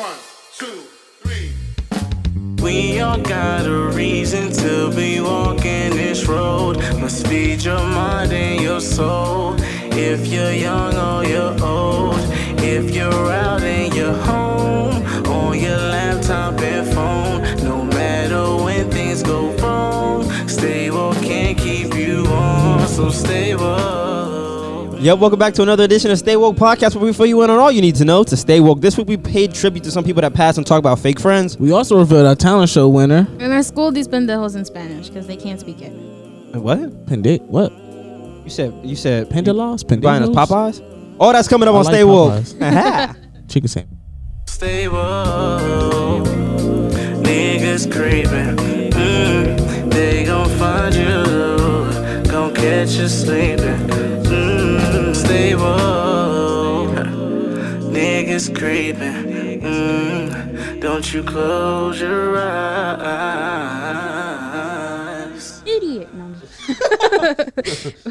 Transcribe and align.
One, 0.00 0.16
two, 0.56 0.84
three. 1.20 1.52
We 2.62 3.00
all 3.00 3.20
got 3.20 3.66
a 3.66 3.94
reason 3.94 4.50
to 4.50 4.90
be 4.96 5.20
walking 5.20 5.90
this 5.90 6.26
road. 6.26 6.78
Must 6.98 7.26
feed 7.26 7.62
your 7.62 7.76
mind 7.80 8.32
and 8.32 8.62
your 8.62 8.80
soul. 8.80 9.56
If 9.92 10.26
you're 10.28 10.52
young 10.52 10.94
or 10.96 11.28
you're 11.28 11.62
old, 11.62 12.18
if 12.62 12.94
you're 12.94 13.30
out 13.30 13.60
and 13.60 13.94
you're 13.94 14.14
home, 14.14 15.04
on 15.26 15.58
your 15.58 15.76
laptop 15.76 16.58
and 16.62 16.86
phone, 16.94 17.42
no 17.62 17.84
matter 17.84 18.56
when 18.64 18.90
things 18.90 19.22
go 19.22 19.54
wrong, 19.58 20.48
stay 20.48 20.90
woke 20.90 21.20
can 21.20 21.54
keep 21.56 21.94
you 21.94 22.24
on. 22.24 22.88
So 22.88 23.10
stay 23.10 23.54
woke. 25.00 25.06
Yo, 25.06 25.16
welcome 25.16 25.38
back 25.38 25.54
to 25.54 25.62
another 25.62 25.84
edition 25.84 26.10
of 26.10 26.18
Stay 26.18 26.36
Woke 26.36 26.56
Podcast, 26.56 26.94
where 26.94 27.04
we 27.04 27.12
fill 27.12 27.26
you 27.26 27.42
in 27.42 27.50
on 27.50 27.58
all 27.58 27.70
you 27.70 27.80
need 27.80 27.96
to 27.96 28.04
know 28.04 28.22
to 28.24 28.36
stay 28.36 28.60
woke. 28.60 28.80
This 28.80 28.96
week 28.96 29.08
we 29.08 29.16
paid 29.16 29.54
tribute 29.54 29.84
to 29.84 29.90
some 29.90 30.04
people 30.04 30.22
that 30.22 30.34
passed 30.34 30.58
and 30.58 30.66
talk 30.66 30.78
about 30.78 30.98
fake 30.98 31.18
friends. 31.20 31.58
We 31.58 31.72
also 31.72 31.98
revealed 31.98 32.26
our 32.26 32.34
talent 32.34 32.70
show 32.70 32.88
winner. 32.88 33.26
In 33.38 33.50
our 33.50 33.62
school, 33.62 33.90
these 33.92 34.08
pendejos 34.08 34.56
in 34.56 34.64
Spanish 34.64 35.08
because 35.08 35.26
they 35.26 35.36
can't 35.36 35.58
speak 35.60 35.80
it. 35.80 35.90
What? 36.54 37.06
Pendit? 37.06 37.42
what? 37.42 37.72
You 38.44 38.50
said 38.50 38.74
you 38.82 38.96
said 38.96 39.28
Pendalos? 39.28 39.88
you 39.90 39.96
buying 39.98 40.22
us 40.22 40.28
Popeyes? 40.30 40.82
Oh, 41.20 41.32
that's 41.32 41.46
coming 41.48 41.68
up 41.68 41.74
I 41.74 41.78
on 41.78 41.84
like 41.84 41.94
Stay 41.94 42.04
Woke. 42.04 42.32
Popeyes. 42.32 42.62
Aha. 42.62 43.16
Chicken 43.48 43.68
sandwich. 43.68 43.98
Stay 44.46 44.88
woke. 44.88 46.24
Niggas 47.24 47.90
creeping. 47.90 48.56
Mm, 48.90 49.90
they 49.90 50.24
gon' 50.24 50.48
find 50.58 50.94
you. 50.94 52.30
Gon' 52.30 52.54
catch 52.54 52.92
you 52.92 53.08
sleeping. 53.08 54.19
Stay 55.30 55.54
woke. 55.54 57.06
Niggas 57.94 58.50
creeping. 58.52 59.60
Mm, 59.62 60.80
don't 60.80 61.14
you 61.14 61.22
close 61.22 62.00
your 62.00 62.36
eyes. 62.36 63.22
Idiot. 65.64 66.12
No, 66.14 66.34
I'm 67.22 67.36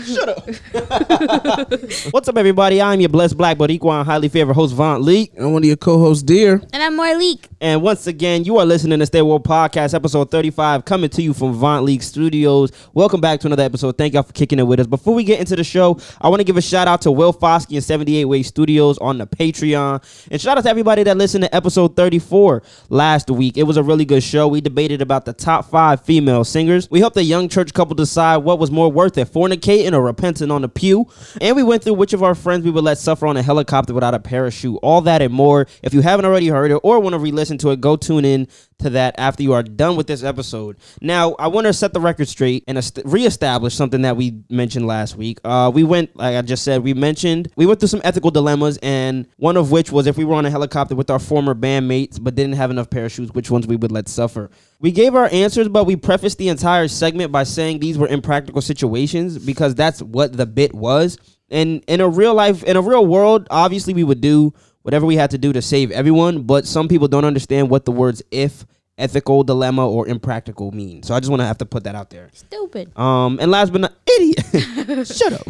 just- 0.02 0.62
What's 2.14 2.28
up, 2.28 2.38
everybody? 2.38 2.82
I'm 2.82 3.00
your 3.00 3.10
blessed 3.10 3.38
black 3.38 3.58
but 3.58 3.72
equal 3.72 3.92
and 3.92 4.06
highly 4.06 4.30
favored 4.30 4.54
host, 4.54 4.74
Vaunt 4.76 5.04
Lee. 5.04 5.32
And 5.36 5.52
one 5.54 5.64
of 5.64 5.68
your 5.68 5.78
co-hosts, 5.78 6.24
Dir. 6.24 6.62
and 6.74 6.84
I'm 6.84 6.98
Marleek. 6.98 7.46
And 7.62 7.82
once 7.82 8.08
again, 8.08 8.44
you 8.44 8.58
are 8.58 8.66
listening 8.66 9.00
to 9.00 9.06
Stay 9.06 9.22
Woke 9.22 9.44
Podcast, 9.44 9.94
episode 9.94 10.32
35, 10.32 10.86
coming 10.86 11.10
to 11.10 11.22
you 11.22 11.34
from 11.34 11.54
Vont 11.54 11.86
Leak 11.86 12.02
Studios. 12.04 12.72
Welcome 12.94 13.20
back 13.22 13.40
to 13.42 13.48
another 13.48 13.64
episode. 13.64 13.98
Thank 13.98 14.14
y'all 14.14 14.24
for 14.24 14.34
kicking 14.34 14.60
it 14.60 14.64
with 14.64 14.80
us. 14.80 14.88
Before 14.88 15.14
we 15.14 15.24
get 15.24 15.40
into 15.40 15.56
the 15.56 15.64
show, 15.64 16.00
I 16.22 16.30
want 16.30 16.40
to 16.40 16.44
give 16.46 16.58
a 16.58 16.62
shout 16.62 16.88
out 16.88 17.02
to 17.02 17.12
Will 17.12 17.34
Foskey 17.34 17.76
and 17.76 17.84
78 17.84 18.26
Way 18.26 18.44
Studios 18.44 18.98
on 19.00 19.18
the 19.18 19.28
Patreon. 19.28 20.28
And 20.32 20.40
shout 20.40 20.58
out 20.58 20.64
to 20.64 20.70
everybody 20.70 21.04
that 21.04 21.18
listened 21.18 21.44
to 21.44 21.54
episode 21.56 21.96
34 21.96 22.64
last 22.90 23.30
week. 23.30 23.58
It 23.58 23.64
was 23.64 23.78
a 23.78 23.84
really 23.84 24.06
good 24.06 24.24
show. 24.24 24.48
We 24.48 24.62
debated 24.62 25.02
about 25.02 25.26
the 25.26 25.34
top 25.34 25.70
five 25.70 26.02
female 26.06 26.44
singers. 26.44 26.90
We 26.90 27.00
helped 27.00 27.18
a 27.18 27.24
young 27.24 27.50
church 27.50 27.74
couple 27.74 27.96
decide 27.96 28.38
what 28.38 28.60
was 28.60 28.72
more 28.72 28.90
worth 29.00 29.18
it, 29.18 29.32
fornicating 29.32 29.94
or 29.94 30.02
repenting 30.02 30.52
on 30.52 30.62
the 30.62 30.68
pew. 30.68 31.08
And 31.40 31.56
we 31.56 31.64
went 31.64 31.84
through 31.86 31.94
which 31.94 32.12
of 32.12 32.22
our 32.22 32.36
friends 32.36 32.66
we 32.66 32.72
would 32.72 32.84
let 32.84 32.98
suffer 32.98 33.28
on 33.28 33.38
a 33.38 33.42
helicopter 33.42 33.94
without 33.94 34.14
a 34.14 34.20
parachute. 34.20 34.78
All 34.84 35.00
that 35.02 35.22
and 35.22 35.34
more. 35.34 35.68
If 35.82 35.94
you 35.94 36.02
haven't 36.02 36.26
already 36.26 36.50
heard 36.50 36.72
it 36.72 36.82
or 36.84 37.00
want 37.00 37.14
to 37.14 37.20
re-listen 37.20 37.58
to 37.60 37.70
it, 37.70 37.80
go 37.80 37.96
tune 37.96 38.26
in 38.26 38.50
to 38.80 38.90
that 38.90 39.16
after 39.18 39.42
you 39.42 39.54
are 39.54 39.64
done 39.64 39.96
with 39.96 40.08
this 40.08 40.22
episode. 40.22 40.76
Now, 41.02 41.36
I 41.40 41.48
want 41.48 41.68
to 41.68 41.74
set 41.74 41.94
the 41.94 42.02
record 42.02 42.28
straight 42.28 42.66
and 42.68 42.78
est- 42.78 43.02
reestablish 43.06 43.74
something 43.74 44.02
that 44.02 44.18
we 44.18 44.42
mentioned 44.50 44.86
last 44.86 45.16
week. 45.16 45.40
Uh, 45.46 45.72
we 45.74 45.86
went, 45.86 46.14
like 46.18 46.36
I 46.36 46.42
just 46.42 46.64
said, 46.64 46.84
we 46.84 46.94
mentioned 46.94 47.50
we 47.56 47.66
went 47.66 47.80
through 47.80 47.88
some 47.90 48.02
ethical 48.04 48.32
dilemmas, 48.32 48.78
and 48.84 49.28
one 49.38 49.56
of 49.56 49.72
which 49.72 49.92
was 49.92 50.08
if 50.08 50.18
we 50.18 50.26
were 50.26 50.36
on 50.36 50.46
a 50.46 50.50
helicopter 50.50 50.96
with 50.96 51.10
our 51.10 51.20
former 51.20 51.56
bandmates 51.56 52.22
but 52.22 52.36
didn't 52.36 52.56
have 52.56 52.72
enough 52.72 52.90
parachutes, 52.90 53.32
which 53.34 53.50
ones 53.50 53.66
we 53.66 53.78
would 53.78 53.92
let 53.92 54.10
suffer. 54.10 54.50
We 54.82 54.92
gave 54.92 55.14
our 55.14 55.28
answers, 55.32 55.68
but 55.68 55.84
we 55.84 55.98
prefaced 55.98 56.38
the 56.38 56.48
entire 56.48 56.88
segment 56.88 57.32
by 57.34 57.44
saying 57.44 57.80
these 57.80 57.98
were 57.98 58.08
impractical 58.08 58.62
situations 58.62 59.38
because 59.38 59.76
that's 59.76 60.02
what 60.02 60.36
the 60.38 60.46
bit 60.46 60.74
was. 60.74 61.18
And 61.50 61.84
in 61.88 62.00
a 62.00 62.08
real 62.08 62.34
life, 62.34 62.64
in 62.64 62.78
a 62.78 62.82
real 62.82 63.06
world, 63.06 63.48
obviously 63.52 63.94
we 63.94 64.04
would 64.06 64.22
do 64.22 64.54
whatever 64.84 65.06
we 65.06 65.16
had 65.16 65.32
to 65.32 65.38
do 65.38 65.52
to 65.52 65.62
save 65.62 65.92
everyone, 65.92 66.44
but 66.44 66.66
some 66.66 66.88
people 66.88 67.10
don't 67.10 67.26
understand 67.26 67.70
what 67.70 67.84
the 67.84 67.92
words 67.92 68.24
if, 68.32 68.66
ethical 68.98 69.44
dilemma, 69.44 69.88
or 69.88 70.08
impractical 70.08 70.72
mean. 70.72 71.04
So 71.04 71.14
I 71.14 71.20
just 71.20 71.30
want 71.30 71.42
to 71.42 71.46
have 71.46 71.58
to 71.58 71.66
put 71.66 71.84
that 71.84 71.96
out 71.96 72.10
there. 72.10 72.30
Stupid. 72.34 72.98
Um, 72.98 73.38
and 73.42 73.52
last 73.52 73.72
but 73.72 73.82
not 73.82 73.94
idiot, 74.18 75.08
shut 75.08 75.34
up. 75.34 75.48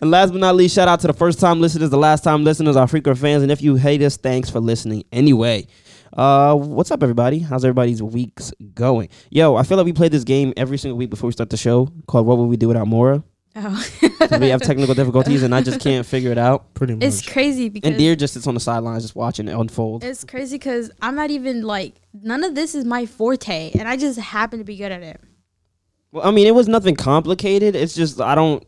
and 0.00 0.10
last 0.10 0.30
but 0.30 0.40
not 0.40 0.56
least, 0.56 0.74
shout 0.74 0.88
out 0.88 1.00
to 1.00 1.06
the 1.08 1.12
first 1.12 1.40
time 1.40 1.60
listeners, 1.60 1.90
the 1.90 1.98
last 1.98 2.24
time 2.24 2.44
listeners, 2.44 2.76
our 2.76 2.86
frequent 2.86 3.18
fans, 3.18 3.42
and 3.42 3.52
if 3.52 3.60
you 3.60 3.76
hate 3.76 4.00
us, 4.02 4.16
thanks 4.16 4.48
for 4.48 4.60
listening 4.60 5.04
anyway. 5.12 5.66
Uh, 6.12 6.54
what's 6.54 6.90
up, 6.90 7.02
everybody? 7.02 7.38
How's 7.38 7.64
everybody's 7.64 8.02
weeks 8.02 8.52
going? 8.74 9.08
Yo, 9.30 9.56
I 9.56 9.62
feel 9.62 9.78
like 9.78 9.86
we 9.86 9.92
play 9.92 10.08
this 10.08 10.24
game 10.24 10.52
every 10.56 10.76
single 10.76 10.98
week 10.98 11.10
before 11.10 11.28
we 11.28 11.32
start 11.32 11.50
the 11.50 11.56
show 11.56 11.88
called 12.06 12.26
"What 12.26 12.36
Would 12.38 12.44
We 12.46 12.56
Do 12.56 12.68
Without 12.68 12.86
Maura?" 12.86 13.22
Oh. 13.56 13.86
'Cause 14.18 14.38
we 14.40 14.48
have 14.48 14.60
technical 14.62 14.94
difficulties, 14.94 15.42
and 15.42 15.54
I 15.54 15.62
just 15.62 15.80
can't 15.80 16.06
figure 16.06 16.30
it 16.30 16.38
out. 16.38 16.74
Pretty 16.74 16.94
much. 16.94 17.04
it's 17.04 17.26
crazy 17.26 17.68
because 17.68 17.88
And 17.90 17.98
Dir 17.98 18.14
just 18.16 18.34
sits 18.34 18.46
on 18.46 18.54
the 18.54 18.60
sidelines, 18.60 19.02
just 19.04 19.14
watching 19.16 19.48
it 19.48 19.52
unfold. 19.58 20.04
it's 20.04 20.24
crazy 20.24 20.56
because 20.56 20.90
I'm 21.00 21.14
not 21.14 21.30
even 21.30 21.62
like 21.62 21.94
none 22.14 22.44
of 22.44 22.54
this 22.54 22.74
is 22.74 22.84
my 22.84 23.06
forte, 23.06 23.70
and 23.72 23.88
I 23.88 23.96
just 23.96 24.18
happen 24.18 24.58
to 24.58 24.64
be 24.64 24.76
good 24.76 24.92
at 24.92 25.02
it. 25.02 25.20
Well, 26.12 26.26
I 26.26 26.30
mean, 26.30 26.46
it 26.46 26.54
was 26.54 26.68
nothing 26.68 26.94
complicated. 26.94 27.74
It's 27.74 27.94
just 27.94 28.20
I 28.20 28.34
don't, 28.34 28.62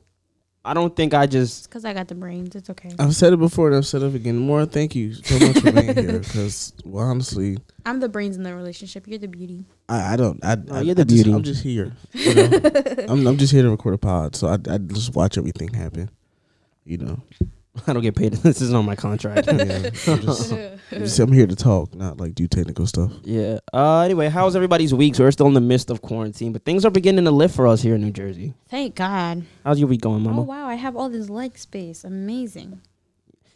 I 0.66 0.72
don't 0.72 0.96
think 0.96 1.12
I 1.12 1.26
just. 1.26 1.68
Because 1.68 1.84
I 1.84 1.92
got 1.92 2.08
the 2.08 2.14
brains. 2.14 2.54
It's 2.56 2.70
okay. 2.70 2.90
I've 2.98 3.14
said 3.14 3.32
it 3.34 3.38
before 3.38 3.66
and 3.68 3.76
I've 3.76 3.86
said 3.86 4.02
it 4.02 4.14
again. 4.14 4.38
Maura, 4.38 4.64
thank 4.64 4.94
you 4.94 5.12
so 5.12 5.38
much 5.38 5.58
for 5.58 5.72
being 5.72 5.94
here. 5.94 6.18
Because, 6.20 6.72
well, 6.84 7.04
honestly, 7.06 7.58
I'm 7.86 8.00
the 8.00 8.08
brains 8.08 8.36
in 8.36 8.42
the 8.44 8.54
relationship. 8.54 9.06
You're 9.06 9.18
the 9.18 9.28
beauty. 9.28 9.66
I, 9.90 10.14
I 10.14 10.16
don't. 10.16 10.42
I, 10.42 10.54
No, 10.54 10.74
I, 10.76 10.80
you're 10.80 10.94
the 10.94 11.02
I 11.02 11.04
just- 11.04 11.14
beauty. 11.24 11.32
I'm 11.34 11.42
just 11.42 11.62
here. 11.62 11.92
You 12.14 12.34
know? 12.34 12.60
I'm, 13.08 13.26
I'm 13.26 13.36
just 13.36 13.52
here 13.52 13.62
to 13.62 13.70
record 13.70 13.94
a 13.94 13.98
pod. 13.98 14.36
So 14.36 14.46
I, 14.48 14.54
I 14.54 14.78
just 14.78 15.14
watch 15.14 15.36
everything 15.36 15.72
happen. 15.74 16.10
You 16.86 16.98
know? 16.98 17.20
I 17.86 17.92
don't 17.92 18.02
get 18.02 18.14
paid. 18.14 18.32
this 18.44 18.60
isn't 18.62 18.74
on 18.76 18.84
my 18.84 18.94
contract. 18.96 19.46
Yeah. 19.46 19.52
I'm, 20.06 20.20
just, 20.20 20.52
I'm 20.52 20.78
just- 20.90 21.18
I'm 21.18 21.32
here 21.32 21.46
to 21.46 21.56
talk, 21.56 21.94
not 21.94 22.18
like 22.18 22.34
do 22.34 22.46
technical 22.46 22.86
stuff. 22.86 23.12
yeah. 23.24 23.58
Uh. 23.72 24.00
Anyway, 24.00 24.28
how's 24.28 24.54
everybody's 24.56 24.94
week? 24.94 25.14
So 25.16 25.24
we're 25.24 25.30
still 25.32 25.46
in 25.48 25.54
the 25.54 25.60
midst 25.60 25.90
of 25.90 26.00
quarantine, 26.02 26.52
but 26.52 26.64
things 26.64 26.84
are 26.84 26.90
beginning 26.90 27.24
to 27.24 27.30
lift 27.30 27.54
for 27.56 27.66
us 27.66 27.82
here 27.82 27.94
in 27.96 28.00
New 28.02 28.12
Jersey. 28.12 28.54
Thank 28.68 28.94
God. 28.94 29.44
How's 29.64 29.78
your 29.80 29.88
week 29.88 30.00
going, 30.02 30.22
Mama? 30.22 30.40
Oh 30.40 30.44
wow, 30.44 30.66
I 30.66 30.74
have 30.74 30.96
all 30.96 31.08
this 31.08 31.28
leg 31.28 31.58
space. 31.58 32.04
Amazing. 32.04 32.80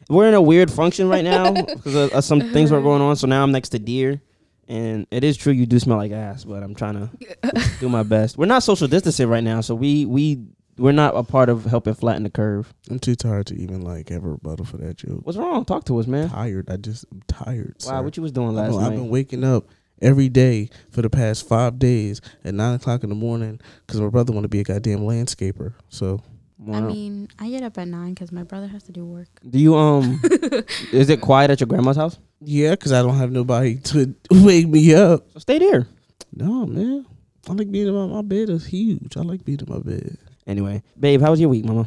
We're 0.09 0.29
in 0.29 0.35
a 0.35 0.41
weird 0.43 0.71
function 0.71 1.09
right 1.09 1.23
now 1.25 1.53
because 1.53 1.95
of, 1.95 2.13
of 2.13 2.25
some 2.25 2.41
things 2.41 2.71
were 2.73 2.81
going 2.81 3.03
on. 3.03 3.15
So 3.17 3.27
now 3.27 3.43
I'm 3.43 3.53
next 3.53 3.69
to 3.71 3.79
Dir, 3.79 4.21
and 4.67 5.07
it 5.11 5.23
is 5.23 5.37
true 5.37 5.53
you 5.53 5.67
do 5.67 5.79
smell 5.79 5.99
like 5.99 6.13
ass, 6.13 6.45
but 6.45 6.63
I'm 6.63 6.75
trying 6.75 6.95
to 6.95 7.63
do 7.79 7.89
my 7.91 8.03
best. 8.05 8.39
We're 8.39 8.47
not 8.47 8.63
social 8.63 8.89
distancing 8.89 9.29
right 9.29 9.45
now, 9.45 9.61
so 9.61 9.75
we 9.75 10.07
we 10.07 10.47
we're 10.79 10.93
not 10.93 11.17
a 11.17 11.23
part 11.23 11.49
of 11.49 11.65
helping 11.65 11.95
flatten 11.95 12.23
the 12.23 12.31
curve. 12.31 12.73
I'm 12.91 12.99
too 12.99 13.15
tired 13.15 13.47
to 13.49 13.55
even 13.57 13.83
like 13.83 14.09
have 14.11 14.25
a 14.25 14.29
rebuttal 14.31 14.65
for 14.65 14.77
that 14.79 14.97
joke. 14.97 15.21
What's 15.25 15.37
wrong? 15.39 15.65
Talk 15.65 15.85
to 15.87 15.99
us, 15.99 16.07
man. 16.07 16.29
Tired. 16.29 16.71
I 16.71 16.77
just 16.77 17.05
I'm 17.13 17.23
tired. 17.27 17.75
Wow, 17.85 17.99
sir. 17.99 18.03
what 18.03 18.17
you 18.17 18.23
was 18.23 18.33
doing 18.33 18.49
I 18.49 18.63
last 18.63 18.73
know, 18.73 18.79
I've 18.81 18.95
been 18.95 19.09
waking 19.09 19.45
up 19.45 19.67
every 20.01 20.29
day 20.29 20.71
for 20.91 21.03
the 21.03 21.11
past 21.11 21.47
five 21.49 21.79
days 21.79 22.21
at 22.45 22.55
nine 22.55 22.75
o'clock 22.77 23.03
in 23.03 23.09
the 23.09 23.15
morning 23.17 23.61
because 23.87 24.01
my 24.01 24.09
brother 24.09 24.33
want 24.33 24.45
to 24.45 24.49
be 24.49 24.61
a 24.61 24.65
goddamn 24.65 25.01
landscaper. 25.01 25.75
So 25.89 26.23
I 26.67 26.81
Wow. 26.81 26.89
mean, 26.89 27.29
I 27.39 27.51
get 27.51 27.63
up 27.63 27.79
at 27.79 27.87
nine 27.89 28.15
because 28.15 28.33
my 28.33 28.43
brother 28.43 28.67
has 28.67 28.83
to 28.85 28.93
do 28.93 29.05
work. 29.05 29.29
do 29.49 29.59
you 29.59 29.77
um? 29.77 30.21
is 30.93 31.09
it 31.09 31.21
quiet 31.21 31.51
at 31.51 31.61
your 31.61 31.67
grandma's 31.69 31.97
house? 31.97 32.19
yeah, 32.41 32.71
because 32.71 32.93
I 32.93 33.03
don't 33.03 33.17
have 33.17 33.31
nobody 33.33 33.77
to 33.91 34.15
wake 34.31 34.69
me 34.69 34.95
up. 34.95 35.31
So 35.33 35.39
stay 35.41 35.59
there. 35.59 35.87
No 36.35 36.67
man, 36.67 37.07
I 37.49 37.53
like 37.53 37.71
being 37.71 37.87
in 37.89 37.95
my, 37.95 38.07
my 38.07 38.23
bed 38.23 38.51
is 38.51 38.67
huge. 38.67 39.17
I 39.17 39.21
like 39.23 39.45
being 39.45 39.61
in 39.61 39.73
my 39.73 39.79
bed. 39.81 40.19
Anyway, 40.49 40.83
babe, 40.99 41.21
how 41.21 41.31
was 41.31 41.39
your 41.39 41.51
week, 41.51 41.65
Mama? 41.65 41.87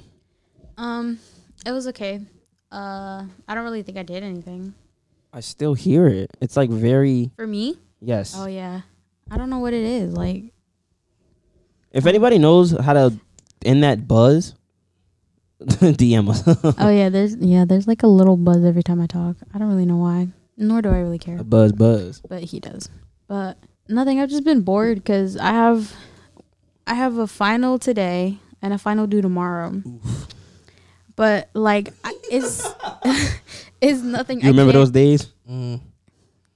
Um, 0.78 1.20
it 1.66 1.72
was 1.72 1.88
okay. 1.88 2.22
Uh, 2.72 3.26
I 3.48 3.56
don't 3.56 3.64
really 3.66 3.82
think 3.84 3.98
I 3.98 4.04
did 4.04 4.24
anything 4.24 4.74
I 5.34 5.40
still 5.40 5.74
hear 5.74 6.08
it. 6.08 6.30
It's 6.42 6.58
like 6.58 6.70
very 6.70 7.32
for 7.36 7.48
me. 7.48 7.78
yes. 8.02 8.36
Oh 8.38 8.46
yeah, 8.46 8.82
I 9.30 9.38
don't 9.38 9.50
know 9.50 9.60
what 9.60 9.74
it 9.74 9.84
is. 9.84 10.14
Like, 10.14 10.54
If 11.92 12.06
anybody 12.06 12.38
knows 12.38 12.72
how 12.72 12.94
to 12.94 13.14
end 13.64 13.84
that 13.84 14.08
buzz, 14.08 14.56
DM 15.62 16.30
us. 16.30 16.44
oh 16.80 16.90
yeah, 16.92 17.10
there's 17.10 17.36
yeah, 17.38 17.66
there's 17.66 17.88
like 17.88 18.04
a 18.04 18.08
little 18.08 18.38
buzz 18.38 18.64
every 18.64 18.84
time 18.84 19.00
I 19.00 19.08
talk. 19.08 19.38
I 19.54 19.58
don't 19.58 19.70
really 19.70 19.86
know 19.86 19.98
why, 19.98 20.28
nor 20.58 20.82
do 20.82 20.90
I 20.90 21.00
really 21.00 21.20
care. 21.20 21.38
A 21.38 21.44
buzz, 21.44 21.72
buzz. 21.72 22.22
But 22.28 22.44
he 22.44 22.60
does. 22.60 22.90
But 23.28 23.58
nothing. 23.88 24.20
I've 24.20 24.30
just 24.30 24.44
been 24.44 24.62
bored 24.62 24.98
because 24.98 25.38
I 25.38 25.52
have, 25.52 25.96
I 26.86 26.96
have 26.96 27.18
a 27.18 27.28
final 27.28 27.80
today 27.80 28.40
and 28.62 28.74
a 28.74 28.78
final 28.78 29.08
due 29.08 29.22
tomorrow. 29.22 29.82
But 31.16 31.50
like, 31.54 31.94
I, 32.04 32.18
it's 32.32 32.68
it's 33.82 34.02
nothing. 34.02 34.42
You 34.42 34.48
remember 34.48 34.74
those 34.74 34.92
days? 34.92 35.32
Mm. 35.50 35.82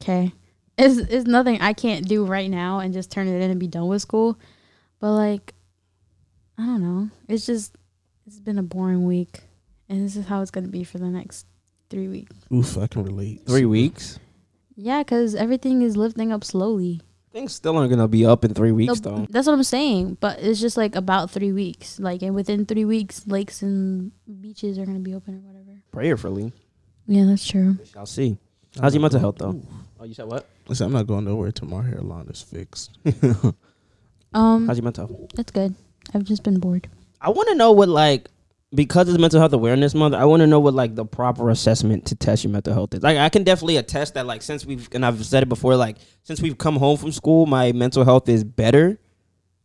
Okay. 0.02 0.32
It's 0.78 0.98
it's 0.98 1.26
nothing 1.26 1.62
I 1.62 1.74
can't 1.74 2.08
do 2.08 2.26
right 2.26 2.50
now 2.50 2.80
and 2.80 2.94
just 2.94 3.12
turn 3.12 3.28
it 3.28 3.42
in 3.42 3.52
and 3.52 3.60
be 3.60 3.68
done 3.68 3.88
with 3.88 4.02
school. 4.02 4.38
But 5.00 5.12
like 5.12 5.54
I 6.58 6.66
don't 6.66 6.82
know. 6.82 7.10
It's 7.28 7.46
just 7.46 7.76
it's 8.26 8.40
been 8.40 8.58
a 8.58 8.64
boring 8.64 9.06
week. 9.06 9.42
And 9.88 10.04
this 10.04 10.16
is 10.16 10.26
how 10.26 10.42
it's 10.42 10.52
gonna 10.52 10.68
be 10.68 10.84
for 10.84 10.98
the 10.98 11.08
next 11.08 11.46
three 11.90 12.08
weeks. 12.08 12.36
Oof, 12.52 12.78
I 12.78 12.88
can 12.88 13.04
relate. 13.04 13.46
Three 13.46 13.66
weeks. 13.66 14.20
Yeah, 14.76 15.04
because 15.04 15.36
everything 15.36 15.82
is 15.82 15.96
lifting 15.96 16.32
up 16.32 16.44
slowly. 16.44 17.02
Things 17.36 17.54
still 17.54 17.76
aren't 17.78 17.90
gonna 17.90 18.08
be 18.08 18.26
up 18.26 18.46
in 18.46 18.54
three 18.54 18.72
weeks 18.72 19.02
The- 19.02 19.10
though. 19.10 19.28
That's 19.30 19.46
what 19.46 19.52
I'm 19.52 19.64
saying. 19.64 20.16
But 20.22 20.40
it's 20.40 20.62
just 20.62 20.78
like 20.78 20.96
about 20.96 21.30
three 21.30 21.52
weeks. 21.52 22.00
Like, 22.00 22.22
and 22.22 22.34
within 22.34 22.66
three 22.66 22.86
weeks, 22.86 23.28
lakes 23.28 23.62
and 23.62 24.14
beaches 24.40 24.80
are 24.80 24.86
gonna 24.86 25.00
be 25.00 25.14
open 25.14 25.36
or 25.36 25.40
whatever. 25.42 25.82
Prayerfully, 25.92 26.54
Yeah, 27.08 27.26
that's 27.26 27.46
true. 27.46 27.76
we 27.78 27.86
shall 27.86 28.06
see. 28.06 28.38
How's 28.80 28.94
your 28.96 29.02
mental 29.02 29.20
health 29.20 29.36
though? 29.38 29.60
Oh, 30.00 30.06
you 30.06 30.14
said 30.14 30.28
what? 30.28 30.48
Listen, 30.70 30.88
I'm 30.88 30.94
not 30.94 31.08
going 31.08 31.26
nowhere 31.26 31.52
till 31.52 31.68
my 31.68 31.82
hairline 31.84 32.28
is 32.30 32.42
fixed. 32.42 32.98
Um, 34.34 34.68
How's 34.68 34.78
your 34.78 34.84
mental 34.84 35.08
health? 35.08 35.40
it's 35.40 35.52
good. 35.52 35.76
I've 36.14 36.24
just 36.24 36.44
been 36.44 36.60
bored. 36.60 36.88
I 37.22 37.30
want 37.32 37.48
to 37.50 37.56
know 37.56 37.72
what 37.74 37.88
like 37.90 38.30
because 38.74 39.08
it's 39.10 39.18
Mental 39.18 39.40
Health 39.40 39.54
Awareness 39.54 39.94
Month. 39.94 40.16
I 40.16 40.26
want 40.26 40.42
to 40.42 40.48
know 40.48 40.60
what 40.60 40.74
like 40.74 40.96
the 40.96 41.06
proper 41.06 41.50
assessment 41.50 42.06
to 42.08 42.16
test 42.16 42.44
your 42.44 42.52
mental 42.52 42.74
health 42.74 42.94
is. 42.94 43.04
Like 43.04 43.18
I 43.18 43.30
can 43.30 43.44
definitely 43.44 43.78
attest 43.78 44.16
that 44.16 44.26
like 44.26 44.42
since 44.42 44.66
we've 44.66 44.88
and 44.94 45.06
I've 45.06 45.24
said 45.26 45.44
it 45.44 45.50
before, 45.50 45.76
like 45.76 45.98
since 46.24 46.42
we've 46.42 46.58
come 46.58 46.76
home 46.76 46.98
from 46.98 47.12
school, 47.12 47.46
my 47.46 47.72
mental 47.72 48.04
health 48.04 48.28
is 48.30 48.44
better. 48.44 49.00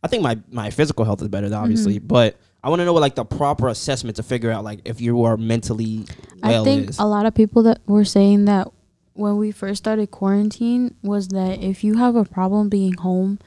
I 0.03 0.09
think 0.09 0.23
my 0.23 0.39
my 0.51 0.71
physical 0.71 1.05
health 1.05 1.23
is 1.23 1.29
better, 1.29 1.55
obviously, 1.55 1.99
mm-hmm. 1.99 2.07
but 2.07 2.39
I 2.63 2.69
want 2.69 2.81
to 2.81 2.85
know 2.85 2.93
what 2.93 3.01
like 3.01 3.15
the 3.15 3.25
proper 3.25 3.69
assessment 3.69 4.17
to 4.17 4.23
figure 4.23 4.51
out 4.51 4.65
like 4.65 4.81
if 4.85 5.01
you 5.01 5.25
are 5.25 5.37
mentally 5.37 6.07
well 6.43 6.63
I 6.63 6.65
think 6.65 6.91
is. 6.91 6.99
a 6.99 7.07
lot 7.07 7.27
of 7.27 7.35
people 7.35 7.63
that 7.65 7.81
were 7.87 8.05
saying 8.05 8.45
that 8.47 8.69
when 9.15 9.37
we 9.37 9.51
first 9.51 9.79
started 9.79 10.11
quarantine 10.11 10.95
was 11.03 11.29
that 11.29 11.63
if 11.63 11.85
you 11.85 11.97
have 11.97 12.17
a 12.17 12.25
problem 12.25 12.69
being 12.69 12.95
home 12.95 13.39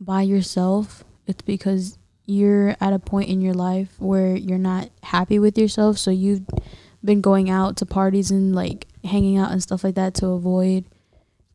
by 0.00 0.22
yourself, 0.22 1.04
it's 1.26 1.42
because 1.42 1.98
you're 2.32 2.74
at 2.80 2.92
a 2.92 2.98
point 2.98 3.28
in 3.28 3.40
your 3.40 3.54
life 3.54 3.94
where 3.98 4.34
you're 4.34 4.58
not 4.58 4.90
happy 5.02 5.38
with 5.38 5.58
yourself. 5.58 5.98
So 5.98 6.10
you've 6.10 6.42
been 7.04 7.20
going 7.20 7.50
out 7.50 7.76
to 7.78 7.86
parties 7.86 8.30
and 8.30 8.54
like 8.54 8.86
hanging 9.04 9.38
out 9.38 9.52
and 9.52 9.62
stuff 9.62 9.84
like 9.84 9.94
that 9.96 10.14
to 10.14 10.28
avoid 10.28 10.84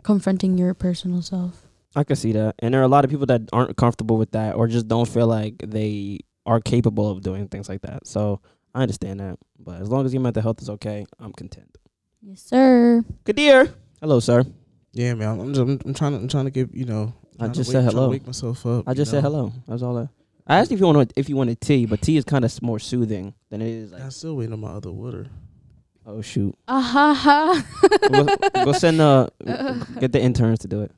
confronting 0.04 0.58
your 0.58 0.74
personal 0.74 1.22
self. 1.22 1.64
I 1.96 2.04
can 2.04 2.16
see 2.16 2.32
that, 2.34 2.56
and 2.60 2.74
there 2.74 2.82
are 2.82 2.84
a 2.84 2.90
lot 2.90 3.06
of 3.06 3.10
people 3.10 3.26
that 3.28 3.42
aren't 3.52 3.76
comfortable 3.76 4.18
with 4.18 4.32
that 4.32 4.56
or 4.56 4.68
just 4.68 4.88
don't 4.88 5.08
feel 5.08 5.26
like 5.26 5.56
they 5.66 6.20
are 6.46 6.60
capable 6.60 7.10
of 7.10 7.24
doing 7.24 7.48
things 7.48 7.68
like 7.68 7.82
that. 7.82 8.06
So 8.06 8.40
I 8.76 8.84
understand 8.84 9.20
that, 9.20 9.40
but 9.60 9.82
as 9.82 9.90
long 9.90 10.06
as 10.06 10.14
your 10.14 10.22
mental 10.22 10.44
health 10.44 10.62
is 10.62 10.70
okay, 10.70 11.06
I'm 11.20 11.34
content. 11.34 11.76
Yes, 12.22 12.42
sir. 12.42 13.04
Good 13.24 13.38
Khadir. 13.38 13.74
Hello, 14.00 14.20
sir. 14.20 14.46
Yeah, 14.94 15.14
man. 15.14 15.40
I'm, 15.40 15.54
just, 15.54 15.62
I'm, 15.62 15.80
I'm 15.86 15.94
trying 15.94 16.12
to 16.12 16.18
I'm 16.20 16.28
trying 16.28 16.46
to 16.46 16.52
get 16.52 16.74
you 16.74 16.86
know. 16.86 17.14
I 17.40 17.48
just 17.48 17.70
wake, 17.70 17.74
said 17.74 17.84
hello. 17.84 18.10
Wake 18.10 18.26
myself 18.26 18.66
up. 18.66 18.88
I 18.88 18.92
you 18.92 18.96
just 18.96 19.12
said 19.12 19.24
hello. 19.24 19.52
That's 19.68 19.82
all. 19.82 19.98
I, 19.98 20.10
I 20.50 20.60
asked 20.60 20.72
if 20.72 20.80
you 20.80 20.86
want 20.86 21.12
if 21.16 21.28
you 21.30 21.36
wanted 21.36 21.60
tea, 21.62 21.86
but 21.86 22.02
tea 22.02 22.18
is 22.18 22.24
kind 22.24 22.46
of 22.46 22.62
more 22.62 22.80
soothing 22.80 23.34
than 23.50 23.62
it 23.62 23.68
is 23.70 23.92
like. 23.92 24.02
I'm 24.02 24.12
still 24.12 24.36
waiting 24.38 24.54
on 24.54 24.60
my 24.62 24.70
other 24.70 24.92
water. 24.92 25.28
Oh 26.06 26.22
shoot. 26.22 26.56
Ah 26.70 26.82
ha 26.82 27.14
ha. 27.14 27.64
go, 28.10 28.64
go 28.66 28.72
send 28.72 29.02
uh 29.02 29.28
get 30.00 30.14
the 30.14 30.22
interns 30.22 30.60
to 30.60 30.68
do 30.70 30.82
it. 30.84 30.92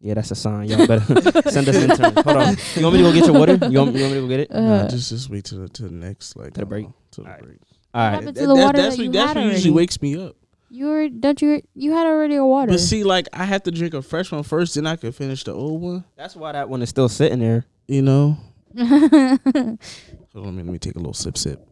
Yeah, 0.00 0.12
that's 0.14 0.30
a 0.30 0.34
sign. 0.34 0.68
Y'all 0.68 0.86
better 0.86 1.00
send 1.50 1.66
us 1.70 1.74
interns. 1.76 2.20
Hold 2.20 2.36
on. 2.36 2.56
You 2.74 2.82
want 2.82 2.92
me 2.96 3.02
to 3.02 3.08
go 3.08 3.12
get 3.14 3.24
your 3.26 3.38
water? 3.38 3.54
You 3.54 3.78
want, 3.78 3.94
you 3.94 4.02
want 4.02 4.12
me 4.12 4.14
to 4.14 4.20
go 4.20 4.28
get 4.28 4.40
it? 4.40 4.50
Nah, 4.50 4.58
Uh, 4.84 4.88
just 4.88 5.08
just 5.08 5.30
wait 5.30 5.44
to 5.46 5.54
the 5.56 5.68
to 5.70 5.84
the 5.84 5.90
next 5.90 6.36
like 6.36 6.52
To 6.54 6.60
the 6.60 6.66
break? 6.66 6.84
know, 6.84 6.94
To 7.12 7.20
the 7.22 7.26
Alright. 7.28 7.42
break. 7.44 7.58
All 7.94 8.02
right. 8.02 8.10
happened 8.16 8.36
to 8.36 8.46
the 8.46 8.54
water 8.54 8.76
that's 8.76 8.96
that 8.98 9.02
you 9.02 9.08
what, 9.08 9.12
that's 9.14 9.28
had 9.32 9.36
what 9.38 9.44
usually 9.52 9.70
already? 9.70 9.76
wakes 9.84 10.02
me 10.02 10.16
up. 10.22 10.36
you 10.68 10.84
were 10.86 11.08
don't 11.08 11.40
you 11.40 11.62
you 11.74 11.92
had 11.92 12.06
already 12.06 12.34
a 12.36 12.44
water. 12.44 12.72
But 12.72 12.80
see, 12.80 13.04
like 13.04 13.26
I 13.32 13.44
have 13.46 13.62
to 13.62 13.70
drink 13.70 13.94
a 13.94 14.02
fresh 14.02 14.30
one 14.30 14.42
first, 14.42 14.74
then 14.74 14.86
I 14.86 14.96
can 14.96 15.12
finish 15.12 15.44
the 15.44 15.54
old 15.54 15.80
one. 15.80 16.04
That's 16.14 16.36
why 16.36 16.52
that 16.52 16.68
one 16.68 16.82
is 16.82 16.90
still 16.90 17.08
sitting 17.08 17.38
there. 17.38 17.64
You 17.88 18.02
know. 18.02 18.36
What's 18.76 18.90
Hold 20.34 20.34
on, 20.34 20.44
let 20.44 20.54
me, 20.54 20.62
let 20.62 20.72
me 20.72 20.78
take 20.78 20.96
a 20.96 20.98
little 20.98 21.14
sip, 21.14 21.38
sip. 21.38 21.66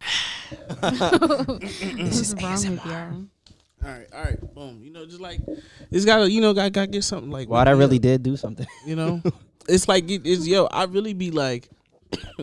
wrong 0.82 1.60
with 1.60 2.86
y'all? 2.86 3.24
All 3.84 3.90
right, 3.90 4.06
all 4.12 4.22
right, 4.22 4.54
boom. 4.54 4.80
You 4.82 4.90
know, 4.90 5.04
just 5.04 5.20
like 5.20 5.40
it's 5.90 6.04
got 6.04 6.18
to, 6.18 6.30
you 6.30 6.40
know, 6.40 6.54
got 6.54 6.72
got 6.72 6.82
to 6.82 6.86
get 6.86 7.04
something 7.04 7.30
like. 7.30 7.48
Wow, 7.48 7.64
I 7.64 7.70
really 7.70 7.96
up, 7.96 8.02
did 8.02 8.22
do 8.22 8.36
something. 8.36 8.66
You 8.86 8.96
know, 8.96 9.22
it's 9.68 9.88
like 9.88 10.10
it, 10.10 10.22
it's 10.24 10.46
yo. 10.46 10.64
I 10.66 10.84
really 10.84 11.12
be 11.12 11.30
like, 11.30 11.68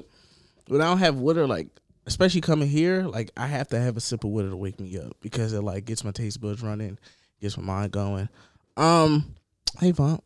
when 0.68 0.82
I 0.82 0.86
don't 0.86 1.00
have 1.00 1.16
water, 1.16 1.48
like 1.48 1.68
especially 2.06 2.42
coming 2.42 2.70
here, 2.70 3.04
like 3.04 3.32
I 3.36 3.48
have 3.48 3.68
to 3.70 3.80
have 3.80 3.98
a 3.98 4.02
sip 4.02 4.24
of 4.24 4.30
water 4.30 4.50
to 4.50 4.58
wake 4.58 4.80
me 4.80 4.98
up 5.00 5.18
because 5.22 5.52
it 5.54 5.62
like 5.62 5.86
gets 5.86 6.04
my 6.04 6.12
taste 6.12 6.40
buds 6.40 6.62
running, 6.62 7.00
gets 7.42 7.58
my 7.58 7.64
mind 7.64 7.92
going. 7.92 8.30
Um, 8.78 9.36
hey 9.80 9.92
Vont. 9.92 10.24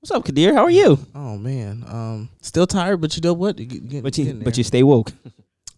What's 0.00 0.10
up, 0.12 0.24
Khadir? 0.24 0.54
How 0.54 0.64
are 0.64 0.70
you? 0.70 0.98
Oh 1.14 1.36
man, 1.36 1.84
um, 1.86 2.28
still 2.40 2.66
tired, 2.66 3.00
but 3.02 3.14
you 3.16 3.22
know 3.22 3.34
what? 3.34 3.58
You 3.58 3.66
get- 3.66 3.88
get- 3.88 4.02
But 4.02 4.16
you 4.16 4.24
getting 4.24 4.42
but 4.42 4.56
you 4.56 4.64
stay 4.64 4.82
woke. 4.82 5.12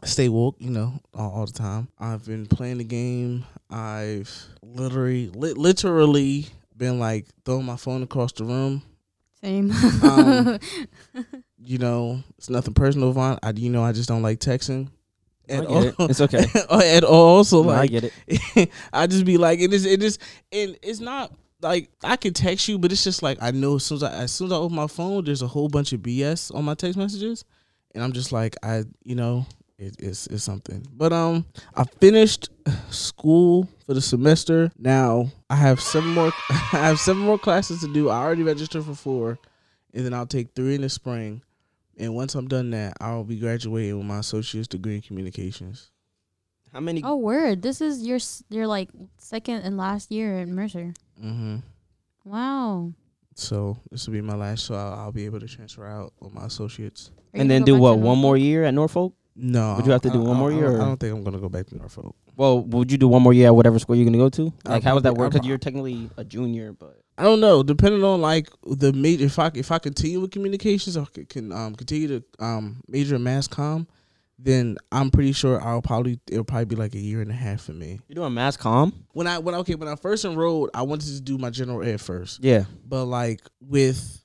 stay 0.05 0.29
woke, 0.29 0.57
you 0.61 0.71
know, 0.71 0.95
all, 1.15 1.31
all 1.33 1.47
the 1.47 1.53
time. 1.53 1.89
I've 1.99 2.25
been 2.25 2.47
playing 2.47 2.79
the 2.79 2.85
game. 2.85 3.45
I've 3.69 4.31
literally, 4.63 5.29
li- 5.35 5.55
literally 5.55 6.47
been 6.77 6.99
like 7.01 7.27
throwing 7.45 7.67
my 7.67 7.77
phone 7.77 8.03
across 8.03 8.33
the 8.33 8.45
room. 8.45 8.83
Same. 9.41 9.73
Um, 10.03 10.59
You 11.65 11.79
know, 11.79 12.25
it's 12.39 12.51
nothing 12.51 12.75
personal, 12.75 13.13
Vont. 13.13 13.39
I, 13.41 13.51
you 13.53 13.71
know, 13.71 13.85
I 13.85 13.93
just 13.93 14.09
don't 14.09 14.21
like 14.23 14.41
texting. 14.41 14.89
I 15.49 15.53
At 15.55 15.69
get 15.69 15.85
it. 15.85 15.95
It's 16.01 16.21
okay. 16.21 16.45
at 16.97 17.05
all. 17.05 17.45
So 17.45 17.63
No, 17.63 17.71
I 17.71 17.87
get 17.87 18.11
it. 18.27 18.69
I 18.93 19.07
just 19.07 19.25
be 19.25 19.37
like, 19.39 19.61
it 19.61 19.73
is, 19.73 19.85
it 19.87 20.03
is, 20.03 20.19
and 20.51 20.77
it's 20.83 20.99
not 20.99 21.33
like 21.63 21.91
I 22.03 22.17
can 22.17 22.35
text 22.35 22.69
you, 22.69 22.79
but 22.79 22.93
it's 22.93 23.05
just 23.05 23.23
like 23.23 23.39
I 23.41 23.51
know 23.51 23.77
as 23.77 23.85
soon 23.85 23.97
as 23.97 24.03
I, 24.03 24.13
as 24.13 24.33
soon 24.33 24.47
as 24.47 24.53
I 24.53 24.57
open 24.57 24.77
my 24.77 24.87
phone, 24.87 25.25
there's 25.25 25.43
a 25.43 25.47
whole 25.47 25.69
bunch 25.69 25.93
of 25.93 26.01
BS 26.01 26.55
on 26.55 26.65
my 26.65 26.75
text 26.75 26.99
messages, 26.99 27.45
and 27.95 28.03
I'm 28.03 28.13
just 28.13 28.33
like, 28.33 28.57
I, 28.63 28.85
you 29.05 29.15
know, 29.15 29.47
it, 29.79 29.97
it's 29.99 30.27
it's 30.27 30.45
something. 30.45 30.87
But 30.93 31.13
um, 31.13 31.47
I 31.75 31.85
finished 31.85 32.51
school 32.91 33.69
for 33.87 33.95
the 33.95 34.01
semester. 34.01 34.71
Now 34.79 35.31
I 35.51 35.57
have 35.57 35.81
seven 35.81 36.11
more, 36.11 36.33
I 36.51 36.55
have 36.89 36.99
seven 36.99 37.23
more 37.23 37.39
classes 37.39 37.81
to 37.81 37.93
do. 37.93 38.09
I 38.09 38.17
already 38.17 38.43
registered 38.43 38.85
for 38.85 38.95
four, 38.95 39.39
and 39.95 40.05
then 40.05 40.15
I'll 40.15 40.27
take 40.27 40.55
three 40.55 40.75
in 40.75 40.83
the 40.83 40.89
spring. 40.89 41.43
And 41.99 42.15
once 42.15 42.35
I'm 42.35 42.49
done 42.49 42.71
that, 42.71 42.95
I'll 43.01 43.25
be 43.25 43.37
graduating 43.37 43.97
with 43.99 44.07
my 44.07 44.19
associate's 44.19 44.67
degree 44.67 44.97
in 44.97 45.03
communications. 45.03 45.91
How 46.73 46.81
many? 46.81 47.03
oh 47.05 47.17
word! 47.17 47.61
This 47.61 47.83
is 47.83 48.07
your 48.07 48.19
your 48.49 48.67
like 48.67 48.89
second 49.19 49.63
and 49.63 49.77
last 49.77 50.11
year 50.11 50.39
at 50.39 50.49
Mercer. 50.49 50.95
Mm-hmm. 51.23 51.57
Wow. 52.25 52.93
So 53.35 53.79
this 53.91 54.07
will 54.07 54.13
be 54.13 54.21
my 54.21 54.35
last. 54.35 54.65
So 54.67 54.75
I'll, 54.75 54.93
I'll 54.95 55.13
be 55.13 55.25
able 55.25 55.41
to 55.41 55.47
transfer 55.49 55.87
out 55.87 56.13
with 56.21 56.33
my 56.35 56.45
associates. 56.47 57.11
Are 57.35 57.41
and 57.41 57.51
then 57.51 57.63
do 57.65 57.77
what? 57.79 57.99
One 57.99 58.19
more 58.19 58.37
year 58.37 58.65
at 58.65 58.75
Norfolk? 58.75 59.15
No, 59.35 59.77
Would 59.77 59.87
you 59.87 59.93
have 59.93 60.03
to 60.03 60.11
do 60.11 60.23
I- 60.23 60.29
one 60.29 60.37
more 60.37 60.53
I- 60.53 60.55
year, 60.57 60.77
I, 60.77 60.85
don't 60.85 61.01
think 61.01 61.15
I'm 61.17 61.25
gonna 61.25 61.39
go 61.41 61.49
back 61.49 61.67
to 61.69 61.77
Norfolk. 61.77 62.15
Well, 62.37 62.61
would 62.65 62.93
you 62.93 62.99
do 62.99 63.09
one 63.09 63.23
more 63.23 63.33
year 63.33 63.47
at 63.47 63.55
whatever 63.57 63.79
school 63.79 63.97
you're 63.97 64.05
gonna 64.05 64.19
go 64.19 64.29
to? 64.29 64.53
I'll 64.67 64.73
Like, 64.73 64.83
how 64.83 64.95
would 64.95 65.05
that 65.05 65.15
work? 65.15 65.33
Because 65.33 65.47
you're 65.47 65.57
technically 65.59 66.11
a 66.19 66.25
junior, 66.25 66.73
but 66.75 67.01
I 67.17 67.23
don't 67.23 67.41
know. 67.41 67.63
Depending 67.63 68.05
on 68.05 68.21
like 68.21 68.49
the 68.67 68.93
major, 68.93 69.25
if 69.25 69.39
I 69.39 69.51
if 69.55 69.71
I 69.73 69.79
continue 69.79 70.21
with 70.21 70.33
communications, 70.33 70.97
I 70.99 71.07
can 71.29 71.51
um 71.53 71.75
continue 71.75 72.09
to 72.09 72.25
um 72.45 72.83
major 72.89 73.17
in 73.17 73.23
mass 73.23 73.49
comm, 73.49 73.87
then 74.45 74.77
I'm 74.91 75.11
pretty 75.11 75.33
sure 75.33 75.63
I'll 75.63 75.83
probably 75.83 76.19
it'll 76.31 76.45
probably 76.45 76.65
be 76.65 76.77
like 76.77 76.95
a 76.95 76.99
year 76.99 77.21
and 77.23 77.31
a 77.31 77.35
half 77.35 77.63
for 77.63 77.73
me. 77.73 78.01
you're 78.09 78.15
doing 78.17 78.35
mass 78.35 78.57
comm. 78.57 78.93
When 79.13 79.27
I 79.27 79.39
when 79.39 79.55
okay 79.57 79.75
when 79.75 79.89
I 79.89 79.97
first 79.97 80.25
enrolled, 80.25 80.71
I 80.75 80.83
wanted 80.83 81.07
to 81.15 81.21
do 81.21 81.39
my 81.39 81.51
general 81.51 81.87
ed 81.87 82.01
first. 82.01 82.43
Yeah. 82.43 82.65
but 82.85 83.05
like 83.07 83.41
with 83.61 84.19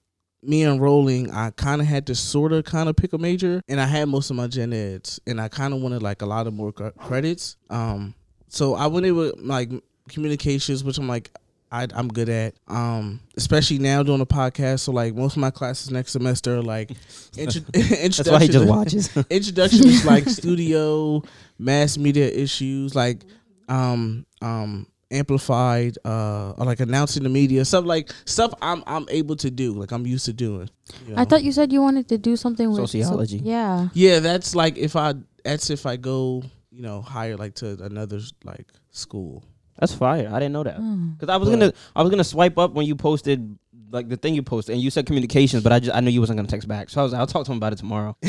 me 0.44 0.64
enrolling, 0.64 1.32
I 1.32 1.50
kind 1.52 1.82
of 1.82 1.88
had 1.88 2.08
to 2.08 2.16
sort 2.16 2.54
of 2.54 2.64
kind 2.64 2.88
of 2.90 2.96
pick 2.96 3.14
a 3.14 3.18
major, 3.18 3.62
and 3.68 3.82
I 3.82 3.86
had 3.86 4.08
most 4.08 4.30
of 4.30 4.36
my 4.36 4.48
gen 4.48 4.72
eds, 4.72 5.20
and 5.28 5.42
I 5.42 5.48
kind 5.50 5.74
of 5.74 5.82
wanted 5.82 6.02
like 6.04 6.22
a 6.22 6.26
lot 6.26 6.48
of 6.48 6.54
more 6.54 6.72
credits. 6.72 7.58
Um, 7.70 8.14
so 8.48 8.76
I 8.76 8.88
went 8.88 9.06
in 9.06 9.16
with 9.16 9.36
like 9.40 9.72
communications, 10.10 10.84
which 10.84 10.98
I'm 10.98 11.08
like. 11.08 11.32
I, 11.72 11.88
I'm 11.94 12.08
good 12.08 12.30
at, 12.30 12.54
um, 12.68 13.20
especially 13.36 13.80
now 13.80 14.02
doing 14.02 14.22
a 14.22 14.26
podcast. 14.26 14.82
So 14.82 14.92
like 14.94 15.16
most 15.16 15.34
of 15.36 15.42
my 15.42 15.52
classes 15.52 15.92
next 15.92 16.12
semester, 16.14 16.58
are 16.58 16.62
like 16.62 16.92
intro- 17.38 17.62
That's 17.74 18.30
why 18.30 18.40
he 18.42 18.48
just 18.48 18.68
watches. 18.68 19.18
introduction 19.30 19.86
is 19.88 20.06
like 20.06 20.28
studio, 20.30 21.24
mass 21.60 21.98
media 21.98 22.28
issues, 22.30 22.96
like 22.96 23.24
um 23.68 24.26
um 24.42 24.88
amplified, 25.12 25.98
uh 26.06 26.52
or 26.58 26.66
like 26.66 26.80
announcing 26.80 27.24
the 27.24 27.30
media, 27.30 27.66
stuff 27.66 27.86
like 27.86 28.12
stuff 28.26 28.54
I'm 28.62 28.84
I'm 28.88 29.06
able 29.10 29.36
to 29.38 29.52
do, 29.52 29.74
like 29.74 29.92
I'm 29.92 30.08
used 30.08 30.26
to 30.26 30.34
doing. 30.34 30.70
you 31.08 31.16
I 31.18 31.26
thought 31.26 31.44
you 31.44 31.52
said 31.52 31.74
you 31.74 31.82
wanted 31.82 32.08
to 32.10 32.18
do 32.18 32.36
something 32.38 32.70
with 32.70 32.78
so- 32.78 32.86
Sociology. 32.86 33.40
yeah. 33.44 33.90
Yeah, 33.94 34.20
that's 34.20 34.56
like 34.56 34.78
if 34.78 34.96
I 34.96 35.16
that's 35.44 35.70
if 35.70 35.86
I 35.86 35.98
go, 35.98 36.44
you 36.72 36.82
know, 36.82 37.02
higher 37.02 37.36
like 37.36 37.56
to 37.56 37.78
another 37.84 38.20
like 38.46 38.68
school. 38.92 39.44
That's 39.80 39.94
fire. 39.94 40.30
I 40.32 40.40
didn't 40.40 40.54
know 40.54 40.64
that. 40.64 40.78
Hmm. 40.78 41.12
Because 41.12 41.30
I 41.30 41.38
was 41.38 41.50
But- 41.50 41.60
gonna, 41.60 41.74
I 41.96 42.02
was 42.02 42.10
gonna 42.10 42.24
swipe 42.24 42.58
up 42.58 42.74
when 42.74 42.86
you 42.86 42.96
posted 42.96 43.58
like 43.90 44.10
the 44.10 44.18
thing 44.18 44.34
you 44.36 44.44
posted, 44.44 44.74
and 44.74 44.82
you 44.84 44.90
said 44.90 45.06
communications, 45.06 45.64
but 45.64 45.72
I 45.72 45.80
just 45.80 45.96
I 45.96 46.02
knew 46.02 46.10
you 46.10 46.20
wasn't 46.20 46.38
gonna 46.38 46.50
text 46.50 46.68
back, 46.68 46.90
so 46.90 47.00
I 47.00 47.04
was 47.04 47.14
I'll 47.14 47.28
talk 47.28 47.46
to 47.46 47.52
him 47.52 47.58
about 47.58 47.72
it 47.74 47.78
tomorrow. 47.78 48.18
I 48.24 48.28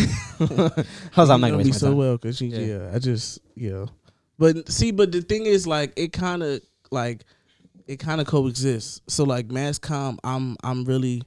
was 1.16 1.30
I'm 1.30 1.40
not 1.40 1.48
gonna 1.48 1.52
know 1.52 1.58
me 1.58 1.64
waste 1.64 1.68
my 1.68 1.72
so 1.78 1.86
time. 1.88 1.96
well 1.96 2.16
because 2.16 2.40
Yeah. 2.40 2.58
yeah. 2.58 2.90
I 2.94 2.98
just 2.98 3.40
yeah. 3.56 3.86
But 4.38 4.68
see, 4.70 4.92
but 4.92 5.10
the 5.10 5.20
thing 5.20 5.46
is, 5.46 5.66
like, 5.66 5.92
it 5.96 6.12
kind 6.12 6.44
of 6.44 6.60
like 6.92 7.24
it 7.88 7.96
kind 7.98 8.20
of 8.20 8.26
coexists. 8.28 9.00
So 9.08 9.24
like 9.24 9.50
mass 9.50 9.78
comm, 9.80 10.18
I'm 10.22 10.56
I'm 10.62 10.84
really 10.84 11.22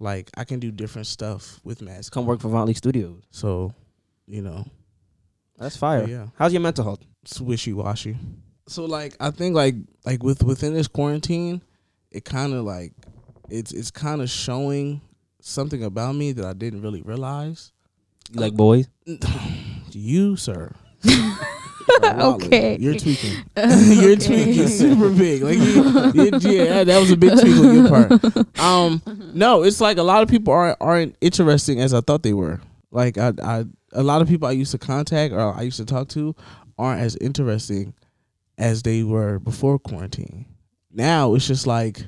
like 0.00 0.30
I 0.38 0.44
can 0.44 0.58
do 0.58 0.70
different 0.70 1.06
stuff 1.06 1.60
with 1.64 1.82
mass. 1.82 2.08
Come 2.08 2.24
work 2.24 2.40
for 2.40 2.48
Vont 2.48 2.66
Leak 2.68 2.78
Studios. 2.78 3.22
So, 3.30 3.74
you 4.26 4.40
know, 4.40 4.64
That's 5.58 5.76
fire. 5.76 6.06
yeah. 6.08 6.28
How's 6.36 6.52
your 6.54 6.62
mental 6.62 6.84
health? 6.84 7.00
it's 7.22 7.40
wishy 7.42 7.72
washy. 7.74 8.16
So 8.68 8.84
like 8.84 9.16
I 9.20 9.30
think 9.30 9.54
like 9.54 9.74
like 10.04 10.22
with 10.22 10.42
within 10.42 10.74
this 10.74 10.88
quarantine, 10.88 11.62
it 12.10 12.24
kind 12.24 12.52
of 12.52 12.64
like 12.64 12.92
it's 13.48 13.72
it's 13.72 13.90
kind 13.90 14.20
of 14.20 14.28
showing 14.30 15.00
something 15.40 15.84
about 15.84 16.14
me 16.16 16.32
that 16.32 16.44
I 16.44 16.52
didn't 16.52 16.82
really 16.82 17.02
realize. 17.02 17.72
You 18.32 18.40
like 18.40 18.54
boys? 18.54 18.88
You, 19.92 20.36
sir. 20.36 20.72
Okay. 22.02 22.76
You're 22.78 22.94
tweaking. 22.98 23.32
You're 23.56 24.16
tweaking 24.16 24.68
super 24.68 25.08
big. 25.10 25.42
Like 25.42 25.56
you, 25.56 26.22
you- 26.22 26.64
yeah, 26.64 26.84
that 26.84 26.98
was 27.00 27.10
a 27.10 27.16
big 27.16 27.38
tweak 27.40 27.56
on 27.56 27.74
your 27.74 27.88
part. 27.88 28.58
Um, 28.60 29.00
no, 29.34 29.62
it's 29.62 29.80
like 29.80 29.96
a 29.96 30.02
lot 30.02 30.22
of 30.22 30.28
people 30.28 30.52
aren't 30.52 30.76
aren't 30.80 31.16
interesting 31.20 31.80
as 31.80 31.94
I 31.94 32.00
thought 32.00 32.22
they 32.22 32.32
were. 32.34 32.60
Like 32.90 33.16
I, 33.18 33.32
I 33.42 33.64
a 33.92 34.02
lot 34.02 34.20
of 34.20 34.28
people 34.28 34.48
I 34.48 34.52
used 34.52 34.72
to 34.72 34.78
contact 34.78 35.32
or 35.32 35.54
I 35.54 35.62
used 35.62 35.76
to 35.78 35.84
talk 35.84 36.08
to 36.08 36.34
aren't 36.76 37.00
as 37.00 37.16
interesting 37.16 37.94
as 38.58 38.82
they 38.82 39.02
were 39.02 39.38
before 39.38 39.78
quarantine. 39.78 40.46
Now 40.92 41.34
it's 41.34 41.46
just 41.46 41.66
like, 41.66 42.04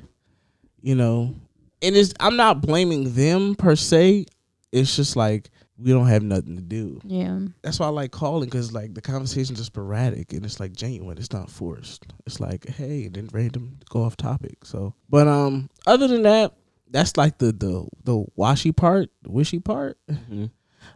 you 0.81 0.95
know, 0.95 1.35
and 1.81 1.95
it's 1.95 2.13
I'm 2.19 2.35
not 2.35 2.61
blaming 2.61 3.13
them 3.13 3.55
per 3.55 3.75
se. 3.75 4.25
It's 4.71 4.95
just 4.95 5.15
like 5.15 5.49
we 5.77 5.91
don't 5.91 6.07
have 6.07 6.23
nothing 6.23 6.57
to 6.57 6.61
do 6.61 6.99
Yeah. 7.05 7.39
that's 7.61 7.79
why 7.79 7.85
I 7.85 7.89
like 7.89 8.11
calling 8.11 8.49
because 8.49 8.73
like 8.73 8.93
the 8.93 9.01
conversations 9.01 9.61
are 9.61 9.63
sporadic 9.63 10.33
and 10.33 10.43
it's 10.43 10.59
like 10.59 10.73
genuine. 10.73 11.17
It's 11.17 11.31
not 11.31 11.49
forced. 11.49 12.05
It's 12.25 12.39
like 12.39 12.67
hey, 12.67 13.05
and 13.05 13.15
then 13.15 13.29
random 13.31 13.79
go 13.89 14.03
off 14.03 14.17
topic. 14.17 14.65
So, 14.65 14.93
but 15.09 15.27
um, 15.27 15.69
other 15.87 16.07
than 16.07 16.23
that, 16.23 16.53
that's 16.89 17.15
like 17.17 17.37
the 17.37 17.51
the 17.53 17.87
the 18.03 18.25
washy 18.35 18.71
part, 18.71 19.09
the 19.21 19.31
wishy 19.31 19.59
part. 19.59 19.97
Mhm. 20.09 20.49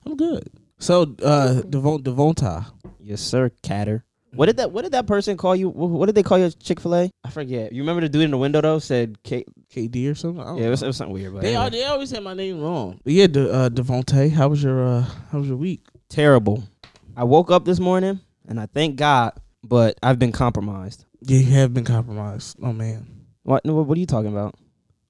I'm 0.05 0.17
good. 0.17 0.50
So 0.79 1.15
uh, 1.24 1.62
Devon 1.62 2.03
Devonta, 2.03 2.65
Yes, 3.00 3.22
sir, 3.22 3.51
Catter. 3.62 4.03
What 4.36 4.48
did 4.48 4.58
that? 4.58 4.72
What 4.72 4.82
did 4.84 4.92
that 4.94 5.06
person 5.08 5.38
call 5.38 5.56
you? 5.56 5.70
What 5.70 6.08
did 6.08 6.16
they 6.16 6.24
call 6.24 6.38
you? 6.40 6.50
Chick 6.52 6.80
Fil 6.80 6.96
A? 6.96 7.12
I 7.24 7.30
forget. 7.30 7.72
You 7.72 7.82
remember 7.84 8.02
the 8.02 8.10
dude 8.10 8.24
in 8.24 8.32
the 8.32 8.38
window 8.38 8.62
though 8.62 8.80
said 8.80 9.22
K. 9.24 9.46
KD 9.74 10.12
or 10.12 10.16
something. 10.16 10.42
I 10.42 10.46
don't 10.48 10.58
Yeah, 10.58 10.68
it 10.68 10.70
was, 10.70 10.84
it 10.84 10.88
was 10.88 10.98
something 10.98 11.13
weird. 11.13 11.34
But 11.34 11.42
they 11.44 11.50
anyway. 11.56 11.66
are, 11.66 11.70
they 11.70 11.84
always 11.86 12.10
say 12.10 12.20
my 12.20 12.34
name 12.34 12.62
wrong. 12.62 13.00
But 13.04 13.13
yeah, 13.13 13.28
De, 13.28 13.52
uh, 13.52 13.70
Devonte, 13.70 14.32
how 14.32 14.48
was 14.50 14.63
your 14.63 14.84
uh, 14.86 15.02
how 15.32 15.40
was 15.40 15.48
your 15.48 15.58
week? 15.58 15.82
terrible. 16.10 16.63
I 17.16 17.24
woke 17.24 17.50
up 17.52 17.66
this 17.66 17.80
morning 17.80 18.20
and 18.48 18.60
I 18.60 18.66
thank 18.68 18.96
God, 18.98 19.34
but 19.63 19.98
I've 20.04 20.20
been 20.20 20.32
compromised. 20.32 21.06
Yeah, 21.22 21.38
you 21.40 21.52
have 21.54 21.74
been 21.74 21.86
compromised. 21.86 22.58
Oh 22.62 22.74
man. 22.74 23.08
What? 23.44 23.66
What 23.66 23.96
are 23.98 24.00
you 24.00 24.06
talking 24.06 24.32
about? 24.32 24.56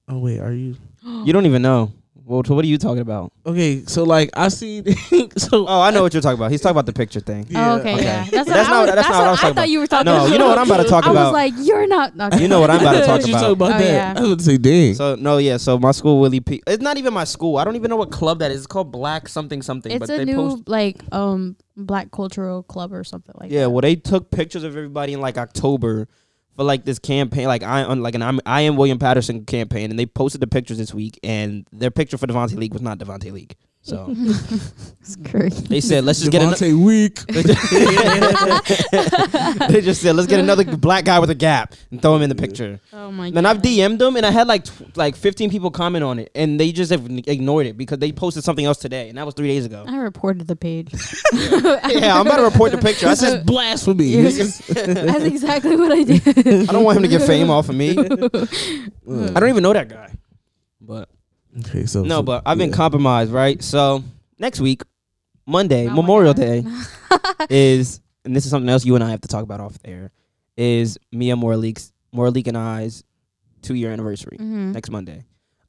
Oh 0.08 0.18
wait, 0.18 0.38
are 0.40 0.52
you? 0.52 0.76
You 1.02 1.32
don't 1.32 1.46
even 1.46 1.62
know. 1.62 1.92
Well, 2.26 2.42
so 2.42 2.54
what 2.54 2.64
are 2.64 2.68
you 2.68 2.78
talking 2.78 3.00
about? 3.00 3.32
Okay, 3.44 3.84
so 3.86 4.02
like 4.04 4.30
I 4.34 4.48
see. 4.48 4.82
so 5.36 5.66
Oh, 5.68 5.80
I 5.82 5.90
know 5.90 6.02
what 6.02 6.14
you're 6.14 6.22
talking 6.22 6.38
about. 6.38 6.50
He's 6.50 6.60
talking 6.62 6.72
about 6.72 6.86
the 6.86 6.92
picture 6.94 7.20
thing. 7.20 7.46
Oh, 7.54 7.78
okay, 7.78 7.94
okay. 7.96 8.02
yeah. 8.04 8.24
That's, 8.30 8.48
That's 8.48 8.48
what 8.48 8.56
I 8.58 8.62
not- 8.62 8.80
was, 8.80 8.86
that's 8.86 8.96
that's 8.96 9.08
not 9.08 9.14
what 9.14 9.20
I 9.20 9.20
what 9.26 9.30
was 9.30 9.38
I 9.38 9.42
talking 9.42 9.54
thought 9.56 9.68
you 9.68 9.78
were 9.80 9.86
talking 9.86 10.04
No, 10.06 10.16
about. 10.16 10.30
you 10.32 10.38
know 10.38 10.46
what 10.48 10.58
I'm 10.58 10.66
about 10.70 10.82
to 10.82 10.88
talk 10.88 11.04
about. 11.04 11.16
I 11.16 11.24
was 11.24 11.32
like, 11.32 11.52
you're 11.58 11.86
not. 11.86 12.18
Okay. 12.18 12.42
You 12.42 12.48
know 12.48 12.60
what 12.60 12.70
I'm 12.70 12.80
about 12.80 12.92
to 12.92 13.04
talk 13.06 13.20
you 13.26 13.34
about. 13.34 13.40
talk 13.42 13.52
about 13.52 13.72
Oh, 13.74 13.78
that. 13.78 13.84
yeah. 13.84 14.14
I 14.16 14.20
was 14.22 14.30
gonna 14.30 14.42
say, 14.42 14.56
dang. 14.56 14.94
So 14.94 15.14
no, 15.16 15.36
yeah. 15.36 15.58
So 15.58 15.78
my 15.78 15.90
school 15.92 16.18
Willie 16.20 16.40
P. 16.40 16.62
It's 16.66 16.82
not 16.82 16.96
even 16.96 17.12
my 17.12 17.24
school. 17.24 17.58
I 17.58 17.64
don't 17.64 17.76
even 17.76 17.90
know 17.90 17.96
what 17.96 18.10
club 18.10 18.38
that 18.38 18.50
is. 18.50 18.58
It's 18.58 18.66
called 18.66 18.90
Black 18.90 19.28
something 19.28 19.60
something. 19.60 19.92
It's 19.92 20.00
but 20.06 20.10
a 20.10 20.16
they 20.16 20.24
new 20.24 20.36
post. 20.36 20.68
like 20.68 21.02
um 21.12 21.56
black 21.76 22.10
cultural 22.10 22.62
club 22.62 22.92
or 22.94 23.04
something 23.04 23.34
like 23.38 23.50
Yeah, 23.50 23.62
that. 23.62 23.70
well, 23.70 23.80
they 23.82 23.96
took 23.96 24.30
pictures 24.30 24.62
of 24.64 24.74
everybody 24.76 25.12
in 25.12 25.20
like 25.20 25.36
October 25.36 26.08
for 26.56 26.64
like 26.64 26.84
this 26.84 26.98
campaign, 26.98 27.46
like 27.46 27.62
I 27.62 27.84
on 27.84 28.02
like 28.02 28.14
an 28.14 28.22
I'm, 28.22 28.40
I 28.46 28.62
am 28.62 28.76
William 28.76 28.98
Paterson 28.98 29.44
campaign, 29.44 29.90
and 29.90 29.98
they 29.98 30.06
posted 30.06 30.40
the 30.40 30.46
pictures 30.46 30.78
this 30.78 30.94
week, 30.94 31.18
and 31.22 31.66
their 31.72 31.90
picture 31.90 32.18
for 32.18 32.26
Devontae 32.26 32.56
Leak 32.56 32.72
was 32.72 32.82
not 32.82 32.98
Devontae 32.98 33.32
Leak. 33.32 33.56
So 33.84 34.06
It's 35.00 35.16
crazy. 35.28 35.66
they 35.66 35.82
said, 35.82 36.04
let's 36.04 36.20
just 36.20 36.32
get 36.32 36.40
another. 36.40 36.56
Devontae 36.56 36.82
weak. 36.82 37.20
they 39.68 39.82
just 39.82 40.00
said, 40.00 40.16
let's 40.16 40.26
get 40.26 40.40
another 40.40 40.64
black 40.64 41.04
guy 41.04 41.18
with 41.18 41.28
a 41.28 41.34
gap 41.34 41.74
and 41.90 42.00
throw 42.00 42.16
him 42.16 42.22
in 42.22 42.30
the 42.30 42.34
picture. 42.34 42.80
Oh 42.94 43.12
my 43.12 43.28
god. 43.28 43.36
And 43.36 43.46
I've 43.46 43.58
DM'd 43.58 43.98
them, 43.98 44.16
and 44.16 44.24
I 44.24 44.30
had 44.30 44.48
like 44.48 44.64
tw- 44.64 44.96
like 44.96 45.16
15 45.16 45.50
people 45.50 45.70
comment 45.70 46.02
on 46.02 46.18
it, 46.18 46.30
and 46.34 46.58
they 46.58 46.72
just 46.72 46.90
have 46.90 47.04
ignored 47.26 47.66
it 47.66 47.76
because 47.76 47.98
they 47.98 48.10
posted 48.10 48.42
something 48.42 48.64
else 48.64 48.78
today, 48.78 49.10
and 49.10 49.18
that 49.18 49.26
was 49.26 49.34
three 49.34 49.48
days 49.48 49.66
ago. 49.66 49.84
I 49.86 49.98
reported 49.98 50.46
the 50.46 50.56
page. 50.56 50.90
yeah, 51.34 52.16
I'm 52.18 52.26
about 52.26 52.38
to 52.38 52.44
report 52.44 52.72
the 52.72 52.78
picture. 52.78 53.06
I 53.06 53.12
said, 53.12 53.44
blasphemy. 53.44 54.06
Yes. 54.06 54.66
That's 54.68 55.24
exactly 55.24 55.76
what 55.76 55.92
I 55.92 56.04
did. 56.04 56.70
I 56.70 56.72
don't 56.72 56.84
want 56.84 56.96
him 56.96 57.02
to 57.02 57.08
get 57.10 57.20
fame 57.20 57.50
off 57.50 57.68
of 57.68 57.74
me. 57.74 57.90
I 57.90 59.38
don't 59.38 59.50
even 59.50 59.62
know 59.62 59.74
that 59.74 59.90
guy. 59.90 60.10
But 60.80 61.10
Okay, 61.60 61.86
so 61.86 62.02
no, 62.02 62.16
so- 62.16 62.22
but 62.22 62.42
I've 62.46 62.58
been 62.58 62.70
yeah. 62.70 62.76
compromised, 62.76 63.30
right? 63.32 63.62
So 63.62 64.02
next 64.38 64.60
week, 64.60 64.82
Monday, 65.46 65.86
Oh 65.88 65.94
Memorial 65.94 66.34
Day, 66.34 66.64
is 67.50 68.00
and 68.24 68.34
this 68.34 68.44
is 68.44 68.50
something 68.50 68.68
else 68.68 68.84
you 68.84 68.94
and 68.94 69.04
I 69.04 69.10
have 69.10 69.20
to 69.22 69.28
talk 69.28 69.42
about 69.42 69.60
off 69.60 69.78
there, 69.82 70.10
is 70.56 70.98
Mia 71.12 71.36
Morleek's 71.36 71.92
Morleek 72.14 72.46
and 72.48 72.56
I's 72.56 73.04
two 73.62 73.74
year 73.74 73.90
anniversary 73.92 74.38
Mhm. 74.40 74.72
next 74.72 74.90
Monday. 74.90 75.24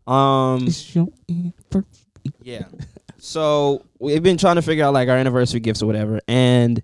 Um 0.07 0.65
It's 0.67 0.95
your 0.95 1.07
yeah. 2.41 2.63
So 3.17 3.83
we've 3.99 4.21
been 4.23 4.37
trying 4.37 4.55
to 4.55 4.61
figure 4.61 4.83
out 4.85 4.93
like 4.93 5.09
our 5.09 5.17
anniversary 5.17 5.59
gifts 5.59 5.81
or 5.81 5.85
whatever, 5.87 6.19
and 6.27 6.81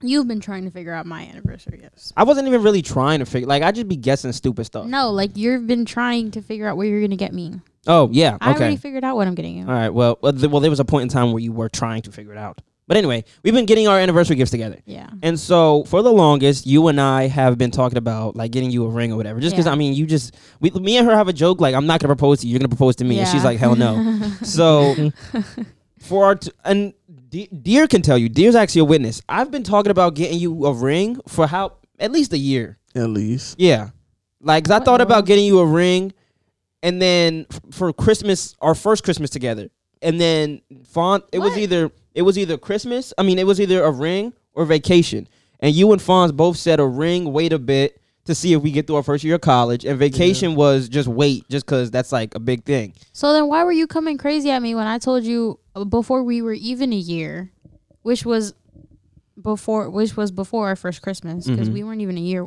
You've 0.00 0.28
been 0.28 0.38
trying 0.38 0.64
to 0.64 0.70
figure 0.70 0.92
out 0.92 1.06
my 1.06 1.22
anniversary 1.26 1.78
gifts. 1.78 2.12
I 2.16 2.22
wasn't 2.22 2.46
even 2.46 2.62
really 2.62 2.82
trying 2.82 3.18
to 3.18 3.26
figure 3.26 3.48
like 3.48 3.64
I 3.64 3.72
just 3.72 3.88
be 3.88 3.96
guessing 3.96 4.30
stupid 4.32 4.64
stuff. 4.66 4.86
No, 4.86 5.10
like 5.10 5.36
you've 5.36 5.66
been 5.66 5.84
trying 5.84 6.30
to 6.32 6.40
figure 6.42 6.68
out 6.68 6.76
what 6.76 6.86
you're 6.86 7.00
gonna 7.00 7.16
get 7.16 7.32
me. 7.34 7.60
Oh 7.88 8.08
yeah, 8.12 8.36
I 8.40 8.52
already 8.52 8.76
figured 8.76 9.02
out 9.02 9.16
what 9.16 9.26
I'm 9.26 9.34
getting 9.34 9.56
you. 9.56 9.64
All 9.66 9.72
right. 9.72 9.88
Well, 9.88 10.18
well, 10.22 10.32
th- 10.32 10.50
well, 10.50 10.60
there 10.60 10.70
was 10.70 10.78
a 10.80 10.84
point 10.84 11.02
in 11.04 11.08
time 11.08 11.32
where 11.32 11.40
you 11.42 11.52
were 11.52 11.68
trying 11.68 12.02
to 12.02 12.12
figure 12.12 12.32
it 12.32 12.38
out. 12.38 12.60
But 12.86 12.96
anyway, 12.96 13.24
we've 13.42 13.52
been 13.52 13.66
getting 13.66 13.86
our 13.88 13.98
anniversary 13.98 14.36
gifts 14.36 14.50
together. 14.50 14.78
Yeah. 14.86 15.10
And 15.22 15.38
so 15.38 15.84
for 15.84 16.00
the 16.02 16.10
longest, 16.12 16.66
you 16.66 16.88
and 16.88 16.98
I 17.00 17.26
have 17.28 17.58
been 17.58 17.70
talking 17.70 17.98
about 17.98 18.34
like 18.36 18.50
getting 18.50 18.70
you 18.70 18.84
a 18.86 18.88
ring 18.88 19.12
or 19.12 19.16
whatever. 19.16 19.40
Just 19.40 19.54
because 19.54 19.66
Yeah. 19.66 19.72
I 19.72 19.74
mean, 19.74 19.92
you 19.94 20.06
just 20.06 20.34
we, 20.60 20.70
me 20.70 20.96
and 20.96 21.06
her 21.06 21.14
have 21.14 21.28
a 21.28 21.32
joke 21.34 21.60
like 21.60 21.74
I'm 21.74 21.86
not 21.86 22.00
gonna 22.00 22.08
propose 22.14 22.40
to 22.40 22.46
you, 22.46 22.52
you're 22.52 22.60
gonna 22.60 22.68
propose 22.68 22.96
to 22.96 23.04
me, 23.04 23.18
and 23.18 23.26
she's 23.28 23.42
Yeah. 23.42 23.48
like 23.48 23.58
hell 23.58 23.74
no. 23.76 24.22
so 24.42 25.10
for 26.00 26.24
our 26.26 26.34
t- 26.36 26.50
and 26.64 26.94
De- 27.30 27.48
Dir 27.48 27.86
can 27.88 28.00
tell 28.02 28.16
you, 28.16 28.28
Dir's 28.28 28.54
actually 28.54 28.80
a 28.80 28.84
witness. 28.86 29.20
I've 29.28 29.50
been 29.50 29.62
talking 29.64 29.90
about 29.90 30.14
getting 30.14 30.38
you 30.38 30.64
a 30.66 30.72
ring 30.72 31.20
for 31.28 31.46
how 31.46 31.74
at 31.98 32.10
least 32.12 32.32
a 32.32 32.38
year. 32.38 32.78
At 32.94 33.10
least. 33.10 33.56
Yeah. 33.58 33.90
Like, 34.40 34.64
'cause 34.64 34.70
I 34.70 34.76
What 34.78 34.84
thought 34.86 34.96
the 34.98 35.02
about 35.02 35.14
world? 35.16 35.26
getting 35.26 35.44
you 35.44 35.58
a 35.58 35.66
ring 35.66 36.12
and 36.82 37.00
then 37.02 37.46
f- 37.50 37.60
for 37.70 37.92
Christmas, 37.92 38.54
our 38.60 38.74
first 38.74 39.04
Christmas 39.04 39.30
together. 39.30 39.68
And 40.02 40.20
then 40.20 40.60
Font, 40.86 41.24
it 41.32 41.40
was 41.40 41.56
either 41.58 41.90
it 42.14 42.22
was 42.22 42.38
either 42.38 42.56
Christmas, 42.56 43.12
I 43.18 43.22
mean, 43.22 43.38
it 43.38 43.46
was 43.46 43.60
either 43.60 43.82
a 43.82 43.90
ring 43.90 44.32
or 44.54 44.64
vacation. 44.64 45.28
And 45.60 45.74
you 45.74 45.90
and 45.92 46.00
Fonz 46.00 46.32
both 46.36 46.56
said 46.56 46.78
a 46.80 46.86
ring, 46.86 47.32
wait 47.32 47.52
a 47.52 47.58
bit 47.58 48.00
to 48.26 48.34
see 48.34 48.52
if 48.52 48.62
we 48.62 48.70
get 48.70 48.86
through 48.86 48.96
our 48.96 49.02
first 49.02 49.24
year 49.24 49.36
of 49.36 49.40
college. 49.40 49.84
And 49.84 49.98
vacation 49.98 50.54
was 50.54 50.88
just 50.88 51.08
wait, 51.08 51.48
just 51.48 51.64
because 51.66 51.90
that's 51.90 52.12
like 52.12 52.34
a 52.34 52.38
big 52.40 52.64
thing. 52.64 52.92
So 53.12 53.32
then 53.32 53.48
why 53.48 53.64
were 53.64 53.72
you 53.72 53.86
coming 53.86 54.18
crazy 54.18 54.50
at 54.50 54.60
me 54.62 54.74
when 54.74 54.86
I 54.86 54.98
told 54.98 55.24
you 55.24 55.58
uh, 55.74 55.84
before 55.84 56.22
we 56.22 56.42
were 56.42 56.52
even 56.52 56.92
a 56.92 56.96
year, 56.96 57.50
which 58.02 58.24
was 58.24 58.54
before 59.40 59.88
which 59.90 60.16
was 60.16 60.30
before 60.30 60.66
our 60.66 60.76
first 60.76 61.00
Christmas 61.02 61.46
because 61.46 61.68
Mhm. 61.68 61.72
we 61.74 61.84
weren't 61.84 62.00
even 62.00 62.18
a 62.18 62.20
year 62.20 62.46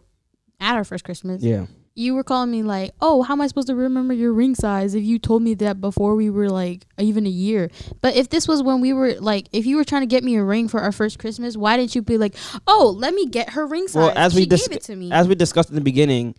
at 0.60 0.76
our 0.76 0.84
first 0.84 1.04
Christmas. 1.04 1.42
Yeah. 1.42 1.66
You 1.94 2.16
were 2.16 2.24
calling 2.24 2.52
me 2.52 2.64
like, 2.64 2.92
"Oh, 3.02 3.22
how 3.24 3.34
am 3.34 3.42
I 3.42 3.48
supposed 3.48 3.68
to 3.68 3.76
remember 3.76 4.14
your 4.14 4.32
ring 4.32 4.56
size 4.56 4.96
if 4.96 5.04
you 5.04 5.20
told 5.20 5.42
me 5.42 5.54
that 5.56 5.82
before 5.82 6.16
we 6.16 6.30
were 6.30 6.50
like 6.50 6.86
even 6.98 7.26
a 7.26 7.30
year?" 7.30 7.70
But 8.02 8.16
if 8.16 8.30
this 8.30 8.48
was 8.48 8.64
when 8.64 8.80
we 8.80 8.94
were 8.94 9.16
like 9.20 9.48
if 9.52 9.66
you 9.66 9.76
were 9.76 9.84
trying 9.84 10.04
to 10.04 10.08
get 10.08 10.24
me 10.24 10.36
a 10.36 10.44
ring 10.44 10.68
for 10.68 10.80
our 10.80 10.92
first 10.92 11.20
Christmas, 11.20 11.58
why 11.58 11.78
didn't 11.78 11.94
you 11.94 12.02
be 12.02 12.18
like, 12.18 12.36
"Oh, 12.66 12.96
let 12.98 13.14
me 13.14 13.26
get 13.28 13.52
her 13.52 13.66
ring 13.68 13.88
size." 13.88 13.96
Well, 13.96 14.14
as 14.16 14.34
we 14.34 14.46
dis- 14.46 14.68
gave 14.68 14.78
it 14.78 14.84
to 14.84 14.96
me. 14.96 15.12
as 15.12 15.28
we 15.28 15.36
discussed 15.36 15.70
in 15.70 15.76
the 15.76 15.82
beginning, 15.82 16.36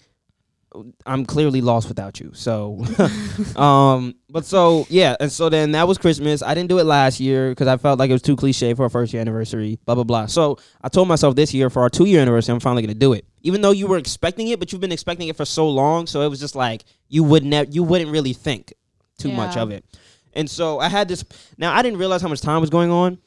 I'm 1.07 1.27
clearly 1.27 1.61
lost 1.61 1.89
without 1.89 2.21
you. 2.21 2.31
So, 2.35 2.85
um, 3.57 4.15
but 4.31 4.45
so 4.45 4.87
yeah, 4.89 5.17
and 5.21 5.31
so 5.31 5.49
then 5.49 5.73
that 5.73 5.87
was 5.87 5.99
Christmas. 5.99 6.43
I 6.43 6.55
didn't 6.55 6.69
do 6.69 6.79
it 6.79 6.85
last 6.85 7.21
year 7.21 7.51
because 7.51 7.69
I 7.69 7.77
felt 7.77 7.99
like 7.99 8.11
it 8.11 8.15
was 8.15 8.23
too 8.23 8.37
cliche 8.37 8.75
for 8.75 8.85
our 8.85 8.89
first 8.89 9.13
year 9.13 9.21
anniversary. 9.21 9.79
Blah 9.85 9.97
blah 9.97 10.05
blah. 10.05 10.27
So 10.27 10.59
I 10.83 10.89
told 10.89 11.09
myself 11.09 11.37
this 11.37 11.53
year 11.53 11.71
for 11.71 11.83
our 11.83 11.91
two 11.91 12.05
year 12.05 12.21
anniversary, 12.21 12.55
I'm 12.55 12.61
finally 12.61 12.83
gonna 12.83 12.95
do 12.95 13.13
it. 13.13 13.27
Even 13.43 13.61
though 13.61 13.73
you 13.73 13.87
were 13.87 13.99
expecting 13.99 14.49
it, 14.49 14.59
but 14.59 14.73
you've 14.73 14.81
been 14.81 14.93
expecting 14.93 15.29
it 15.29 15.37
for 15.37 15.45
so 15.45 15.69
long, 15.69 16.07
so 16.07 16.23
it 16.23 16.29
was 16.29 16.41
just 16.41 16.55
like 16.55 16.85
you 17.09 17.25
would 17.25 17.45
never, 17.45 17.71
you 17.71 17.83
wouldn't 17.83 18.11
really 18.11 18.33
think 18.33 18.73
too 19.19 19.33
much 19.33 19.57
of 19.57 19.71
it. 19.71 19.85
And 20.35 20.49
so 20.49 20.79
I 20.79 20.89
had 20.89 21.09
this. 21.09 21.25
Now 21.59 21.75
I 21.75 21.83
didn't 21.83 21.99
realize 21.99 22.23
how 22.23 22.29
much 22.29 22.41
time 22.41 22.61
was 22.61 22.71
going 22.71 22.91
on. 22.91 23.19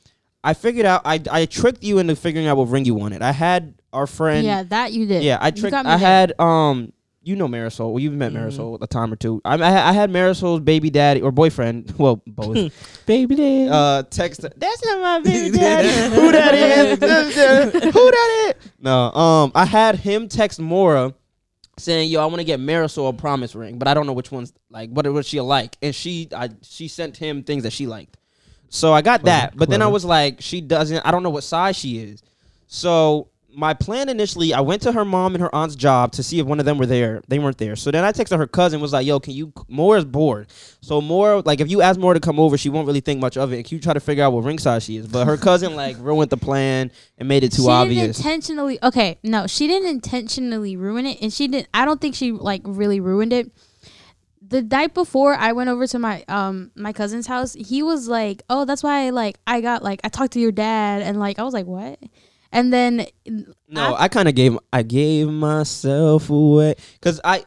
I 0.43 0.53
figured 0.53 0.85
out. 0.85 1.01
I 1.05 1.19
I 1.31 1.45
tricked 1.45 1.83
you 1.83 1.99
into 1.99 2.15
figuring 2.15 2.47
out 2.47 2.57
what 2.57 2.65
ring 2.65 2.85
you 2.85 2.93
wanted. 2.93 3.21
I 3.21 3.31
had 3.31 3.75
our 3.91 4.07
friend. 4.07 4.45
yeah, 4.45 4.63
that 4.63 4.93
you 4.93 5.05
did. 5.05 5.23
Yeah, 5.23 5.37
I 5.41 5.51
tricked. 5.51 5.73
I 5.73 5.83
there. 5.83 5.97
had 5.97 6.39
um, 6.39 6.93
you 7.25 7.35
know 7.35 7.47
Marisol. 7.47 7.91
Well, 7.91 7.99
you've 7.99 8.13
met 8.13 8.31
Marisol 8.31 8.77
a 8.81 8.87
time 8.87 9.11
or 9.11 9.15
two. 9.15 9.41
I, 9.43 9.55
I, 9.55 9.69
had- 9.69 9.89
I 9.89 9.91
had 9.93 10.09
Marisol's 10.11 10.59
baby 10.61 10.89
daddy 10.89 11.21
or 11.21 11.31
boyfriend. 11.31 11.93
Well, 11.97 12.21
both. 12.27 13.03
Baby 13.05 13.35
dad. 13.35 13.69
uh, 13.69 14.03
text. 14.09 14.41
That's 14.41 14.85
not 14.85 14.99
my 15.01 15.19
baby 15.19 15.57
daddy. 15.57 16.15
Who 16.15 16.31
that 16.31 16.53
is? 16.53 16.99
Who 17.83 18.11
that 18.11 18.53
is? 18.59 18.71
No. 18.79 19.11
Um, 19.11 19.51
I 19.55 19.65
had 19.65 19.95
him 19.95 20.27
text 20.27 20.59
Maura 20.59 21.13
saying, 21.77 22.09
"Yo, 22.09 22.21
I 22.21 22.25
want 22.25 22.37
to 22.37 22.43
get 22.43 22.59
Marisol 22.59 23.09
a 23.09 23.13
promise 23.13 23.53
ring, 23.55 23.77
but 23.77 23.87
I 23.87 23.93
don't 23.93 24.05
know 24.07 24.13
which 24.13 24.31
one's 24.31 24.53
like 24.69 24.89
what 24.89 25.11
what 25.11 25.25
she 25.25 25.39
like." 25.41 25.77
And 25.81 25.93
she, 25.93 26.27
I, 26.35 26.49
she 26.63 26.87
sent 26.87 27.17
him 27.17 27.43
things 27.43 27.63
that 27.63 27.73
she 27.73 27.85
liked. 27.87 28.17
So 28.69 28.91
I 28.93 29.01
got 29.01 29.23
that, 29.23 29.55
but 29.55 29.69
then 29.69 29.81
I 29.81 29.87
was 29.87 30.03
like, 30.03 30.41
she 30.41 30.61
doesn't. 30.61 31.05
I 31.05 31.11
don't 31.11 31.23
know 31.23 31.29
what 31.29 31.43
size 31.43 31.75
she 31.77 31.99
is. 31.99 32.23
So 32.67 33.29
my 33.55 33.73
plan 33.73 34.09
initially, 34.09 34.53
I 34.53 34.59
went 34.59 34.81
to 34.81 34.91
her 34.91 35.05
mom 35.05 35.33
and 35.33 35.41
her 35.41 35.53
aunt's 35.55 35.75
job 35.75 36.11
to 36.13 36.23
see 36.23 36.39
if 36.39 36.45
one 36.45 36.59
of 36.59 36.65
them 36.65 36.77
were 36.77 36.85
there. 36.85 37.21
They 37.27 37.39
weren't 37.39 37.57
there. 37.57 37.75
So 37.75 37.89
then 37.89 38.03
I 38.03 38.11
texted 38.11 38.37
her 38.37 38.47
cousin, 38.47 38.81
was 38.81 38.91
like, 38.93 39.05
"Yo, 39.07 39.19
can 39.19 39.33
you?" 39.33 39.53
Maura 39.67 39.99
is 39.99 40.05
bored, 40.05 40.47
so 40.81 40.99
Maura, 41.01 41.39
like, 41.45 41.61
if 41.61 41.69
you 41.69 41.81
ask 41.81 41.99
Maura 41.99 42.15
to 42.15 42.19
come 42.19 42.39
over, 42.39 42.57
she 42.57 42.69
won't 42.69 42.85
really 42.85 42.99
think 42.99 43.21
much 43.21 43.37
of 43.37 43.53
it. 43.53 43.57
And 43.57 43.65
can 43.65 43.77
you 43.77 43.81
try 43.81 43.93
to 43.93 43.99
figure 43.99 44.23
out 44.23 44.33
what 44.33 44.43
ring 44.43 44.59
size 44.59 44.83
she 44.83 44.97
is? 44.97 45.07
But 45.07 45.25
her 45.25 45.37
cousin 45.37 45.75
like 45.83 45.95
ruined 45.99 46.31
the 46.31 46.37
plan 46.37 46.91
and 47.17 47.27
made 47.29 47.43
it 47.43 47.51
too 47.53 47.63
she 47.63 47.69
obvious. 47.69 48.17
didn't 48.17 48.17
intentionally. 48.17 48.79
Okay, 48.83 49.17
no, 49.23 49.47
she 49.47 49.67
didn't 49.67 49.89
intentionally 49.89 50.75
ruin 50.75 51.05
it, 51.05 51.21
and 51.21 51.31
she 51.31 51.47
didn't. 51.47 51.69
I 51.73 51.85
don't 51.85 52.01
think 52.01 52.15
she 52.15 52.31
like 52.33 52.61
really 52.65 52.99
ruined 52.99 53.31
it. 53.33 53.51
The 54.47 54.61
night 54.61 54.93
before 54.93 55.33
I 55.33 55.53
went 55.53 55.69
over 55.69 55.87
to 55.87 55.97
my 55.97 56.23
um 56.27 56.71
my 56.75 56.91
cousin's 56.93 57.25
house, 57.27 57.53
he 57.53 57.81
was 57.81 58.07
like, 58.07 58.43
"Oh, 58.49 58.65
that's 58.65 58.83
why 58.83 59.09
like 59.11 59.39
I 59.47 59.61
got 59.61 59.81
like 59.81 60.01
I 60.03 60.09
talked 60.09 60.33
to 60.33 60.39
your 60.39 60.51
dad," 60.51 61.01
and 61.01 61.19
like 61.19 61.39
I 61.39 61.43
was 61.43 61.53
like, 61.53 61.65
"What?" 61.65 61.99
And 62.55 62.71
then 62.71 63.05
no, 63.67 63.93
I- 63.93 64.03
I, 64.03 64.07
kind 64.07 64.29
of 64.29 64.33
gave 64.33 64.57
I 64.71 64.81
gave 64.81 65.27
myself 65.27 66.29
away 66.29 66.75
because 66.93 67.19
I. 67.23 67.39
go 67.39 67.45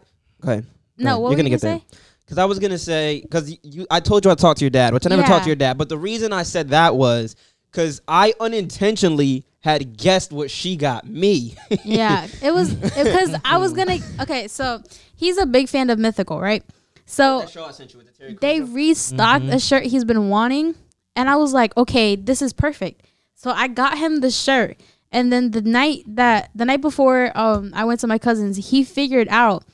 Okay. 0.53 0.67
no, 0.99 1.19
what 1.19 1.31
you're 1.31 1.37
gonna 1.37 1.49
you 1.49 1.57
get 1.57 1.62
gonna 1.62 1.79
there. 1.79 1.99
say? 1.99 1.99
Because 2.21 2.38
I 2.38 2.45
was 2.45 2.59
gonna 2.59 2.79
say, 2.79 3.23
because 3.23 3.57
you, 3.65 3.87
I 3.91 4.00
told 4.00 4.25
you 4.25 4.31
I 4.31 4.35
talked 4.35 4.59
to 4.59 4.65
your 4.65 4.71
dad, 4.71 4.93
which 4.93 5.07
I 5.07 5.09
never 5.09 5.23
talked 5.23 5.45
to 5.45 5.49
your 5.49 5.57
dad. 5.57 5.79
But 5.79 5.88
the 5.88 5.97
reason 5.97 6.33
I 6.33 6.43
said 6.43 6.69
that 6.69 6.95
was 6.95 7.35
because 7.73 8.03
I 8.07 8.35
unintentionally 8.38 9.45
had 9.61 9.97
guessed 9.97 10.31
what 10.31 10.50
she 10.50 10.77
got 10.77 11.07
me. 11.07 11.57
yeah, 11.85 12.29
it 12.43 12.53
was 12.53 12.75
because 12.75 13.35
I 13.45 13.57
was 13.57 13.73
gonna. 13.73 13.99
Okay, 14.21 14.47
so 14.47 14.83
he's 15.17 15.38
a 15.38 15.47
big 15.47 15.69
fan 15.69 15.88
of 15.91 15.99
Mythical, 15.99 16.38
right? 16.38 16.62
So 17.07 17.47
show 17.47 17.65
I 17.65 17.71
sent 17.71 17.95
you 17.95 18.00
with 18.00 18.17
the 18.19 18.37
they 18.41 18.61
restocked 18.61 19.45
mm-hmm. 19.45 19.55
a 19.55 19.59
shirt 19.59 19.85
he's 19.85 20.05
been 20.05 20.29
wanting, 20.29 20.75
and 21.17 21.31
I 21.31 21.37
was 21.37 21.55
like, 21.55 21.75
okay, 21.79 22.15
this 22.15 22.43
is 22.43 22.53
perfect. 22.53 23.05
So 23.35 23.50
I 23.50 23.69
got 23.69 23.97
him 23.97 24.21
the 24.21 24.31
shirt, 24.31 24.77
and 25.12 25.33
then 25.33 25.50
the 25.53 25.62
night 25.62 26.05
that 26.07 26.50
the 26.55 26.65
night 26.65 26.81
before, 26.81 27.33
um, 27.35 27.73
I 27.75 27.85
went 27.85 28.00
to 28.00 28.07
my 28.07 28.19
cousin's. 28.19 28.71
He 28.71 28.85
figured 28.85 29.29
out. 29.29 29.65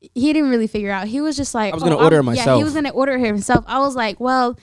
He 0.00 0.32
didn't 0.32 0.50
really 0.50 0.68
figure 0.68 0.92
out. 0.92 1.08
He 1.08 1.20
was 1.20 1.36
just 1.36 1.54
like, 1.54 1.72
I 1.72 1.76
was 1.76 1.82
oh, 1.82 1.86
gonna 1.86 2.02
order 2.02 2.16
it 2.16 2.20
Yeah, 2.20 2.30
myself. 2.30 2.58
he 2.58 2.64
was 2.64 2.74
gonna 2.74 2.90
order 2.90 3.18
himself. 3.18 3.64
I 3.66 3.78
was 3.80 3.94
like, 3.94 4.20
well. 4.20 4.58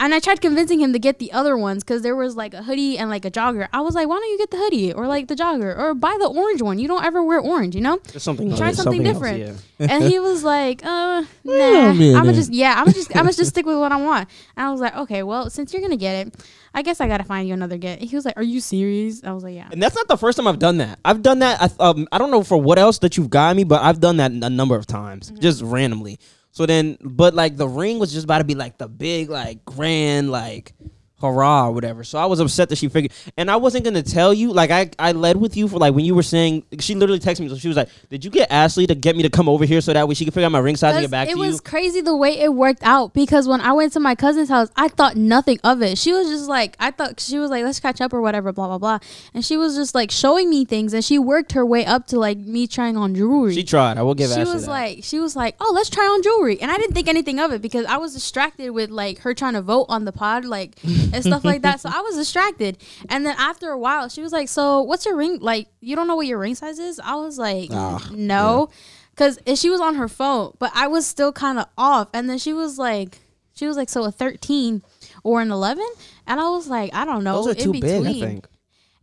And 0.00 0.14
I 0.14 0.20
tried 0.20 0.40
convincing 0.40 0.78
him 0.80 0.92
to 0.92 0.98
get 1.00 1.18
the 1.18 1.32
other 1.32 1.56
ones 1.56 1.82
because 1.82 2.02
there 2.02 2.14
was 2.14 2.36
like 2.36 2.54
a 2.54 2.62
hoodie 2.62 2.96
and 2.96 3.10
like 3.10 3.24
a 3.24 3.32
jogger. 3.32 3.66
I 3.72 3.80
was 3.80 3.96
like, 3.96 4.06
why 4.08 4.14
don't 4.20 4.30
you 4.30 4.38
get 4.38 4.52
the 4.52 4.56
hoodie 4.56 4.92
or 4.92 5.08
like 5.08 5.26
the 5.26 5.34
jogger 5.34 5.76
or 5.76 5.92
buy 5.92 6.16
the 6.20 6.28
orange 6.28 6.62
one? 6.62 6.78
You 6.78 6.86
don't 6.86 7.04
ever 7.04 7.20
wear 7.24 7.40
orange, 7.40 7.74
you 7.74 7.80
know? 7.80 7.98
Something. 8.16 8.54
Try 8.56 8.68
else, 8.68 8.76
something 8.76 9.04
else, 9.04 9.16
different. 9.16 9.58
yeah. 9.80 9.86
and 9.90 10.04
he 10.04 10.20
was 10.20 10.44
like, 10.54 10.84
uh, 10.86 11.24
nah. 11.42 11.88
I'm 11.90 11.98
gonna 11.98 12.32
just, 12.32 12.52
yeah, 12.52 12.74
I'm 12.78 12.92
just, 12.92 13.10
I'm 13.16 13.22
gonna 13.24 13.32
just 13.32 13.50
stick 13.54 13.66
with 13.66 13.76
what 13.76 13.90
I 13.90 13.96
want. 13.96 14.28
And 14.56 14.66
I 14.66 14.70
was 14.70 14.80
like, 14.80 14.94
okay, 14.96 15.24
well, 15.24 15.50
since 15.50 15.72
you're 15.72 15.82
gonna 15.82 15.96
get 15.96 16.26
it, 16.28 16.34
I 16.72 16.82
guess 16.82 17.00
I 17.00 17.08
gotta 17.08 17.24
find 17.24 17.48
you 17.48 17.54
another 17.54 17.76
get. 17.76 18.00
He 18.00 18.14
was 18.14 18.24
like, 18.24 18.36
are 18.36 18.42
you 18.44 18.60
serious? 18.60 19.24
I 19.24 19.32
was 19.32 19.42
like, 19.42 19.56
yeah. 19.56 19.68
And 19.72 19.82
that's 19.82 19.96
not 19.96 20.06
the 20.06 20.16
first 20.16 20.36
time 20.36 20.46
I've 20.46 20.60
done 20.60 20.76
that. 20.78 21.00
I've 21.04 21.22
done 21.22 21.40
that. 21.40 21.60
I, 21.60 21.70
um, 21.88 22.06
I 22.12 22.18
don't 22.18 22.30
know 22.30 22.44
for 22.44 22.56
what 22.56 22.78
else 22.78 22.98
that 23.00 23.16
you've 23.16 23.30
got 23.30 23.56
me, 23.56 23.64
but 23.64 23.82
I've 23.82 23.98
done 23.98 24.18
that 24.18 24.30
a 24.30 24.48
number 24.50 24.76
of 24.76 24.86
times, 24.86 25.32
Mm-hmm. 25.32 25.40
just 25.40 25.60
randomly. 25.62 26.20
So 26.58 26.66
then, 26.66 26.98
but 27.00 27.34
like 27.34 27.56
the 27.56 27.68
ring 27.68 28.00
was 28.00 28.12
just 28.12 28.24
about 28.24 28.38
to 28.38 28.44
be 28.44 28.56
like 28.56 28.78
the 28.78 28.88
big, 28.88 29.30
like 29.30 29.64
grand, 29.64 30.32
like 30.32 30.72
hurrah 31.20 31.68
or 31.68 31.72
whatever. 31.72 32.04
So 32.04 32.18
I 32.18 32.26
was 32.26 32.40
upset 32.40 32.68
that 32.68 32.78
she 32.78 32.88
figured, 32.88 33.12
and 33.36 33.50
I 33.50 33.56
wasn't 33.56 33.84
gonna 33.84 34.02
tell 34.02 34.32
you. 34.32 34.52
Like 34.52 34.70
I, 34.70 34.90
I 34.98 35.12
led 35.12 35.36
with 35.36 35.56
you 35.56 35.68
for 35.68 35.78
like 35.78 35.94
when 35.94 36.04
you 36.04 36.14
were 36.14 36.22
saying. 36.22 36.64
She 36.80 36.94
literally 36.94 37.20
texted 37.20 37.40
me. 37.40 37.48
So 37.48 37.56
she 37.56 37.68
was 37.68 37.76
like, 37.76 37.88
"Did 38.10 38.24
you 38.24 38.30
get 38.30 38.50
Ashley 38.50 38.86
to 38.86 38.94
get 38.94 39.16
me 39.16 39.22
to 39.22 39.30
come 39.30 39.48
over 39.48 39.64
here 39.64 39.80
so 39.80 39.92
that 39.92 40.06
way 40.08 40.14
she 40.14 40.24
could 40.24 40.34
figure 40.34 40.46
out 40.46 40.52
my 40.52 40.58
ring 40.58 40.76
size 40.76 40.94
and 40.94 41.02
get 41.02 41.10
back 41.10 41.28
it 41.28 41.32
to 41.32 41.38
was 41.38 41.56
you?" 41.56 41.60
crazy 41.60 42.00
the 42.00 42.16
way 42.16 42.38
it 42.38 42.54
worked 42.54 42.82
out 42.82 43.14
because 43.14 43.48
when 43.48 43.60
I 43.60 43.72
went 43.72 43.92
to 43.94 44.00
my 44.00 44.14
cousin's 44.14 44.48
house, 44.48 44.68
I 44.76 44.88
thought 44.88 45.16
nothing 45.16 45.58
of 45.64 45.82
it. 45.82 45.98
She 45.98 46.12
was 46.12 46.28
just 46.28 46.48
like, 46.48 46.76
I 46.78 46.90
thought 46.90 47.20
she 47.20 47.38
was 47.38 47.50
like, 47.50 47.64
let's 47.64 47.80
catch 47.80 48.00
up 48.00 48.12
or 48.12 48.20
whatever, 48.20 48.52
blah 48.52 48.68
blah 48.68 48.78
blah, 48.78 48.98
and 49.34 49.44
she 49.44 49.56
was 49.56 49.76
just 49.76 49.94
like 49.94 50.10
showing 50.10 50.48
me 50.48 50.64
things, 50.64 50.92
and 50.92 51.04
she 51.04 51.18
worked 51.18 51.52
her 51.52 51.64
way 51.66 51.84
up 51.84 52.06
to 52.08 52.18
like 52.18 52.38
me 52.38 52.66
trying 52.66 52.96
on 52.96 53.14
jewelry. 53.14 53.54
She 53.54 53.64
tried. 53.64 53.98
I 53.98 54.02
will 54.02 54.14
give 54.14 54.30
she 54.30 54.40
Ashley 54.40 54.52
was 54.54 54.64
that. 54.66 54.70
like 54.70 54.98
she 55.02 55.18
was 55.20 55.34
like 55.36 55.56
oh 55.60 55.72
let's 55.74 55.90
try 55.90 56.04
on 56.04 56.22
jewelry 56.22 56.60
and 56.60 56.70
i 56.70 56.76
didn't 56.76 56.94
think 56.94 57.08
anything 57.08 57.38
of 57.40 57.52
it 57.52 57.60
because 57.62 57.86
i 57.86 57.96
was 57.96 58.14
distracted 58.14 58.70
with 58.70 58.90
like 58.90 59.18
her 59.20 59.34
trying 59.34 59.54
to 59.54 59.62
vote 59.62 59.86
on 59.88 60.04
the 60.04 60.12
pod 60.12 60.44
like 60.44 60.76
and 61.12 61.24
stuff 61.24 61.44
like 61.44 61.62
that 61.62 61.80
so 61.80 61.88
i 61.92 62.00
was 62.00 62.16
distracted 62.16 62.76
and 63.08 63.24
then 63.24 63.34
after 63.38 63.70
a 63.70 63.78
while 63.78 64.08
she 64.08 64.20
was 64.20 64.32
like 64.32 64.48
so 64.48 64.82
what's 64.82 65.04
your 65.06 65.16
ring 65.16 65.38
like 65.40 65.68
you 65.80 65.94
don't 65.96 66.06
know 66.06 66.16
what 66.16 66.26
your 66.26 66.38
ring 66.38 66.54
size 66.54 66.78
is 66.78 67.00
i 67.00 67.14
was 67.14 67.38
like 67.38 67.68
Ah, 67.72 68.08
no 68.12 68.68
because 69.10 69.38
she 69.56 69.68
was 69.70 69.80
on 69.80 69.94
her 69.96 70.08
phone 70.08 70.54
but 70.58 70.70
i 70.74 70.86
was 70.86 71.06
still 71.06 71.32
kind 71.32 71.58
of 71.58 71.66
off 71.76 72.08
and 72.12 72.28
then 72.28 72.38
she 72.38 72.52
was 72.52 72.78
like 72.78 73.18
she 73.54 73.66
was 73.66 73.76
like 73.76 73.88
so 73.88 74.04
a 74.04 74.12
13 74.12 74.82
or 75.24 75.40
an 75.40 75.50
11 75.50 75.84
and 76.26 76.40
i 76.40 76.48
was 76.48 76.68
like 76.68 76.94
i 76.94 77.04
don't 77.04 77.24
know 77.24 77.42
those 77.42 77.56
are 77.56 77.58
in 77.58 77.72
too 77.72 77.80
big. 77.80 78.06
I 78.06 78.12
think. 78.12 78.46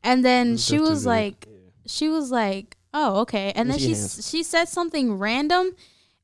And 0.03 0.23
then 0.23 0.51
Those 0.51 0.63
she 0.63 0.77
was 0.77 1.03
like, 1.03 1.47
she 1.87 2.09
was 2.09 2.29
like, 2.29 2.77
oh 2.93 3.21
okay. 3.21 3.51
And 3.55 3.71
then 3.71 3.79
she 3.79 3.89
hands. 3.95 4.29
she 4.29 4.43
said 4.43 4.65
something 4.69 5.17
random, 5.17 5.71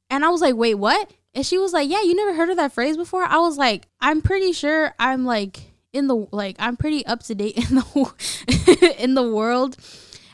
and 0.07 0.23
I 0.23 0.29
was 0.29 0.39
like, 0.39 0.55
wait, 0.55 0.75
what? 0.75 1.11
And 1.33 1.43
she 1.43 1.57
was 1.57 1.73
like, 1.73 1.89
yeah, 1.89 2.03
you 2.03 2.13
never 2.13 2.35
heard 2.35 2.49
of 2.51 2.57
that 2.57 2.73
phrase 2.73 2.95
before? 2.95 3.23
I 3.23 3.37
was 3.39 3.57
like, 3.57 3.87
I'm 3.99 4.21
pretty 4.21 4.51
sure 4.53 4.93
I'm 4.99 5.25
like 5.25 5.70
in 5.93 6.07
the 6.07 6.27
like 6.31 6.55
I'm 6.59 6.77
pretty 6.77 7.05
up 7.05 7.23
to 7.23 7.35
date 7.35 7.57
in 7.69 7.75
the 7.75 8.95
in 8.99 9.13
the 9.15 9.23
world. 9.23 9.77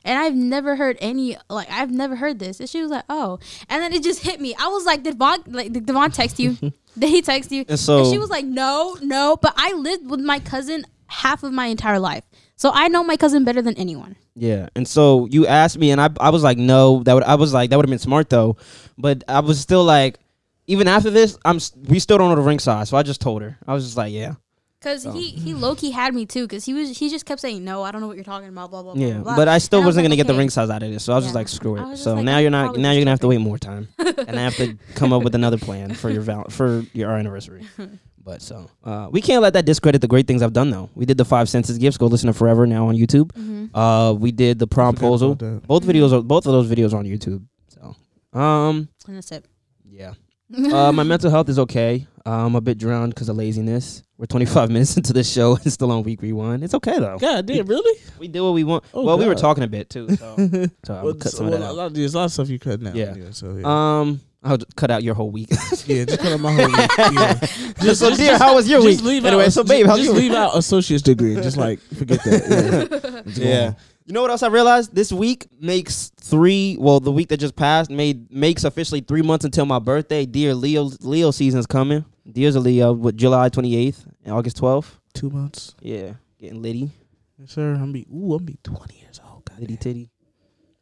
And 0.04 0.18
I've 0.18 0.36
never 0.36 0.78
heard 0.78 0.98
any 1.02 1.36
like 1.50 1.70
I've 1.70 1.92
never 1.92 2.16
heard 2.16 2.40
this. 2.40 2.62
And 2.62 2.70
she 2.70 2.82
was 2.82 2.90
like, 2.90 3.04
"Oh," 3.10 3.40
and 3.68 3.82
then 3.84 3.92
it 3.92 4.04
just 4.04 4.24
hit 4.24 4.40
me. 4.40 4.56
I 4.58 4.68
was 4.70 4.86
like, 4.86 5.04
"Did 5.04 5.18
Vont 5.18 5.52
like 5.52 5.74
did 5.74 5.86
Devon 5.86 6.12
text 6.12 6.40
you? 6.40 6.56
did 6.98 7.10
he 7.10 7.22
text 7.22 7.52
you?" 7.52 7.66
And 7.68 7.78
so- 7.78 8.10
she 8.10 8.18
was 8.18 8.30
like, 8.30 8.46
"No, 8.46 8.96
no." 9.02 9.36
But 9.36 9.54
I 9.58 9.74
lived 9.74 10.10
with 10.10 10.22
my 10.22 10.40
cousin 10.40 10.86
half 11.08 11.44
of 11.44 11.52
my 11.52 11.66
entire 11.66 12.00
life, 12.00 12.24
so 12.56 12.72
I 12.74 12.88
know 12.88 13.04
my 13.04 13.18
cousin 13.18 13.44
better 13.44 13.62
than 13.62 13.76
anyone. 13.76 14.16
Yeah, 14.34 14.70
and 14.78 14.88
so 14.88 15.26
you 15.30 15.46
asked 15.46 15.78
me, 15.78 15.92
and 15.92 16.00
I 16.00 16.10
I 16.22 16.30
was 16.30 16.42
like, 16.44 16.58
no, 16.58 17.04
that 17.04 17.14
would 17.14 17.24
I 17.24 17.36
was 17.36 17.54
like 17.54 17.70
that 17.72 17.76
would 17.76 17.86
have 17.86 17.90
been 17.92 18.00
smart 18.00 18.30
though, 18.30 18.56
but 18.98 19.26
I 19.28 19.42
was 19.42 19.60
still 19.60 19.84
like, 19.84 20.20
even 20.68 20.88
after 20.88 21.10
this, 21.10 21.38
I'm 21.44 21.60
we 21.86 22.00
still 22.00 22.18
don't 22.18 22.30
know 22.30 22.36
the 22.36 22.42
ring 22.48 22.60
size, 22.60 22.88
so 22.88 22.96
I 22.96 23.04
just 23.04 23.20
told 23.20 23.42
her. 23.42 23.58
I 23.68 23.74
was 23.74 23.84
just 23.84 23.98
like, 23.98 24.14
yeah, 24.14 24.36
Cause 24.80 25.04
he 25.04 25.32
he 25.32 25.54
low 25.56 25.74
key 25.76 25.90
had 25.90 26.14
me 26.14 26.26
too. 26.28 26.48
Cause 26.48 26.64
he 26.66 26.74
was 26.74 26.98
he 27.00 27.10
just 27.10 27.26
kept 27.26 27.42
saying 27.42 27.64
no. 27.66 27.82
I 27.82 27.92
don't 27.92 28.00
know 28.00 28.08
what 28.08 28.16
you're 28.16 28.24
talking 28.24 28.48
about. 28.48 28.70
Blah 28.70 28.84
blah 28.84 28.94
blah. 28.94 29.04
yeah, 29.04 29.14
blah, 29.16 29.24
blah. 29.24 29.36
but 29.36 29.48
I 29.48 29.58
still 29.58 29.80
And 29.80 29.86
wasn't 29.88 30.04
was 30.04 30.08
gonna 30.10 30.14
like, 30.14 30.28
get 30.28 30.32
the 30.32 30.38
ring 30.38 30.50
size 30.52 30.70
out 30.70 30.84
of 30.84 30.92
this, 30.92 31.04
so 31.04 31.14
I 31.14 31.16
was 31.16 31.26
just 31.26 31.34
like, 31.36 31.48
screw 31.48 31.78
it. 31.78 31.98
So 31.98 32.14
like, 32.14 32.26
now 32.26 32.38
I 32.38 32.42
you're 32.42 32.52
not 32.52 32.78
now 32.78 32.92
you're 32.92 33.02
gonna 33.02 33.10
have 33.12 33.20
to 33.22 33.28
wait 33.28 33.40
more 33.40 33.58
time, 33.58 33.88
and 33.98 34.38
I 34.40 34.44
have 34.44 34.56
to 34.58 34.78
come 34.96 35.14
up 35.14 35.24
with 35.24 35.34
another 35.34 35.58
plan 35.58 35.94
for 35.96 36.12
your 36.12 36.22
val- 36.22 36.50
for 36.50 36.84
your 36.94 37.12
anniversary. 37.12 37.68
But 38.24 38.42
so 38.42 38.70
uh, 38.84 39.08
we 39.10 39.22
can't 39.22 39.42
let 39.42 39.54
that 39.54 39.64
discredit 39.64 40.02
the 40.02 40.08
great 40.10 40.28
things 40.28 40.42
I've 40.42 40.52
done 40.52 40.70
though. 40.70 40.90
We 40.96 41.06
did 41.06 41.18
the 41.18 41.24
five 41.24 41.48
senses 41.48 41.78
gifts. 41.78 41.98
Go 41.98 42.08
listen 42.08 42.28
to 42.28 42.34
Forever 42.34 42.68
now 42.68 42.90
on 42.90 42.96
YouTube. 42.96 43.32
Mhm. 43.32 43.70
Uh, 43.74 44.14
we 44.16 44.34
did 44.34 44.60
the 44.60 44.68
forgot 44.68 44.96
promposal. 44.96 45.32
about 45.32 45.40
that. 45.40 45.62
Both 45.66 45.86
videos 45.86 46.12
are 46.12 46.22
both 46.22 46.46
of 46.46 46.52
those 46.52 46.70
videos 46.70 46.92
are 46.94 46.98
on 46.98 47.06
YouTube. 47.06 47.46
So 47.70 47.96
um. 48.38 48.90
And 49.08 49.16
that's 49.16 49.32
it. 49.32 49.46
Yeah. 49.90 50.14
uh, 50.74 50.92
my 50.92 51.04
mental 51.04 51.32
health 51.32 51.48
is 51.48 51.58
okay. 51.58 52.06
Uh, 52.28 52.46
I'm 52.46 52.56
a 52.56 52.62
bit 52.62 52.78
drowned 52.78 53.16
because 53.16 53.30
of 53.30 53.38
laziness. 53.38 54.04
We're 54.18 54.26
25 54.26 54.70
minutes 54.74 54.98
into 54.98 55.14
the 55.14 55.24
show 55.24 55.56
and 55.64 55.72
still 55.72 55.92
on 55.94 56.04
week 56.04 56.20
one. 56.22 56.62
It's 56.62 56.74
okay 56.74 57.00
though. 57.00 57.18
God 57.18 57.46
damn, 57.46 57.66
really? 57.68 58.00
We 58.20 58.28
do 58.28 58.44
what 58.44 58.54
we 58.54 58.66
want. 58.66 58.84
Oh, 58.94 59.06
well, 59.06 59.18
we 59.18 59.26
were 59.28 59.36
talking 59.36 59.64
a 59.64 59.68
bit 59.68 59.90
too, 59.90 60.10
so, 60.16 60.36
so 60.84 60.94
I 60.94 60.94
Well, 60.96 61.04
would 61.06 61.20
cut 61.22 61.32
so- 61.32 61.38
some 61.38 61.46
of 61.48 61.54
well, 61.54 61.62
that 61.76 61.82
a 61.82 61.86
out. 61.86 61.94
there's 61.94 62.14
a 62.16 62.18
lot 62.18 62.26
of 62.26 62.32
stuff 62.34 62.50
you 62.50 62.60
cut 62.60 62.82
now. 62.82 62.92
Yeah. 62.94 63.14
so 63.32 63.56
yeah. 63.56 64.00
Um, 64.02 64.20
I'll 64.44 64.58
cut 64.76 64.92
out 64.92 65.04
your 65.04 65.16
whole 65.16 65.32
week. 65.32 65.50
yeah, 65.86 66.04
just 66.06 66.20
cut 66.20 66.34
out 66.34 66.40
my 66.42 66.52
whole 66.54 66.68
week. 66.68 66.90
Yeah. 67.14 67.34
Just, 67.82 68.00
so, 68.02 68.14
Dir, 68.16 68.38
how 68.38 68.56
was 68.56 68.68
your 68.70 68.82
just 68.82 69.02
week? 69.04 69.08
leave 69.08 69.26
Anyway, 69.26 69.46
out, 69.46 69.54
so, 69.54 69.62
just- 69.62 69.70
babe, 69.72 69.86
how's 69.86 69.98
just 70.00 70.10
your 70.12 70.16
leave 70.20 70.34
out 70.34 70.58
associate's 70.58 71.04
degree. 71.04 71.36
Just 71.36 71.56
like 71.58 71.80
forget 71.80 72.22
that. 72.24 73.24
Yeah. 73.38 73.68
On. 73.68 73.76
You 74.06 74.14
know 74.14 74.22
what 74.22 74.32
else 74.32 74.42
I 74.44 74.48
realized? 74.48 74.96
This 74.96 75.12
week 75.12 75.48
makes 75.62 76.12
three. 76.22 76.78
Well, 76.80 77.00
the 77.02 77.12
week 77.12 77.28
that 77.30 77.38
just 77.38 77.56
passed 77.58 77.90
made 77.90 78.32
makes 78.32 78.64
officially 78.64 79.02
three 79.02 79.22
months 79.22 79.44
until 79.44 79.66
my 79.66 79.80
birthday. 79.80 80.26
Dir 80.26 80.54
Leo, 80.56 80.84
Leo 81.02 81.32
season's 81.32 81.66
coming. 81.66 82.06
Dear's 82.32 82.56
a 82.56 82.60
Leo. 82.60 82.94
With 82.94 83.18
July 83.18 83.50
28th 83.50 84.06
and 84.24 84.34
August 84.34 84.60
12th. 84.62 84.92
Two 85.14 85.30
months. 85.30 85.74
Yeah, 85.82 86.14
getting 86.40 86.62
litty, 86.62 86.92
Yes, 87.40 87.52
sir. 87.52 87.74
I'm 87.74 87.92
be 87.92 88.06
ooh, 88.14 88.36
I'm 88.36 88.46
be 88.46 88.58
twenty 88.64 88.98
years 89.00 89.20
old. 89.28 89.46
God, 89.46 89.60
litty 89.60 89.78
titty. 89.78 90.10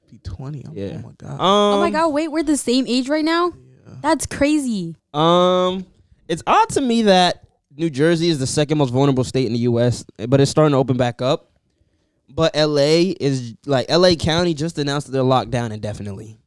be 0.09 0.19
twenty. 0.19 0.63
I'm, 0.65 0.73
Yeah. 0.73 1.01
Oh 1.03 1.07
my 1.07 1.13
god. 1.17 1.33
Um, 1.33 1.39
oh 1.39 1.79
my 1.79 1.89
god! 1.89 2.09
Wait, 2.09 2.29
we're 2.29 2.43
the 2.43 2.57
same 2.57 2.85
age 2.87 3.09
right 3.09 3.23
now. 3.25 3.53
Yeah. 3.87 3.93
That's 4.01 4.25
crazy. 4.25 4.95
Um, 5.13 5.85
it's 6.27 6.43
odd 6.47 6.69
to 6.69 6.81
me 6.81 7.03
that 7.03 7.45
New 7.75 7.89
Jersey 7.89 8.29
is 8.29 8.39
the 8.39 8.47
second 8.47 8.77
most 8.77 8.91
vulnerable 8.91 9.23
state 9.23 9.47
in 9.47 9.53
the 9.53 9.59
U.S., 9.59 10.05
but 10.27 10.39
it's 10.41 10.51
starting 10.51 10.71
to 10.71 10.77
open 10.77 10.97
back 10.97 11.21
up. 11.21 11.51
But 12.29 12.51
L.A. 12.55 13.09
is 13.11 13.53
like 13.65 13.85
L.A. 13.89 14.15
County 14.15 14.53
just 14.53 14.77
announced 14.77 15.07
that 15.07 15.13
they're 15.13 15.23
locked 15.23 15.51
down 15.51 15.71
indefinitely. 15.71 16.37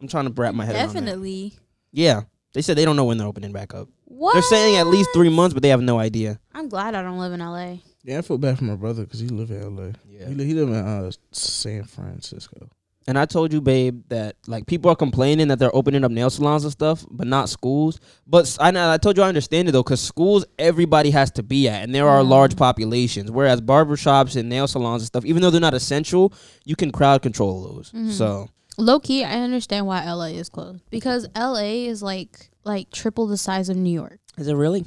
I'm 0.00 0.08
trying 0.08 0.32
to 0.32 0.40
wrap 0.40 0.54
my 0.54 0.64
head 0.64 0.74
around 0.74 0.88
that. 0.88 0.94
Definitely. 0.94 1.54
Yeah, 1.92 2.22
they 2.54 2.62
said 2.62 2.76
they 2.76 2.84
don't 2.84 2.96
know 2.96 3.04
when 3.04 3.18
they're 3.18 3.26
opening 3.26 3.52
back 3.52 3.74
up. 3.74 3.88
What? 4.12 4.34
They're 4.34 4.42
saying 4.42 4.76
at 4.76 4.86
least 4.86 5.10
three 5.14 5.28
months, 5.30 5.54
but 5.54 5.62
they 5.62 5.70
have 5.70 5.80
no 5.82 5.98
idea. 5.98 6.38
I'm 6.54 6.68
glad 6.68 6.94
I 6.94 7.02
don't 7.02 7.18
live 7.18 7.32
in 7.32 7.40
LA. 7.40 7.76
Yeah, 8.04 8.18
I 8.18 8.22
feel 8.22 8.38
bad 8.38 8.58
for 8.58 8.64
my 8.64 8.74
brother 8.76 9.04
because 9.04 9.20
he 9.20 9.28
live 9.28 9.50
in 9.50 9.62
L.A. 9.62 9.92
Yeah. 10.08 10.28
He, 10.28 10.34
li- 10.34 10.44
he 10.44 10.54
live 10.54 10.68
in 10.68 10.74
uh, 10.74 11.10
San 11.30 11.84
Francisco. 11.84 12.68
And 13.06 13.18
I 13.18 13.24
told 13.26 13.52
you, 13.52 13.60
babe, 13.60 14.02
that 14.10 14.36
like 14.46 14.66
people 14.66 14.88
are 14.90 14.94
complaining 14.96 15.48
that 15.48 15.58
they're 15.58 15.74
opening 15.74 16.04
up 16.04 16.12
nail 16.12 16.30
salons 16.30 16.62
and 16.64 16.70
stuff, 16.72 17.04
but 17.10 17.26
not 17.26 17.48
schools. 17.48 17.98
But 18.28 18.44
s- 18.44 18.58
I, 18.60 18.70
know- 18.70 18.92
I 18.92 18.96
told 18.98 19.16
you 19.16 19.22
I 19.24 19.28
understand 19.28 19.68
it 19.68 19.72
though, 19.72 19.82
because 19.82 20.00
schools 20.00 20.44
everybody 20.58 21.10
has 21.10 21.30
to 21.32 21.42
be 21.42 21.68
at, 21.68 21.82
and 21.82 21.92
there 21.94 22.08
are 22.08 22.22
Yeah. 22.22 22.28
large 22.28 22.54
populations. 22.56 23.30
Whereas 23.30 23.60
barbershops 23.60 24.36
and 24.36 24.48
nail 24.48 24.68
salons 24.68 25.02
and 25.02 25.06
stuff, 25.08 25.24
even 25.24 25.42
though 25.42 25.50
they're 25.50 25.60
not 25.60 25.74
essential, 25.74 26.32
you 26.64 26.76
can 26.76 26.92
crowd 26.92 27.22
control 27.22 27.62
those. 27.64 27.90
Mhm. 27.92 28.10
So 28.12 28.48
Low 28.82 28.98
key, 29.00 29.22
I 29.24 29.40
understand 29.40 29.86
why 29.86 30.04
LA 30.04 30.26
is 30.26 30.48
closed 30.48 30.82
because 30.90 31.26
LA 31.36 31.86
is 31.88 32.02
like 32.02 32.50
like 32.64 32.90
triple 32.90 33.26
the 33.26 33.36
size 33.36 33.68
of 33.68 33.76
New 33.76 33.92
York. 33.92 34.18
is 34.36 34.48
it 34.48 34.54
really? 34.54 34.84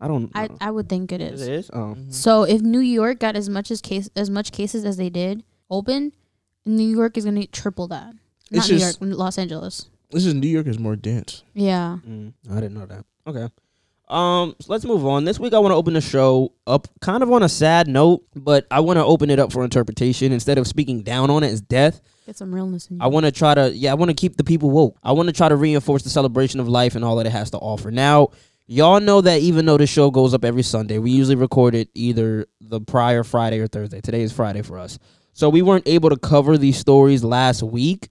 I 0.00 0.06
don't. 0.06 0.30
I, 0.34 0.46
know. 0.46 0.56
I 0.60 0.70
would 0.70 0.88
think 0.88 1.10
it 1.10 1.20
It 1.20 1.32
is. 1.34 1.42
is. 1.42 1.70
Oh. 1.72 1.96
So 2.10 2.44
if 2.44 2.60
New 2.62 2.78
York 2.78 3.18
got 3.18 3.34
as 3.34 3.48
much 3.48 3.70
as 3.70 3.80
case 3.80 4.08
as 4.14 4.30
much 4.30 4.52
cases 4.52 4.84
as 4.84 4.96
they 4.96 5.10
did 5.10 5.42
open, 5.70 6.12
New 6.64 6.88
York 6.88 7.16
is 7.16 7.24
gonna 7.24 7.46
triple 7.48 7.88
that. 7.88 8.14
Not 8.50 8.58
It's 8.60 8.70
New 8.70 8.78
just- 8.78 9.00
York, 9.00 9.18
Los 9.18 9.38
Angeles. 9.38 9.86
This 10.10 10.24
is 10.24 10.32
New 10.34 10.48
York 10.48 10.66
is 10.66 10.78
more 10.78 10.96
dense. 10.96 11.42
Yeah. 11.52 11.98
Mm, 12.08 12.32
I 12.50 12.54
didn't 12.60 12.74
know 12.74 12.86
that. 12.86 13.04
Okay. 13.26 13.48
Um, 14.08 14.56
so 14.60 14.72
let's 14.72 14.84
move 14.84 15.06
on. 15.06 15.24
This 15.24 15.38
week 15.38 15.52
I 15.52 15.58
want 15.58 15.72
to 15.72 15.76
open 15.76 15.94
the 15.94 16.00
show 16.00 16.52
up 16.66 16.88
kind 17.00 17.22
of 17.22 17.30
on 17.30 17.42
a 17.42 17.48
sad 17.48 17.88
note, 17.88 18.24
but 18.34 18.66
I 18.70 18.80
want 18.80 18.96
to 18.98 19.04
open 19.04 19.28
it 19.28 19.38
up 19.38 19.52
for 19.52 19.64
interpretation 19.64 20.32
instead 20.32 20.56
of 20.56 20.66
speaking 20.66 21.02
down 21.02 21.30
on 21.30 21.42
it 21.42 21.48
as 21.48 21.60
death. 21.60 22.00
Get 22.24 22.36
some 22.36 22.54
realness 22.54 22.86
in 22.88 22.96
you. 22.96 23.02
I 23.02 23.08
want 23.08 23.26
to 23.26 23.32
try 23.32 23.54
to 23.54 23.74
yeah, 23.74 23.90
I 23.90 23.94
want 23.94 24.10
to 24.10 24.14
keep 24.14 24.36
the 24.36 24.44
people 24.44 24.70
woke. 24.70 24.96
I 25.02 25.12
want 25.12 25.28
to 25.28 25.32
try 25.32 25.48
to 25.48 25.56
reinforce 25.56 26.02
the 26.02 26.10
celebration 26.10 26.58
of 26.58 26.68
life 26.68 26.94
and 26.94 27.04
all 27.04 27.16
that 27.16 27.26
it 27.26 27.32
has 27.32 27.50
to 27.50 27.58
offer. 27.58 27.90
Now, 27.90 28.28
y'all 28.66 29.00
know 29.00 29.20
that 29.20 29.40
even 29.40 29.66
though 29.66 29.76
the 29.76 29.86
show 29.86 30.10
goes 30.10 30.32
up 30.32 30.44
every 30.44 30.62
Sunday, 30.62 30.98
we 30.98 31.10
usually 31.10 31.36
record 31.36 31.74
it 31.74 31.90
either 31.94 32.46
the 32.60 32.80
prior 32.80 33.24
Friday 33.24 33.58
or 33.60 33.66
Thursday. 33.66 34.00
Today 34.00 34.22
is 34.22 34.32
Friday 34.32 34.62
for 34.62 34.78
us. 34.78 34.98
So 35.34 35.48
we 35.50 35.62
weren't 35.62 35.86
able 35.86 36.10
to 36.10 36.16
cover 36.16 36.58
these 36.58 36.78
stories 36.78 37.22
last 37.22 37.62
week, 37.62 38.08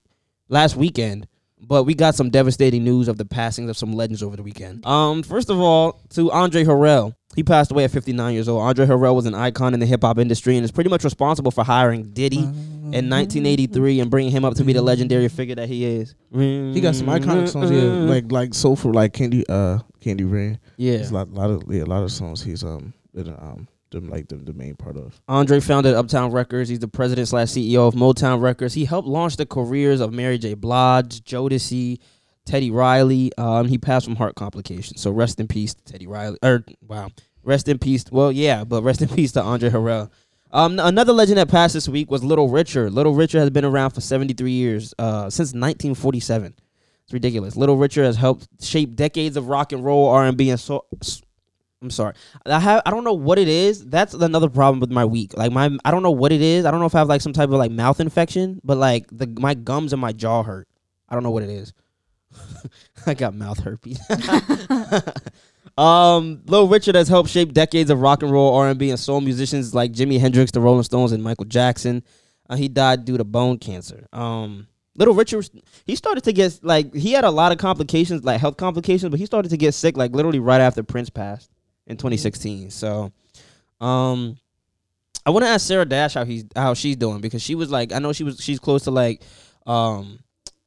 last 0.48 0.76
weekend, 0.76 1.26
but 1.60 1.84
we 1.84 1.94
got 1.94 2.14
some 2.14 2.30
devastating 2.30 2.84
news 2.84 3.08
of 3.08 3.18
the 3.18 3.24
passings 3.24 3.70
of 3.70 3.76
some 3.76 3.92
legends 3.92 4.22
over 4.22 4.36
the 4.36 4.42
weekend. 4.42 4.84
Um, 4.86 5.22
first 5.22 5.50
of 5.50 5.58
all, 5.58 6.00
to 6.10 6.30
Andre 6.30 6.64
Harrell. 6.64 7.14
He 7.36 7.44
passed 7.44 7.70
away 7.70 7.84
at 7.84 7.90
59 7.90 8.34
years 8.34 8.48
old. 8.48 8.62
Andre 8.62 8.86
Harrell 8.86 9.14
was 9.14 9.26
an 9.26 9.34
icon 9.34 9.74
in 9.74 9.78
the 9.80 9.86
hip 9.86 10.02
hop 10.02 10.18
industry 10.18 10.56
and 10.56 10.64
is 10.64 10.72
pretty 10.72 10.90
much 10.90 11.04
responsible 11.04 11.50
for 11.50 11.62
hiring 11.62 12.04
Diddy 12.10 12.38
in 12.38 13.08
1983 13.10 14.00
and 14.00 14.10
bringing 14.10 14.32
him 14.32 14.44
up 14.44 14.54
to 14.54 14.64
be 14.64 14.72
the 14.72 14.82
legendary 14.82 15.28
figure 15.28 15.54
that 15.54 15.68
he 15.68 15.84
is. 15.84 16.14
He 16.32 16.80
got 16.80 16.94
some 16.94 17.06
iconic 17.06 17.48
songs, 17.48 17.70
yeah, 17.70 17.82
like 17.82 18.32
like 18.32 18.54
Soulful, 18.54 18.92
like 18.92 19.12
Candy, 19.12 19.44
uh, 19.48 19.78
Candy 20.00 20.24
Rain. 20.24 20.58
yeah. 20.78 20.96
There's 20.96 21.10
a 21.10 21.14
lot, 21.14 21.28
lot 21.30 21.50
of 21.50 21.62
yeah, 21.68 21.82
a 21.82 21.84
lot 21.84 22.02
of 22.02 22.10
songs. 22.10 22.42
He's 22.42 22.64
um, 22.64 22.92
been, 23.14 23.28
um, 23.28 23.68
the, 23.90 24.00
like 24.00 24.28
the, 24.28 24.36
the 24.36 24.52
main 24.52 24.74
part 24.76 24.96
of. 24.96 25.20
Andre 25.28 25.60
founded 25.60 25.94
Uptown 25.94 26.30
Records. 26.30 26.68
He's 26.68 26.78
the 26.78 26.88
president 26.88 27.28
slash 27.28 27.48
CEO 27.48 27.88
of 27.88 27.94
Motown 27.94 28.40
Records. 28.40 28.74
He 28.74 28.84
helped 28.84 29.08
launch 29.08 29.36
the 29.36 29.46
careers 29.46 30.00
of 30.00 30.12
Mary 30.12 30.38
J. 30.38 30.54
Blige, 30.54 31.22
Jodeci, 31.22 31.98
Teddy 32.44 32.70
Riley. 32.70 33.32
Um, 33.38 33.68
he 33.68 33.78
passed 33.78 34.06
from 34.06 34.16
heart 34.16 34.34
complications. 34.34 35.00
So 35.00 35.10
rest 35.10 35.40
in 35.40 35.48
peace, 35.48 35.74
to 35.74 35.84
Teddy 35.84 36.06
Riley. 36.06 36.38
Or 36.42 36.64
wow, 36.86 37.08
rest 37.42 37.68
in 37.68 37.78
peace. 37.78 38.04
Well, 38.10 38.32
yeah, 38.32 38.64
but 38.64 38.82
rest 38.82 39.02
in 39.02 39.08
peace 39.14 39.32
to 39.32 39.42
Andre 39.42 39.70
Harrell. 39.70 40.10
Um, 40.50 40.78
another 40.78 41.12
legend 41.12 41.36
that 41.38 41.48
passed 41.48 41.74
this 41.74 41.88
week 41.88 42.10
was 42.10 42.24
Little 42.24 42.48
Richard. 42.48 42.92
Little 42.92 43.14
Richard 43.14 43.40
has 43.40 43.50
been 43.50 43.66
around 43.66 43.90
for 43.90 44.00
73 44.00 44.50
years, 44.50 44.94
uh, 44.98 45.28
since 45.28 45.48
1947. 45.48 46.54
It's 47.04 47.12
ridiculous. 47.12 47.56
Little 47.56 47.76
Richard 47.76 48.04
has 48.04 48.16
helped 48.16 48.48
shape 48.62 48.96
decades 48.96 49.36
of 49.36 49.48
rock 49.48 49.72
and 49.72 49.84
roll, 49.84 50.08
R&B, 50.08 50.50
and 50.50 50.60
so. 50.60 50.86
I'm 51.80 51.90
sorry. 51.90 52.14
I 52.44 52.58
have 52.58 52.82
I 52.84 52.90
don't 52.90 53.04
know 53.04 53.12
what 53.12 53.38
it 53.38 53.46
is. 53.46 53.86
That's 53.86 54.12
another 54.12 54.48
problem 54.48 54.80
with 54.80 54.90
my 54.90 55.04
week. 55.04 55.36
Like 55.36 55.52
my 55.52 55.70
I 55.84 55.90
don't 55.90 56.02
know 56.02 56.10
what 56.10 56.32
it 56.32 56.40
is. 56.40 56.64
I 56.64 56.70
don't 56.70 56.80
know 56.80 56.86
if 56.86 56.94
I 56.94 56.98
have 56.98 57.08
like 57.08 57.20
some 57.20 57.32
type 57.32 57.50
of 57.50 57.54
like 57.54 57.70
mouth 57.70 58.00
infection, 58.00 58.60
but 58.64 58.78
like 58.78 59.06
the 59.12 59.26
my 59.38 59.54
gums 59.54 59.92
and 59.92 60.02
my 60.02 60.12
jaw 60.12 60.42
hurt. 60.42 60.68
I 61.08 61.14
don't 61.14 61.22
know 61.22 61.30
what 61.30 61.44
it 61.44 61.50
is. 61.50 61.72
I 63.06 63.14
got 63.14 63.34
mouth 63.34 63.60
herpes. 63.60 64.00
um, 65.78 66.42
Lil 66.46 66.66
Richard 66.66 66.96
has 66.96 67.08
helped 67.08 67.30
shape 67.30 67.52
decades 67.52 67.90
of 67.90 68.00
rock 68.00 68.22
and 68.22 68.32
roll, 68.32 68.54
R 68.54 68.68
and 68.68 68.78
B, 68.78 68.90
and 68.90 68.98
soul 68.98 69.20
musicians 69.20 69.72
like 69.74 69.92
Jimi 69.92 70.18
Hendrix, 70.18 70.50
the 70.50 70.60
Rolling 70.60 70.82
Stones, 70.82 71.12
and 71.12 71.22
Michael 71.22 71.46
Jackson. 71.46 72.02
Uh, 72.50 72.56
he 72.56 72.68
died 72.68 73.04
due 73.04 73.16
to 73.18 73.24
bone 73.24 73.58
cancer. 73.58 74.06
Um, 74.12 74.66
Little 74.96 75.14
Richard, 75.14 75.48
he 75.86 75.94
started 75.94 76.24
to 76.24 76.32
get 76.32 76.58
like 76.62 76.92
he 76.92 77.12
had 77.12 77.24
a 77.24 77.30
lot 77.30 77.52
of 77.52 77.58
complications, 77.58 78.24
like 78.24 78.40
health 78.40 78.56
complications, 78.56 79.10
but 79.10 79.20
he 79.20 79.26
started 79.26 79.50
to 79.50 79.56
get 79.56 79.74
sick 79.74 79.96
like 79.96 80.10
literally 80.10 80.40
right 80.40 80.60
after 80.60 80.82
Prince 80.82 81.08
passed 81.08 81.50
in 81.88 81.96
2016. 81.96 82.70
So, 82.70 83.12
um, 83.80 84.38
I 85.26 85.30
want 85.30 85.44
to 85.44 85.48
ask 85.50 85.66
Sarah 85.66 85.84
Dash 85.84 86.14
how 86.14 86.24
he's 86.24 86.44
how 86.54 86.74
she's 86.74 86.96
doing 86.96 87.20
because 87.20 87.42
she 87.42 87.54
was 87.54 87.70
like 87.70 87.92
I 87.92 87.98
know 87.98 88.14
she 88.14 88.24
was 88.24 88.40
she's 88.42 88.58
close 88.58 88.84
to 88.84 88.90
like 88.90 89.22
um 89.66 90.20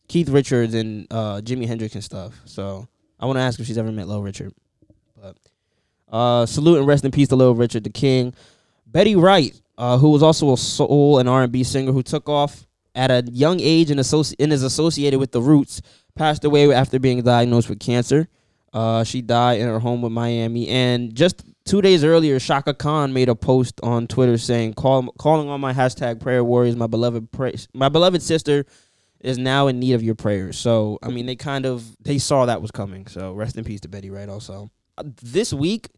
Keith 0.07 0.29
Richards 0.29 0.75
and 0.75 1.07
uh 1.09 1.41
Jimi 1.41 1.65
Hendrix 1.65 1.95
and 1.95 2.03
stuff. 2.03 2.39
So 2.45 2.87
I 3.19 3.25
want 3.25 3.37
to 3.37 3.41
ask 3.41 3.59
if 3.59 3.65
she's 3.65 3.79
ever 3.79 3.91
met 3.91 4.07
Lil 4.07 4.21
Richard. 4.21 4.53
But 5.19 5.35
uh 6.11 6.45
salute 6.45 6.77
and 6.77 6.87
rest 6.87 7.05
in 7.05 7.11
peace 7.11 7.29
to 7.29 7.35
Lil 7.35 7.55
Richard 7.55 7.85
the 7.85 7.89
King. 7.89 8.35
Betty 8.85 9.15
Wright, 9.15 9.59
uh, 9.79 9.97
who 9.97 10.09
was 10.09 10.21
also 10.21 10.53
a 10.53 10.57
soul 10.57 11.17
and 11.17 11.27
R 11.27 11.43
and 11.43 11.51
B 11.51 11.63
singer 11.63 11.91
who 11.91 12.03
took 12.03 12.29
off 12.29 12.67
at 12.93 13.09
a 13.09 13.23
young 13.31 13.59
age 13.59 13.89
and, 13.89 13.99
associ- 13.99 14.35
and 14.37 14.51
is 14.51 14.63
associated 14.63 15.19
with 15.19 15.31
the 15.31 15.41
Roots, 15.41 15.81
passed 16.13 16.43
away 16.43 16.71
after 16.73 16.99
being 16.99 17.21
diagnosed 17.21 17.69
with 17.69 17.79
cancer. 17.79 18.27
Uh, 18.73 19.03
she 19.03 19.21
died 19.21 19.59
in 19.59 19.67
her 19.67 19.79
home 19.79 20.03
in 20.05 20.13
Miami, 20.13 20.67
and 20.69 21.13
just 21.13 21.43
two 21.65 21.81
days 21.81 22.03
earlier, 22.05 22.39
Chaka 22.39 22.73
Khan 22.73 23.11
made 23.11 23.27
a 23.27 23.35
post 23.35 23.79
on 23.83 24.07
Twitter 24.07 24.37
saying, 24.37 24.75
Call, 24.75 25.11
"Calling 25.19 25.49
on 25.49 25.59
my 25.59 25.73
hashtag 25.73 26.21
prayer 26.21 26.43
warriors, 26.43 26.75
my 26.77 26.87
beloved 26.87 27.31
pray- 27.31 27.55
my 27.73 27.89
beloved 27.89 28.21
sister 28.21 28.65
is 29.19 29.37
now 29.37 29.67
in 29.67 29.79
need 29.79 29.93
of 29.93 30.01
your 30.01 30.15
prayers." 30.15 30.57
So, 30.57 30.99
I 31.03 31.09
mean, 31.09 31.25
they 31.25 31.35
kind 31.35 31.65
of 31.65 31.83
they 32.01 32.17
saw 32.17 32.45
that 32.45 32.61
was 32.61 32.71
coming. 32.71 33.07
So, 33.07 33.33
rest 33.33 33.57
in 33.57 33.65
peace 33.65 33.81
to 33.81 33.89
Betty 33.89 34.09
Wright. 34.09 34.29
Also, 34.29 34.71
uh, 34.97 35.03
this 35.21 35.51
week, 35.51 35.89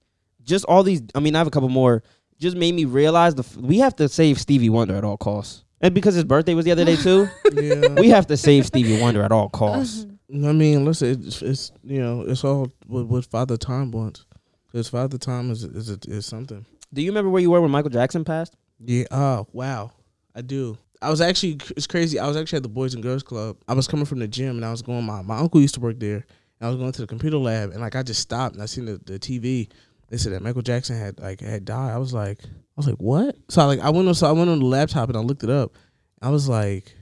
just 0.43 0.65
all 0.65 0.81
these. 0.81 1.03
I 1.13 1.19
mean, 1.19 1.36
I 1.36 1.38
have 1.38 1.47
a 1.47 1.51
couple 1.51 1.69
more. 1.69 2.01
Just 2.39 2.57
made 2.57 2.73
me 2.73 2.86
realize 2.86 3.36
the 3.36 3.45
we 3.59 3.77
have 3.79 3.95
to 3.97 4.09
save 4.09 4.39
Stevie 4.39 4.69
Wonder 4.69 4.95
at 4.95 5.03
all 5.03 5.17
costs, 5.17 5.63
and 5.79 5.93
because 5.93 6.15
his 6.15 6.23
birthday 6.23 6.55
was 6.55 6.65
the 6.65 6.71
other 6.71 6.86
day 6.86 6.95
too, 6.95 7.27
Yeah, 7.53 7.89
we 7.89 8.09
have 8.09 8.25
to 8.27 8.36
save 8.36 8.65
Stevie 8.65 8.99
Wonder 8.99 9.21
at 9.21 9.31
all 9.31 9.49
costs. 9.49 10.07
I 10.33 10.51
mean, 10.51 10.83
listen, 10.83 11.23
it's, 11.25 11.41
it's 11.41 11.71
you 11.83 12.01
know, 12.01 12.21
it's 12.21 12.43
all 12.43 12.71
what, 12.87 13.05
what 13.05 13.25
Father 13.25 13.57
Time 13.57 13.91
wants. 13.91 14.25
Because 14.71 14.89
Father 14.89 15.19
Time 15.19 15.51
is 15.51 15.63
is 15.63 15.89
is 15.89 16.25
something. 16.25 16.65
Do 16.91 17.01
you 17.01 17.11
remember 17.11 17.29
where 17.29 17.41
you 17.41 17.51
were 17.51 17.61
when 17.61 17.71
Michael 17.71 17.91
Jackson 17.91 18.23
passed? 18.25 18.55
Yeah. 18.79 19.05
Oh 19.11 19.47
wow, 19.53 19.91
I 20.35 20.41
do. 20.41 20.77
I 21.01 21.09
was 21.09 21.21
actually 21.21 21.59
it's 21.77 21.85
crazy. 21.85 22.17
I 22.17 22.27
was 22.27 22.35
actually 22.35 22.57
at 22.57 22.63
the 22.63 22.69
Boys 22.69 22.93
and 22.95 23.03
Girls 23.03 23.23
Club. 23.23 23.57
I 23.67 23.73
was 23.73 23.87
coming 23.87 24.05
from 24.05 24.19
the 24.19 24.27
gym 24.27 24.55
and 24.55 24.65
I 24.65 24.71
was 24.71 24.81
going. 24.81 25.03
My 25.03 25.21
my 25.21 25.37
uncle 25.37 25.61
used 25.61 25.75
to 25.75 25.81
work 25.81 25.99
there. 25.99 26.25
And 26.59 26.67
I 26.67 26.69
was 26.69 26.77
going 26.77 26.91
to 26.91 27.01
the 27.01 27.07
computer 27.07 27.37
lab 27.37 27.71
and 27.71 27.81
like 27.81 27.95
I 27.95 28.03
just 28.03 28.21
stopped 28.21 28.55
and 28.55 28.63
I 28.63 28.65
seen 28.65 28.85
the, 28.85 28.99
the 29.05 29.19
TV. 29.19 29.69
They 30.09 30.17
said 30.17 30.33
that 30.33 30.41
Michael 30.41 30.61
Jackson 30.61 30.97
had 30.97 31.19
like 31.19 31.41
had 31.41 31.65
died. 31.65 31.91
I 31.93 31.97
was 31.97 32.13
like, 32.13 32.39
I 32.43 32.47
was 32.77 32.87
like, 32.87 32.97
what? 32.97 33.35
So 33.49 33.61
I 33.61 33.65
like 33.65 33.79
I 33.79 33.89
went 33.89 34.07
on 34.07 34.15
so 34.15 34.27
I 34.27 34.31
went 34.31 34.49
on 34.49 34.59
the 34.59 34.65
laptop 34.65 35.09
and 35.09 35.17
I 35.17 35.21
looked 35.21 35.43
it 35.43 35.49
up. 35.49 35.73
I 36.21 36.29
was 36.29 36.47
like, 36.47 36.95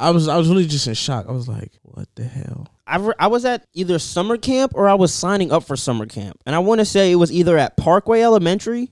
I 0.00 0.10
was 0.10 0.28
I 0.28 0.36
was 0.36 0.48
really 0.48 0.66
just 0.66 0.86
in 0.86 0.94
shock. 0.94 1.26
I 1.28 1.32
was 1.32 1.46
like, 1.46 1.72
what 1.82 2.08
the 2.14 2.24
hell? 2.24 2.66
I, 2.86 2.96
re- 2.96 3.14
I 3.20 3.26
was 3.28 3.44
at 3.44 3.66
either 3.74 3.98
summer 3.98 4.36
camp 4.36 4.72
or 4.74 4.88
I 4.88 4.94
was 4.94 5.14
signing 5.14 5.52
up 5.52 5.62
for 5.62 5.76
summer 5.76 6.06
camp, 6.06 6.40
and 6.46 6.56
I 6.56 6.58
want 6.58 6.80
to 6.80 6.84
say 6.84 7.12
it 7.12 7.16
was 7.16 7.30
either 7.30 7.56
at 7.58 7.76
Parkway 7.76 8.22
Elementary 8.22 8.90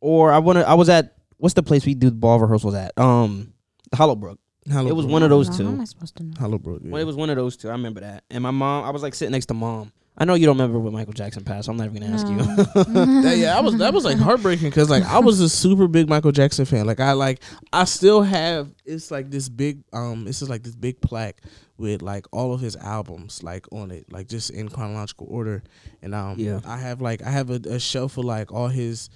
or 0.00 0.32
I 0.32 0.38
want 0.38 0.58
to 0.58 0.66
I 0.66 0.74
was 0.74 0.88
at 0.88 1.16
what's 1.38 1.54
the 1.54 1.62
place 1.62 1.84
we 1.84 1.94
do 1.94 2.10
ball 2.10 2.38
rehearsals 2.38 2.74
at? 2.74 2.96
Um, 2.98 3.52
Hollowbrook. 3.94 4.38
Hello, 4.68 4.88
It 4.88 4.96
was 4.96 5.06
one 5.06 5.22
of 5.22 5.30
those 5.30 5.54
two. 5.56 5.64
How 5.64 5.72
am 5.72 5.80
I 5.80 5.84
supposed 5.84 6.16
to 6.16 6.24
know? 6.24 6.34
Hello, 6.38 6.58
bro. 6.58 6.78
Well, 6.82 7.00
it 7.00 7.04
was 7.04 7.14
one 7.14 7.30
of 7.30 7.36
those 7.36 7.56
two. 7.56 7.68
I 7.68 7.72
remember 7.72 8.00
that. 8.00 8.24
And 8.30 8.42
my 8.42 8.50
mom, 8.50 8.84
I 8.84 8.90
was 8.90 9.02
like 9.02 9.14
sitting 9.14 9.30
next 9.32 9.46
to 9.46 9.54
mom. 9.54 9.92
I 10.18 10.24
know 10.24 10.34
you 10.34 10.46
don't 10.46 10.56
remember 10.56 10.78
when 10.78 10.92
Michael 10.94 11.12
Jackson 11.12 11.44
passed. 11.44 11.66
So 11.66 11.72
I'm 11.72 11.76
not 11.76 11.88
even 11.88 12.00
gonna 12.02 12.14
ask 12.14 12.26
you. 12.26 12.36
that, 13.22 13.36
yeah, 13.36 13.56
I 13.56 13.60
was 13.60 13.76
that 13.78 13.92
was 13.92 14.04
like 14.04 14.16
heartbreaking 14.18 14.70
because 14.70 14.88
like 14.88 15.04
I 15.04 15.18
was 15.18 15.40
a 15.40 15.48
super 15.48 15.88
big 15.88 16.08
Michael 16.08 16.32
Jackson 16.32 16.64
fan. 16.64 16.86
Like 16.86 17.00
I 17.00 17.12
like 17.12 17.42
I 17.72 17.84
still 17.84 18.22
have 18.22 18.72
it's 18.84 19.10
like 19.10 19.30
this 19.30 19.48
big 19.48 19.82
um 19.92 20.26
it's 20.26 20.38
just 20.38 20.50
like 20.50 20.62
this 20.62 20.74
big 20.74 21.00
plaque 21.00 21.42
with 21.76 22.00
like 22.00 22.24
all 22.32 22.54
of 22.54 22.60
his 22.60 22.76
albums 22.76 23.42
like 23.42 23.70
on 23.70 23.90
it 23.90 24.10
like 24.10 24.28
just 24.28 24.48
in 24.50 24.68
chronological 24.68 25.26
order 25.28 25.62
and 26.00 26.14
um 26.14 26.36
Yeah. 26.38 26.60
I 26.64 26.78
have 26.78 27.02
like 27.02 27.22
I 27.22 27.30
have 27.30 27.50
a, 27.50 27.60
a 27.68 27.78
shelf 27.78 28.16
of 28.16 28.24
like 28.24 28.50
all 28.50 28.68
his 28.68 29.10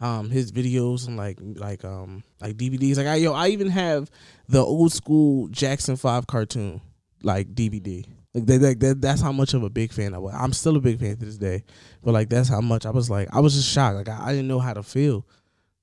um 0.00 0.28
his 0.28 0.52
videos 0.52 1.06
and 1.06 1.16
like 1.16 1.38
like 1.40 1.82
um 1.84 2.24
like 2.42 2.56
DVDs 2.58 2.98
like 2.98 3.06
I 3.06 3.14
yo 3.14 3.32
I 3.32 3.48
even 3.48 3.68
have 3.68 4.10
the 4.48 4.62
old 4.62 4.92
school 4.92 5.48
Jackson 5.48 5.96
Five 5.96 6.26
cartoon 6.26 6.82
like 7.22 7.54
DVD. 7.54 8.04
Like 8.34 8.46
that, 8.46 8.58
that, 8.58 8.80
that, 8.80 9.00
that's 9.00 9.20
how 9.20 9.32
much 9.32 9.54
of 9.54 9.62
a 9.62 9.70
big 9.70 9.92
fan 9.92 10.14
I 10.14 10.18
was. 10.18 10.34
I'm 10.34 10.52
still 10.52 10.76
a 10.76 10.80
big 10.80 10.98
fan 10.98 11.16
to 11.16 11.24
this 11.24 11.36
day, 11.36 11.64
but 12.02 12.12
like 12.12 12.30
that's 12.30 12.48
how 12.48 12.60
much 12.60 12.86
I 12.86 12.90
was 12.90 13.10
like 13.10 13.28
I 13.32 13.40
was 13.40 13.54
just 13.54 13.68
shocked. 13.68 13.96
Like 13.96 14.08
I, 14.08 14.28
I 14.28 14.30
didn't 14.30 14.48
know 14.48 14.60
how 14.60 14.74
to 14.74 14.82
feel. 14.82 15.26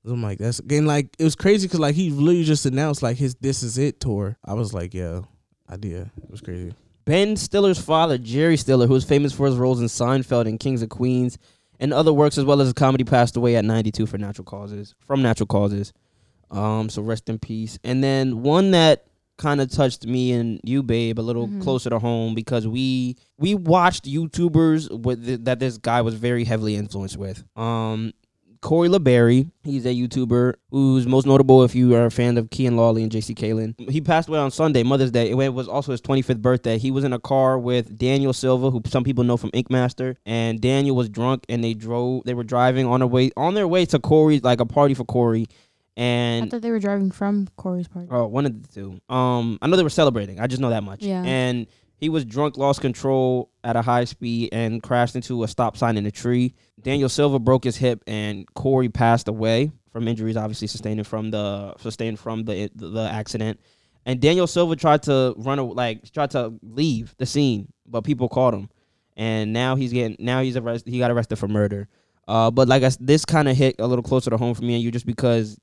I'm 0.05 0.23
like 0.23 0.39
that's 0.39 0.59
again 0.59 0.85
like 0.85 1.15
it 1.19 1.23
was 1.23 1.35
crazy 1.35 1.67
because 1.67 1.79
like 1.79 1.95
he 1.95 2.09
literally 2.09 2.43
just 2.43 2.65
announced 2.65 3.03
like 3.03 3.17
his 3.17 3.35
"This 3.35 3.61
Is 3.61 3.77
It" 3.77 3.99
tour. 3.99 4.37
I 4.43 4.53
was 4.53 4.73
like, 4.73 4.93
yeah, 4.93 5.21
I 5.67 5.77
did. 5.77 6.09
It 6.23 6.29
was 6.31 6.41
crazy. 6.41 6.73
Ben 7.05 7.35
Stiller's 7.35 7.79
father, 7.79 8.17
Jerry 8.17 8.57
Stiller, 8.57 8.87
who 8.87 8.93
was 8.93 9.03
famous 9.03 9.33
for 9.33 9.45
his 9.45 9.55
roles 9.55 9.81
in 9.81 9.87
Seinfeld 9.87 10.47
and 10.47 10.59
Kings 10.59 10.81
of 10.81 10.89
Queens 10.89 11.37
and 11.79 11.93
other 11.93 12.13
works 12.13 12.37
as 12.37 12.45
well 12.45 12.61
as 12.61 12.67
his 12.67 12.73
comedy, 12.73 13.03
passed 13.03 13.37
away 13.37 13.55
at 13.55 13.65
92 13.65 14.05
for 14.05 14.17
natural 14.17 14.45
causes. 14.45 14.95
From 14.99 15.21
natural 15.21 15.47
causes. 15.47 15.93
Um, 16.51 16.89
so 16.89 17.01
rest 17.01 17.29
in 17.29 17.39
peace. 17.39 17.79
And 17.83 18.03
then 18.03 18.43
one 18.43 18.71
that 18.71 19.05
kind 19.39 19.59
of 19.61 19.71
touched 19.71 20.05
me 20.05 20.31
and 20.33 20.59
you, 20.63 20.83
babe, 20.83 21.19
a 21.19 21.21
little 21.21 21.47
Mhm. 21.47 21.61
closer 21.61 21.89
to 21.89 21.97
home 21.97 22.35
because 22.35 22.67
we 22.67 23.15
we 23.39 23.55
watched 23.55 24.03
YouTubers 24.05 24.89
with 25.03 25.25
th- 25.25 25.39
that 25.45 25.59
this 25.59 25.77
guy 25.79 26.01
was 26.01 26.13
very 26.13 26.43
heavily 26.43 26.75
influenced 26.75 27.17
with. 27.17 27.43
Um, 27.55 28.11
Corey 28.61 28.89
La 28.89 28.99
Barrie, 28.99 29.47
he's 29.63 29.85
a 29.85 29.95
YouTuber 29.95 30.55
who's 30.69 31.07
most 31.07 31.25
notable 31.25 31.63
if 31.63 31.73
you 31.73 31.95
are 31.95 32.07
a 32.07 32.11
fan 32.11 32.37
of 32.37 32.49
Kian 32.49 32.75
Lawley 32.75 33.01
and 33.03 33.09
JC 33.09 33.33
Caylen. 33.33 33.73
He 33.89 34.01
passed 34.01 34.27
away 34.27 34.37
on 34.39 34.51
Sunday, 34.51 34.83
Mother's 34.83 35.11
Day. 35.11 35.29
It 35.31 35.53
was 35.53 35.69
also 35.69 35.93
his 35.93 36.01
25th 36.01 36.41
birthday. 36.41 36.77
He 36.77 36.91
was 36.91 37.05
in 37.05 37.13
a 37.13 37.19
car 37.19 37.57
with 37.57 37.97
Daniel 37.97 38.33
Silva, 38.33 38.69
who 38.69 38.81
some 38.85 39.05
people 39.05 39.23
know 39.23 39.37
from 39.37 39.49
Ink 39.53 39.69
Master, 39.71 40.17
and 40.25 40.59
Daniel 40.59 40.93
was 40.97 41.07
drunk 41.07 41.45
and 41.47 41.63
they 41.63 41.73
drove. 41.73 42.23
They 42.25 42.33
were 42.33 42.43
driving 42.43 42.85
on 42.85 42.99
their 42.99 43.07
way 43.07 43.31
on 43.37 43.53
their 43.53 43.67
way 43.67 43.85
to 43.85 43.97
Corey's 43.99 44.43
like 44.43 44.59
a 44.59 44.65
party 44.65 44.93
for 44.93 45.05
Corey, 45.05 45.47
I 45.99 46.47
thought 46.49 46.61
they 46.61 46.71
were 46.71 46.79
driving 46.79 47.11
from 47.11 47.47
Corey's 47.57 47.87
party. 47.87 48.07
Oh, 48.09 48.27
one 48.27 48.45
of 48.45 48.61
the 48.61 48.67
two. 48.69 49.01
Um, 49.13 49.59
I 49.61 49.67
know 49.67 49.75
they 49.75 49.83
were 49.83 49.89
celebrating. 49.89 50.39
I 50.39 50.47
just 50.47 50.61
know 50.61 50.69
that 50.69 50.83
much. 50.83 51.03
Yeah. 51.03 51.23
And 51.23 51.67
he 51.97 52.07
was 52.07 52.23
drunk, 52.23 52.57
lost 52.57 52.79
control 52.79 53.51
at 53.63 53.75
a 53.75 53.81
high 53.81 54.05
speed, 54.05 54.49
and 54.53 54.81
crashed 54.81 55.15
into 55.15 55.43
a 55.43 55.47
stop 55.47 55.75
sign 55.75 55.97
in 55.97 56.05
a 56.05 56.11
tree. 56.11 56.53
Daniel 56.81 57.09
Silva 57.09 57.39
broke 57.39 57.65
his 57.65 57.75
hip, 57.75 58.01
and 58.07 58.51
Corey 58.53 58.87
passed 58.87 59.27
away 59.27 59.71
from 59.91 60.07
injuries, 60.07 60.37
obviously 60.37 60.67
sustained 60.67 61.05
from 61.05 61.31
the 61.31 61.75
sustained 61.77 62.19
from 62.19 62.45
the 62.45 62.71
the 62.75 63.09
accident. 63.11 63.59
And 64.05 64.21
Daniel 64.21 64.47
Silva 64.47 64.77
tried 64.77 65.03
to 65.03 65.35
run, 65.37 65.59
like 65.71 66.09
tried 66.13 66.31
to 66.31 66.53
leave 66.63 67.13
the 67.17 67.25
scene, 67.25 67.71
but 67.85 68.05
people 68.05 68.29
caught 68.29 68.53
him, 68.53 68.69
and 69.17 69.51
now 69.51 69.75
he's 69.75 69.91
getting 69.91 70.15
now 70.19 70.41
he's 70.41 70.55
arrested. 70.55 70.89
He 70.89 70.99
got 70.99 71.11
arrested 71.11 71.35
for 71.35 71.49
murder. 71.49 71.89
Uh, 72.29 72.51
but 72.51 72.67
like 72.67 72.83
I, 72.83 72.91
this 72.99 73.25
kind 73.25 73.49
of 73.49 73.57
hit 73.57 73.75
a 73.79 73.87
little 73.87 74.03
closer 74.03 74.29
to 74.29 74.37
home 74.37 74.53
for 74.53 74.61
me 74.61 74.75
and 74.75 74.83
you, 74.83 74.91
just 74.91 75.07
because 75.07 75.59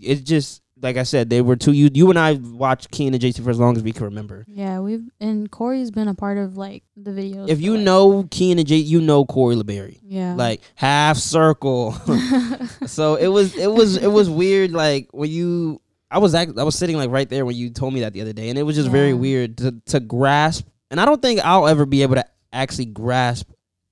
it's 0.00 0.22
just 0.22 0.62
like 0.82 0.98
I 0.98 1.04
said, 1.04 1.30
they 1.30 1.40
were 1.40 1.56
two. 1.56 1.72
You, 1.72 1.88
you 1.92 2.10
and 2.10 2.18
I 2.18 2.34
watched 2.34 2.90
Kian 2.90 3.08
and 3.08 3.18
JC 3.20 3.42
for 3.42 3.48
as 3.50 3.58
long 3.58 3.76
as 3.78 3.82
we 3.82 3.92
can 3.92 4.04
remember. 4.04 4.44
Yeah, 4.46 4.80
we've 4.80 5.08
and 5.20 5.50
Corey's 5.50 5.90
been 5.90 6.08
a 6.08 6.14
part 6.14 6.36
of 6.38 6.56
like 6.58 6.82
the 6.96 7.10
videos. 7.12 7.48
If 7.48 7.60
you 7.62 7.76
like- 7.76 7.84
know 7.84 8.22
Kian 8.24 8.58
and 8.58 8.66
J, 8.66 8.76
you 8.76 9.00
know 9.00 9.24
Corey 9.24 9.56
La 9.56 9.62
Barrie. 9.62 10.00
yeah, 10.02 10.34
Like 10.34 10.60
half 10.74 11.16
circle. 11.16 11.92
so 12.86 13.14
it 13.16 13.28
was 13.28 13.56
it 13.56 13.70
was 13.70 13.96
it 13.96 14.10
was 14.10 14.28
weird. 14.28 14.72
Like 14.72 15.08
when 15.12 15.30
you, 15.30 15.80
I 16.10 16.18
was 16.18 16.34
act, 16.34 16.58
I 16.58 16.62
was 16.62 16.76
sitting 16.76 16.96
like 16.96 17.10
right 17.10 17.28
there 17.28 17.46
when 17.46 17.56
you 17.56 17.70
told 17.70 17.94
me 17.94 18.00
that 18.00 18.12
the 18.12 18.20
other 18.20 18.32
day, 18.34 18.50
and 18.50 18.58
it 18.58 18.62
was 18.62 18.76
just 18.76 18.90
very 18.90 19.14
weird 19.14 19.56
to 19.58 19.80
to 19.86 20.00
grasp. 20.00 20.66
And 20.90 21.00
I 21.00 21.04
don't 21.04 21.20
think 21.22 21.40
I'll 21.40 21.66
ever 21.66 21.86
be 21.86 22.02
able 22.02 22.16
to 22.16 22.24
actually 22.52 22.84
grasp 22.86 23.48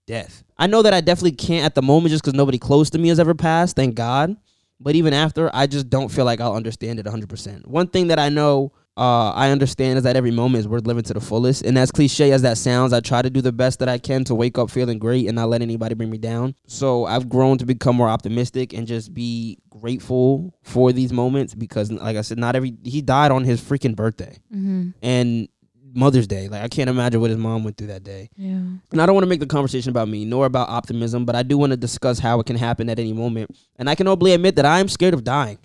death. 0.06 0.44
I 0.56 0.66
know 0.66 0.82
that 0.82 0.94
I 0.94 1.00
definitely 1.00 1.32
can't 1.32 1.64
at 1.64 1.74
the 1.74 1.82
moment 1.82 2.10
just 2.10 2.22
because 2.22 2.34
nobody 2.36 2.58
close 2.58 2.90
to 2.90 2.98
me 2.98 3.08
has 3.08 3.18
ever 3.18 3.34
passed. 3.34 3.74
Thank 3.74 3.94
God. 3.96 4.36
But 4.80 4.94
even 4.96 5.12
after, 5.14 5.50
I 5.54 5.66
just 5.66 5.88
don't 5.88 6.08
feel 6.08 6.24
like 6.24 6.40
I'll 6.40 6.54
understand 6.56 6.98
it 6.98 7.06
100%. 7.06 7.66
One 7.66 7.86
thing 7.88 8.08
that 8.08 8.18
I 8.18 8.28
know 8.28 8.72
uh, 8.96 9.30
I 9.32 9.50
understand 9.50 9.98
is 9.98 10.04
that 10.04 10.16
every 10.16 10.30
moment 10.30 10.60
is 10.60 10.68
worth 10.68 10.86
living 10.86 11.02
to 11.04 11.14
the 11.14 11.20
fullest. 11.20 11.62
And 11.62 11.76
as 11.76 11.90
cliche 11.90 12.30
as 12.30 12.42
that 12.42 12.58
sounds, 12.58 12.92
I 12.92 13.00
try 13.00 13.22
to 13.22 13.30
do 13.30 13.40
the 13.40 13.50
best 13.50 13.80
that 13.80 13.88
I 13.88 13.98
can 13.98 14.22
to 14.24 14.34
wake 14.34 14.56
up 14.56 14.70
feeling 14.70 14.98
great 14.98 15.26
and 15.26 15.34
not 15.34 15.48
let 15.48 15.62
anybody 15.62 15.94
bring 15.94 16.10
me 16.10 16.18
down. 16.18 16.54
So 16.68 17.04
I've 17.04 17.28
grown 17.28 17.58
to 17.58 17.66
become 17.66 17.96
more 17.96 18.08
optimistic 18.08 18.72
and 18.72 18.86
just 18.86 19.12
be 19.12 19.58
grateful 19.68 20.54
for 20.62 20.92
these 20.92 21.12
moments 21.12 21.54
because, 21.54 21.90
like 21.90 22.16
I 22.16 22.20
said, 22.20 22.38
not 22.38 22.54
every 22.54 22.76
he 22.84 23.02
died 23.02 23.32
on 23.32 23.42
his 23.44 23.60
freaking 23.60 23.96
birthday 23.96 24.38
hmm 24.50 24.90
and 25.02 25.48
Mother's 25.94 26.26
Day. 26.26 26.48
Like 26.48 26.62
I 26.62 26.68
can't 26.68 26.90
imagine 26.90 27.20
what 27.20 27.30
his 27.30 27.38
mom 27.38 27.64
went 27.64 27.76
through 27.76 27.88
that 27.88 28.02
day. 28.04 28.28
yeah, 28.36 28.50
And 28.92 29.00
I 29.00 29.06
don't 29.06 29.14
want 29.14 29.24
to 29.24 29.28
make 29.28 29.40
the 29.40 29.46
conversation 29.46 29.90
about 29.90 30.08
me 30.08 30.24
nor 30.24 30.46
about 30.46 30.68
optimism, 30.68 31.24
but 31.24 31.34
I 31.36 31.42
do 31.42 31.56
want 31.58 31.70
to 31.70 31.76
discuss 31.76 32.18
how 32.18 32.40
it 32.40 32.46
can 32.46 32.56
happen 32.56 32.88
at 32.90 32.98
any 32.98 33.12
moment. 33.12 33.50
And 33.76 33.88
I 33.88 33.94
can 33.94 34.08
openly 34.08 34.32
admit 34.32 34.56
that 34.56 34.66
I'm 34.66 34.88
scared 34.88 35.14
of 35.14 35.24
dying. 35.24 35.58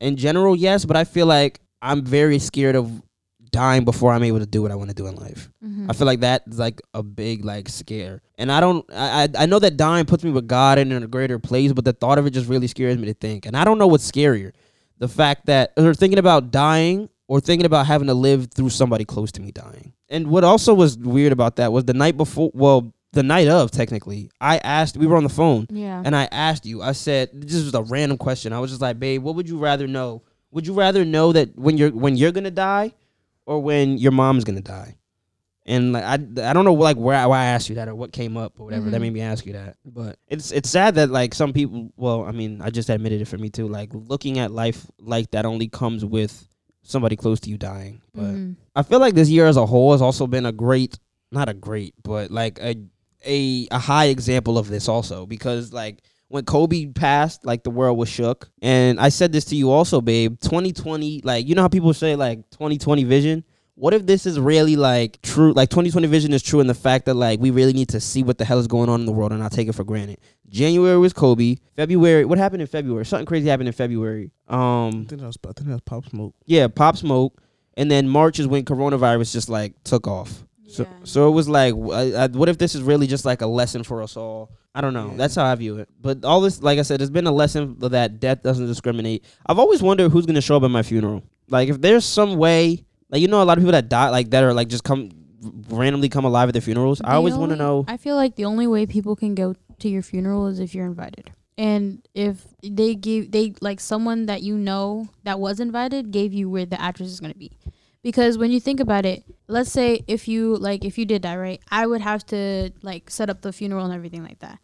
In 0.00 0.16
general, 0.16 0.54
yes, 0.56 0.84
but 0.84 0.96
I 0.96 1.04
feel 1.04 1.26
like 1.26 1.60
I'm 1.82 2.04
very 2.04 2.38
scared 2.38 2.76
of 2.76 3.02
dying 3.50 3.84
before 3.84 4.12
I'm 4.12 4.22
able 4.22 4.40
to 4.40 4.46
do 4.46 4.60
what 4.60 4.70
I 4.70 4.74
want 4.74 4.90
to 4.90 4.94
do 4.94 5.06
in 5.06 5.14
life. 5.16 5.48
hmm 5.62 5.90
I 5.90 5.94
feel 5.94 6.06
like 6.06 6.20
that 6.20 6.42
is 6.46 6.58
like 6.58 6.82
a 6.92 7.02
big 7.02 7.44
like 7.46 7.68
scare. 7.68 8.20
And 8.36 8.52
I 8.52 8.60
don't 8.60 8.84
I 8.92 9.22
I 9.22 9.28
I 9.44 9.46
know 9.46 9.58
that 9.58 9.76
dying 9.78 10.04
puts 10.04 10.22
me 10.22 10.30
with 10.30 10.46
God 10.46 10.78
and 10.78 10.92
in 10.92 11.02
a 11.02 11.06
greater 11.06 11.38
place, 11.38 11.72
but 11.72 11.84
the 11.86 11.94
thought 11.94 12.18
of 12.18 12.26
it 12.26 12.30
just 12.30 12.48
really 12.48 12.66
scares 12.66 12.98
me 12.98 13.06
to 13.06 13.14
think. 13.14 13.46
And 13.46 13.56
I 13.56 13.64
don't 13.64 13.78
know 13.78 13.86
what's 13.86 14.08
scarier. 14.10 14.52
The 14.98 15.08
fact 15.08 15.46
that 15.46 15.72
or 15.78 15.94
thinking 15.94 16.18
about 16.18 16.50
dying 16.50 17.08
or 17.28 17.40
thinking 17.40 17.66
about 17.66 17.86
having 17.86 18.08
to 18.08 18.14
live 18.14 18.48
through 18.52 18.70
somebody 18.70 19.04
close 19.04 19.30
to 19.32 19.40
me 19.42 19.52
dying. 19.52 19.92
And 20.08 20.26
what 20.28 20.42
also 20.44 20.74
was 20.74 20.98
weird 20.98 21.30
about 21.32 21.56
that 21.56 21.72
was 21.72 21.84
the 21.84 21.94
night 21.94 22.16
before 22.16 22.50
well, 22.54 22.92
the 23.12 23.22
night 23.22 23.48
of 23.48 23.70
technically, 23.70 24.30
I 24.40 24.58
asked 24.58 24.96
we 24.96 25.06
were 25.06 25.16
on 25.16 25.22
the 25.24 25.28
phone 25.30 25.66
yeah, 25.70 26.02
and 26.04 26.14
I 26.16 26.24
asked 26.32 26.66
you, 26.66 26.82
I 26.82 26.92
said, 26.92 27.30
this 27.32 27.62
was 27.64 27.74
a 27.74 27.82
random 27.82 28.18
question. 28.18 28.52
I 28.52 28.58
was 28.60 28.70
just 28.70 28.82
like, 28.82 28.98
babe, 28.98 29.22
what 29.22 29.34
would 29.36 29.48
you 29.48 29.58
rather 29.58 29.86
know? 29.86 30.22
Would 30.50 30.66
you 30.66 30.72
rather 30.74 31.04
know 31.04 31.32
that 31.32 31.56
when 31.58 31.76
you're 31.78 31.90
when 31.90 32.16
you're 32.16 32.32
gonna 32.32 32.50
die, 32.50 32.92
or 33.46 33.60
when 33.62 33.98
your 33.98 34.12
mom's 34.12 34.44
gonna 34.44 34.60
die? 34.62 34.96
And 35.66 35.92
like 35.92 36.04
I, 36.04 36.14
I 36.14 36.52
don't 36.54 36.64
know 36.64 36.72
like 36.72 36.96
where 36.96 37.28
why 37.28 37.40
I 37.40 37.44
asked 37.46 37.68
you 37.68 37.74
that 37.74 37.88
or 37.88 37.94
what 37.94 38.12
came 38.12 38.38
up 38.38 38.58
or 38.58 38.64
whatever 38.64 38.88
that 38.90 38.96
Mhm. 38.96 39.00
made 39.02 39.12
me 39.12 39.20
ask 39.20 39.44
you 39.44 39.52
that. 39.52 39.76
But 39.84 40.16
it's 40.28 40.50
it's 40.58 40.70
sad 40.70 40.94
that 40.94 41.10
like 41.10 41.34
some 41.34 41.52
people. 41.52 41.92
Well, 41.96 42.24
I 42.24 42.32
mean, 42.32 42.62
I 42.62 42.70
just 42.70 42.88
admitted 42.88 43.20
it 43.20 43.28
for 43.28 43.36
me 43.36 43.50
too. 43.50 43.68
Like 43.68 43.90
looking 43.92 44.38
at 44.38 44.50
life 44.50 44.86
like 44.98 45.30
that 45.32 45.44
only 45.44 45.68
comes 45.68 46.04
with 46.06 46.48
somebody 46.88 47.16
close 47.16 47.38
to 47.40 47.50
you 47.50 47.58
dying. 47.58 48.00
But 48.14 48.24
Mhm. 48.34 48.56
I 48.74 48.82
feel 48.82 48.98
like 49.00 49.14
this 49.14 49.28
year 49.28 49.46
as 49.46 49.56
a 49.56 49.66
whole 49.66 49.92
has 49.92 50.02
also 50.02 50.26
been 50.26 50.46
a 50.46 50.52
great, 50.52 50.98
not 51.30 51.48
a 51.48 51.54
great, 51.54 51.94
but 52.02 52.30
like 52.30 52.58
a 52.60 52.76
a 53.26 53.66
a 53.70 53.78
high 53.78 54.06
example 54.06 54.56
of 54.58 54.68
this 54.68 54.88
also 54.88 55.26
because 55.26 55.72
like 55.72 56.02
when 56.28 56.44
Kobe 56.44 56.86
passed, 56.86 57.44
like 57.44 57.64
the 57.64 57.70
world 57.70 57.96
was 57.98 58.08
shook. 58.08 58.50
And 58.60 59.00
I 59.00 59.08
said 59.08 59.32
this 59.32 59.46
to 59.46 59.56
you 59.56 59.70
also, 59.70 60.00
babe. 60.00 60.38
2020, 60.40 61.22
like 61.24 61.46
you 61.48 61.54
know 61.54 61.62
how 61.62 61.68
people 61.68 61.92
say 61.94 62.16
like 62.16 62.48
2020 62.50 63.04
vision. 63.04 63.44
What 63.78 63.94
if 63.94 64.04
this 64.06 64.26
is 64.26 64.40
really 64.40 64.74
like 64.76 65.22
true? 65.22 65.52
Like 65.52 65.68
2020 65.70 66.06
vision 66.08 66.32
is 66.32 66.42
true 66.42 66.58
in 66.60 66.66
the 66.66 66.74
fact 66.74 67.06
that 67.06 67.14
like 67.14 67.38
we 67.40 67.50
really 67.50 67.72
need 67.72 67.90
to 67.90 68.00
see 68.00 68.22
what 68.24 68.36
the 68.38 68.44
hell 68.44 68.58
is 68.58 68.66
going 68.66 68.88
on 68.88 68.98
in 69.00 69.06
the 69.06 69.12
world 69.12 69.30
and 69.30 69.40
not 69.40 69.52
take 69.52 69.68
it 69.68 69.74
for 69.74 69.84
granted. 69.84 70.18
January 70.48 70.98
was 70.98 71.12
Kobe. 71.12 71.56
February, 71.76 72.24
what 72.24 72.38
happened 72.38 72.60
in 72.62 72.66
February? 72.68 73.04
Something 73.06 73.26
crazy 73.26 73.48
happened 73.48 73.68
in 73.68 73.72
February. 73.74 74.30
um 74.48 74.58
I 74.58 74.90
think 74.90 75.20
that 75.20 75.26
was 75.26 75.38
I 75.44 75.52
think 75.52 75.66
that 75.68 75.72
was 75.74 75.80
Pop 75.82 76.04
Smoke. 76.06 76.34
yeah, 76.46 76.66
Pop 76.68 76.96
Smoke, 76.96 77.40
and 77.76 77.90
then 77.90 78.08
March 78.08 78.40
is 78.40 78.46
when 78.48 78.64
coronavirus 78.64 79.32
just 79.32 79.48
like 79.48 79.74
took 79.84 80.08
off. 80.08 80.44
So, 80.68 80.82
Yeah. 80.82 80.88
so 81.04 81.28
it 81.28 81.32
was 81.32 81.48
like, 81.48 81.72
w- 81.72 81.92
I- 81.92 82.24
I- 82.24 82.26
what 82.26 82.48
if 82.50 82.58
this 82.58 82.74
is 82.74 82.82
really 82.82 83.06
just 83.06 83.24
like 83.24 83.40
a 83.40 83.46
lesson 83.46 83.84
for 83.84 84.02
us 84.02 84.16
all? 84.18 84.50
I 84.74 84.80
don't 84.82 84.92
know. 84.92 85.08
Yeah. 85.12 85.16
That's 85.16 85.34
how 85.34 85.44
I 85.46 85.54
view 85.54 85.78
it. 85.78 85.88
But 86.00 86.24
all 86.26 86.40
this, 86.42 86.62
like 86.62 86.78
I 86.78 86.82
said, 86.82 87.00
it's 87.00 87.10
been 87.10 87.26
a 87.26 87.32
lesson 87.32 87.76
that 87.78 88.20
death 88.20 88.42
doesn't 88.42 88.66
discriminate. 88.66 89.24
I've 89.46 89.58
always 89.58 89.82
wondered 89.82 90.10
who's 90.10 90.26
gonna 90.26 90.42
show 90.42 90.56
up 90.58 90.64
at 90.64 90.70
my 90.70 90.82
funeral. 90.82 91.22
Like, 91.48 91.70
if 91.70 91.80
there's 91.80 92.04
some 92.04 92.36
way, 92.36 92.84
like 93.10 93.20
you 93.20 93.28
know, 93.28 93.42
a 93.42 93.44
lot 93.44 93.58
of 93.58 93.62
people 93.62 93.72
that 93.72 93.88
die, 93.88 94.10
like 94.10 94.30
that 94.30 94.44
are 94.44 94.52
like 94.52 94.68
just 94.68 94.84
come 94.84 95.10
randomly 95.68 96.08
come 96.08 96.24
alive 96.24 96.48
at 96.48 96.52
their 96.52 96.62
funerals. 96.62 97.00
I 97.04 97.14
always 97.14 97.34
want 97.34 97.50
to 97.50 97.56
know. 97.56 97.84
I 97.88 97.96
feel 97.96 98.16
like 98.16 98.36
the 98.36 98.44
only 98.44 98.66
way 98.66 98.86
people 98.86 99.16
can 99.16 99.34
go 99.34 99.54
to 99.78 99.88
your 99.88 100.02
funeral 100.02 100.46
is 100.46 100.60
if 100.60 100.74
you're 100.74 100.86
invited. 100.86 101.30
And 101.56 102.06
if 102.14 102.46
they 102.62 102.94
give 102.94 103.32
they 103.32 103.54
like 103.60 103.80
someone 103.80 104.26
that 104.26 104.42
you 104.42 104.56
know 104.56 105.08
that 105.24 105.40
was 105.40 105.58
invited 105.58 106.12
gave 106.12 106.32
you 106.32 106.48
where 106.48 106.66
the 106.66 106.80
address 106.80 107.08
is 107.08 107.20
gonna 107.20 107.34
be. 107.34 107.52
Because 108.02 108.38
when 108.38 108.52
you 108.52 108.60
think 108.60 108.78
about 108.78 109.04
it, 109.04 109.24
let's 109.48 109.72
say 109.72 110.04
if 110.06 110.28
you 110.28 110.56
like 110.56 110.84
if 110.84 110.98
you 110.98 111.04
did 111.04 111.22
die, 111.22 111.36
right? 111.36 111.60
I 111.70 111.86
would 111.86 112.00
have 112.00 112.24
to 112.26 112.70
like 112.82 113.10
set 113.10 113.28
up 113.28 113.42
the 113.42 113.52
funeral 113.52 113.84
and 113.84 113.94
everything 113.94 114.22
like 114.22 114.38
that. 114.40 114.60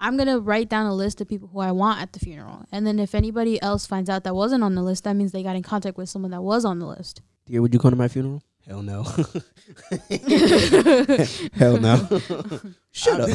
I'm 0.00 0.16
gonna 0.16 0.38
write 0.38 0.68
down 0.68 0.86
a 0.86 0.94
list 0.94 1.20
of 1.20 1.28
people 1.28 1.48
who 1.48 1.58
I 1.58 1.72
want 1.72 2.00
at 2.00 2.12
the 2.12 2.20
funeral. 2.20 2.64
And 2.72 2.86
then 2.86 2.98
if 2.98 3.14
anybody 3.14 3.60
else 3.60 3.86
finds 3.86 4.08
out 4.08 4.24
that 4.24 4.34
wasn't 4.34 4.62
on 4.62 4.74
the 4.74 4.82
list, 4.82 5.04
that 5.04 5.16
means 5.16 5.32
they 5.32 5.42
got 5.42 5.56
in 5.56 5.62
contact 5.62 5.98
with 5.98 6.08
someone 6.08 6.30
that 6.30 6.42
was 6.42 6.64
on 6.64 6.78
the 6.78 6.86
list. 6.86 7.20
Dir, 7.48 7.62
would 7.62 7.72
you 7.72 7.80
come 7.80 7.90
to 7.90 7.96
my 7.96 8.08
funeral? 8.08 8.42
Hell 8.66 8.82
no. 8.82 9.02
Hell 11.54 11.78
no. 11.78 11.96
Shut 12.92 13.20
up. 13.22 13.30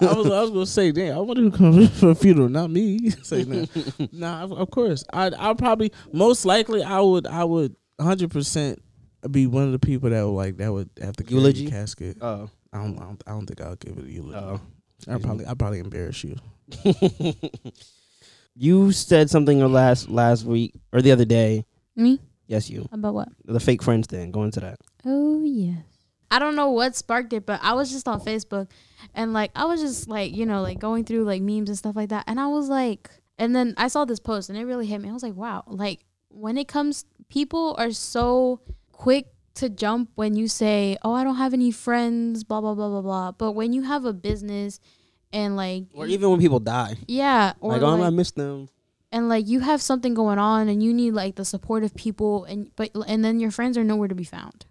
I 0.00 0.14
was 0.14 0.26
I 0.26 0.40
was 0.40 0.50
gonna 0.50 0.66
say, 0.66 0.90
damn, 0.90 1.16
I 1.16 1.20
wonder 1.20 1.42
who 1.42 1.50
comes 1.52 1.88
for 2.00 2.10
a 2.10 2.14
funeral, 2.16 2.48
not 2.48 2.68
me. 2.70 3.10
say 3.22 3.44
nah, 3.44 3.66
nah. 4.10 4.42
Of, 4.42 4.52
of 4.52 4.70
course, 4.70 5.04
I 5.12 5.30
I'll 5.38 5.54
probably 5.54 5.92
most 6.12 6.44
likely 6.44 6.82
I 6.82 6.98
would 6.98 7.28
I 7.28 7.44
would 7.44 7.76
100 7.96 8.32
percent 8.32 8.82
be 9.30 9.46
one 9.46 9.62
of 9.62 9.72
the 9.72 9.78
people 9.78 10.10
that 10.10 10.26
would 10.26 10.32
like 10.32 10.56
that 10.56 10.72
would 10.72 10.90
have 11.00 11.14
to 11.16 11.22
carry 11.22 11.36
Eulogy? 11.40 11.66
the 11.66 11.70
casket. 11.70 12.16
Oh. 12.20 12.50
I 12.72 12.78
don't, 12.78 12.98
I 12.98 13.04
don't 13.04 13.22
I 13.28 13.30
don't 13.30 13.46
think 13.46 13.60
I'll 13.60 13.76
give 13.76 13.98
it 13.98 14.04
a 14.04 14.10
eulogy. 14.10 14.36
Oh. 14.36 14.60
I 15.08 15.18
probably 15.18 15.46
I 15.46 15.54
probably 15.54 15.78
embarrass 15.78 16.24
you. 16.24 16.36
you 18.56 18.90
said 18.90 19.30
something 19.30 19.60
last 19.72 20.08
last 20.08 20.44
week 20.44 20.74
or 20.92 21.02
the 21.02 21.12
other 21.12 21.24
day. 21.24 21.64
Me? 21.94 22.18
Yes, 22.52 22.68
you. 22.68 22.86
About 22.92 23.14
what? 23.14 23.28
The 23.46 23.58
fake 23.60 23.82
friends 23.82 24.06
thing. 24.06 24.30
Go 24.30 24.42
into 24.42 24.60
that. 24.60 24.78
Oh 25.06 25.42
yes. 25.42 25.78
I 26.30 26.38
don't 26.38 26.54
know 26.54 26.70
what 26.70 26.94
sparked 26.94 27.32
it, 27.32 27.46
but 27.46 27.60
I 27.62 27.72
was 27.72 27.90
just 27.90 28.06
on 28.06 28.20
Facebook 28.20 28.68
and 29.14 29.32
like 29.32 29.52
I 29.56 29.64
was 29.64 29.80
just 29.80 30.06
like, 30.06 30.36
you 30.36 30.44
know, 30.44 30.60
like 30.60 30.78
going 30.78 31.04
through 31.04 31.24
like 31.24 31.40
memes 31.40 31.70
and 31.70 31.78
stuff 31.78 31.96
like 31.96 32.10
that. 32.10 32.24
And 32.26 32.38
I 32.38 32.48
was 32.48 32.68
like 32.68 33.08
and 33.38 33.56
then 33.56 33.72
I 33.78 33.88
saw 33.88 34.04
this 34.04 34.20
post 34.20 34.50
and 34.50 34.58
it 34.58 34.66
really 34.66 34.84
hit 34.86 35.00
me. 35.00 35.08
I 35.08 35.12
was 35.14 35.22
like, 35.22 35.34
wow, 35.34 35.64
like 35.66 36.04
when 36.28 36.58
it 36.58 36.68
comes 36.68 37.06
people 37.30 37.74
are 37.78 37.90
so 37.90 38.60
quick 38.92 39.28
to 39.54 39.70
jump 39.70 40.10
when 40.14 40.34
you 40.34 40.46
say, 40.48 40.96
"Oh, 41.02 41.12
I 41.12 41.24
don't 41.24 41.36
have 41.36 41.52
any 41.52 41.70
friends," 41.70 42.44
blah 42.44 42.60
blah 42.60 42.74
blah 42.74 42.88
blah 42.88 43.02
blah. 43.02 43.32
But 43.32 43.52
when 43.52 43.72
you 43.72 43.82
have 43.82 44.04
a 44.04 44.12
business 44.12 44.80
and 45.32 45.56
like 45.56 45.84
Or 45.94 46.06
even 46.06 46.30
when 46.30 46.40
people 46.40 46.60
die. 46.60 46.96
yeah, 47.08 47.52
or 47.60 47.72
like, 47.72 47.82
oh, 47.82 47.86
I 47.86 47.94
like, 47.94 48.12
miss 48.14 48.30
them. 48.30 48.68
And 49.12 49.28
like 49.28 49.46
you 49.46 49.60
have 49.60 49.82
something 49.82 50.14
going 50.14 50.38
on 50.38 50.68
and 50.68 50.82
you 50.82 50.92
need 50.92 51.12
like 51.12 51.36
the 51.36 51.44
support 51.44 51.84
of 51.84 51.94
people 51.94 52.44
and 52.44 52.74
but 52.74 52.90
and 53.06 53.22
then 53.24 53.38
your 53.38 53.50
friends 53.50 53.76
are 53.76 53.84
nowhere 53.84 54.08
to 54.08 54.14
be 54.14 54.24
found. 54.24 54.64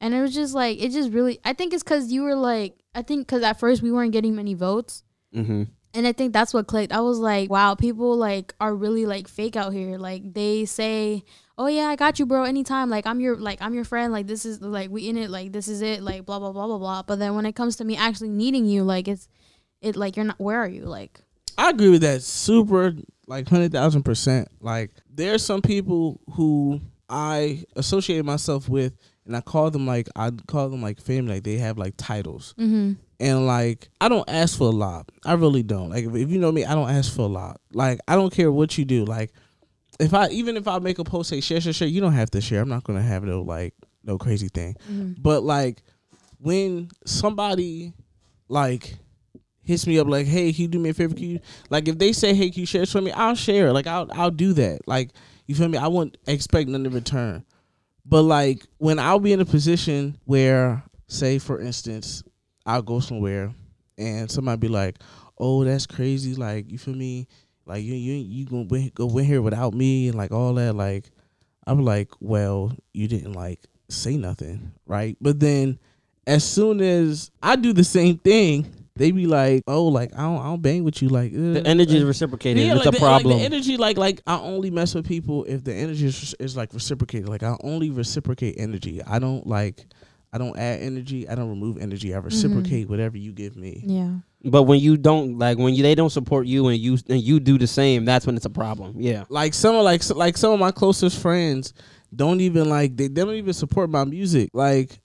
And 0.00 0.12
it 0.12 0.20
was 0.20 0.34
just 0.34 0.54
like 0.54 0.82
it 0.82 0.90
just 0.90 1.12
really 1.12 1.38
i 1.44 1.52
think 1.54 1.72
it's 1.72 1.82
because 1.82 2.12
you 2.12 2.24
were 2.24 2.34
like 2.34 2.82
i 2.94 3.00
think 3.00 3.26
because 3.26 3.42
at 3.42 3.58
first 3.58 3.80
we 3.80 3.92
weren't 3.92 4.12
getting 4.12 4.34
many 4.34 4.52
votes. 4.54 5.04
Mm-hmm. 5.34 5.64
and 5.94 6.06
i 6.06 6.12
think 6.12 6.32
that's 6.32 6.52
what 6.52 6.66
clicked. 6.66 6.92
I 6.92 7.00
was 7.00 7.18
like 7.18 7.48
wow 7.48 7.74
people 7.74 8.16
like 8.16 8.54
are 8.60 8.74
really 8.74 9.06
like 9.06 9.28
fake 9.28 9.56
out 9.56 9.72
here. 9.72 9.96
Like 9.98 10.34
they 10.34 10.64
say 10.64 11.24
oh 11.56 11.68
yeah 11.68 11.86
i 11.86 11.96
got 11.96 12.18
you 12.18 12.26
bro 12.26 12.42
anytime. 12.42 12.90
Like 12.90 13.06
i'm 13.06 13.20
your 13.20 13.36
like 13.36 13.62
i'm 13.62 13.72
your 13.72 13.84
friend. 13.84 14.12
Like 14.12 14.26
this 14.26 14.44
is 14.44 14.60
like 14.60 14.90
we 14.90 15.08
in 15.08 15.16
it. 15.16 15.30
Like 15.30 15.52
this 15.52 15.68
is 15.68 15.80
it. 15.80 16.02
Like 16.02 16.26
blah 16.26 16.40
blah 16.40 16.52
blah 16.52 16.66
blah 16.66 16.78
blah. 16.78 17.02
But 17.02 17.20
then 17.20 17.36
when 17.36 17.46
it 17.46 17.54
comes 17.54 17.76
to 17.76 17.84
me 17.84 17.96
actually 17.96 18.30
needing 18.30 18.66
you 18.66 18.82
like 18.82 19.06
it's 19.06 19.28
it 19.80 19.96
like 19.96 20.16
you're 20.16 20.26
not 20.26 20.40
where 20.40 20.58
are 20.58 20.68
you? 20.68 20.84
Like 20.84 21.20
I 21.58 21.70
agree 21.70 21.90
with 21.90 22.02
that 22.02 22.22
super 22.22 22.94
like 23.26 23.48
hundred 23.48 23.72
thousand 23.72 24.02
percent. 24.02 24.48
Like 24.60 24.90
there's 25.10 25.44
some 25.44 25.62
people 25.62 26.20
who 26.32 26.80
I 27.08 27.64
associate 27.76 28.24
myself 28.24 28.68
with 28.68 28.92
and 29.26 29.36
I 29.36 29.40
call 29.40 29.70
them 29.70 29.86
like 29.86 30.08
I 30.16 30.30
call 30.46 30.68
them 30.68 30.82
like 30.82 31.00
family, 31.00 31.34
like 31.34 31.44
they 31.44 31.56
have 31.56 31.78
like 31.78 31.94
titles. 31.96 32.54
mm-hmm 32.58 32.92
And 33.20 33.46
like 33.46 33.88
I 34.00 34.08
don't 34.08 34.28
ask 34.28 34.58
for 34.58 34.68
a 34.68 34.76
lot. 34.76 35.08
I 35.24 35.34
really 35.34 35.62
don't. 35.62 35.90
Like 35.90 36.04
if, 36.04 36.14
if 36.14 36.30
you 36.30 36.38
know 36.38 36.52
me, 36.52 36.64
I 36.64 36.74
don't 36.74 36.90
ask 36.90 37.14
for 37.14 37.22
a 37.22 37.26
lot. 37.26 37.60
Like 37.72 38.00
I 38.08 38.14
don't 38.14 38.32
care 38.32 38.50
what 38.52 38.76
you 38.76 38.84
do. 38.84 39.04
Like 39.04 39.32
if 40.00 40.12
I 40.12 40.28
even 40.28 40.56
if 40.56 40.66
I 40.68 40.78
make 40.80 40.98
a 40.98 41.04
post 41.04 41.30
say 41.30 41.40
share, 41.40 41.60
share, 41.60 41.72
share, 41.72 41.88
you 41.88 42.00
don't 42.00 42.12
have 42.12 42.30
to 42.32 42.40
share. 42.40 42.60
I'm 42.60 42.68
not 42.68 42.84
gonna 42.84 43.02
have 43.02 43.24
no 43.24 43.42
like 43.42 43.74
no 44.02 44.18
crazy 44.18 44.48
thing. 44.48 44.76
mm-hmm 44.90 45.12
But 45.22 45.42
like 45.44 45.82
when 46.38 46.88
somebody 47.06 47.94
like 48.48 48.96
hits 49.64 49.86
me 49.86 49.98
up 49.98 50.06
like, 50.06 50.26
hey, 50.26 50.52
can 50.52 50.62
you 50.62 50.68
do 50.68 50.78
me 50.78 50.90
a 50.90 50.94
favor? 50.94 51.14
Can 51.14 51.24
you 51.24 51.40
like 51.70 51.88
if 51.88 51.98
they 51.98 52.12
say, 52.12 52.34
hey, 52.34 52.50
can 52.50 52.60
you 52.60 52.66
share 52.66 52.82
this 52.82 52.92
for 52.92 53.00
me? 53.00 53.12
I'll 53.12 53.34
share. 53.34 53.72
Like 53.72 53.86
I'll 53.86 54.08
I'll 54.12 54.30
do 54.30 54.52
that. 54.54 54.86
Like 54.86 55.10
you 55.46 55.54
feel 55.54 55.68
me? 55.68 55.78
I 55.78 55.88
won't 55.88 56.16
expect 56.26 56.68
nothing 56.68 56.86
in 56.86 56.92
return. 56.92 57.44
But 58.06 58.22
like 58.22 58.64
when 58.78 58.98
I'll 58.98 59.18
be 59.18 59.32
in 59.32 59.40
a 59.40 59.44
position 59.44 60.18
where, 60.24 60.82
say 61.08 61.38
for 61.38 61.60
instance, 61.60 62.22
I'll 62.66 62.82
go 62.82 63.00
somewhere 63.00 63.52
and 63.98 64.30
somebody 64.30 64.58
be 64.58 64.68
like, 64.68 64.96
oh, 65.38 65.64
that's 65.64 65.86
crazy. 65.86 66.34
Like 66.34 66.70
you 66.70 66.78
feel 66.78 66.94
me? 66.94 67.28
Like 67.66 67.82
you 67.82 67.94
you 67.94 68.14
you 68.14 68.46
gonna 68.46 68.64
win, 68.64 68.90
go 68.94 69.06
win 69.06 69.24
here 69.24 69.40
without 69.40 69.74
me 69.74 70.08
and 70.08 70.16
like 70.16 70.32
all 70.32 70.54
that. 70.54 70.74
Like 70.74 71.10
I'm 71.66 71.82
like, 71.84 72.10
well, 72.20 72.72
you 72.92 73.08
didn't 73.08 73.32
like 73.32 73.60
say 73.88 74.16
nothing, 74.16 74.72
right? 74.86 75.16
But 75.20 75.40
then 75.40 75.78
as 76.26 76.44
soon 76.44 76.80
as 76.80 77.30
I 77.42 77.56
do 77.56 77.72
the 77.72 77.84
same 77.84 78.18
thing, 78.18 78.66
they 78.96 79.10
be 79.10 79.26
like, 79.26 79.64
oh, 79.66 79.84
like 79.84 80.12
I 80.14 80.22
don't, 80.22 80.38
I 80.38 80.44
don't 80.44 80.62
bang 80.62 80.84
with 80.84 81.02
you, 81.02 81.08
like 81.08 81.32
uh, 81.32 81.54
The 81.54 81.66
energy 81.66 81.96
is 81.96 82.04
reciprocated. 82.04 82.62
yeah, 82.62 82.76
it's 82.76 82.84
like 82.84 82.94
a 82.94 82.98
the, 82.98 83.04
like 83.04 83.22
problem. 83.22 83.38
the 83.38 83.44
energy, 83.44 83.76
like 83.76 83.96
like 83.96 84.22
I 84.26 84.38
only 84.38 84.70
mess 84.70 84.94
with 84.94 85.06
people 85.06 85.44
if 85.44 85.64
the 85.64 85.74
energy 85.74 86.06
is, 86.06 86.34
is 86.38 86.56
like 86.56 86.72
reciprocated. 86.72 87.28
Like 87.28 87.42
I 87.42 87.56
only 87.62 87.90
reciprocate 87.90 88.56
energy. 88.58 89.02
I 89.02 89.18
don't 89.18 89.46
like, 89.46 89.86
I 90.32 90.38
don't 90.38 90.56
add 90.56 90.80
energy. 90.80 91.28
I 91.28 91.34
don't 91.34 91.50
remove 91.50 91.78
energy. 91.78 92.14
I 92.14 92.18
mm-hmm. 92.18 92.26
reciprocate 92.26 92.88
whatever 92.88 93.18
you 93.18 93.32
give 93.32 93.56
me. 93.56 93.82
yeah 93.84 94.16
but 94.44 94.64
when 94.64 94.78
you 94.78 94.96
don't 94.96 95.38
like 95.38 95.58
when 95.58 95.74
you 95.74 95.82
they 95.82 95.94
don't 95.94 96.10
support 96.10 96.46
you 96.46 96.68
and 96.68 96.78
you 96.78 96.98
and 97.08 97.22
you 97.22 97.40
do 97.40 97.58
the 97.58 97.66
same, 97.66 98.04
that's 98.04 98.26
when 98.26 98.36
it's 98.36 98.44
a 98.44 98.50
problem. 98.50 98.94
Yeah. 98.98 99.24
Like 99.28 99.54
some 99.54 99.74
of 99.74 99.84
like 99.84 100.02
so- 100.02 100.16
like 100.16 100.36
some 100.36 100.52
of 100.52 100.60
my 100.60 100.70
closest 100.70 101.20
friends 101.20 101.72
don't 102.14 102.40
even 102.40 102.68
like 102.68 102.96
they, 102.96 103.08
they 103.08 103.24
don't 103.24 103.34
even 103.34 103.54
support 103.54 103.90
my 103.90 104.04
music. 104.04 104.50
Like 104.52 105.00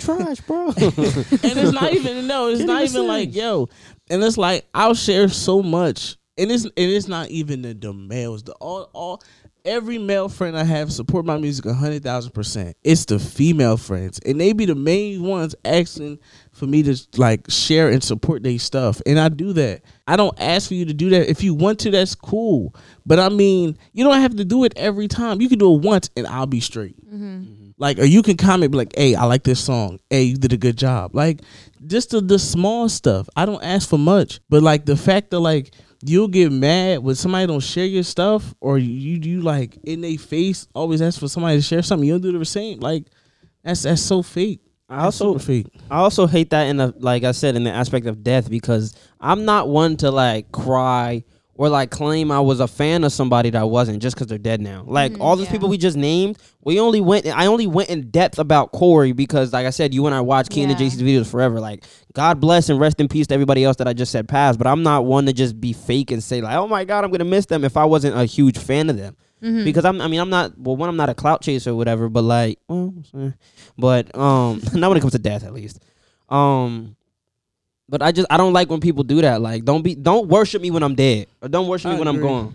Trash, 0.00 0.40
bro. 0.42 0.68
and 0.76 0.76
it's 0.76 1.72
not 1.72 1.92
even 1.92 2.26
no, 2.26 2.48
it's 2.48 2.58
Can't 2.58 2.68
not 2.68 2.82
even 2.82 2.96
even 2.96 3.08
like 3.08 3.34
yo, 3.34 3.68
and 4.10 4.22
it's 4.22 4.38
like 4.38 4.66
I'll 4.74 4.94
share 4.94 5.28
so 5.28 5.62
much, 5.62 6.16
and 6.38 6.50
it's 6.50 6.64
and 6.64 6.72
it's 6.76 7.08
not 7.08 7.28
even 7.28 7.62
the, 7.62 7.74
the 7.74 7.92
males, 7.92 8.42
the 8.42 8.52
all 8.54 8.90
all 8.92 9.22
every 9.64 9.96
male 9.96 10.28
friend 10.28 10.58
I 10.58 10.64
have 10.64 10.92
support 10.92 11.24
my 11.24 11.38
music 11.38 11.64
a 11.66 11.74
hundred 11.74 12.02
thousand 12.02 12.32
percent. 12.32 12.76
It's 12.84 13.04
the 13.06 13.18
female 13.18 13.76
friends, 13.76 14.20
and 14.24 14.40
they 14.40 14.52
be 14.52 14.66
the 14.66 14.74
main 14.74 15.22
ones 15.22 15.54
asking 15.64 16.18
for 16.52 16.66
me 16.66 16.82
to 16.82 16.96
like 17.16 17.50
share 17.50 17.88
and 17.88 18.02
support 18.02 18.42
their 18.42 18.58
stuff, 18.58 19.00
and 19.06 19.18
I 19.18 19.28
do 19.28 19.52
that. 19.54 19.82
I 20.06 20.16
don't 20.16 20.38
ask 20.40 20.68
for 20.68 20.74
you 20.74 20.84
to 20.84 20.94
do 20.94 21.10
that. 21.10 21.30
If 21.30 21.42
you 21.42 21.54
want 21.54 21.80
to, 21.80 21.90
that's 21.90 22.14
cool. 22.14 22.74
But 23.06 23.18
I 23.18 23.28
mean, 23.28 23.78
you 23.92 24.04
don't 24.04 24.20
have 24.20 24.36
to 24.36 24.44
do 24.44 24.64
it 24.64 24.74
every 24.76 25.08
time. 25.08 25.40
You 25.40 25.48
can 25.48 25.58
do 25.58 25.74
it 25.74 25.82
once, 25.82 26.10
and 26.16 26.26
I'll 26.26 26.46
be 26.46 26.60
straight. 26.60 26.96
Mm-hmm. 27.06 27.63
Like, 27.76 27.98
or 27.98 28.04
you 28.04 28.22
can 28.22 28.36
comment, 28.36 28.74
like, 28.74 28.94
"Hey, 28.96 29.14
I 29.14 29.24
like 29.24 29.42
this 29.42 29.60
song. 29.60 29.98
Hey, 30.10 30.22
you 30.24 30.36
did 30.36 30.52
a 30.52 30.56
good 30.56 30.76
job." 30.76 31.14
Like, 31.14 31.40
just 31.86 32.10
the 32.10 32.20
the 32.20 32.38
small 32.38 32.88
stuff. 32.88 33.28
I 33.36 33.46
don't 33.46 33.62
ask 33.62 33.88
for 33.88 33.98
much, 33.98 34.40
but 34.48 34.62
like 34.62 34.86
the 34.86 34.96
fact 34.96 35.30
that 35.30 35.40
like 35.40 35.74
you'll 36.04 36.28
get 36.28 36.52
mad 36.52 37.02
when 37.02 37.14
somebody 37.14 37.46
don't 37.46 37.60
share 37.60 37.86
your 37.86 38.04
stuff, 38.04 38.54
or 38.60 38.78
you 38.78 39.18
you 39.22 39.40
like 39.40 39.78
in 39.84 40.00
their 40.02 40.18
face 40.18 40.68
always 40.74 41.02
ask 41.02 41.18
for 41.18 41.28
somebody 41.28 41.56
to 41.56 41.62
share 41.62 41.82
something. 41.82 42.06
You 42.06 42.14
don't 42.14 42.32
do 42.32 42.38
the 42.38 42.44
same. 42.44 42.80
Like, 42.80 43.06
that's 43.62 43.82
that's 43.82 44.02
so 44.02 44.22
fake. 44.22 44.60
I 44.88 45.04
also 45.04 45.38
fake. 45.38 45.66
I 45.90 45.96
also 45.96 46.26
hate 46.26 46.50
that 46.50 46.64
in 46.68 46.76
the 46.76 46.94
like 46.98 47.24
I 47.24 47.32
said 47.32 47.56
in 47.56 47.64
the 47.64 47.72
aspect 47.72 48.06
of 48.06 48.22
death 48.22 48.50
because 48.50 48.94
I'm 49.20 49.44
not 49.44 49.68
one 49.68 49.96
to 49.98 50.10
like 50.10 50.52
cry 50.52 51.24
or 51.56 51.68
like 51.68 51.90
claim 51.90 52.30
I 52.32 52.40
was 52.40 52.58
a 52.60 52.66
fan 52.66 53.04
of 53.04 53.12
somebody 53.12 53.50
that 53.50 53.68
wasn't 53.68 54.02
just 54.02 54.16
because 54.16 54.26
they're 54.26 54.38
dead 54.38 54.60
now. 54.60 54.84
Like 54.86 55.12
Mhm, 55.12 55.20
all 55.20 55.36
those 55.36 55.46
yeah. 55.46 55.52
people 55.52 55.68
we 55.68 55.78
just 55.78 55.96
named, 55.96 56.38
we 56.62 56.80
only 56.80 57.00
went. 57.00 57.26
I 57.26 57.46
only 57.46 57.66
went 57.66 57.90
in 57.90 58.10
depth 58.10 58.38
about 58.38 58.72
Corey 58.72 59.12
because, 59.12 59.52
like 59.52 59.66
I 59.66 59.70
said, 59.70 59.94
you 59.94 60.06
and 60.06 60.14
I 60.14 60.20
watched 60.20 60.50
Kian 60.50 60.70
and 60.70 60.80
Yeah. 60.80 60.86
JC's 60.88 61.02
videos 61.02 61.26
forever. 61.30 61.60
Like 61.60 61.84
God 62.12 62.40
bless 62.40 62.68
and 62.68 62.78
rest 62.80 63.00
in 63.00 63.08
peace 63.08 63.26
to 63.28 63.34
everybody 63.34 63.64
else 63.64 63.76
that 63.76 63.86
I 63.88 63.92
just 63.92 64.10
said 64.12 64.28
passed. 64.28 64.58
But 64.58 64.66
I'm 64.66 64.82
not 64.82 65.04
one 65.04 65.26
to 65.26 65.32
just 65.32 65.60
be 65.60 65.72
fake 65.72 66.10
and 66.10 66.22
say 66.22 66.40
like, 66.40 66.56
oh 66.56 66.66
my 66.66 66.84
God, 66.84 67.04
I'm 67.04 67.10
gonna 67.10 67.24
miss 67.24 67.46
them 67.46 67.64
if 67.64 67.76
I 67.76 67.84
wasn't 67.84 68.16
a 68.18 68.24
huge 68.24 68.58
fan 68.58 68.90
of 68.90 68.96
them. 68.96 69.16
Mm-hmm. 69.42 69.64
Because 69.64 69.84
I'm, 69.84 70.00
I 70.00 70.08
mean, 70.08 70.20
I'm 70.20 70.30
not. 70.30 70.56
Well, 70.58 70.74
one, 70.74 70.88
I'm 70.88 70.96
not 70.96 71.10
a 71.10 71.14
clout 71.14 71.42
chaser 71.42 71.70
or 71.70 71.74
whatever. 71.74 72.08
But 72.08 72.22
like, 72.22 72.58
well, 72.66 72.94
but 73.76 74.16
um, 74.16 74.62
not 74.74 74.88
when 74.88 74.96
it 74.96 75.00
comes 75.00 75.12
to 75.12 75.18
death, 75.18 75.44
at 75.44 75.52
least. 75.52 75.80
Um, 76.30 76.96
but 77.88 78.02
I 78.02 78.12
just 78.12 78.26
I 78.30 78.36
don't 78.36 78.52
like 78.52 78.70
when 78.70 78.80
people 78.80 79.04
do 79.04 79.20
that. 79.22 79.40
Like, 79.40 79.64
don't 79.64 79.82
be, 79.82 79.94
don't 79.94 80.28
worship 80.28 80.62
me 80.62 80.70
when 80.70 80.82
I'm 80.82 80.94
dead, 80.94 81.26
or 81.42 81.48
don't 81.48 81.68
worship 81.68 81.90
me 81.90 81.96
I 81.96 81.98
when 81.98 82.08
I'm 82.08 82.16
agree. 82.16 82.28
gone. 82.28 82.54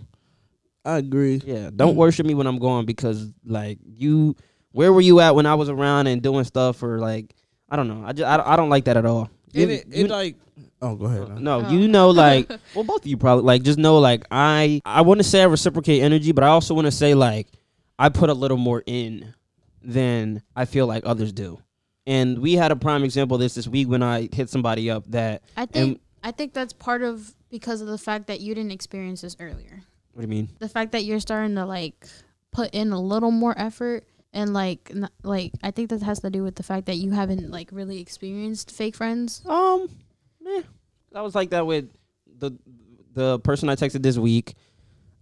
I 0.85 0.97
agree. 0.97 1.41
Yeah, 1.45 1.69
don't 1.75 1.95
worship 1.95 2.25
me 2.25 2.33
when 2.33 2.47
I'm 2.47 2.57
gone 2.59 2.85
because 2.85 3.29
like 3.45 3.79
you, 3.85 4.35
where 4.71 4.91
were 4.93 5.01
you 5.01 5.19
at 5.19 5.35
when 5.35 5.45
I 5.45 5.55
was 5.55 5.69
around 5.69 6.07
and 6.07 6.21
doing 6.21 6.43
stuff 6.45 6.81
or 6.83 6.99
like 6.99 7.33
I 7.69 7.75
don't 7.75 7.87
know. 7.87 8.03
I 8.05 8.13
just 8.13 8.27
I, 8.27 8.53
I 8.53 8.55
don't 8.55 8.69
like 8.69 8.85
that 8.85 8.97
at 8.97 9.05
all. 9.05 9.29
You- 9.51 9.63
And 9.63 9.71
it, 9.71 9.87
you- 9.89 10.05
it 10.05 10.09
like, 10.09 10.35
oh, 10.81 10.95
go 10.95 11.05
ahead. 11.05 11.29
man. 11.29 11.43
no, 11.43 11.65
Oh. 11.65 11.69
you 11.69 11.87
know, 11.87 12.07
oh. 12.07 12.11
like, 12.11 12.49
well, 12.75 12.83
both 12.83 13.01
of 13.01 13.07
you 13.07 13.17
probably 13.17 13.43
like 13.43 13.61
just 13.63 13.77
know, 13.77 13.99
like, 13.99 14.25
I 14.31 14.81
I 14.85 15.01
want 15.01 15.19
to 15.19 15.23
say 15.23 15.41
I 15.41 15.45
reciprocate 15.45 16.01
energy, 16.01 16.31
but 16.31 16.43
I 16.43 16.47
also 16.47 16.73
want 16.73 16.85
to 16.85 16.91
say 16.91 17.13
like 17.13 17.47
I 17.99 18.09
put 18.09 18.29
a 18.29 18.33
little 18.33 18.57
more 18.57 18.81
in 18.85 19.33
than 19.83 20.41
I 20.55 20.65
feel 20.65 20.87
like 20.87 21.03
others 21.05 21.31
do. 21.33 21.59
And 22.09 22.39
we 22.39 22.53
had 22.53 22.71
a 22.71 22.75
prime 22.75 23.03
example 23.03 23.35
of 23.35 23.41
this 23.41 23.53
this 23.53 23.67
week 23.67 23.87
when 23.87 24.01
I 24.01 24.29
hit 24.33 24.49
somebody 24.49 24.89
up 24.89 25.05
that. 25.11 25.43
I 25.55 25.67
think 25.67 26.01
I 26.23 26.31
think 26.31 26.53
that's 26.53 26.73
part 26.73 27.03
of 27.03 27.35
because 27.51 27.81
of 27.81 27.87
the 27.87 27.99
fact 27.99 28.25
that 28.27 28.39
you 28.39 28.55
didn't 28.55 28.71
experience 28.71 29.21
this 29.21 29.37
earlier. 29.39 29.83
What 30.13 30.23
do 30.23 30.27
you 30.27 30.27
mean? 30.27 30.49
The 30.57 30.67
fact 30.67 30.91
that 30.93 31.03
you're 31.03 31.19
starting 31.19 31.53
to 31.53 31.67
like 31.67 32.07
put 32.51 32.73
in 32.73 32.91
a 32.91 32.99
little 32.99 33.29
more 33.29 33.53
effort 33.55 34.05
and 34.33 34.55
like 34.55 34.89
n- 34.89 35.09
like 35.21 35.51
I 35.61 35.69
think 35.69 35.91
that 35.91 36.01
has 36.01 36.19
to 36.21 36.31
do 36.31 36.41
with 36.41 36.55
the 36.55 36.63
fact 36.63 36.87
that 36.87 36.95
you 36.95 37.11
haven't 37.11 37.51
like 37.51 37.69
really 37.71 38.01
experienced 38.01 38.71
fake 38.71 38.95
friends. 38.95 39.43
Um, 39.45 39.87
eh, 40.47 40.63
I 41.13 41.21
was 41.21 41.35
like 41.35 41.51
that 41.51 41.67
with 41.67 41.91
the 42.39 42.53
the 43.13 43.37
person 43.37 43.69
I 43.69 43.75
texted 43.75 44.01
this 44.01 44.17
week. 44.17 44.55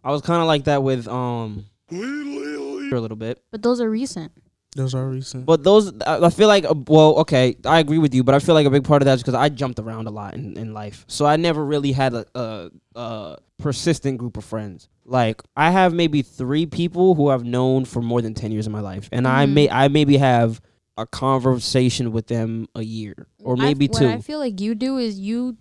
I 0.05 0.11
was 0.11 0.21
kind 0.21 0.41
of 0.41 0.47
like 0.47 0.63
that 0.63 0.83
with 0.83 1.05
um 1.09 1.65
a 1.91 1.95
little 1.95 3.17
bit. 3.17 3.43
But 3.51 3.61
those 3.61 3.81
are 3.81 3.89
recent. 3.89 4.31
Those 4.77 4.93
are 4.95 5.07
recent. 5.09 5.45
But 5.45 5.63
those, 5.63 5.91
I 6.05 6.25
I 6.25 6.29
feel 6.29 6.47
like, 6.47 6.63
uh, 6.65 6.75
well, 6.87 7.15
okay, 7.23 7.57
I 7.65 7.79
agree 7.79 7.97
with 7.97 8.13
you, 8.15 8.23
but 8.23 8.33
I 8.35 8.39
feel 8.39 8.55
like 8.55 8.65
a 8.65 8.69
big 8.77 8.83
part 8.85 9.01
of 9.01 9.05
that 9.07 9.15
is 9.15 9.21
because 9.23 9.33
I 9.33 9.49
jumped 9.49 9.79
around 9.79 10.07
a 10.07 10.11
lot 10.11 10.33
in, 10.35 10.55
in 10.57 10.73
life. 10.73 11.03
So 11.07 11.25
I 11.25 11.35
never 11.35 11.65
really 11.65 11.91
had 11.91 12.13
a, 12.13 12.25
a, 12.35 12.69
a 12.95 13.37
persistent 13.57 14.17
group 14.19 14.37
of 14.37 14.45
friends. 14.45 14.87
Like 15.03 15.41
I 15.55 15.71
have 15.71 15.93
maybe 15.93 16.21
three 16.21 16.65
people 16.65 17.15
who 17.15 17.29
I've 17.29 17.43
known 17.45 17.85
for 17.85 18.01
more 18.01 18.21
than 18.21 18.33
ten 18.33 18.51
years 18.51 18.67
in 18.67 18.71
my 18.71 18.81
life, 18.81 19.09
and 19.11 19.27
I 19.27 19.45
Mhm. 19.45 19.53
may 19.53 19.69
I 19.69 19.87
maybe 19.87 20.17
have 20.17 20.61
a 20.97 21.05
conversation 21.05 22.11
with 22.11 22.27
them 22.27 22.67
a 22.75 22.83
year 22.83 23.27
or 23.43 23.55
I- 23.57 23.61
maybe 23.61 23.87
what 23.87 23.99
two. 23.99 24.07
I 24.09 24.19
feel 24.19 24.39
like 24.39 24.59
you 24.61 24.75
do 24.75 24.97
is 24.97 25.19
you 25.19 25.57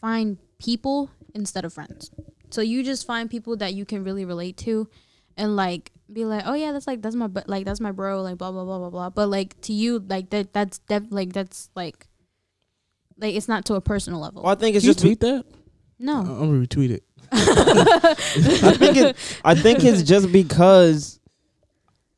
find 0.00 0.38
people 0.58 1.10
instead 1.34 1.64
of 1.64 1.72
friends. 1.72 2.10
So 2.50 2.60
you 2.62 2.82
just 2.84 3.06
find 3.06 3.28
people 3.30 3.56
that 3.56 3.74
you 3.74 3.84
can 3.84 4.04
really 4.04 4.24
relate 4.24 4.56
to, 4.58 4.88
and 5.36 5.56
like 5.56 5.92
be 6.12 6.24
like, 6.24 6.44
oh 6.46 6.54
yeah, 6.54 6.72
that's 6.72 6.86
like 6.86 7.02
that's 7.02 7.16
my 7.16 7.26
bu- 7.26 7.42
like 7.46 7.64
that's 7.64 7.80
my 7.80 7.92
bro, 7.92 8.22
like 8.22 8.38
blah 8.38 8.52
blah 8.52 8.64
blah 8.64 8.78
blah 8.78 8.90
blah. 8.90 9.10
But 9.10 9.28
like 9.28 9.60
to 9.62 9.72
you, 9.72 10.04
like 10.08 10.30
that 10.30 10.52
that's 10.52 10.78
def- 10.78 11.10
like 11.10 11.32
that's 11.32 11.70
like 11.74 12.06
like 13.18 13.34
it's 13.34 13.48
not 13.48 13.64
to 13.66 13.74
a 13.74 13.80
personal 13.80 14.20
level. 14.20 14.42
well, 14.42 14.52
I 14.52 14.56
think 14.56 14.76
it's 14.76 14.82
Can 14.82 14.88
you 14.88 14.94
just 14.94 15.04
tweet 15.04 15.20
that? 15.20 15.44
No, 15.98 16.18
I'm 16.20 16.26
gonna 16.26 16.66
retweet 16.66 16.90
it. 16.90 17.02
I 17.32 18.14
think 18.76 18.96
it, 18.96 19.40
I 19.44 19.54
think 19.54 19.84
it's 19.84 20.02
just 20.08 20.30
because 20.30 21.18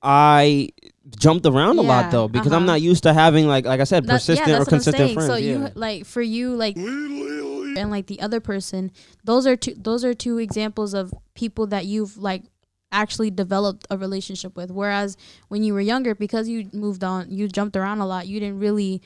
I 0.02 0.70
jumped 1.16 1.46
around 1.46 1.78
a 1.78 1.82
lot 1.82 2.10
though 2.10 2.28
because 2.28 2.52
I'm 2.52 2.64
uh-huh. 2.64 2.72
not 2.72 2.82
used 2.82 3.04
to 3.04 3.14
having 3.14 3.46
like 3.46 3.64
like 3.64 3.80
I 3.80 3.84
said 3.84 4.04
That- 4.06 4.14
persistent 4.14 4.48
yeah, 4.48 4.56
or 4.56 4.58
that's 4.58 4.70
what 4.70 4.74
I'm 4.74 4.78
consistent 4.78 5.14
friends. 5.14 5.28
So 5.28 5.36
yeah. 5.36 5.52
you 5.52 5.68
like 5.74 6.04
for 6.04 6.22
you 6.22 6.54
like 6.54 6.76
and 6.76 7.90
like 7.90 8.06
the 8.06 8.20
other 8.20 8.40
person 8.40 8.90
those 9.24 9.46
are 9.46 9.56
two 9.56 9.74
those 9.76 10.04
are 10.04 10.14
two 10.14 10.38
examples 10.38 10.94
of 10.94 11.14
people 11.34 11.66
that 11.68 11.86
you've 11.86 12.16
like 12.18 12.42
actually 12.90 13.30
developed 13.30 13.86
a 13.90 13.98
relationship 13.98 14.56
with 14.56 14.70
whereas 14.70 15.16
when 15.48 15.62
you 15.62 15.74
were 15.74 15.80
younger 15.80 16.14
because 16.14 16.48
you 16.48 16.68
moved 16.72 17.04
on 17.04 17.30
you 17.30 17.46
jumped 17.48 17.76
around 17.76 18.00
a 18.00 18.06
lot 18.06 18.26
you 18.26 18.40
didn't 18.40 18.58
really 18.58 19.02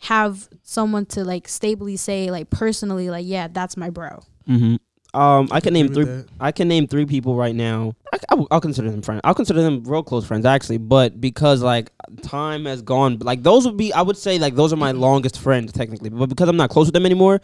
have 0.00 0.48
someone 0.62 1.04
to 1.04 1.24
like 1.24 1.48
stably 1.48 1.96
say 1.96 2.30
like 2.30 2.50
personally 2.50 3.10
like 3.10 3.26
yeah 3.26 3.48
that's 3.48 3.76
my 3.76 3.90
bro 3.90 4.22
Mm-hmm. 4.48 4.76
Um, 5.18 5.48
I 5.50 5.60
can 5.60 5.72
name 5.72 5.88
three. 5.88 6.04
that. 6.04 6.26
I 6.38 6.52
can 6.52 6.68
name 6.68 6.86
three 6.86 7.06
people 7.06 7.36
right 7.36 7.54
now. 7.54 7.94
I, 8.12 8.18
I, 8.28 8.34
will 8.34 8.60
consider 8.60 8.90
them 8.90 9.00
friends. 9.00 9.22
I'll 9.24 9.34
consider 9.34 9.62
them 9.62 9.82
real 9.84 10.02
close 10.02 10.26
friends 10.26 10.44
actually. 10.44 10.76
But 10.76 11.20
because 11.20 11.62
like 11.62 11.90
time 12.22 12.66
has 12.66 12.82
gone, 12.82 13.18
like 13.20 13.42
those 13.42 13.66
would 13.66 13.78
be. 13.78 13.92
I 13.94 14.02
would 14.02 14.18
say 14.18 14.38
like 14.38 14.56
those 14.56 14.74
are 14.74 14.76
my 14.76 14.92
longest 14.92 15.38
friends 15.38 15.72
technically. 15.72 16.10
But 16.10 16.28
because 16.28 16.48
I'm 16.48 16.58
not 16.58 16.68
close 16.68 16.88
with 16.88 16.94
them 16.94 17.06
anymore, 17.06 17.40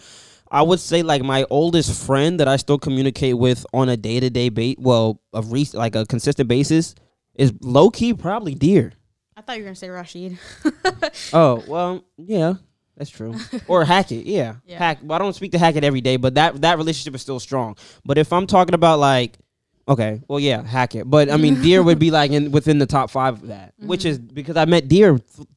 I 0.52 0.60
would 0.60 0.80
say 0.80 1.02
like 1.02 1.22
my 1.22 1.46
oldest 1.48 2.06
friend 2.06 2.38
that 2.38 2.46
I 2.46 2.56
still 2.56 2.78
communicate 2.78 3.38
with 3.38 3.64
on 3.72 3.88
a 3.88 3.96
day 3.96 4.20
to 4.20 4.28
day 4.28 4.50
base. 4.50 4.76
Well, 4.78 5.20
a 5.32 5.40
re- 5.40 5.66
like 5.72 5.96
a 5.96 6.04
consistent 6.04 6.46
basis 6.46 6.94
is 7.34 7.54
low 7.62 7.88
key 7.88 8.12
probably 8.12 8.54
Dir. 8.54 8.92
i 9.34 9.40
thought 9.40 9.56
you 9.56 9.62
were 9.62 9.68
gonna 9.68 9.74
say 9.74 9.88
rashid 9.88 10.38
Oh 11.32 11.64
well, 11.66 12.04
yeah, 12.18 12.54
that's 12.98 13.08
true. 13.08 13.34
or 13.66 13.86
Hackett, 13.86 14.26
yeah, 14.26 14.56
Yeah. 14.66 14.76
Hack. 14.76 14.98
Well, 15.02 15.16
I 15.16 15.18
don't 15.18 15.32
speak 15.32 15.52
to 15.52 15.58
Hackett 15.58 15.84
every 15.84 16.02
day, 16.02 16.16
but 16.18 16.34
that 16.34 16.60
that 16.60 16.76
relationship 16.76 17.14
is 17.14 17.22
still 17.22 17.40
strong. 17.40 17.76
But 18.04 18.18
if 18.18 18.30
I'm 18.30 18.46
talking 18.46 18.74
about 18.74 18.98
like, 18.98 19.38
okay, 19.88 20.20
well, 20.28 20.38
yeah, 20.38 20.62
Hackett. 20.62 21.08
But 21.08 21.30
I 21.30 21.38
mean, 21.38 21.62
Dir 21.62 21.82
would 21.82 21.98
be 21.98 22.10
like 22.20 22.30
in 22.30 22.52
within 22.52 22.78
the 22.78 22.86
top 22.86 23.10
five 23.10 23.42
of 23.42 23.48
that, 23.48 23.72
which 23.78 24.00
mm-hmm. 24.00 24.08
is 24.08 24.18
because 24.18 24.58
I 24.58 24.66
met 24.66 24.86
Dir 24.88 25.18
th- 25.18 25.48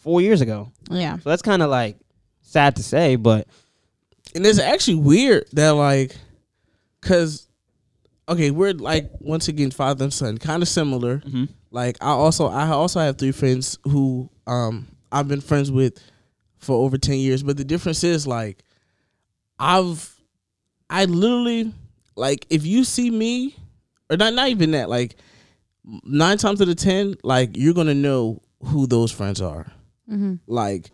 four 0.00 0.20
years 0.20 0.40
ago. 0.40 0.72
yeah 0.90 1.16
So 1.18 1.30
that's 1.30 1.42
kind 1.42 1.62
of 1.62 1.70
like 1.70 1.96
sad 2.40 2.74
to 2.76 2.82
say, 2.82 3.14
but 3.14 3.46
and 4.34 4.46
it's 4.46 4.58
actually 4.58 4.96
weird 4.96 5.44
that 5.52 5.70
like 5.70 6.16
because 7.00 7.48
okay 8.28 8.50
we're 8.50 8.72
like 8.72 9.10
once 9.20 9.48
again 9.48 9.70
father 9.70 10.04
and 10.04 10.12
son 10.12 10.38
kind 10.38 10.62
of 10.62 10.68
similar 10.68 11.18
Mhm. 11.18 11.48
like 11.70 11.96
i 12.00 12.08
also 12.10 12.46
i 12.46 12.68
also 12.68 13.00
have 13.00 13.18
three 13.18 13.32
friends 13.32 13.78
who 13.84 14.30
um 14.46 14.86
i've 15.10 15.28
been 15.28 15.40
friends 15.40 15.70
with 15.70 15.98
for 16.58 16.76
over 16.84 16.96
10 16.96 17.16
years 17.16 17.42
but 17.42 17.56
the 17.56 17.64
difference 17.64 18.04
is 18.04 18.26
like 18.26 18.62
i've 19.58 20.14
i 20.88 21.04
literally 21.04 21.72
like 22.16 22.46
if 22.50 22.64
you 22.64 22.84
see 22.84 23.10
me 23.10 23.56
or 24.10 24.16
not 24.16 24.32
not 24.34 24.48
even 24.48 24.70
that 24.72 24.88
like 24.88 25.16
nine 26.04 26.38
times 26.38 26.60
out 26.62 26.68
of 26.68 26.76
ten 26.76 27.16
like 27.24 27.56
you're 27.56 27.74
gonna 27.74 27.94
know 27.94 28.40
who 28.66 28.86
those 28.86 29.10
friends 29.10 29.40
are 29.40 29.72
mm-hmm. 30.08 30.34
like 30.46 30.90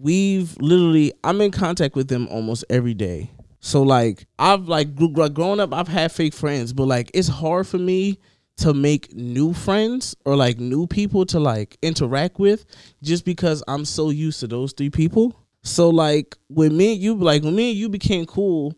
we've 0.00 0.56
literally 0.60 1.12
i'm 1.24 1.40
in 1.40 1.50
contact 1.50 1.94
with 1.94 2.08
them 2.08 2.28
almost 2.28 2.64
every 2.70 2.94
day. 2.94 3.30
So 3.60 3.82
like 3.82 4.26
i've 4.38 4.68
like 4.68 4.94
growing 4.94 5.60
up 5.60 5.74
i've 5.74 5.88
had 5.88 6.12
fake 6.12 6.34
friends 6.34 6.72
but 6.72 6.84
like 6.84 7.10
it's 7.12 7.28
hard 7.28 7.66
for 7.66 7.78
me 7.78 8.18
to 8.58 8.74
make 8.74 9.14
new 9.14 9.52
friends 9.52 10.16
or 10.24 10.36
like 10.36 10.58
new 10.58 10.86
people 10.86 11.24
to 11.26 11.38
like 11.40 11.76
interact 11.82 12.38
with 12.38 12.64
just 13.02 13.24
because 13.24 13.62
i'm 13.68 13.84
so 13.84 14.10
used 14.10 14.40
to 14.40 14.46
those 14.46 14.72
three 14.72 14.90
people. 14.90 15.44
So 15.62 15.90
like 15.90 16.36
when 16.48 16.76
me 16.76 16.92
you 16.92 17.14
like 17.14 17.42
when 17.42 17.56
me 17.56 17.72
you 17.72 17.88
became 17.88 18.26
cool 18.26 18.74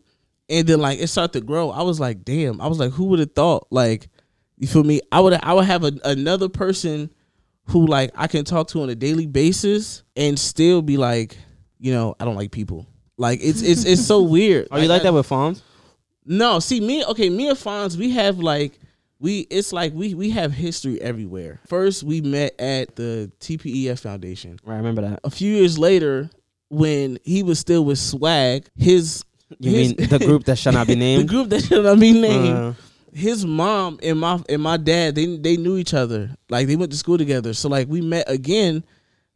and 0.49 0.67
then 0.67 0.81
like 0.81 0.99
it 0.99 1.07
started 1.07 1.33
to 1.39 1.45
grow 1.45 1.69
i 1.69 1.83
was 1.83 1.99
like 1.99 2.23
damn 2.25 2.59
i 2.59 2.67
was 2.67 2.79
like 2.79 2.91
who 2.91 3.05
would 3.05 3.19
have 3.19 3.33
thought 3.33 3.67
like 3.69 4.09
you 4.57 4.67
feel 4.67 4.83
me? 4.83 5.01
I 5.11 5.19
would 5.19 5.33
i 5.33 5.53
would 5.53 5.65
have 5.65 5.83
a, 5.83 5.93
another 6.03 6.49
person 6.49 7.11
who 7.65 7.85
like 7.87 8.11
I 8.15 8.27
can 8.27 8.43
talk 8.45 8.67
to 8.69 8.81
on 8.81 8.89
a 8.89 8.95
daily 8.95 9.27
basis 9.27 10.03
and 10.15 10.37
still 10.37 10.81
be 10.81 10.97
like, 10.97 11.37
you 11.79 11.91
know, 11.93 12.15
I 12.19 12.25
don't 12.25 12.35
like 12.35 12.51
people. 12.51 12.87
Like 13.17 13.39
it's 13.41 13.61
it's 13.61 13.85
it's 13.85 14.05
so 14.05 14.21
weird. 14.35 14.67
are 14.71 14.79
you 14.79 14.87
like 14.87 15.03
that 15.03 15.13
with 15.13 15.27
Fonz? 15.29 15.61
No, 16.25 16.59
see 16.59 16.79
me. 16.81 17.03
Okay, 17.05 17.29
me 17.29 17.49
and 17.49 17.57
Fonz, 17.57 17.97
we 17.97 18.11
have 18.11 18.39
like 18.39 18.79
we. 19.19 19.41
It's 19.49 19.71
like 19.73 19.93
we 19.93 20.13
we 20.13 20.29
have 20.31 20.51
history 20.51 21.01
everywhere. 21.01 21.59
First, 21.67 22.03
we 22.03 22.21
met 22.21 22.59
at 22.59 22.95
the 22.95 23.31
TPEF 23.39 23.99
Foundation. 23.99 24.57
Right, 24.63 24.75
I 24.75 24.77
remember 24.77 25.01
that. 25.01 25.19
A 25.23 25.29
few 25.29 25.51
years 25.55 25.77
later, 25.79 26.29
when 26.69 27.17
he 27.23 27.41
was 27.43 27.59
still 27.59 27.83
with 27.85 27.97
Swag, 27.99 28.67
his 28.75 29.23
You 29.59 29.71
his- 29.71 29.97
mean 29.97 30.07
the 30.09 30.19
group 30.25 30.45
that 30.45 30.57
shall 30.57 30.73
not 30.73 30.87
be 30.87 30.95
named? 30.95 31.23
the 31.23 31.27
group 31.27 31.49
that 31.49 31.63
shall 31.63 31.81
not 31.83 31.99
be 31.99 32.13
named 32.13 32.55
Uh, 32.55 32.73
his 33.13 33.45
mom 33.45 33.99
and 34.01 34.19
my 34.19 34.41
and 34.49 34.61
my 34.61 34.77
dad 34.77 35.15
they 35.15 35.37
they 35.37 35.57
knew 35.57 35.77
each 35.77 35.93
other. 35.93 36.35
Like 36.49 36.67
they 36.67 36.75
went 36.75 36.91
to 36.91 36.97
school 36.97 37.17
together. 37.17 37.53
So 37.53 37.69
like 37.69 37.87
we 37.87 38.01
met 38.01 38.29
again 38.29 38.83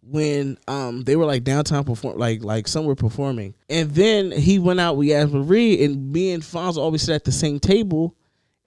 when 0.02 0.58
um 0.68 1.02
they 1.02 1.16
were 1.16 1.26
like 1.26 1.44
downtown 1.44 1.84
perform 1.84 2.18
like 2.18 2.44
like 2.44 2.68
somewhere 2.68 2.96
performing. 2.96 3.56
And 3.70 3.92
then 3.92 4.32
he 4.32 4.60
went 4.60 4.80
out 4.80 4.98
we 4.98 5.14
asked 5.14 5.34
Marie 5.34 5.84
and 5.84 6.12
me 6.12 6.32
and 6.32 6.44
Fonz 6.44 6.78
always 6.78 7.02
sit 7.02 7.16
at 7.16 7.24
the 7.24 7.32
same 7.32 7.60
table 7.60 8.16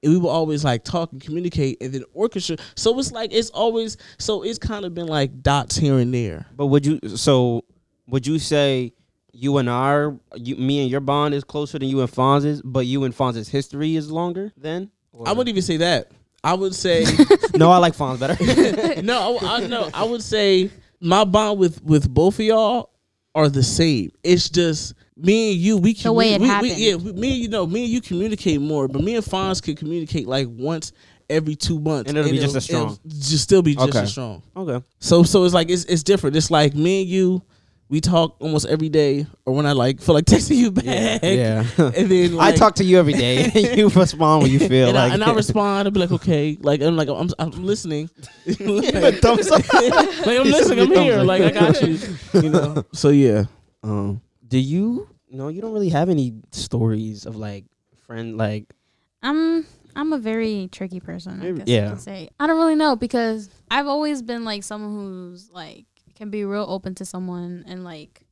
and 0.02 0.12
we 0.12 0.18
would 0.18 0.28
always 0.28 0.64
like 0.64 0.84
talk 0.84 1.12
and 1.12 1.20
communicate 1.20 1.78
and 1.80 1.92
then 1.92 2.04
orchestra. 2.12 2.56
So 2.74 2.98
it's 2.98 3.12
like 3.12 3.32
it's 3.32 3.50
always 3.50 3.96
so 4.18 4.42
it's 4.42 4.58
kind 4.58 4.84
of 4.84 4.94
been 4.94 5.06
like 5.06 5.42
dots 5.42 5.76
here 5.76 5.98
and 5.98 6.12
there. 6.12 6.46
But 6.56 6.66
would 6.66 6.84
you 6.84 7.00
so 7.16 7.64
would 8.08 8.26
you 8.26 8.38
say 8.38 8.92
you 9.32 9.58
and 9.58 9.68
our 9.68 10.18
you 10.36 10.56
me 10.56 10.82
and 10.82 10.90
your 10.90 11.00
bond 11.00 11.34
is 11.34 11.44
closer 11.44 11.78
than 11.78 11.88
you 11.88 12.00
and 12.00 12.10
Fonz's, 12.10 12.60
but 12.62 12.86
you 12.86 13.04
and 13.04 13.14
Fonz's 13.14 13.48
history 13.48 13.96
is 13.96 14.10
longer 14.10 14.52
then? 14.56 14.90
I 15.26 15.32
wouldn't 15.32 15.48
even 15.48 15.62
say 15.62 15.78
that 15.78 16.10
I 16.44 16.54
would 16.54 16.74
say 16.74 17.04
no, 17.56 17.70
I 17.70 17.78
like 17.78 17.94
Fonz 17.96 18.18
better. 18.20 19.02
no, 19.02 19.38
I, 19.42 19.56
I 19.56 19.66
no, 19.66 19.90
I 19.92 20.04
would 20.04 20.22
say 20.22 20.70
my 21.00 21.24
bond 21.24 21.58
with 21.58 21.82
with 21.82 22.08
both 22.12 22.38
of 22.38 22.44
y'all 22.44 22.90
are 23.34 23.48
the 23.48 23.62
same. 23.62 24.10
It's 24.22 24.48
just 24.48 24.94
me 25.16 25.52
and 25.52 25.60
you. 25.60 25.76
We 25.78 25.94
can. 25.94 26.04
The 26.04 26.12
way 26.12 26.34
it 26.34 26.40
we, 26.40 26.46
we- 26.46 26.48
happened. 26.48 26.72
yeah, 26.76 26.94
we, 26.94 27.12
me 27.12 27.32
and 27.32 27.42
you 27.42 27.48
know, 27.48 27.66
me 27.66 27.84
and 27.84 27.92
you 27.92 28.00
communicate 28.00 28.60
more, 28.60 28.86
but 28.88 29.02
me 29.02 29.16
and 29.16 29.24
Fonz 29.24 29.62
can 29.62 29.74
communicate 29.76 30.26
like 30.28 30.46
once 30.48 30.92
every 31.28 31.54
two 31.56 31.78
months, 31.78 32.08
And 32.08 32.16
it'll 32.16 32.30
be 32.30 32.38
just 32.38 32.56
as 32.56 32.64
strong. 32.64 32.98
just 33.06 33.42
still 33.44 33.60
be 33.62 33.74
just 33.74 33.88
Okay. 33.90 33.98
as 34.00 34.10
strong. 34.12 34.42
okay. 34.56 34.84
So 35.00 35.22
so 35.24 35.44
it's 35.44 35.52
like 35.54 35.68
it's 35.70 35.84
it's 35.84 36.02
different. 36.02 36.36
It's 36.36 36.50
like 36.50 36.74
me 36.74 37.02
and 37.02 37.10
you. 37.10 37.42
We 37.90 38.02
talk 38.02 38.36
almost 38.38 38.66
every 38.66 38.90
day, 38.90 39.26
or 39.46 39.54
when 39.54 39.64
I 39.64 39.72
like 39.72 40.00
feel 40.00 40.14
like 40.14 40.24
texting 40.26 40.56
you 40.56 40.70
back. 40.70 41.22
Yeah. 41.22 41.64
and 41.78 42.10
then 42.10 42.38
I 42.38 42.52
talk 42.52 42.74
to 42.76 42.84
you 42.84 42.98
every 42.98 43.14
day. 43.14 43.44
and 43.44 43.54
you 43.78 43.88
respond 43.88 44.42
when 44.42 44.52
you 44.52 44.58
feel 44.58 44.88
and, 44.88 44.96
like 44.96 45.10
I, 45.10 45.14
and 45.14 45.24
I 45.24 45.32
respond. 45.32 45.88
I'll 45.88 45.92
be 45.92 46.00
like, 46.00 46.12
okay, 46.12 46.58
like 46.60 46.82
I'm 46.82 46.96
like 46.96 47.08
I'm, 47.08 47.30
I'm 47.38 47.50
listening. 47.64 48.10
Even 48.44 48.82
thumbs 49.20 49.50
up. 49.50 49.72
like 49.72 50.38
I'm 50.38 50.44
listening. 50.44 50.80
I'm 50.80 50.90
here. 50.90 51.22
Like 51.22 51.42
I 51.42 51.50
got 51.50 51.80
you. 51.82 51.98
You 52.34 52.50
know. 52.50 52.84
So 52.92 53.08
yeah. 53.08 53.44
Um, 53.82 54.20
do 54.46 54.58
you? 54.58 55.08
No, 55.30 55.48
you 55.48 55.60
don't 55.60 55.72
really 55.72 55.90
have 55.90 56.08
any 56.08 56.34
stories 56.52 57.26
of 57.26 57.36
like 57.36 57.64
friend 58.06 58.36
like. 58.36 58.74
I'm 59.22 59.66
I'm 59.96 60.12
a 60.12 60.18
very 60.18 60.68
tricky 60.70 61.00
person. 61.00 61.42
I 61.42 61.50
guess 61.52 61.66
yeah. 61.66 61.86
I 61.86 61.88
can 61.88 61.98
say 61.98 62.28
I 62.38 62.46
don't 62.46 62.56
really 62.56 62.76
know 62.76 62.96
because 62.96 63.50
I've 63.70 63.86
always 63.86 64.22
been 64.22 64.44
like 64.44 64.62
someone 64.62 64.92
who's 64.92 65.50
like 65.50 65.86
can 66.18 66.30
be 66.30 66.44
real 66.44 66.66
open 66.68 66.96
to 66.96 67.04
someone 67.04 67.64
and 67.68 67.84
like 67.84 68.26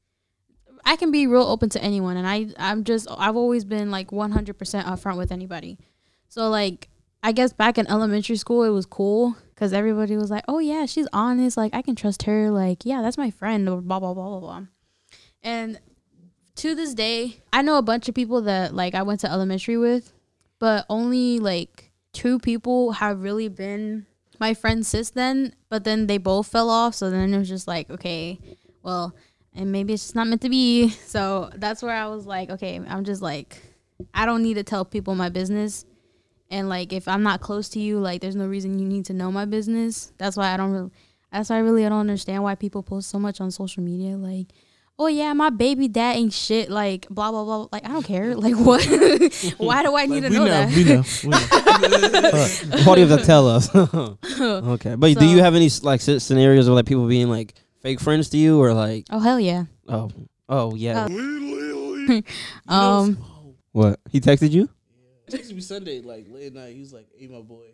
I 0.85 0.97
can 0.97 1.13
be 1.13 1.27
real 1.29 1.45
open 1.45 1.69
to 1.71 1.83
anyone 1.83 2.17
and 2.17 2.27
I 2.27 2.49
I'm 2.59 2.83
just 2.83 3.07
I've 3.17 3.37
always 3.37 3.65
been 3.65 3.93
like 3.93 4.11
100% 4.11 4.55
upfront 4.85 5.17
with 5.17 5.31
anybody. 5.31 5.79
So 6.29 6.49
like 6.49 6.89
I 7.23 7.31
guess 7.31 7.53
back 7.53 7.79
in 7.79 7.87
elementary 7.87 8.37
school 8.37 8.65
it 8.65 8.71
was 8.71 8.87
cool 8.87 9.37
cuz 9.55 9.73
everybody 9.73 10.17
was 10.17 10.31
like, 10.31 10.45
"Oh 10.49 10.59
yeah, 10.59 10.85
she's 10.87 11.09
honest. 11.13 11.57
Like 11.57 11.75
I 11.75 11.83
can 11.83 11.95
trust 11.95 12.25
her. 12.25 12.51
Like 12.51 12.85
yeah, 12.85 13.03
that's 13.03 13.17
my 13.17 13.31
friend." 13.31 13.69
Or 13.69 13.81
blah 13.81 14.01
blah 14.01 14.15
blah 14.15 14.29
blah 14.31 14.41
blah. 14.41 14.63
And 15.43 15.81
to 16.57 16.75
this 16.75 16.93
day, 16.93 17.43
I 17.53 17.63
know 17.63 17.79
a 17.79 17.83
bunch 17.83 18.09
of 18.09 18.15
people 18.15 18.43
that 18.43 18.75
like 18.75 18.95
I 18.95 19.03
went 19.03 19.21
to 19.21 19.31
elementary 19.31 19.77
with, 19.77 20.13
but 20.59 20.87
only 20.89 21.39
like 21.39 21.93
two 22.13 22.39
people 22.39 22.93
have 22.93 23.23
really 23.23 23.49
been 23.49 24.07
my 24.39 24.55
friends 24.55 24.89
since 24.89 25.11
then. 25.11 25.55
But 25.69 25.85
then 25.85 26.07
they 26.07 26.19
both 26.19 26.47
fell 26.47 26.71
off, 26.71 26.95
so 26.95 27.11
then 27.11 27.35
it 27.35 27.39
was 27.39 27.49
just 27.49 27.67
like, 27.67 27.91
okay, 27.91 28.39
well, 28.83 29.15
and 29.55 29.73
maybe 29.73 29.95
it's 29.95 30.05
just 30.05 30.15
not 30.15 30.27
meant 30.29 30.43
to 30.43 30.49
be. 30.49 30.91
So 31.07 31.51
that's 31.55 31.83
where 31.83 31.97
I 31.97 32.07
was 32.07 32.27
like, 32.27 32.51
okay, 32.51 32.81
I'm 32.87 33.05
just 33.05 33.23
like, 33.23 33.61
I 34.15 34.27
don't 34.27 34.43
need 34.43 34.55
to 34.55 34.63
tell 34.63 34.85
people 34.85 35.15
my 35.15 35.29
business. 35.29 35.85
And 36.51 36.69
like, 36.69 36.93
if 36.93 37.09
I'm 37.09 37.23
not 37.23 37.41
close 37.41 37.69
to 37.71 37.81
you, 37.81 37.99
like, 37.99 38.21
there's 38.21 38.37
no 38.37 38.47
reason 38.47 38.79
you 38.79 38.87
need 38.87 39.07
to 39.07 39.13
know 39.13 39.33
my 39.33 39.45
business. 39.45 40.13
That's 40.19 40.37
why 40.37 40.53
I 40.53 40.57
don't 40.57 40.71
really. 40.71 40.91
That's 41.33 41.51
why 41.51 41.57
I 41.57 41.61
really 41.61 41.83
don't 41.83 41.93
understand 41.93 42.45
why 42.45 42.55
people 42.55 42.83
post 42.83 43.11
so 43.11 43.19
much 43.19 43.41
on 43.41 43.51
social 43.51 43.83
media, 43.83 44.17
like 44.17 44.47
oh 44.99 45.07
yeah, 45.09 45.33
my 45.33 45.51
baby 45.51 45.89
dad 45.89 46.17
ain't 46.17 46.33
shit. 46.33 46.71
Like 46.71 47.07
blah 47.09 47.31
blah 47.31 47.45
blah. 47.45 47.69
Like 47.73 47.85
I 47.85 47.89
don't 47.89 48.05
care. 48.05 48.35
Like 48.47 48.55
what? 48.57 48.85
Why 49.59 49.83
do 49.83 49.97
I 49.97 50.07
need 50.07 50.23
to 50.23 50.31
know, 50.31 50.45
know, 50.45 50.51
that? 50.51 50.69
we 50.75 50.85
know, 50.85 51.03
we 51.25 51.31
know. 51.31 52.85
What 52.85 52.95
do 52.97 53.01
you 53.03 53.07
have 53.07 53.21
to 53.21 53.25
tell 53.27 53.49
us? 53.49 53.75
okay, 54.41 54.95
but 54.95 55.17
do 55.19 55.27
you 55.27 55.39
have 55.39 55.55
any 55.55 55.69
like 55.83 56.01
scenarios 56.01 56.69
of 56.69 56.75
like 56.75 56.87
people 56.87 57.07
being 57.09 57.29
like 57.29 57.55
fake 57.81 58.01
friends 58.01 58.29
to 58.31 58.37
you 58.37 58.61
or 58.61 58.73
like 58.75 59.07
Oh 59.11 59.19
hell 59.21 59.39
yeah. 59.41 59.65
oh 59.89 60.11
oh 60.49 60.75
yeah 60.75 61.07
Uh, 61.09 62.23
Um, 62.69 63.19
what 63.73 63.99
he 64.11 64.21
texted 64.21 64.51
you? 64.53 64.69
He 65.29 65.37
texted 65.37 65.55
me 65.55 65.61
Sunday, 65.61 66.01
like 66.03 66.27
late 66.29 66.47
at 66.49 66.55
night. 66.55 66.75
He 66.75 66.81
was 66.81 66.93
like, 66.93 67.09
"Hey, 67.19 67.27
my 67.27 67.41
boy, 67.41 67.65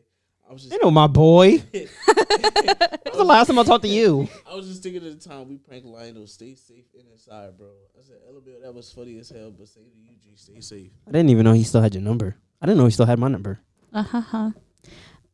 I 0.49 0.53
was 0.53 0.62
just 0.62 0.72
You 0.72 0.80
know 0.82 0.90
my 0.90 1.07
boy. 1.07 1.62
When 1.72 3.18
was 3.18 3.18
the 3.18 3.24
last 3.24 3.47
time 3.49 3.59
I 3.59 3.62
talked 3.64 3.82
to 3.84 3.88
you? 3.90 4.28
I 4.51 4.55
was 4.55 4.66
just 4.66 4.82
thinking 4.82 5.05
at 5.07 5.20
the 5.20 5.28
time 5.28 5.49
we 5.49 5.59
pranked 5.59 5.86
Lionel. 5.86 6.26
Stay 6.26 6.55
safe 6.55 6.84
and 6.95 7.05
inside, 7.12 7.59
bro. 7.59 7.68
I 7.99 8.03
said, 8.03 8.16
Elabelle, 8.28 8.61
that 8.62 8.74
was 8.74 8.90
funny 8.90 9.18
as 9.18 9.28
hell, 9.28 9.51
but 9.51 9.68
say 9.68 9.80
to 9.80 9.86
you, 9.86 10.16
G, 10.22 10.30
stay 10.36 10.61
safe. 10.61 10.90
I 11.07 11.11
didn't 11.11 11.28
even 11.30 11.45
know 11.45 11.53
he 11.53 11.64
still 11.64 11.82
had 11.82 11.95
your 11.95 12.03
number. 12.03 12.36
I 12.61 12.66
didn't 12.66 12.78
know 12.78 12.86
he 12.86 12.90
still 12.90 13.07
had 13.07 13.18
my 13.18 13.28
number. 13.28 13.61
Uh 13.93 14.03
huh. 14.03 14.36
Um, 14.38 14.53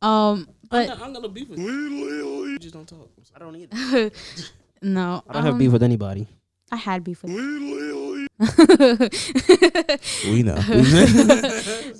I'm, 0.01 0.47
but 0.69 0.87
not, 0.87 1.01
I'm 1.01 1.13
gonna 1.13 1.29
beef 1.29 1.49
with 1.49 1.59
you. 1.59 2.45
You 2.47 2.59
just 2.59 2.73
don't 2.73 2.87
talk. 2.87 3.09
I'm 3.17 3.23
sorry. 3.23 3.35
I 3.35 3.39
don't 3.39 3.55
either. 3.55 4.11
no, 4.81 5.23
I 5.27 5.33
don't 5.33 5.43
have 5.43 5.53
um, 5.53 5.59
beef 5.59 5.71
with 5.71 5.83
anybody. 5.83 6.27
I 6.71 6.75
had 6.75 7.03
beef 7.03 7.23
with. 7.23 7.31
You. 7.31 8.27
We 10.25 10.43
know. 10.43 10.55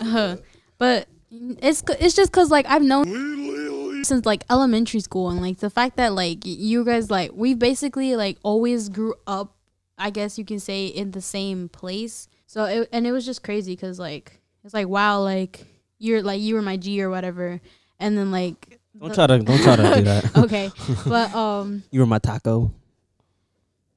Uh, 0.01 0.37
but 0.77 1.07
it's 1.31 1.83
it's 1.99 2.15
just 2.15 2.31
cause 2.31 2.49
like 2.49 2.65
I've 2.67 2.81
known 2.81 4.03
since 4.03 4.25
like 4.25 4.43
elementary 4.49 4.99
school 5.01 5.29
and 5.29 5.41
like 5.41 5.57
the 5.59 5.69
fact 5.69 5.97
that 5.97 6.13
like 6.13 6.39
you 6.45 6.83
guys 6.85 7.11
like 7.11 7.31
we 7.33 7.53
basically 7.53 8.15
like 8.15 8.37
always 8.43 8.89
grew 8.89 9.13
up 9.27 9.55
I 9.97 10.09
guess 10.09 10.37
you 10.37 10.45
can 10.45 10.59
say 10.59 10.85
in 10.87 11.11
the 11.11 11.21
same 11.21 11.69
place 11.69 12.27
so 12.47 12.63
it, 12.65 12.89
and 12.91 13.05
it 13.05 13.11
was 13.11 13.25
just 13.25 13.43
crazy 13.43 13.73
because 13.73 13.99
like 13.99 14.39
it's 14.63 14.73
like 14.73 14.87
wow 14.87 15.21
like 15.21 15.65
you're 15.99 16.23
like 16.23 16.41
you 16.41 16.55
were 16.55 16.61
my 16.61 16.77
G 16.77 17.01
or 17.01 17.09
whatever 17.09 17.59
and 17.99 18.17
then 18.17 18.31
like 18.31 18.79
Don't 18.97 19.09
the- 19.09 19.15
try 19.15 19.27
to 19.27 19.39
don't 19.39 19.61
try 19.61 19.75
to 19.75 19.95
do 19.95 20.01
that. 20.03 20.37
okay 20.45 20.71
but 21.05 21.33
um 21.35 21.83
You 21.91 21.99
were 21.99 22.05
my 22.05 22.19
taco. 22.19 22.71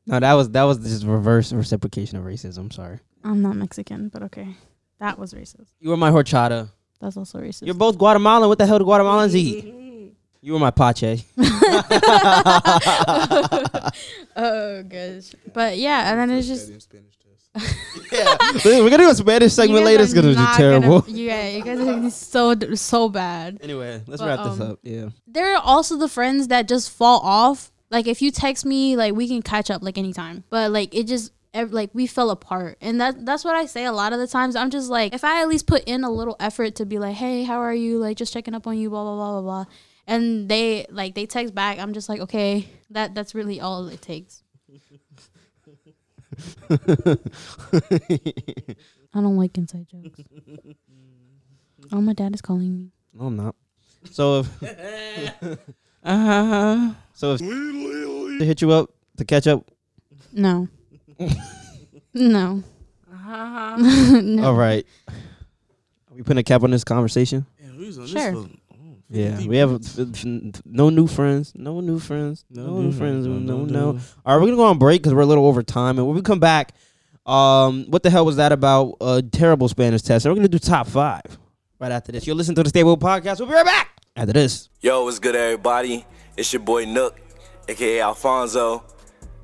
No, 0.05 0.19
that 0.19 0.33
was 0.35 0.51
that 0.51 0.65
was 0.65 0.79
just 0.79 1.07
reverse 1.07 1.53
reciprocation 1.53 2.19
of 2.19 2.25
racism. 2.25 2.73
Sorry. 2.73 2.99
I'm 3.25 3.41
not 3.41 3.57
Mexican 3.57 4.09
but 4.09 4.25
okay 4.25 4.49
that 4.99 5.19
was 5.19 5.33
racist 5.33 5.69
You 5.81 5.91
were 5.91 5.97
my 5.97 6.11
horchata. 6.11 6.69
That's 7.03 7.17
also 7.17 7.39
racist 7.41 7.67
You're 7.67 7.75
both 7.75 7.99
Guatemalan. 7.99 8.49
What 8.49 8.59
the 8.59 8.67
hell 8.67 8.79
do 8.79 8.85
Guatemalans 8.87 9.35
eat? 9.35 9.75
You 10.45 10.55
were 10.55 10.59
my 10.59 10.73
pache. 10.73 11.25
oh 14.37 14.83
gosh 14.83 15.35
but 15.53 15.79
yeah 15.79 16.11
and 16.11 16.19
then 16.19 16.31
it's 16.37 16.49
just 16.49 16.67
That 16.67 16.75
in 16.75 16.81
Spanish 16.81 17.15
test. 17.19 18.13
yeah, 18.13 18.37
we're 18.81 18.91
gonna 18.91 19.05
do 19.05 19.11
a 19.11 19.15
Spanish 19.15 19.53
segment 19.53 19.81
You 19.81 19.87
guys 19.87 19.87
later. 19.87 20.03
It's 20.03 20.15
gonna 20.15 20.29
be 20.31 20.57
terrible. 20.57 21.01
Gonna, 21.03 21.17
yeah, 21.19 21.49
you 21.49 21.63
guys 21.63 21.79
are 21.79 21.85
gonna 21.85 22.03
be 22.03 22.11
so 22.11 22.55
so 22.75 23.09
bad. 23.09 23.59
Anyway, 23.63 24.03
let's 24.07 24.21
But, 24.23 24.27
wrap 24.29 24.45
this 24.51 24.61
um, 24.61 24.71
up. 24.73 24.79
Yeah. 24.83 25.09
There 25.27 25.55
are 25.55 25.63
also 25.63 25.97
the 25.97 26.09
friends 26.09 26.49
that 26.49 26.67
just 26.67 26.91
fall 26.91 27.21
off. 27.21 27.71
Like 27.91 28.07
if 28.07 28.23
you 28.23 28.31
text 28.31 28.65
me, 28.65 28.97
like 28.97 29.15
we 29.15 29.29
can 29.29 29.43
catch 29.43 29.71
up 29.71 29.83
like 29.83 29.99
anytime. 29.99 30.45
But 30.51 30.73
like 30.73 30.95
it 30.95 31.05
just 31.07 31.31
ev- 31.55 31.73
like 31.73 31.91
we 31.95 32.07
fell 32.07 32.31
apart, 32.31 32.79
and 32.81 33.01
that 33.01 33.25
that's 33.27 33.45
what 33.45 33.55
I 33.55 33.67
say 33.67 33.85
a 33.85 33.93
lot 33.93 34.13
of 34.13 34.19
the 34.19 34.27
times. 34.27 34.57
I'm 34.57 34.71
just 34.71 34.89
like, 34.91 35.15
if 35.15 35.25
I 35.25 35.41
at 35.43 35.49
least 35.49 35.67
put 35.67 35.85
in 35.85 36.05
a 36.05 36.11
little 36.11 36.37
effort 36.41 36.75
to 36.77 36.87
be 36.87 36.99
like, 36.99 37.15
hey, 37.17 37.45
how 37.45 37.59
are 37.59 37.75
you? 37.75 37.99
Like 37.99 38.17
just 38.17 38.33
checking 38.33 38.55
up 38.55 38.67
on 38.67 38.77
you, 38.79 38.91
blah 38.91 39.03
blah 39.05 39.15
blah 39.17 39.33
blah 39.41 39.43
blah. 39.43 39.65
And 40.07 40.49
they 40.49 40.87
like 40.91 41.15
they 41.15 41.27
text 41.27 41.55
back. 41.55 41.79
I'm 41.79 41.93
just 41.93 42.09
like, 42.09 42.21
okay, 42.21 42.69
that 42.91 43.15
that's 43.15 43.35
really 43.35 43.61
all 43.61 43.89
it 43.89 44.03
takes. 44.03 44.43
I 49.15 49.21
don't 49.21 49.37
like 49.37 49.57
inside 49.59 49.87
jokes. 49.89 50.21
Oh, 51.93 52.01
my 52.01 52.15
dad 52.15 52.35
is 52.35 52.41
calling 52.41 52.73
me. 52.75 52.91
No, 53.13 53.27
I'm 53.27 53.37
not. 53.37 53.55
So 54.11 54.41
if 54.41 54.49
Uh-huh. 56.05 56.91
so 57.15 57.35
if 57.35 57.39
to 57.41 58.45
hit 58.45 58.61
you 58.61 58.73
up 58.73 58.91
to 59.19 59.25
catch 59.25 59.47
up. 59.47 59.71
No. 60.33 60.67
no. 62.15 62.63
no. 63.79 64.45
All 64.45 64.55
right. 64.55 64.87
Are 65.09 66.15
we 66.15 66.23
putting 66.23 66.39
a 66.39 66.43
cap 66.43 66.63
on 66.63 66.71
this 66.71 66.85
conversation? 66.85 67.47
Yeah, 67.61 67.69
on 67.69 68.07
Sure. 68.07 68.07
this 68.07 68.35
one. 68.35 68.59
Oh, 68.73 68.77
Yeah, 69.09 69.47
we 69.47 69.57
have 69.59 69.71
in 69.99 70.53
no 70.65 70.91
new 70.91 71.07
friends, 71.07 71.53
no 71.55 71.81
new 71.81 71.99
friends, 71.99 72.45
no, 72.51 72.67
No 72.67 72.77
new 72.77 72.83
new 72.85 72.93
friends, 72.93 73.27
friends, 73.27 73.47
no, 73.47 73.59
no, 73.59 73.65
no. 73.65 73.93
no. 73.93 73.99
All 74.25 74.35
right, 74.37 74.41
we're 74.41 74.47
gonna 74.49 74.57
go 74.57 74.65
on 74.65 74.79
break 74.79 75.03
because 75.03 75.15
we're 75.15 75.23
a 75.23 75.27
little 75.27 75.47
over 75.47 75.63
time, 75.63 75.99
and 75.99 76.07
when 76.07 76.17
we 76.17 76.23
come 76.23 76.41
back, 76.41 76.75
um, 77.27 77.85
what 77.89 78.03
the 78.03 78.11
hell 78.11 78.25
was 78.25 78.37
that 78.37 78.53
about? 78.53 78.97
A 79.01 79.23
terrible 79.23 79.69
Spanish 79.69 80.03
test. 80.03 80.25
And 80.25 80.33
we're 80.33 80.37
gonna 80.37 80.49
do 80.49 80.59
top 80.59 80.87
five 80.89 81.23
right 81.79 81.93
after 81.93 82.13
this. 82.13 82.27
You're 82.27 82.37
listening 82.37 82.57
to 82.57 82.63
the 82.63 82.69
Stay 82.71 82.83
Woke 82.85 83.01
Podcast. 83.01 83.39
We'll 83.39 83.49
be 83.49 83.55
right 83.55 83.65
back 83.65 84.01
after 84.17 84.33
this. 84.33 84.69
Yo, 84.81 85.05
what's 85.05 85.19
good, 85.19 85.37
everybody? 85.37 86.05
It's 86.37 86.53
your 86.53 86.61
boy 86.63 86.85
Nook, 86.87 87.21
aka 87.69 88.01
Alfonso, 88.01 88.83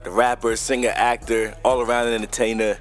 the 0.02 0.10
rapper, 0.10 0.56
singer, 0.56 0.92
actor, 0.94 1.56
all 1.64 1.80
around 1.80 2.08
entertainer. 2.08 2.78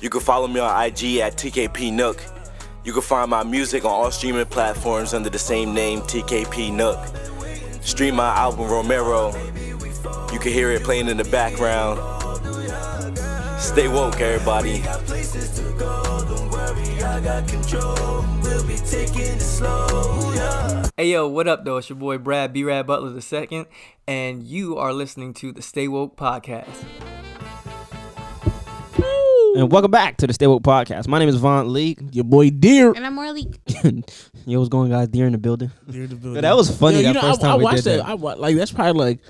You 0.00 0.10
can 0.10 0.20
follow 0.20 0.46
me 0.46 0.60
on 0.60 0.84
IG 0.84 1.18
at 1.18 1.36
TKP 1.36 1.92
Nook. 1.92 2.22
You 2.84 2.92
can 2.92 3.02
find 3.02 3.30
my 3.30 3.42
music 3.42 3.84
on 3.84 3.90
all 3.90 4.10
streaming 4.10 4.46
platforms 4.46 5.14
under 5.14 5.30
the 5.30 5.38
same 5.38 5.74
name, 5.74 6.00
TKP 6.02 6.72
Nook. 6.72 6.98
Stream 7.82 8.16
my 8.16 8.34
album 8.36 8.70
Romero. 8.70 9.34
You 10.32 10.38
can 10.38 10.52
hear 10.52 10.70
it 10.70 10.82
playing 10.82 11.08
in 11.08 11.16
the 11.16 11.24
background. 11.24 11.98
Stay 13.66 13.88
woke, 13.88 14.20
everybody. 14.20 14.82
Hey 20.96 21.10
yo, 21.12 21.28
what 21.28 21.46
up 21.46 21.64
though? 21.64 21.76
It's 21.76 21.90
your 21.90 21.96
boy 21.98 22.16
Brad 22.16 22.52
B 22.54 22.64
Rad 22.64 22.86
Butler 22.86 23.20
II, 23.20 23.66
and 24.08 24.42
you 24.42 24.78
are 24.78 24.92
listening 24.94 25.34
to 25.34 25.52
the 25.52 25.60
Stay 25.60 25.88
Woke 25.88 26.16
Podcast. 26.16 26.66
And 29.56 29.70
welcome 29.70 29.90
back 29.90 30.16
to 30.18 30.26
the 30.26 30.32
Stay 30.32 30.46
Woke 30.46 30.62
Podcast. 30.62 31.08
My 31.08 31.18
name 31.18 31.28
is 31.28 31.36
Vont 31.36 31.68
Leak. 31.68 31.98
Your 32.12 32.24
boy 32.24 32.48
Dir. 32.50 32.92
And 32.92 33.04
I'm 33.04 33.14
Maura 33.14 33.32
like, 33.32 33.60
Yo, 34.46 34.58
what's 34.58 34.68
going, 34.70 34.90
guys? 34.90 35.08
Dir 35.08 35.26
in 35.26 35.32
the 35.32 35.38
building. 35.38 35.70
Dir 35.90 36.04
in 36.04 36.08
the 36.10 36.14
Yo, 36.16 36.20
building. 36.22 36.42
that 36.42 36.56
was 36.56 36.74
funny. 36.74 36.96
Yeah, 36.98 37.02
that 37.02 37.08
you 37.08 37.14
know, 37.14 37.20
first 37.20 37.40
I, 37.40 37.42
time 37.42 37.50
I 37.52 37.56
we 37.58 37.64
watched 37.64 37.84
did 37.84 37.84
that. 37.84 37.96
that. 37.98 38.08
I 38.08 38.14
wa- 38.14 38.34
like 38.38 38.56
that's 38.56 38.72
probably 38.72 39.04
like 39.04 39.20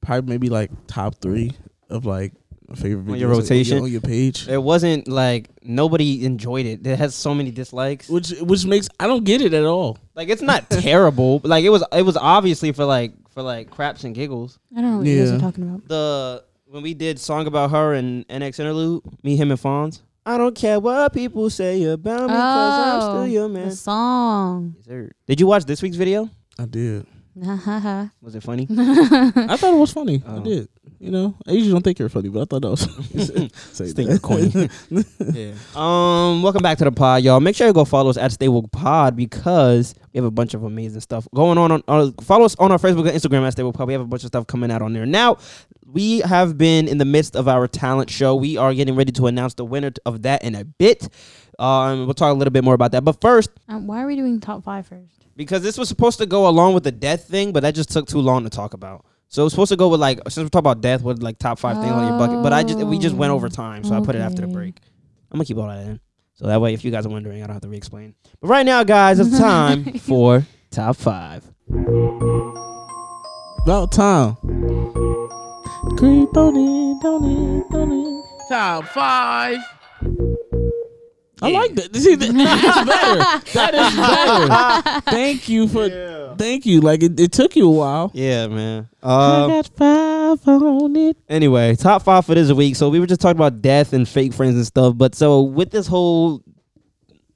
probably 0.00 0.30
maybe 0.32 0.48
like 0.48 0.70
top 0.88 1.14
three 1.20 1.52
of 1.90 2.04
like 2.06 2.32
my 2.32 2.41
favorite 2.76 3.06
videos 3.06 3.12
On 3.12 3.18
your 3.18 3.30
on 3.32 3.38
rotation? 3.38 3.78
on 3.82 3.90
your 3.90 4.00
page. 4.00 4.48
It 4.48 4.62
wasn't 4.62 5.08
like 5.08 5.50
nobody 5.62 6.24
enjoyed 6.24 6.66
it. 6.66 6.86
It 6.86 6.98
has 6.98 7.14
so 7.14 7.34
many 7.34 7.50
dislikes. 7.50 8.08
Which 8.08 8.30
which 8.40 8.64
makes 8.66 8.88
I 9.00 9.06
don't 9.06 9.24
get 9.24 9.40
it 9.42 9.54
at 9.54 9.64
all. 9.64 9.98
Like 10.14 10.28
it's 10.28 10.42
not 10.42 10.68
terrible. 10.70 11.38
but, 11.40 11.48
Like 11.48 11.64
it 11.64 11.70
was. 11.70 11.84
It 11.92 12.02
was 12.02 12.16
obviously 12.16 12.72
for 12.72 12.84
like 12.84 13.12
for 13.30 13.42
like 13.42 13.70
craps 13.70 14.04
and 14.04 14.14
giggles. 14.14 14.58
I 14.76 14.80
don't 14.80 14.90
know 14.90 14.96
what 14.98 15.06
you 15.06 15.18
guys 15.18 15.30
are 15.32 15.38
talking 15.38 15.64
about. 15.64 15.88
the 15.88 16.44
when 16.66 16.82
we 16.82 16.94
did 16.94 17.18
song 17.18 17.46
about 17.46 17.70
her 17.70 17.92
and 17.94 18.26
NX 18.28 18.60
interlude, 18.60 19.02
me, 19.22 19.36
him, 19.36 19.50
and 19.50 19.60
Fonz. 19.60 20.00
I 20.24 20.38
don't 20.38 20.54
care 20.54 20.78
what 20.78 21.12
people 21.12 21.50
say 21.50 21.82
about 21.84 22.22
me, 22.30 22.36
cause 22.36 22.86
I'm 22.94 23.00
still 23.00 23.16
oh, 23.16 23.24
your 23.24 23.48
the 23.48 23.54
man. 23.54 23.70
song. 23.72 24.76
Yes. 24.88 25.10
Did 25.26 25.40
you 25.40 25.46
watch 25.48 25.64
this 25.64 25.82
week's 25.82 25.96
video? 25.96 26.30
I 26.58 26.64
did. 26.66 27.06
Haha. 27.44 28.06
Was 28.22 28.34
it 28.34 28.42
funny? 28.42 28.66
I 28.70 29.56
thought 29.56 29.74
it 29.74 29.78
was 29.78 29.92
funny. 29.92 30.22
I 30.26 30.36
Oh. 30.36 30.40
did. 30.44 30.68
You 30.98 31.10
know, 31.10 31.34
I 31.48 31.52
usually 31.52 31.72
don't 31.72 31.82
think 31.82 31.98
you're 31.98 32.08
funny, 32.08 32.28
but 32.28 32.42
I 32.42 32.44
thought 32.44 32.62
that 32.62 32.70
was 32.70 32.84
funny. 33.34 33.50
Say 33.72 33.90
that. 33.92 34.02
you're 34.04 34.18
corny. 34.18 34.68
yeah. 35.34 35.52
Um. 35.74 36.42
Welcome 36.42 36.62
back 36.62 36.78
to 36.78 36.84
the 36.84 36.92
pod, 36.92 37.22
y'all. 37.24 37.40
Make 37.40 37.56
sure 37.56 37.66
you 37.66 37.72
go 37.72 37.84
follow 37.84 38.10
us 38.10 38.16
at 38.16 38.30
Stay 38.32 38.48
Woke 38.48 38.70
Pod 38.70 39.16
because 39.16 39.94
we 40.12 40.18
have 40.18 40.24
a 40.24 40.30
bunch 40.30 40.54
of 40.54 40.62
amazing 40.62 41.00
stuff 41.00 41.26
going 41.34 41.58
on. 41.58 41.72
on, 41.72 41.82
on 41.88 42.12
follow 42.22 42.44
us 42.44 42.54
on 42.56 42.70
our 42.70 42.78
Facebook 42.78 43.08
and 43.08 43.18
Instagram 43.18 43.44
at 43.46 43.52
Stay 43.54 43.62
Woke 43.64 43.74
Pod. 43.76 43.88
We 43.88 43.94
have 43.94 44.02
a 44.02 44.06
bunch 44.06 44.22
of 44.22 44.28
stuff 44.28 44.46
coming 44.46 44.70
out 44.70 44.80
on 44.82 44.92
there 44.92 45.06
now. 45.06 45.38
We 45.86 46.20
have 46.20 46.56
been 46.56 46.86
in 46.86 46.98
the 46.98 47.04
midst 47.04 47.34
of 47.34 47.48
our 47.48 47.66
talent 47.66 48.08
show. 48.08 48.36
We 48.36 48.56
are 48.56 48.72
getting 48.72 48.94
ready 48.94 49.10
to 49.12 49.26
announce 49.26 49.54
the 49.54 49.64
winner 49.64 49.90
of 50.06 50.22
that 50.22 50.44
in 50.44 50.54
a 50.54 50.64
bit. 50.64 51.08
Um, 51.58 52.04
we'll 52.06 52.14
talk 52.14 52.30
a 52.32 52.36
little 52.38 52.52
bit 52.52 52.62
more 52.64 52.74
about 52.74 52.92
that. 52.92 53.04
But 53.04 53.20
first, 53.20 53.50
Um, 53.68 53.86
why 53.88 54.02
are 54.02 54.06
we 54.06 54.14
doing 54.16 54.38
top 54.40 54.62
five 54.62 54.86
first? 54.86 55.21
Because 55.36 55.62
this 55.62 55.78
was 55.78 55.88
supposed 55.88 56.18
to 56.18 56.26
go 56.26 56.46
along 56.48 56.74
with 56.74 56.84
the 56.84 56.92
death 56.92 57.28
thing, 57.28 57.52
but 57.52 57.60
that 57.62 57.74
just 57.74 57.90
took 57.90 58.06
too 58.06 58.20
long 58.20 58.44
to 58.44 58.50
talk 58.50 58.74
about. 58.74 59.04
So 59.28 59.44
it's 59.46 59.52
supposed 59.54 59.70
to 59.70 59.76
go 59.76 59.88
with 59.88 60.00
like 60.00 60.18
since 60.28 60.36
we're 60.44 60.48
talking 60.50 60.58
about 60.70 60.80
death 60.82 61.02
with 61.02 61.22
like 61.22 61.38
top 61.38 61.58
five 61.58 61.78
things 61.80 61.92
on 61.92 62.04
your 62.04 62.18
bucket. 62.18 62.42
But 62.42 62.52
I 62.52 62.62
just 62.64 62.78
we 62.84 62.98
just 62.98 63.16
went 63.16 63.30
over 63.32 63.48
time, 63.48 63.82
so 63.84 63.94
I 63.96 64.00
put 64.00 64.14
it 64.14 64.18
after 64.20 64.42
the 64.42 64.46
Okay. 64.48 64.52
break. 64.52 64.76
I'm 65.30 65.38
gonna 65.38 65.44
keep 65.46 65.56
all 65.56 65.68
that 65.68 65.86
in. 65.86 66.00
So 66.34 66.46
that 66.46 66.60
way 66.60 66.74
if 66.74 66.84
you 66.84 66.90
guys 66.90 67.06
are 67.06 67.10
wondering, 67.10 67.42
I 67.42 67.46
don't 67.46 67.54
have 67.54 67.62
to 67.62 67.68
re 67.68 67.76
explain. 67.76 68.14
But 68.40 68.48
right 68.48 68.66
now, 68.66 68.84
guys, 68.84 69.18
it's 69.20 69.38
time 69.38 69.84
for 70.00 70.44
top 70.70 70.96
five. 70.96 71.44
About 73.64 73.92
time. 73.92 74.36
Creep 75.96 76.36
on 76.36 76.56
in, 76.56 77.00
on 77.04 77.24
in, 77.24 77.62
on 77.74 77.92
in. 77.92 78.22
Top 78.48 78.84
five. 78.88 79.58
I 81.42 81.50
like 81.50 81.74
that. 81.74 81.94
See, 81.96 82.14
that- 82.14 82.32
that 82.32 82.78
is 82.78 82.84
better. 82.86 83.52
That 83.52 83.74
is 83.74 83.96
better. 84.94 85.00
Thank 85.10 85.48
you 85.48 85.68
for. 85.68 86.34
Thank 86.38 86.64
you. 86.66 86.80
Like 86.80 87.02
it, 87.02 87.18
it 87.20 87.32
took 87.32 87.56
you 87.56 87.68
a 87.68 87.70
while. 87.70 88.10
Yeah, 88.14 88.46
man. 88.46 88.88
I 89.02 89.42
Um, 89.44 89.50
got 89.50 89.66
five 89.76 90.48
on 90.48 90.96
it. 90.96 91.16
anyway, 91.28 91.74
top 91.76 92.02
five 92.02 92.24
for 92.24 92.34
this 92.34 92.50
week. 92.52 92.76
So 92.76 92.88
we 92.88 93.00
were 93.00 93.06
just 93.06 93.20
talking 93.20 93.36
about 93.36 93.60
death 93.60 93.92
and 93.92 94.08
fake 94.08 94.32
friends 94.32 94.54
and 94.56 94.66
stuff. 94.66 94.96
But 94.96 95.14
so 95.14 95.42
with 95.42 95.70
this 95.70 95.86
whole 95.86 96.42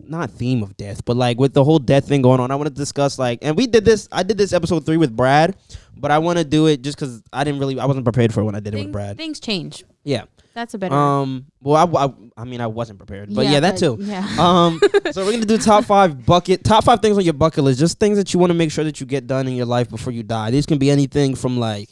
not 0.08 0.30
theme 0.30 0.62
of 0.62 0.76
death, 0.76 1.04
but 1.04 1.16
like 1.16 1.38
with 1.38 1.52
the 1.52 1.64
whole 1.64 1.78
death 1.80 2.06
thing 2.08 2.22
going 2.22 2.38
on, 2.40 2.50
I 2.50 2.54
want 2.54 2.68
to 2.68 2.74
discuss 2.74 3.18
like, 3.18 3.40
and 3.42 3.56
we 3.56 3.66
did 3.66 3.84
this. 3.84 4.08
I 4.12 4.22
did 4.22 4.38
this 4.38 4.52
episode 4.52 4.86
three 4.86 4.96
with 4.98 5.14
Brad, 5.16 5.56
but 5.96 6.10
I 6.12 6.18
want 6.18 6.38
to 6.38 6.44
do 6.44 6.66
it 6.68 6.82
just 6.82 6.96
because 6.96 7.22
I 7.32 7.42
didn't 7.44 7.58
really, 7.60 7.78
I 7.80 7.86
wasn't 7.86 8.04
prepared 8.04 8.32
for 8.32 8.40
it 8.40 8.44
when 8.44 8.54
I 8.54 8.60
did 8.60 8.74
it 8.74 8.78
with 8.84 8.92
Brad. 8.92 9.16
things 9.16 9.40
change. 9.40 9.84
Yeah. 10.04 10.24
That's 10.56 10.72
a 10.72 10.78
better. 10.78 10.94
Um, 10.94 11.44
well, 11.60 11.76
I, 11.76 12.06
I, 12.06 12.14
I 12.38 12.44
mean, 12.44 12.62
I 12.62 12.66
wasn't 12.66 12.98
prepared, 12.98 13.28
but 13.34 13.44
yeah, 13.46 13.60
that 13.60 13.72
but- 13.72 13.78
too. 13.78 13.98
Yeah. 14.00 14.26
Um, 14.38 14.80
so 15.12 15.26
we're 15.26 15.32
gonna 15.32 15.44
do 15.44 15.58
top 15.58 15.84
five 15.94 16.24
bucket, 16.24 16.64
top 16.64 16.84
five 16.84 17.00
things 17.00 17.18
on 17.18 17.24
your 17.24 17.34
bucket 17.34 17.62
list. 17.62 17.78
Just 17.78 18.00
things 18.00 18.16
that 18.16 18.32
you 18.32 18.40
want 18.40 18.48
to 18.50 18.54
make 18.54 18.70
sure 18.72 18.82
that 18.82 18.98
you 18.98 19.04
get 19.04 19.26
done 19.26 19.46
in 19.46 19.54
your 19.54 19.66
life 19.66 19.90
before 19.90 20.14
you 20.14 20.22
die. 20.22 20.50
These 20.50 20.64
can 20.64 20.78
be 20.78 20.90
anything 20.90 21.34
from 21.34 21.58
like, 21.58 21.90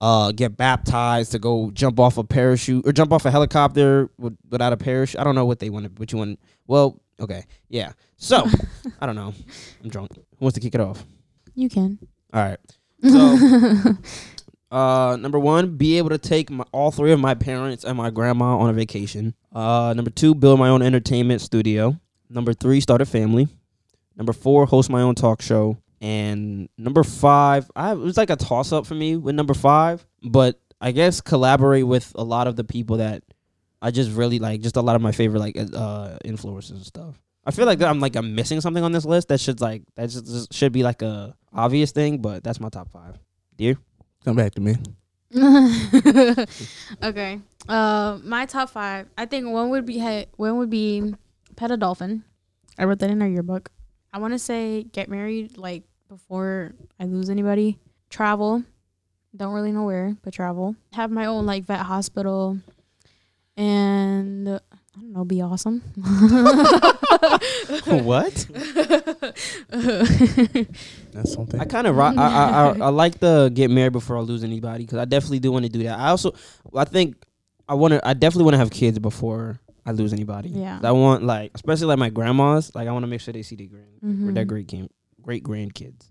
uh, 0.00 0.32
get 0.32 0.56
baptized 0.56 1.30
to 1.32 1.38
go 1.38 1.70
jump 1.70 2.00
off 2.00 2.18
a 2.18 2.24
parachute 2.24 2.84
or 2.84 2.90
jump 2.90 3.12
off 3.12 3.26
a 3.26 3.30
helicopter 3.30 4.10
with, 4.18 4.36
without 4.50 4.72
a 4.72 4.76
parachute. 4.76 5.20
I 5.20 5.22
don't 5.24 5.36
know 5.36 5.46
what 5.46 5.60
they 5.60 5.70
want 5.70 5.84
to, 5.86 5.92
what 5.92 6.10
you 6.10 6.18
want. 6.18 6.40
Well, 6.66 7.00
okay, 7.20 7.44
yeah. 7.68 7.92
So 8.16 8.44
I 9.00 9.06
don't 9.06 9.14
know. 9.14 9.32
I'm 9.84 9.88
drunk. 9.88 10.16
Who 10.16 10.24
wants 10.40 10.54
to 10.56 10.60
kick 10.60 10.74
it 10.74 10.80
off? 10.80 11.04
you 11.54 11.68
can. 11.68 11.96
All 12.34 12.42
right. 12.42 12.58
So, 13.02 13.94
uh, 14.70 15.16
number 15.18 15.38
one, 15.38 15.76
be 15.76 15.98
able 15.98 16.10
to 16.10 16.18
take 16.18 16.50
my, 16.50 16.64
all 16.72 16.90
three 16.90 17.12
of 17.12 17.20
my 17.20 17.34
parents 17.34 17.84
and 17.84 17.96
my 17.96 18.10
grandma 18.10 18.58
on 18.58 18.70
a 18.70 18.72
vacation. 18.72 19.34
Uh, 19.52 19.92
number 19.96 20.10
two, 20.10 20.34
build 20.34 20.58
my 20.58 20.68
own 20.68 20.82
entertainment 20.82 21.40
studio. 21.40 21.96
Number 22.28 22.52
three, 22.52 22.80
start 22.80 23.00
a 23.00 23.06
family. 23.06 23.48
Number 24.16 24.32
four, 24.32 24.66
host 24.66 24.90
my 24.90 25.02
own 25.02 25.14
talk 25.14 25.42
show. 25.42 25.78
And 26.00 26.68
number 26.78 27.02
five, 27.02 27.70
I 27.76 27.92
it 27.92 27.98
was 27.98 28.16
like 28.16 28.30
a 28.30 28.36
toss 28.36 28.72
up 28.72 28.86
for 28.86 28.94
me 28.94 29.16
with 29.16 29.34
number 29.34 29.54
five, 29.54 30.06
but 30.22 30.58
I 30.80 30.92
guess 30.92 31.20
collaborate 31.20 31.86
with 31.86 32.12
a 32.14 32.24
lot 32.24 32.46
of 32.46 32.56
the 32.56 32.64
people 32.64 32.98
that 32.98 33.22
I 33.82 33.90
just 33.90 34.10
really 34.12 34.38
like, 34.38 34.62
just 34.62 34.76
a 34.76 34.80
lot 34.80 34.96
of 34.96 35.02
my 35.02 35.12
favorite 35.12 35.40
like 35.40 35.56
uh 35.58 36.16
influencers 36.24 36.70
and 36.70 36.86
stuff. 36.86 37.20
I 37.44 37.50
feel 37.50 37.66
like 37.66 37.82
I'm 37.82 38.00
like 38.00 38.16
I'm 38.16 38.34
missing 38.34 38.60
something 38.60 38.82
on 38.82 38.92
this 38.92 39.04
list 39.04 39.28
that 39.28 39.40
should 39.40 39.60
like 39.60 39.82
that 39.96 40.08
just, 40.08 40.26
just 40.26 40.54
should 40.54 40.72
be 40.72 40.82
like 40.82 41.02
a 41.02 41.34
obvious 41.52 41.92
thing, 41.92 42.18
but 42.18 42.42
that's 42.42 42.60
my 42.60 42.70
top 42.70 42.90
five. 42.90 43.18
Dir, 43.56 43.76
Come 44.24 44.36
back 44.36 44.54
to 44.54 44.60
me. 44.60 44.76
okay. 47.02 47.40
Uh, 47.68 48.18
my 48.22 48.46
top 48.46 48.70
five. 48.70 49.08
I 49.16 49.26
think 49.26 49.48
one 49.48 49.70
would 49.70 49.86
be 49.86 49.98
he- 49.98 50.26
one 50.36 50.58
would 50.58 50.70
be 50.70 51.14
pet 51.56 51.70
a 51.70 51.76
dolphin. 51.76 52.24
I 52.78 52.84
wrote 52.84 52.98
that 52.98 53.10
in 53.10 53.22
our 53.22 53.28
yearbook. 53.28 53.70
I 54.12 54.18
want 54.18 54.34
to 54.34 54.38
say 54.38 54.82
get 54.84 55.08
married 55.08 55.56
like 55.56 55.84
before 56.08 56.72
I 56.98 57.04
lose 57.04 57.30
anybody. 57.30 57.78
Travel. 58.08 58.64
Don't 59.36 59.54
really 59.54 59.70
know 59.70 59.84
where, 59.84 60.16
but 60.22 60.32
travel. 60.34 60.74
Have 60.92 61.10
my 61.12 61.26
own 61.26 61.46
like 61.46 61.64
vet 61.64 61.80
hospital, 61.80 62.58
and 63.56 64.48
uh, 64.48 64.58
I 64.72 65.00
don't 65.00 65.12
know, 65.12 65.24
be 65.24 65.40
awesome. 65.40 65.80
what? 67.86 68.46
That's 71.12 71.32
something. 71.32 71.60
I 71.60 71.64
kind 71.64 71.86
of 71.86 71.98
I, 71.98 72.14
I, 72.14 72.22
I 72.22 72.66
I 72.78 72.88
like 72.88 73.18
the 73.18 73.50
get 73.52 73.70
married 73.70 73.92
before 73.92 74.16
I 74.16 74.20
lose 74.20 74.44
anybody 74.44 74.84
because 74.84 74.98
I 74.98 75.04
definitely 75.04 75.40
do 75.40 75.52
want 75.52 75.64
to 75.64 75.70
do 75.70 75.82
that. 75.84 75.98
I 75.98 76.08
also 76.08 76.34
I 76.74 76.84
think 76.84 77.16
I 77.68 77.74
want 77.74 77.92
to 77.94 78.06
I 78.06 78.14
definitely 78.14 78.44
want 78.44 78.54
to 78.54 78.58
have 78.58 78.70
kids 78.70 78.98
before 78.98 79.60
I 79.84 79.92
lose 79.92 80.12
anybody. 80.12 80.50
Yeah. 80.50 80.80
I 80.82 80.92
want 80.92 81.24
like 81.24 81.52
especially 81.54 81.86
like 81.86 81.98
my 81.98 82.10
grandmas 82.10 82.74
like 82.74 82.88
I 82.88 82.92
want 82.92 83.02
to 83.02 83.06
make 83.08 83.20
sure 83.20 83.32
they 83.32 83.42
see 83.42 83.56
their 83.56 83.66
grand 83.66 84.28
or 84.28 84.32
their 84.32 84.44
great 84.44 84.66
game 84.66 84.88
great 85.22 85.42
grandkids. 85.44 86.04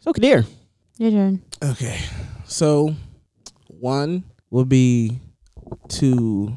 So 0.00 0.12
Khadir, 0.12 0.46
Your 0.98 1.10
turn. 1.10 1.42
Okay. 1.62 1.98
So 2.44 2.94
one 3.66 4.24
would 4.50 4.68
be 4.68 5.20
to 5.88 6.54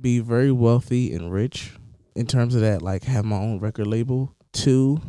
be 0.00 0.20
very 0.20 0.52
wealthy 0.52 1.12
and 1.12 1.32
rich 1.32 1.72
in 2.14 2.26
terms 2.26 2.54
of 2.54 2.60
that, 2.62 2.82
like 2.82 3.04
have 3.04 3.24
my 3.24 3.36
own 3.36 3.58
record 3.60 3.86
label. 3.86 4.34
Two, 4.52 5.00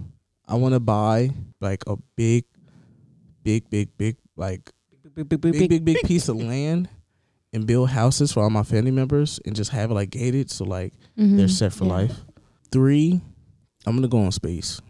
I 0.51 0.55
want 0.55 0.73
to 0.73 0.79
buy 0.81 1.31
like 1.61 1.81
a 1.87 1.95
big, 2.17 2.43
big, 3.43 3.69
big, 3.69 3.87
big, 3.97 4.17
like 4.35 4.69
big, 5.15 5.29
big, 5.41 5.85
big 5.85 5.97
piece 6.03 6.27
of 6.27 6.35
land 6.35 6.89
and 7.53 7.65
build 7.65 7.89
houses 7.89 8.31
for 8.33 8.43
all 8.43 8.49
my 8.49 8.63
family 8.63 8.91
members 8.91 9.39
and 9.45 9.55
just 9.55 9.71
have 9.71 9.91
it 9.91 9.93
like 9.93 10.09
gated 10.09 10.51
so 10.51 10.65
like 10.65 10.93
they're 11.15 11.47
Mhm. 11.47 11.49
set 11.49 11.71
for 11.73 11.85
Yeah. 11.85 11.91
life. 11.93 12.25
Three, 12.71 13.21
I'm 13.85 13.95
gonna 13.95 14.07
go 14.09 14.19
on 14.19 14.31
space. 14.31 14.81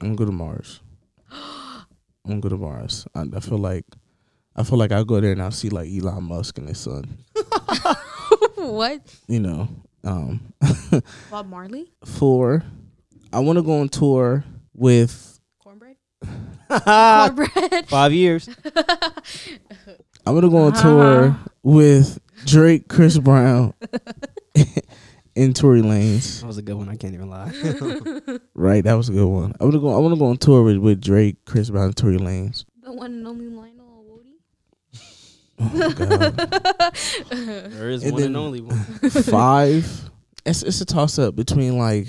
I'm 0.00 0.08
gonna 0.08 0.16
go 0.16 0.24
to 0.26 0.32
Mars. 0.32 0.80
I'm 1.30 1.86
gonna 2.26 2.40
go 2.40 2.48
to 2.48 2.56
Mars. 2.58 3.06
I, 3.14 3.24
I 3.36 3.40
feel 3.40 3.58
like 3.58 3.84
I 4.56 4.62
feel 4.64 4.78
like 4.78 4.90
I'll 4.92 5.04
go 5.04 5.20
there 5.20 5.32
and 5.32 5.42
I'll 5.42 5.50
see 5.50 5.68
like 5.68 5.88
Elon 5.90 6.24
Musk 6.24 6.58
and 6.58 6.68
his 6.68 6.78
son. 6.78 7.18
what? 8.56 9.00
You 9.28 9.40
know. 9.40 9.68
Um 10.04 10.52
Bob 11.30 11.46
Marley? 11.48 11.92
four, 12.04 12.62
I 13.32 13.38
wanna 13.40 13.62
go 13.62 13.80
on 13.80 13.88
tour 13.88 14.44
with 14.74 15.40
Cornbread? 15.62 15.96
cornbread. 16.68 17.86
five 17.88 18.12
years. 18.12 18.48
I'm 20.26 20.34
gonna 20.34 20.48
go 20.48 20.56
on 20.58 20.72
tour 20.82 21.36
with 21.62 22.18
Drake, 22.46 22.88
Chris 22.88 23.18
Brown, 23.18 23.74
and 25.36 25.54
Tory 25.54 25.82
Lanez. 25.82 26.40
That 26.40 26.46
was 26.46 26.58
a 26.58 26.62
good 26.62 26.74
one. 26.76 26.88
I 26.88 26.96
can't 26.96 27.14
even 27.14 27.28
lie. 27.30 27.52
Right, 28.54 28.82
that 28.84 28.94
was 28.94 29.08
a 29.08 29.12
good 29.12 29.26
one. 29.26 29.54
I'm 29.60 29.70
gonna 29.70 29.80
go. 29.80 29.94
I 29.94 29.98
want 29.98 30.14
to 30.14 30.18
go 30.18 30.26
on 30.26 30.36
tour 30.38 30.62
with, 30.62 30.78
with 30.78 31.00
Drake, 31.02 31.44
Chris 31.44 31.68
Brown, 31.70 31.86
and 31.86 31.96
Tory 31.96 32.16
Lanez. 32.18 32.64
the 32.82 32.92
one 32.92 33.12
and 33.12 33.26
only 33.26 33.46
Lionel 33.48 34.04
Woody? 34.08 34.38
Oh 35.60 35.92
God. 35.92 36.36
there 37.70 37.90
is 37.90 38.02
And 38.04 38.12
one 38.14 38.22
and 38.22 38.36
only 38.36 38.60
one. 38.62 38.78
Five. 39.10 40.10
It's 40.46 40.62
it's 40.62 40.80
a 40.80 40.84
toss 40.86 41.18
up 41.18 41.36
between 41.36 41.78
like 41.78 42.06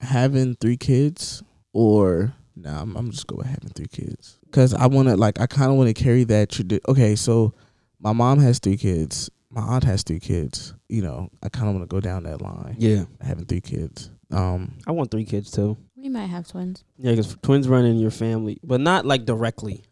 having 0.00 0.54
three 0.56 0.76
kids 0.76 1.42
or 1.72 2.34
nah. 2.56 2.82
I'm, 2.82 2.96
I'm 2.96 3.10
just 3.10 3.26
going 3.26 3.38
with 3.38 3.46
having 3.48 3.70
three 3.70 3.86
kids 3.88 4.38
because 4.46 4.74
I 4.74 4.86
want 4.86 5.08
to 5.08 5.16
like 5.16 5.40
I 5.40 5.46
kind 5.46 5.70
of 5.70 5.76
want 5.78 5.94
to 5.94 6.02
carry 6.02 6.24
that 6.24 6.50
tradition. 6.50 6.82
Okay, 6.88 7.14
so 7.16 7.54
my 7.98 8.12
mom 8.12 8.38
has 8.40 8.58
three 8.58 8.76
kids. 8.76 9.30
My 9.50 9.60
aunt 9.62 9.84
has 9.84 10.02
three 10.02 10.20
kids. 10.20 10.74
You 10.88 11.02
know, 11.02 11.28
I 11.42 11.48
kind 11.48 11.68
of 11.68 11.74
want 11.74 11.88
to 11.88 11.94
go 11.94 12.00
down 12.00 12.22
that 12.24 12.40
line. 12.40 12.76
Yeah, 12.78 13.04
Having 13.20 13.46
three 13.46 13.60
kids. 13.60 14.10
Um, 14.30 14.78
I 14.86 14.92
want 14.92 15.10
three 15.10 15.24
kids 15.26 15.50
too. 15.50 15.76
We 15.94 16.08
might 16.08 16.26
have 16.26 16.48
twins. 16.48 16.84
Yeah, 16.96 17.12
because 17.12 17.36
twins 17.42 17.68
run 17.68 17.84
in 17.84 17.98
your 17.98 18.10
family, 18.10 18.58
but 18.64 18.80
not 18.80 19.04
like 19.04 19.24
directly. 19.26 19.84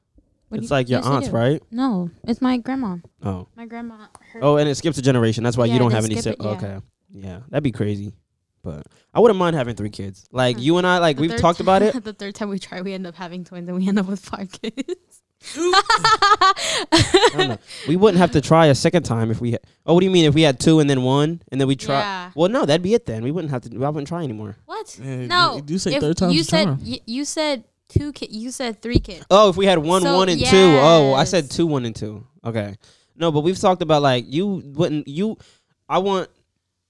What 0.49 0.59
it's 0.61 0.71
you- 0.71 0.75
like 0.77 0.89
your 0.89 1.01
yes, 1.01 1.07
aunts, 1.07 1.29
do. 1.29 1.35
right? 1.37 1.63
No, 1.71 2.11
it's 2.25 2.41
my 2.41 2.57
grandma. 2.57 2.97
Oh, 3.23 3.47
My 3.55 3.67
grandma. 3.67 4.07
Her 4.33 4.41
oh, 4.43 4.57
and 4.57 4.69
it 4.69 4.75
skips 4.77 4.97
a 4.99 5.03
generation. 5.03 5.45
That's 5.45 5.57
why 5.57 5.67
Yeah, 5.67 5.75
you 5.75 5.79
don't 5.79 5.93
have 5.93 6.05
any. 6.07 6.15
skip 6.17 6.25
Si- 6.25 6.31
it, 6.31 6.37
yeah. 6.41 6.49
Okay, 6.53 6.79
yeah, 7.13 7.41
that'd 7.51 7.63
be 7.63 7.71
crazy. 7.71 8.13
But 8.63 8.87
I 9.15 9.21
wouldn't 9.21 9.39
mind 9.39 9.57
having 9.57 9.75
three 9.75 9.91
kids. 9.91 10.27
Like 10.33 10.57
Huh. 10.57 10.63
you 10.63 10.77
and 10.79 10.87
I, 10.87 10.99
like 10.99 11.17
The 11.17 11.23
we've 11.23 11.31
third 11.33 11.41
talked 11.41 11.59
ti- 11.59 11.65
about 11.65 11.83
it. 11.83 12.03
the 12.05 12.13
third 12.13 12.35
time 12.35 12.49
we 12.51 12.59
try, 12.59 12.81
we 12.83 12.93
end 12.93 13.07
up 13.07 13.15
having 13.15 13.43
twins, 13.45 13.69
and 13.69 13.77
we 13.79 13.89
end 13.89 13.99
up 13.99 14.07
with 14.07 14.21
five 14.21 14.51
kids. 14.53 15.23
I 16.93 17.31
don't 17.37 17.49
know. 17.49 17.59
We 17.89 17.97
wouldn't 17.97 18.19
have 18.19 18.33
to 18.33 18.41
try 18.41 18.67
a 18.67 18.75
second 18.75 19.05
time 19.05 19.31
if 19.31 19.41
we. 19.41 19.53
Had, 19.53 19.61
oh, 19.87 19.95
what 19.95 20.01
do 20.01 20.07
you 20.07 20.13
mean 20.13 20.25
if 20.27 20.35
we 20.35 20.43
had 20.43 20.61
two 20.61 20.81
and 20.81 20.89
then 20.91 21.03
one 21.03 21.43
and 21.51 21.61
then 21.61 21.69
we 21.69 21.77
try? 21.77 21.99
Yeah. 22.01 22.31
Well, 22.35 22.49
no, 22.51 22.65
that'd 22.67 22.83
be 22.83 22.95
it 22.95 23.07
then. 23.07 23.23
We 23.25 23.31
wouldn't 23.31 23.51
have 23.51 23.63
to. 23.63 23.71
I 23.85 23.89
wouldn't 23.89 24.09
try 24.09 24.23
anymore. 24.23 24.57
What? 24.67 24.99
Yeah, 25.03 25.27
no, 25.27 25.57
you 25.57 25.63
do 25.63 25.79
say 25.79 25.95
if 25.95 26.01
third 26.03 26.17
time's 26.17 26.35
you 26.35 26.41
a 26.43 26.45
said 26.45 26.65
charm. 26.65 26.79
y- 26.85 27.01
you 27.07 27.25
said 27.25 27.65
two 27.89 28.13
kids. 28.13 28.35
You 28.35 28.51
said 28.51 28.83
three 28.83 28.99
kids. 28.99 29.25
Oh, 29.31 29.49
if 29.49 29.57
we 29.57 29.67
had 29.67 29.79
one, 29.79 30.03
So, 30.03 30.17
one, 30.17 30.29
and 30.29 30.39
two. 30.41 30.57
Oh, 30.81 31.15
I 31.15 31.25
said 31.25 31.45
yes. 31.45 31.57
two, 31.57 31.67
one, 31.67 31.85
and 31.87 31.97
two. 31.97 32.27
Okay. 32.45 32.77
No, 33.17 33.31
but 33.33 33.41
we've 33.41 33.59
talked 33.59 33.83
about 33.83 34.03
like 34.03 34.25
you 34.29 34.63
wouldn't 34.65 35.09
you. 35.09 35.39
I 35.89 35.99
want. 35.99 36.29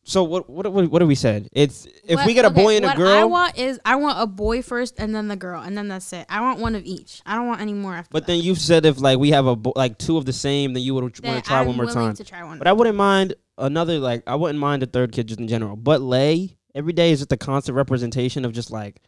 So 0.03 0.25
what? 0.25 0.49
What? 0.49 0.73
What, 0.73 0.91
what 0.91 1.03
have 1.03 1.09
we 1.09 1.15
said? 1.15 1.49
It's 1.53 1.87
if 2.05 2.17
What- 2.17 2.27
we 2.27 2.35
get 2.35 2.45
a 2.45 2.49
okay, 2.49 2.63
boy 2.63 2.77
and 2.77 2.85
a 2.87 2.95
girl. 2.97 3.07
what 3.09 3.19
I 3.19 3.25
want 3.25 3.59
is 3.59 3.79
I 3.85 3.97
want 3.97 4.21
a 4.21 4.27
boy 4.27 4.63
first, 4.63 4.95
and 4.99 5.15
then 5.15 5.29
the 5.29 5.37
girl, 5.37 5.61
and 5.61 5.77
then 5.77 5.89
that's 5.89 6.13
it. 6.13 6.27
I 6.29 6.41
want 6.41 6.59
one 6.59 6.75
of 6.75 6.85
each. 6.85 7.21
I 7.27 7.35
don't 7.37 7.47
want 7.47 7.61
any 7.61 7.75
more 7.75 7.95
after. 7.95 8.09
but 8.11 8.27
that. 8.27 8.33
then 8.33 8.41
you 8.43 8.55
said 8.55 8.87
if 8.87 8.99
like 9.01 9.19
we 9.19 9.31
have 9.31 9.47
a 9.47 9.55
bo- 9.57 9.75
like 9.77 9.99
two 9.99 10.17
of 10.17 10.25
the 10.25 10.33
same, 10.33 10.73
then 10.73 10.83
you 10.83 10.95
would 10.95 11.03
want 11.05 11.15
to 11.17 11.43
try 11.43 11.63
one 11.63 11.77
more 11.77 11.87
time. 11.87 12.15
To 12.15 12.25
try 12.25 12.43
one. 12.43 12.59
But 12.59 12.67
I 12.67 12.73
wouldn't 12.73 12.97
mind 12.97 13.35
another 13.59 13.99
like 13.99 14.23
I 14.27 14.35
wouldn't 14.37 14.59
mind 14.59 14.83
a 14.83 14.87
third 14.87 15.13
kid 15.13 15.29
just 15.29 15.39
in 15.39 15.49
general. 15.49 15.77
But 15.77 16.01
Lay 16.01 16.57
every 16.75 16.93
day 16.93 17.11
is 17.13 17.19
just 17.21 17.33
a 17.33 17.37
constant 17.37 17.77
representation 17.77 18.45
of 18.45 18.53
just 18.53 18.71
like 18.71 19.01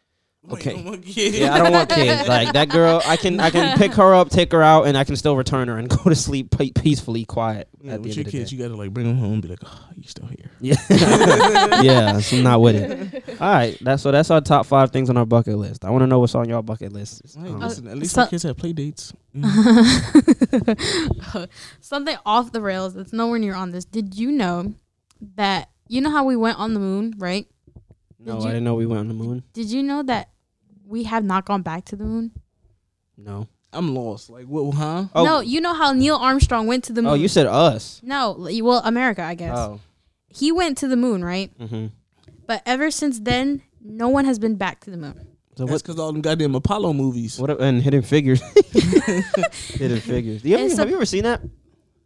Okay. 0.51 0.75
yeah, 1.05 1.53
I 1.53 1.59
don't 1.59 1.71
want 1.71 1.89
kids. 1.89 2.27
Like 2.27 2.51
that 2.51 2.67
girl, 2.67 3.01
I 3.05 3.15
can 3.15 3.39
I 3.39 3.49
can 3.49 3.77
pick 3.77 3.93
her 3.93 4.13
up, 4.13 4.29
take 4.29 4.51
her 4.51 4.61
out, 4.61 4.87
and 4.87 4.97
I 4.97 5.05
can 5.05 5.15
still 5.15 5.37
return 5.37 5.69
her 5.69 5.77
and 5.77 5.87
go 5.89 6.03
to 6.09 6.15
sleep 6.15 6.51
pe- 6.51 6.71
peacefully, 6.71 7.23
quiet. 7.23 7.69
Yeah, 7.81 7.93
at 7.93 8.03
the 8.03 8.09
with 8.09 8.09
end 8.09 8.15
your 8.17 8.21
of 8.21 8.25
the 8.25 8.31
kids, 8.39 8.49
day. 8.51 8.57
you 8.57 8.63
gotta 8.63 8.75
like 8.75 8.91
bring 8.91 9.07
them 9.07 9.17
home 9.17 9.33
and 9.33 9.41
be 9.41 9.47
like, 9.47 9.59
oh, 9.65 9.85
you 9.95 10.03
still 10.03 10.27
here. 10.27 10.49
Yeah, 10.59 11.81
yeah. 11.81 12.19
So 12.19 12.37
I'm 12.37 12.43
not 12.43 12.59
with 12.61 12.75
it. 12.75 13.23
All 13.41 13.51
right, 13.53 13.77
that's 13.81 14.03
so 14.03 14.11
that's 14.11 14.29
our 14.31 14.41
top 14.41 14.65
five 14.65 14.91
things 14.91 15.09
on 15.09 15.15
our 15.15 15.25
bucket 15.25 15.57
list. 15.57 15.85
I 15.85 15.89
want 15.91 16.01
to 16.03 16.07
know 16.07 16.19
what's 16.19 16.35
on 16.35 16.49
your 16.49 16.61
bucket 16.61 16.91
list. 16.91 17.21
Hey, 17.37 17.47
Um, 17.47 17.59
listen, 17.61 17.87
at 17.87 17.97
least 17.97 18.13
so- 18.13 18.27
kids 18.27 18.43
have 18.43 18.57
play 18.57 18.73
dates. 18.73 19.13
Something 21.79 22.17
off 22.25 22.51
the 22.51 22.61
rails 22.61 22.93
that's 22.93 23.13
nowhere 23.13 23.39
near 23.39 23.55
on 23.55 23.71
this. 23.71 23.85
Did 23.85 24.15
you 24.17 24.31
know 24.31 24.73
that 25.35 25.69
you 25.87 26.01
know 26.01 26.11
how 26.11 26.25
we 26.25 26.35
went 26.35 26.59
on 26.59 26.73
the 26.73 26.79
moon, 26.79 27.13
right? 27.17 27.47
no, 28.19 28.39
did 28.39 28.43
I 28.45 28.47
didn't 28.49 28.63
know 28.63 28.75
we 28.75 28.85
went 28.85 28.99
on 28.99 29.07
the 29.09 29.13
moon. 29.13 29.43
Did 29.53 29.69
you 29.71 29.83
know 29.83 30.01
that 30.03 30.29
we 30.93 31.03
have 31.05 31.23
not 31.25 31.43
gone 31.43 31.63
back 31.63 31.85
to 31.85 31.95
the 31.95 32.03
moon? 32.05 32.31
No. 33.17 33.47
I'm 33.73 33.95
lost. 33.95 34.29
Like, 34.29 34.45
what? 34.45 34.75
Huh? 34.75 35.05
Oh, 35.15 35.25
No, 35.25 35.39
you 35.39 35.59
know 35.59 35.73
how 35.73 35.91
Neil 35.91 36.15
Armstrong 36.17 36.67
went 36.67 36.83
to 36.85 36.93
the 36.93 37.01
moon. 37.01 37.11
oh, 37.11 37.15
you 37.15 37.27
said 37.27 37.47
us. 37.47 37.99
no, 38.03 38.47
well, 38.61 38.81
America, 38.85 39.23
I 39.23 39.33
guess. 39.33 39.57
Oh, 39.57 39.79
He 40.27 40.51
went 40.51 40.77
to 40.77 40.87
the 40.87 40.95
moon, 40.95 41.25
right? 41.25 41.49
mm-hmm. 41.57 41.87
But 42.45 42.61
ever 42.67 42.91
since 42.91 43.19
then, 43.19 43.63
no 43.81 44.07
one 44.09 44.25
has 44.25 44.37
been 44.37 44.55
back 44.55 44.81
to 44.81 44.91
the 44.91 44.97
moon. 44.97 45.27
So 45.57 45.65
That's 45.65 45.81
because 45.81 45.97
all 45.99 46.11
them 46.11 46.21
goddamn 46.21 46.53
Apollo 46.53 46.93
movies. 46.93 47.39
What? 47.39 47.59
And 47.59 47.81
Hidden 47.81 48.03
Figures. 48.03 48.41
Hidden 48.71 49.99
Figures. 50.01 50.43
Do 50.43 50.49
you 50.49 50.55
ever, 50.57 50.65
It's 50.65 50.75
a- 50.75 50.81
have 50.81 50.89
you 50.89 50.95
ever 50.95 51.05
seen 51.05 51.23
that? 51.23 51.41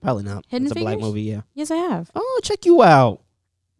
Probably 0.01 0.23
not. 0.23 0.45
Hidden 0.47 0.67
it's 0.67 0.75
a 0.75 0.79
black 0.79 0.99
movie. 0.99 1.23
Yeah. 1.23 1.41
Yes, 1.53 1.71
I 1.71 1.75
have. 1.77 2.11
Oh, 2.15 2.39
check 2.43 2.65
you 2.65 2.83
out. 2.83 3.21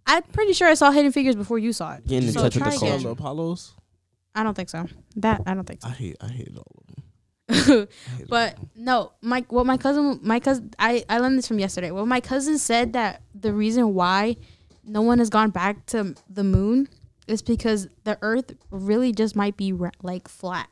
I'm 0.06 0.24
pretty 0.24 0.52
sure 0.54 0.68
I 0.68 0.74
saw 0.74 0.92
Hidden 0.92 1.12
Figures 1.14 1.36
before 1.36 1.60
you 1.60 1.72
saw 1.72 1.94
it. 1.94 2.08
Getting 2.08 2.28
in 2.30 2.34
So 2.34 2.42
touch 2.42 2.56
with 2.56 2.64
the 2.64 2.70
again. 2.70 2.80
The 2.80 3.04
culture. 3.04 3.10
Apollos. 3.10 3.74
I 4.38 4.44
don't 4.44 4.54
think 4.54 4.70
so. 4.70 4.86
That 5.16 5.42
I 5.48 5.56
don't 5.56 5.66
think 5.66 5.82
so. 5.82 5.88
I 5.90 5.92
hate. 5.92 6.16
I 6.22 6.28
hate 6.28 6.52
all 6.56 6.64
of 6.78 6.96
them. 6.96 7.04
so. 7.66 7.82
I 8.14 8.18
hate 8.18 8.30
but 8.30 8.56
no, 8.76 9.14
my 9.22 9.44
what 9.50 9.66
my 9.66 9.78
cousin, 9.78 10.20
my 10.22 10.40
cousin, 10.40 10.72
I 10.78 11.04
I 11.10 11.18
learned 11.18 11.40
this 11.40 11.48
from 11.48 11.58
yesterday. 11.58 11.90
Well, 11.90 12.06
my 12.06 12.22
cousin 12.22 12.60
said 12.60 12.94
that 12.94 13.24
the 13.34 13.52
reason 13.52 13.96
why 13.96 14.36
no 14.84 15.02
one 15.02 15.18
has 15.18 15.32
gone 15.32 15.50
back 15.50 15.88
to 15.88 16.14
the 16.30 16.44
moon 16.44 16.88
is 17.28 17.42
because 17.42 17.88
the 18.04 18.20
Earth 18.22 18.54
really 18.70 19.12
just 19.12 19.36
might 19.36 19.58
be 19.58 19.74
ra- 19.74 19.90
like 20.04 20.28
flat. 20.28 20.70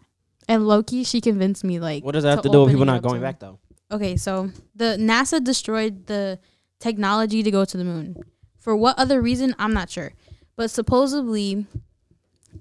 And 0.47 0.61
lowkey, 0.61 1.07
she 1.07 1.21
convinced 1.21 1.63
me 1.63 1.79
like. 1.79 2.03
What 2.03 2.11
does 2.11 2.23
that 2.23 2.29
have 2.29 2.41
to 2.43 2.49
to 2.49 2.53
do 2.53 2.61
with 2.61 2.69
people 2.69 2.85
not 2.85 3.01
going 3.01 3.19
back 3.19 3.39
though? 3.39 3.57
Okay, 3.91 4.15
so 4.15 4.51
the 4.75 4.95
NASA 4.99 5.43
destroyed 5.43 6.05
the 6.05 6.39
technology 6.79 7.41
to 7.41 7.49
go 7.49 7.65
to 7.65 7.77
the 7.77 7.83
moon. 7.83 8.15
For 8.59 8.75
what 8.75 8.97
other 8.99 9.21
reason, 9.21 9.55
I'm 9.57 9.73
not 9.73 9.89
sure. 9.89 10.13
But 10.55 10.69
supposedly 10.69 11.65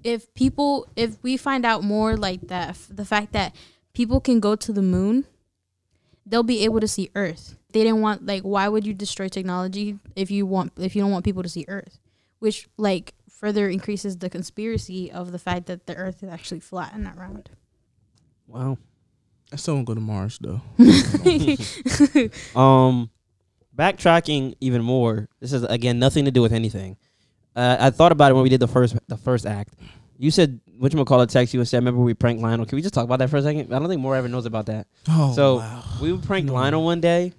if 0.03 0.33
people 0.33 0.87
if 0.95 1.21
we 1.23 1.37
find 1.37 1.65
out 1.65 1.83
more 1.83 2.15
like 2.17 2.41
that 2.47 2.69
f- 2.69 2.87
the 2.89 3.05
fact 3.05 3.33
that 3.33 3.55
people 3.93 4.19
can 4.19 4.39
go 4.39 4.55
to 4.55 4.73
the 4.73 4.81
moon, 4.81 5.25
they'll 6.25 6.43
be 6.43 6.63
able 6.63 6.79
to 6.79 6.87
see 6.87 7.09
Earth. 7.15 7.57
They 7.71 7.83
didn't 7.83 8.01
want 8.01 8.25
like 8.25 8.43
why 8.43 8.67
would 8.67 8.85
you 8.85 8.93
destroy 8.93 9.27
technology 9.27 9.99
if 10.15 10.31
you 10.31 10.45
want 10.45 10.73
if 10.77 10.95
you 10.95 11.01
don't 11.01 11.11
want 11.11 11.25
people 11.25 11.43
to 11.43 11.49
see 11.49 11.65
Earth? 11.67 11.99
Which 12.39 12.67
like 12.77 13.13
further 13.29 13.67
increases 13.69 14.17
the 14.17 14.29
conspiracy 14.29 15.11
of 15.11 15.31
the 15.31 15.39
fact 15.39 15.65
that 15.67 15.85
the 15.87 15.95
Earth 15.95 16.23
is 16.23 16.29
actually 16.29 16.59
flat 16.61 16.93
and 16.93 17.03
not 17.03 17.17
round. 17.17 17.49
Wow. 18.47 18.77
I 19.51 19.57
still 19.57 19.75
won't 19.75 19.85
go 19.85 19.93
to 19.93 20.01
Mars 20.01 20.39
though. 20.41 20.61
Um, 22.59 23.09
backtracking 23.75 24.55
even 24.59 24.81
more. 24.81 25.29
This 25.39 25.53
is 25.53 25.63
again 25.63 25.99
nothing 25.99 26.25
to 26.25 26.31
do 26.31 26.41
with 26.41 26.53
anything. 26.53 26.97
Uh, 27.55 27.77
I 27.79 27.89
thought 27.89 28.11
about 28.11 28.31
it 28.31 28.33
when 28.33 28.43
we 28.43 28.49
did 28.49 28.59
the 28.59 28.67
first 28.67 28.97
the 29.07 29.17
first 29.17 29.45
act. 29.45 29.73
You 30.17 30.31
said 30.31 30.59
which 30.77 30.93
call 31.05 31.21
a 31.21 31.27
text 31.27 31.53
you 31.53 31.59
and 31.59 31.67
said, 31.67 31.77
"Remember 31.77 32.01
we 32.01 32.13
pranked 32.13 32.41
Lionel." 32.41 32.65
Can 32.65 32.75
we 32.75 32.81
just 32.81 32.93
talk 32.93 33.03
about 33.05 33.19
that 33.19 33.29
for 33.29 33.37
a 33.37 33.41
second? 33.41 33.73
I 33.73 33.79
don't 33.79 33.87
think 33.87 34.01
Maura 34.01 34.17
ever 34.17 34.27
knows 34.27 34.45
about 34.45 34.65
that. 34.67 34.87
Oh 35.07 35.33
so 35.33 35.57
wow. 35.57 35.83
we 36.01 36.17
pranked 36.17 36.49
Lionel 36.49 36.83
one 36.83 37.01
day. 37.01 37.33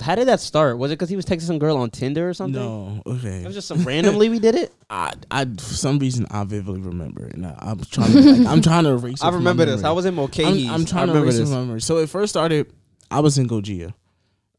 How 0.00 0.16
did 0.16 0.26
that 0.26 0.40
start? 0.40 0.76
Was 0.78 0.90
it 0.90 0.94
because 0.96 1.08
he 1.08 1.14
was 1.14 1.24
texting 1.24 1.42
some 1.42 1.58
girl 1.60 1.76
on 1.76 1.90
Tinder 1.90 2.28
or 2.28 2.34
something? 2.34 2.60
No, 2.60 3.00
okay. 3.06 3.42
It 3.42 3.46
was 3.46 3.54
just 3.54 3.68
some 3.68 3.84
randomly 3.84 4.28
we 4.28 4.40
did 4.40 4.56
it. 4.56 4.72
I, 4.90 5.12
I, 5.30 5.44
for 5.44 5.60
some 5.74 6.00
reason, 6.00 6.26
I 6.32 6.42
vividly 6.42 6.80
remember 6.80 7.26
it. 7.26 7.34
And 7.34 7.46
I, 7.46 7.56
I'm 7.60 7.78
trying 7.78 8.10
to, 8.12 8.20
like, 8.20 8.46
I'm 8.48 8.60
trying 8.60 8.82
to 8.84 8.90
erase. 8.90 9.22
I 9.22 9.30
remember 9.30 9.64
this. 9.66 9.84
I 9.84 9.92
was 9.92 10.04
in 10.04 10.14
Mulcahy's. 10.14 10.66
I'm, 10.68 10.74
I'm 10.74 10.80
I 10.80 10.84
trying 10.84 11.06
to 11.06 11.12
remember 11.12 11.26
erase 11.26 11.38
this. 11.38 11.50
my 11.50 11.60
memory. 11.60 11.80
So 11.80 11.98
it 11.98 12.08
first 12.10 12.30
started. 12.30 12.72
I 13.08 13.20
was 13.20 13.38
in 13.38 13.48
Gojia. 13.48 13.94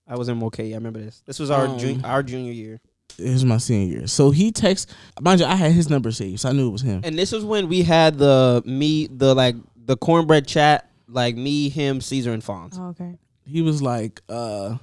I 0.08 0.16
was 0.16 0.30
in 0.30 0.38
Mulcahy. 0.38 0.74
I 0.74 0.78
remember 0.78 1.00
this. 1.00 1.22
This 1.26 1.38
was 1.38 1.52
our 1.52 1.68
Um, 1.68 1.78
jun- 1.78 2.06
our 2.06 2.24
junior 2.24 2.54
year, 2.54 2.80
It 3.20 3.32
was 3.32 3.45
my 3.45 3.57
senior 3.57 3.97
year. 3.99 4.07
So 4.07 4.32
he 4.32 4.51
texts. 4.51 4.93
Mind 5.22 5.39
you, 5.41 5.45
I 5.45 5.55
had 5.55 5.72
his 5.72 5.89
number 5.89 6.11
saved, 6.11 6.39
so 6.41 6.49
I 6.49 6.51
knew 6.53 6.67
it 6.67 6.72
was 6.72 6.82
him. 6.82 7.01
and 7.03 7.17
this 7.17 7.32
was 7.32 7.43
when 7.45 7.67
we 7.67 7.84
had 7.84 8.17
the 8.17 8.61
me 8.65 9.07
the 9.07 9.34
like 9.36 9.55
the 9.86 9.97
cornbread 9.97 10.47
chat 10.47 10.89
like 11.07 11.36
me 11.36 11.70
him 11.70 11.99
Caesar 12.01 12.32
and 12.34 12.43
Fonz. 12.43 12.78
Oh, 12.80 12.89
okay. 12.89 13.17
He 13.45 13.61
was 13.61 13.82
like, 13.82 14.22
uh, 14.30 14.78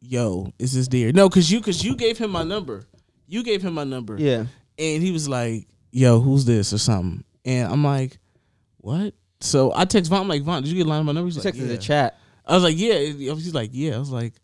"Yo, 0.00 0.52
is 0.58 0.74
this 0.74 0.88
Dir?" 0.88 1.12
No, 1.12 1.28
cause 1.30 1.50
you, 1.50 1.60
cause 1.60 1.82
you 1.82 1.96
gave 1.96 2.18
him 2.18 2.30
my 2.30 2.42
number. 2.42 2.84
You 3.26 3.42
gave 3.42 3.62
him 3.62 3.74
my 3.74 3.84
number. 3.84 4.16
Yeah. 4.18 4.44
and 4.78 5.02
he 5.02 5.10
was 5.12 5.28
like, 5.28 5.66
"Yo, 5.92 6.20
who's 6.20 6.44
this?" 6.44 6.72
or 6.72 6.78
something, 6.78 7.24
and 7.44 7.72
I'm 7.72 7.82
like, 7.82 8.18
"What?" 8.78 9.14
So 9.40 9.72
I 9.74 9.84
text 9.86 10.10
Vont. 10.10 10.22
I'm 10.22 10.28
like, 10.28 10.42
"Vont, 10.42 10.64
did 10.64 10.72
you 10.72 10.78
get 10.78 10.86
a 10.86 10.90
line 10.90 11.00
of 11.00 11.06
my 11.06 11.12
number?" 11.12 11.26
He's 11.26 11.36
He 11.36 11.42
like, 11.42 11.54
texted 11.54 11.68
the 11.68 11.78
chat. 11.78 12.18
I 12.46 12.54
was 12.54 12.62
like, 12.62 12.76
"Yeah." 12.76 12.98
He's 12.98 13.54
like, 13.54 13.70
"Yeah." 13.72 13.96
I 13.96 13.98
was 13.98 14.10
like, 14.10 14.34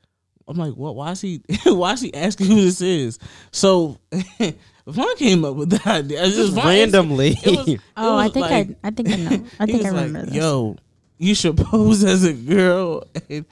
"I'm 0.49 0.57
like, 0.57 0.75
what? 0.75 0.95
Why 0.97 1.13
is 1.13 1.21
he? 1.21 1.43
why 1.65 1.93
is 1.93 2.01
he 2.01 2.13
asking 2.15 2.49
who 2.49 2.57
this 2.57 2.81
is?" 2.81 3.19
So 3.51 3.99
Vont 4.87 5.19
came 5.19 5.45
up 5.45 5.57
with 5.57 5.71
that 5.71 5.87
idea. 6.05 6.25
It's 6.25 6.37
Just 6.37 6.55
Vont 6.55 6.67
randomly. 6.67 7.31
it 7.43 7.57
was- 7.57 7.69
it 7.69 7.81
Oh, 7.97 8.17
I 8.17 8.29
think 8.29 8.47
like- 8.51 8.69
I 8.83 8.89
I 8.89 8.91
think 8.91 9.09
I 9.11 9.17
know. 9.17 9.45
I 9.61 9.67
think 9.67 9.85
I 9.85 9.89
remember 9.89 10.19
like, 10.21 10.29
this. 10.29 10.37
Yo, 10.37 10.77
you 11.19 11.35
should 11.37 11.57
pose 11.57 12.03
as 12.03 12.25
a 12.25 12.33
girl 12.33 13.05
and, 13.31 13.45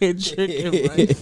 and 0.00 0.22
trick 0.22 0.50
him, 0.50 0.72
right? 0.90 1.16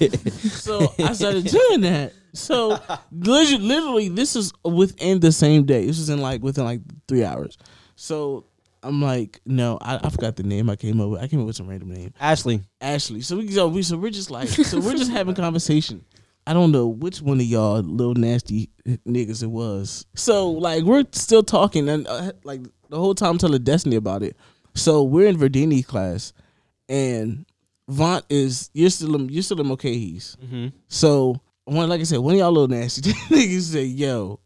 so 0.51 0.93
I 0.99 1.13
started 1.13 1.47
doing 1.47 1.83
that. 1.83 2.13
So 2.35 2.81
literally, 3.13 3.59
literally, 3.59 4.09
this 4.09 4.35
is 4.35 4.53
within 4.65 5.21
the 5.21 5.31
same 5.31 5.65
day. 5.65 5.87
This 5.87 5.99
was 5.99 6.09
in 6.09 6.21
like 6.21 6.43
within 6.43 6.65
like 6.65 6.81
three 7.07 7.25
hours. 7.25 7.57
So 7.95 8.47
I'm 8.83 9.01
like, 9.01 9.41
no, 9.47 9.79
I, 9.81 10.01
I 10.03 10.11
forgot 10.11 10.37
the 10.37 10.43
name 10.43 10.69
I 10.69 10.77
came 10.77 11.01
up 11.01 11.11
with. 11.11 11.23
I 11.23 11.29
came 11.29 11.41
up 11.41 11.47
with 11.47 11.57
some 11.57 11.69
random 11.69 11.91
name, 11.91 12.13
Ashley. 12.21 12.63
Ashley. 12.81 13.21
So 13.21 13.37
we 13.37 13.51
so 13.51 13.69
we 13.69 13.83
so 13.83 13.97
we're 13.97 14.11
just 14.11 14.31
like 14.31 14.49
so 14.49 14.81
we're 14.81 14.97
just 14.97 15.11
having 15.11 15.35
conversation. 15.35 16.05
I 16.47 16.55
don't 16.55 16.73
know 16.73 16.89
which 16.89 17.23
one 17.23 17.39
of 17.39 17.47
y'all 17.47 17.81
little 17.81 18.15
nasty 18.15 18.71
niggas 18.87 19.43
it 19.43 19.47
was. 19.47 20.07
So 20.15 20.51
like 20.51 20.83
we're 20.83 21.05
still 21.13 21.43
talking 21.43 21.89
and 21.89 22.07
uh, 22.09 22.33
like 22.43 22.63
the 22.89 22.99
whole 22.99 23.15
time 23.15 23.39
telling 23.39 23.63
Destiny 23.63 23.97
about 23.97 24.23
it. 24.23 24.37
So 24.75 25.03
we're 25.03 25.29
in 25.29 25.37
Verdini 25.37 25.87
class, 25.87 26.33
and 26.89 27.47
Vont 27.89 28.25
is 28.29 28.71
you're 28.75 28.91
still 28.91 29.31
you're 29.31 29.43
still 29.43 29.61
in 29.61 29.67
Mulcahy's. 29.67 30.37
Mm-hmm. 30.43 30.69
So 30.89 31.41
one 31.65 31.89
like 31.89 32.01
I 32.01 32.05
said, 32.05 32.19
one 32.19 32.35
of 32.35 32.41
y'all 32.41 32.51
little 32.51 32.69
nasty 32.69 33.13
niggas 33.13 33.73
say, 33.73 33.85
"Yo, 33.85 34.41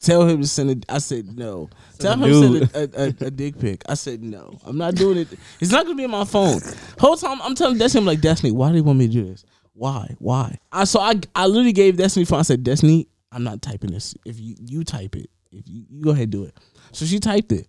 tell 0.00 0.26
him 0.26 0.40
to 0.40 0.46
send 0.46 0.70
it." 0.70 0.86
I 0.88 0.98
said, 0.98 1.36
"No." 1.36 1.68
Tell 1.98 2.14
him 2.14 2.20
to 2.20 2.60
send 2.60 2.74
a, 2.74 3.02
a, 3.02 3.06
a, 3.06 3.26
a 3.26 3.30
dick 3.30 3.58
pic. 3.58 3.82
I 3.88 3.94
said, 3.94 4.22
"No, 4.22 4.58
I'm 4.64 4.76
not 4.78 4.94
doing 4.94 5.18
it. 5.18 5.28
It's 5.60 5.70
not 5.70 5.84
gonna 5.84 5.96
be 5.96 6.04
on 6.04 6.10
my 6.10 6.24
phone." 6.24 6.60
Whole 6.98 7.16
time 7.16 7.40
I'm 7.42 7.54
telling 7.54 7.78
Destiny, 7.78 8.02
I'm 8.02 8.06
like, 8.06 8.20
"Destiny, 8.20 8.52
why 8.52 8.70
do 8.70 8.76
you 8.76 8.84
want 8.84 8.98
me 8.98 9.06
to 9.06 9.12
do 9.12 9.24
this? 9.24 9.44
Why? 9.72 10.14
Why?" 10.18 10.58
I 10.72 10.84
so 10.84 11.00
I 11.00 11.14
I 11.34 11.46
literally 11.46 11.72
gave 11.72 11.96
Destiny 11.96 12.24
phone. 12.24 12.40
I 12.40 12.42
said, 12.42 12.62
"Destiny, 12.64 13.08
I'm 13.32 13.44
not 13.44 13.62
typing 13.62 13.90
this. 13.92 14.14
If 14.24 14.40
you 14.40 14.54
you 14.58 14.84
type 14.84 15.16
it, 15.16 15.30
if 15.52 15.68
you, 15.68 15.84
you 15.88 16.02
go 16.02 16.10
ahead 16.10 16.24
and 16.24 16.32
do 16.32 16.44
it." 16.44 16.56
So 16.92 17.04
she 17.04 17.18
typed 17.18 17.52
it. 17.52 17.66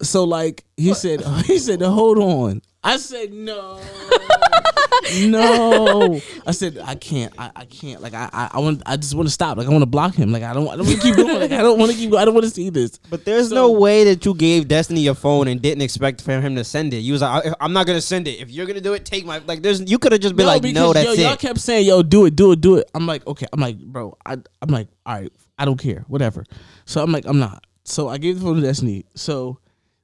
So 0.00 0.24
like 0.24 0.64
he 0.76 0.94
said, 0.94 1.22
he 1.46 1.58
said, 1.58 1.82
"Hold 1.82 2.18
on." 2.18 2.62
I 2.82 2.96
said, 2.96 3.32
"No." 3.32 3.80
no, 5.26 6.20
I 6.46 6.52
said 6.52 6.78
I 6.82 6.94
can't. 6.94 7.32
I, 7.38 7.50
I 7.56 7.64
can't. 7.64 8.00
Like 8.00 8.14
I, 8.14 8.28
I, 8.32 8.50
I 8.54 8.60
want. 8.60 8.82
I 8.86 8.96
just 8.96 9.14
want 9.14 9.28
to 9.28 9.32
stop. 9.32 9.58
Like 9.58 9.66
I 9.66 9.70
want 9.70 9.82
to 9.82 9.86
block 9.86 10.14
him. 10.14 10.32
Like 10.32 10.42
I 10.42 10.52
don't. 10.54 10.68
I 10.68 10.76
don't 10.76 10.86
want 10.86 11.00
to 11.00 11.02
keep 11.02 11.16
going. 11.16 11.40
Like 11.40 11.52
I 11.52 11.58
don't 11.62 11.78
want 11.78 11.90
to 11.92 11.96
keep. 11.96 12.14
I 12.14 12.24
don't 12.24 12.34
want 12.34 12.44
to 12.44 12.50
see 12.50 12.70
this. 12.70 12.98
But 13.10 13.24
there's 13.24 13.48
So- 13.48 13.54
no 13.54 13.70
way 13.72 14.04
that 14.04 14.24
you 14.24 14.34
gave 14.34 14.68
Destiny 14.68 15.00
your 15.00 15.14
phone 15.14 15.48
and 15.48 15.60
didn't 15.60 15.82
expect 15.82 16.22
for 16.22 16.40
him 16.40 16.54
to 16.56 16.64
send 16.64 16.94
it. 16.94 16.98
You 16.98 17.12
was 17.12 17.22
like, 17.22 17.46
I, 17.46 17.54
I'm 17.60 17.72
not 17.72 17.86
gonna 17.86 18.00
send 18.00 18.28
it. 18.28 18.40
If 18.40 18.50
you're 18.50 18.66
gonna 18.66 18.80
do 18.80 18.94
it, 18.94 19.04
take 19.04 19.24
my 19.24 19.38
like. 19.46 19.62
There's 19.62 19.80
you 19.90 19.98
could 19.98 20.12
have 20.12 20.20
just 20.20 20.36
been 20.36 20.46
like, 20.46 20.62
no, 20.62 20.92
that's 20.92 21.06
yo, 21.06 21.12
it. 21.12 21.18
y'all 21.20 21.36
kept 21.36 21.58
saying, 21.60 21.86
"Yo, 21.86 22.02
do 22.02 22.26
it, 22.26 22.36
do 22.36 22.52
it, 22.52 22.60
do 22.60 22.76
it." 22.76 22.90
I'm 22.94 23.06
like, 23.06 23.26
okay. 23.26 23.46
I'm 23.52 23.60
like, 23.60 23.78
bro. 23.78 24.16
I, 24.24 24.34
I'm 24.60 24.68
like, 24.68 24.88
all 25.06 25.14
right. 25.20 25.32
I 25.58 25.64
don't 25.64 25.78
care. 25.78 26.04
Whatever. 26.08 26.44
So 26.86 27.02
I'm 27.02 27.12
like, 27.12 27.24
I'm 27.26 27.38
not. 27.38 27.64
So 27.84 28.08
I 28.08 28.18
gave 28.18 28.36
the 28.36 28.42
phone 28.42 28.56
to 28.56 28.62
Destiny. 28.62 29.04
So 29.14 29.58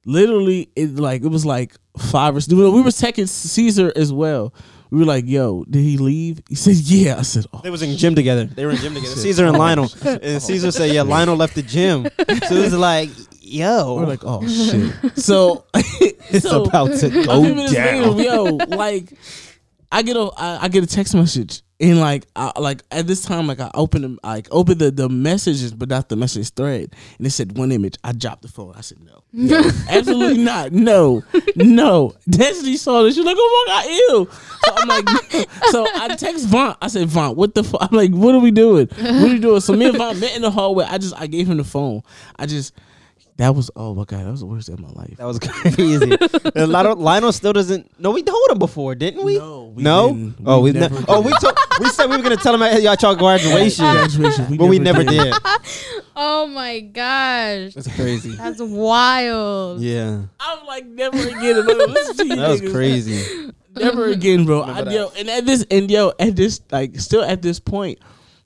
literally, 0.09 0.69
it 0.75 0.95
like 0.95 1.23
it 1.23 1.27
was 1.27 1.45
like 1.45 1.75
five 1.97 2.35
or 2.35 2.41
we 2.51 2.81
were 2.81 2.89
texting 2.89 3.27
Caesar 3.27 3.93
as 3.95 4.11
well. 4.11 4.53
We 4.91 4.99
were 4.99 5.05
like, 5.05 5.25
"Yo, 5.27 5.65
did 5.69 5.81
he 5.81 5.97
leave?" 5.97 6.41
He 6.49 6.55
said, 6.55 6.75
"Yeah." 6.75 7.17
I 7.17 7.21
said, 7.21 7.45
"Oh." 7.53 7.61
They 7.63 7.69
was 7.69 7.83
in 7.83 7.95
gym 7.95 8.15
together. 8.15 8.45
They 8.45 8.65
were 8.65 8.71
in 8.71 8.77
gym 8.77 8.95
together. 8.95 9.15
Caesar 9.15 9.45
and 9.45 9.57
Lionel. 9.57 9.89
And 10.03 10.41
Caesar 10.41 10.71
said, 10.71 10.91
"Yeah, 10.91 11.03
Lionel 11.03 11.35
left 11.35 11.55
the 11.55 11.61
gym." 11.61 12.07
So 12.47 12.55
it 12.55 12.61
was 12.63 12.73
like, 12.73 13.11
"Yo, 13.39 13.95
We're 13.95 14.07
like, 14.07 14.23
oh 14.23 14.45
shit. 14.47 15.17
So 15.17 15.65
it's 15.73 16.49
so, 16.49 16.63
about 16.63 16.93
to 16.99 17.09
go 17.09 17.67
down." 17.71 18.13
later, 18.15 18.23
yo, 18.23 18.43
like 18.75 19.13
I 19.91 20.01
get 20.03 20.15
a 20.15 20.29
I, 20.37 20.63
I 20.63 20.67
get 20.67 20.83
a 20.83 20.87
text 20.87 21.15
message 21.15 21.61
and 21.79 21.99
like 21.99 22.27
I 22.35 22.51
like 22.59 22.83
at 22.91 23.07
this 23.07 23.23
time 23.23 23.47
like 23.47 23.59
I 23.59 23.71
opened 23.73 24.03
them 24.03 24.19
like 24.23 24.47
opened 24.51 24.79
the, 24.79 24.91
the 24.91 25.09
messages 25.09 25.73
but 25.73 25.89
not 25.89 26.09
the 26.09 26.15
message 26.15 26.49
thread 26.49 26.93
and 27.17 27.25
it 27.25 27.31
said 27.31 27.57
one 27.57 27.71
image. 27.71 27.95
I 28.03 28.11
dropped 28.11 28.41
the 28.41 28.49
phone. 28.49 28.73
I 28.75 28.81
said 28.81 28.99
no, 29.01 29.23
no 29.31 29.57
absolutely 29.89 30.43
not. 30.43 30.71
No, 30.71 31.23
no. 31.55 32.13
Destiny 32.29 32.77
saw 32.77 33.03
this. 33.03 33.15
She's 33.15 33.25
like, 33.25 33.37
oh 33.39 33.65
my 33.67 33.73
god, 33.73 33.89
ew. 33.89 34.29
So 34.65 34.73
I'm 34.75 34.87
like, 34.87 35.49
so 35.71 35.87
I 35.95 36.15
text 36.15 36.47
Vont. 36.47 36.77
I 36.81 36.87
said, 36.87 37.07
Vont, 37.07 37.37
what 37.37 37.55
the 37.55 37.63
fuck? 37.63 37.81
I'm 37.81 37.95
like, 37.95 38.11
what 38.11 38.35
are 38.35 38.39
we 38.39 38.51
doing? 38.51 38.87
What 38.87 39.05
are 39.05 39.33
we 39.33 39.39
doing? 39.39 39.61
So 39.61 39.73
me 39.73 39.87
and 39.87 39.97
Vont 39.97 40.19
met 40.19 40.35
in 40.35 40.41
the 40.41 40.51
hallway. 40.51 40.85
I 40.85 40.97
just 40.97 41.15
I 41.19 41.27
gave 41.27 41.49
him 41.49 41.57
the 41.57 41.63
phone. 41.63 42.03
I 42.37 42.45
just 42.45 42.73
that 43.39 43.55
was 43.55 43.71
oh 43.75 43.95
my 43.95 44.03
god, 44.03 44.25
that 44.25 44.31
was 44.31 44.41
the 44.41 44.45
worst 44.45 44.67
day 44.67 44.73
of 44.73 44.79
my 44.79 44.89
life. 44.89 45.15
That 45.17 45.25
was 45.25 45.39
crazy. 45.43 46.17
And 46.55 46.71
Lionel, 46.71 46.97
Lionel 46.97 47.31
still 47.31 47.53
doesn't. 47.53 47.89
No, 47.97 48.11
we 48.11 48.21
told 48.21 48.51
him 48.51 48.59
before, 48.59 48.95
didn't 48.95 49.23
we? 49.23 49.37
No, 49.37 49.65
we 49.73 49.81
no. 49.81 50.09
didn't. 50.09 50.35
Oh, 50.45 50.59
We 50.59 50.73
we 50.73 50.79
never 50.79 50.95
never. 50.95 51.05
Oh, 51.07 51.21
we 51.21 51.31
told. 51.41 51.57
We 51.79 51.87
said 51.87 52.09
we 52.09 52.17
were 52.17 52.23
gonna 52.23 52.35
tell 52.35 52.53
him 52.53 52.61
at 52.61 52.81
y'all 52.81 52.97
y'all 53.01 53.15
graduation, 53.15 53.85
Graduation, 53.85 54.57
but 54.57 54.65
we 54.65 54.77
never 54.79 55.03
did. 55.03 55.33
Oh 56.21 56.47
my 56.47 56.81
gosh. 56.81 57.73
That's 57.75 57.95
crazy. 57.95 58.35
That's 58.35 58.61
wild. 58.61 59.79
Yeah, 59.79 60.23
I'm 60.37 60.65
like 60.65 60.85
never 60.85 61.17
again. 61.17 61.65
Bro. 61.65 61.75
Listen 61.75 62.17
to 62.17 62.27
you 62.27 62.35
that 62.35 62.49
was 62.49 62.71
crazy. 62.73 63.51
Never 63.73 64.05
again, 64.11 64.43
bro. 64.43 64.63
I, 64.63 64.81
yo, 64.91 65.13
and 65.17 65.29
at 65.29 65.45
this 65.45 65.65
and 65.71 65.89
yo, 65.89 66.11
at 66.19 66.35
this 66.35 66.59
like 66.71 66.99
still 66.99 67.23
at 67.23 67.41
this 67.41 67.61
point, 67.61 67.99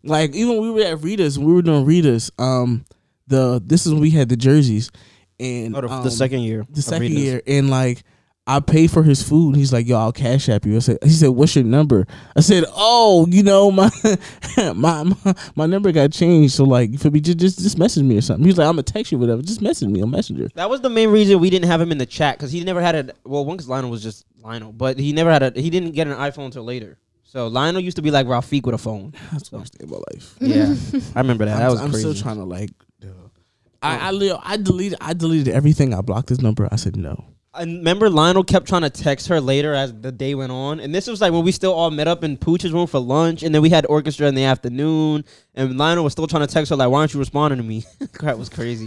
like 0.04 0.36
even 0.36 0.60
when 0.60 0.62
we 0.62 0.84
were 0.84 0.88
at 0.88 1.02
Rita's, 1.02 1.40
we 1.40 1.52
were 1.52 1.64
doing 1.64 1.84
Rita's, 1.84 2.32
um, 2.38 2.86
the 3.28 3.62
this 3.66 3.86
is 3.86 3.94
when 3.94 4.02
we 4.02 4.10
had 4.12 4.30
the 4.30 4.38
jerseys, 4.38 4.92
and 5.40 5.76
Oh, 5.76 5.82
the, 5.82 5.90
um, 5.90 6.04
the 6.04 6.12
second 6.12 6.42
year. 6.42 6.66
the 6.70 6.82
second 6.82 7.04
Rita's. 7.04 7.20
year, 7.24 7.42
and 7.48 7.70
like 7.70 8.04
I 8.46 8.60
paid 8.60 8.92
for 8.92 9.04
his 9.04 9.24
food. 9.24 9.56
He's 9.56 9.72
like, 9.72 9.88
"Yo, 9.88 9.98
I'll 9.98 10.12
cash 10.12 10.50
app 10.50 10.66
you." 10.66 10.76
I 10.76 10.80
said, 10.80 10.98
"He 11.02 11.12
said, 11.12 11.30
what's 11.30 11.56
your 11.56 11.64
number?" 11.64 12.06
I 12.36 12.42
said, 12.42 12.66
"Oh, 12.76 13.26
you 13.30 13.42
know 13.42 13.72
my 13.72 13.90
my 14.76 15.04
my, 15.24 15.36
my 15.56 15.66
number 15.66 15.94
got 15.94 16.12
changed. 16.12 16.54
So 16.54 16.66
like, 16.66 17.00
for 17.00 17.10
me, 17.10 17.22
just, 17.22 17.38
just 17.38 17.60
just 17.60 17.78
message 17.78 18.04
me 18.04 18.18
or 18.18 18.22
something." 18.22 18.46
He's 18.46 18.58
like, 18.58 18.68
"I'm 18.68 18.74
gonna 18.74 18.84
text 18.84 19.14
you, 19.14 19.18
whatever. 19.18 19.42
Just 19.42 19.62
message 19.62 19.88
me 19.88 20.02
on 20.02 20.12
Messenger." 20.12 20.50
That 20.56 20.70
was 20.70 20.82
the 20.82 20.90
main 20.90 21.10
reason 21.10 21.40
we 21.40 21.50
didn't 21.50 21.70
have 21.70 21.80
him 21.80 21.94
in 21.94 21.98
the 22.00 22.06
chat 22.06 22.38
because 22.38 22.52
he 22.52 22.62
never 22.66 22.82
had 22.82 22.96
a 22.96 23.14
well, 23.24 23.46
one 23.46 23.56
because 23.56 23.70
Lionel 23.70 23.90
was 23.90 24.04
just 24.04 24.26
Lionel, 24.42 24.74
but 24.74 25.00
he 25.00 25.14
never 25.14 25.32
had 25.32 25.44
a 25.44 25.62
he 25.62 25.70
didn't 25.70 25.92
get 25.92 26.08
an 26.08 26.14
iPhone 26.18 26.48
until 26.48 26.64
later. 26.66 26.98
So 27.34 27.48
Lionel 27.48 27.82
used 27.82 27.96
to 27.98 28.04
be 28.04 28.12
like 28.12 28.28
Rafiq 28.28 28.64
with 28.64 28.76
a 28.76 28.78
phone. 28.78 29.12
That's 29.32 29.50
the 29.50 29.58
worst 29.58 29.76
day 29.76 29.86
of 29.86 29.90
my 29.90 29.98
life. 30.14 30.36
Yeah, 30.40 30.76
I 31.16 31.22
remember 31.22 31.46
that. 31.46 31.56
I'm, 31.56 31.60
That 31.62 31.72
was 31.72 31.82
I'm 31.82 31.90
crazy. 31.90 32.12
still 32.12 32.24
trying 32.24 32.38
to 32.38 32.44
like. 32.44 32.70
duh. 33.00 33.08
I 33.82 33.98
I, 34.10 34.12
li- 34.12 34.38
I 34.44 34.58
deleted 34.58 35.00
I 35.02 35.14
deleted 35.14 35.48
everything. 35.52 35.96
I 35.96 36.02
blocked 36.02 36.30
his 36.30 36.42
number. 36.42 36.70
I 36.72 36.76
said 36.76 36.96
no. 36.96 37.26
I 37.56 37.62
remember 37.64 38.08
Lionel 38.08 38.44
kept 38.44 38.68
trying 38.68 38.84
to 38.84 38.90
text 38.92 39.28
her 39.30 39.42
later 39.42 39.74
as 39.74 39.92
the 40.00 40.12
day 40.12 40.36
went 40.36 40.52
on, 40.52 40.80
and 40.80 40.94
this 40.94 41.08
was 41.08 41.22
like 41.22 41.34
when 41.34 41.44
we 41.44 41.52
still 41.52 41.74
all 41.74 41.90
met 41.90 42.08
up 42.08 42.24
in 42.24 42.38
Pooch's 42.38 42.72
room 42.72 42.86
for 42.86 43.00
lunch, 43.00 43.42
and 43.42 43.54
then 43.54 43.64
we 43.64 43.70
had 43.70 43.88
orchestra 43.88 44.28
in 44.28 44.36
the 44.36 44.44
afternoon, 44.44 45.26
and 45.56 45.76
Lionel 45.76 46.04
was 46.04 46.14
still 46.14 46.28
trying 46.28 46.46
to 46.48 46.54
text 46.54 46.70
her 46.70 46.76
like, 46.76 46.90
"Why 46.92 47.00
aren't 47.00 47.16
you 47.16 47.20
responding 47.20 47.58
to 47.58 47.64
me?" 47.64 47.84
that 48.22 48.38
was 48.38 48.50
crazy. 48.50 48.86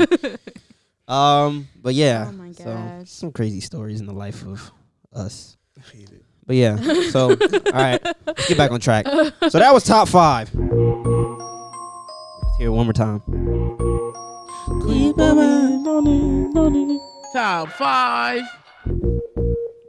um, 1.09 1.67
but 1.83 1.95
yeah, 1.95 2.27
Oh 2.29 2.33
my 2.33 2.53
so 2.53 2.65
gosh. 2.65 3.11
some 3.11 3.33
crazy 3.33 3.61
stories 3.61 4.01
in 4.01 4.07
the 4.07 4.15
life 4.15 4.45
of 4.47 4.71
us. 5.13 5.57
But 6.47 6.57
yeah, 6.57 6.77
so 7.11 7.31
all 7.31 7.73
right, 7.73 8.01
let's 8.27 8.49
get 8.49 8.57
back 8.57 8.71
on 8.71 8.79
track. 8.81 9.07
So 9.07 9.59
that 9.59 9.75
was 9.75 9.83
top 9.85 10.09
five. 10.09 10.55
Let's 10.55 10.69
hear 12.59 12.69
it 12.69 12.71
one 12.71 12.87
more 12.87 12.93
time. 12.93 13.21
Top 17.33 17.69
five. 17.71 18.43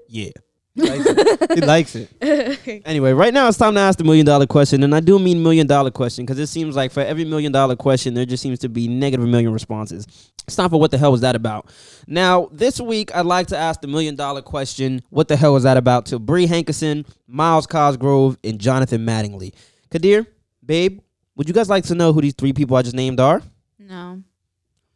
Yeah. 0.07 0.31
He 0.77 0.83
likes 0.87 1.05
it. 1.07 1.51
he 1.55 1.61
likes 1.61 1.95
it. 1.95 2.81
Anyway, 2.85 3.11
right 3.11 3.33
now 3.33 3.47
it's 3.47 3.57
time 3.57 3.73
to 3.73 3.79
ask 3.79 3.97
the 3.97 4.03
million 4.03 4.25
dollar 4.25 4.45
question. 4.45 4.83
And 4.83 4.93
I 4.93 4.99
do 4.99 5.17
mean 5.17 5.41
million 5.41 5.65
dollar 5.65 5.89
question 5.91 6.25
because 6.25 6.37
it 6.39 6.47
seems 6.47 6.75
like 6.75 6.91
for 6.91 6.99
every 7.01 7.25
million 7.25 7.51
dollar 7.51 7.75
question, 7.75 8.13
there 8.13 8.25
just 8.25 8.43
seems 8.43 8.59
to 8.59 8.69
be 8.69 8.87
negative 8.87 9.25
a 9.25 9.27
million 9.27 9.51
responses. 9.51 10.05
It's 10.45 10.55
time 10.55 10.69
for 10.69 10.79
what 10.79 10.91
the 10.91 10.97
hell 10.97 11.11
was 11.11 11.21
that 11.21 11.35
about? 11.35 11.69
Now, 12.07 12.49
this 12.51 12.79
week, 12.79 13.13
I'd 13.15 13.25
like 13.25 13.47
to 13.47 13.57
ask 13.57 13.81
the 13.81 13.87
million 13.87 14.15
dollar 14.15 14.41
question 14.41 15.01
what 15.09 15.27
the 15.27 15.35
hell 15.35 15.53
was 15.53 15.63
that 15.63 15.77
about 15.77 16.05
to 16.07 16.19
Bree 16.19 16.47
Hankison, 16.47 17.05
Myles 17.27 17.67
Cosgrove, 17.67 18.37
and 18.43 18.59
Jonathan 18.59 19.05
Mattingly. 19.05 19.53
Khadir, 19.89 20.27
babe, 20.65 21.01
would 21.35 21.47
you 21.47 21.53
guys 21.53 21.69
like 21.69 21.83
to 21.85 21.95
know 21.95 22.13
who 22.13 22.21
these 22.21 22.33
three 22.33 22.53
people 22.53 22.77
I 22.77 22.81
just 22.83 22.95
named 22.95 23.19
are? 23.19 23.41
No. 23.79 23.95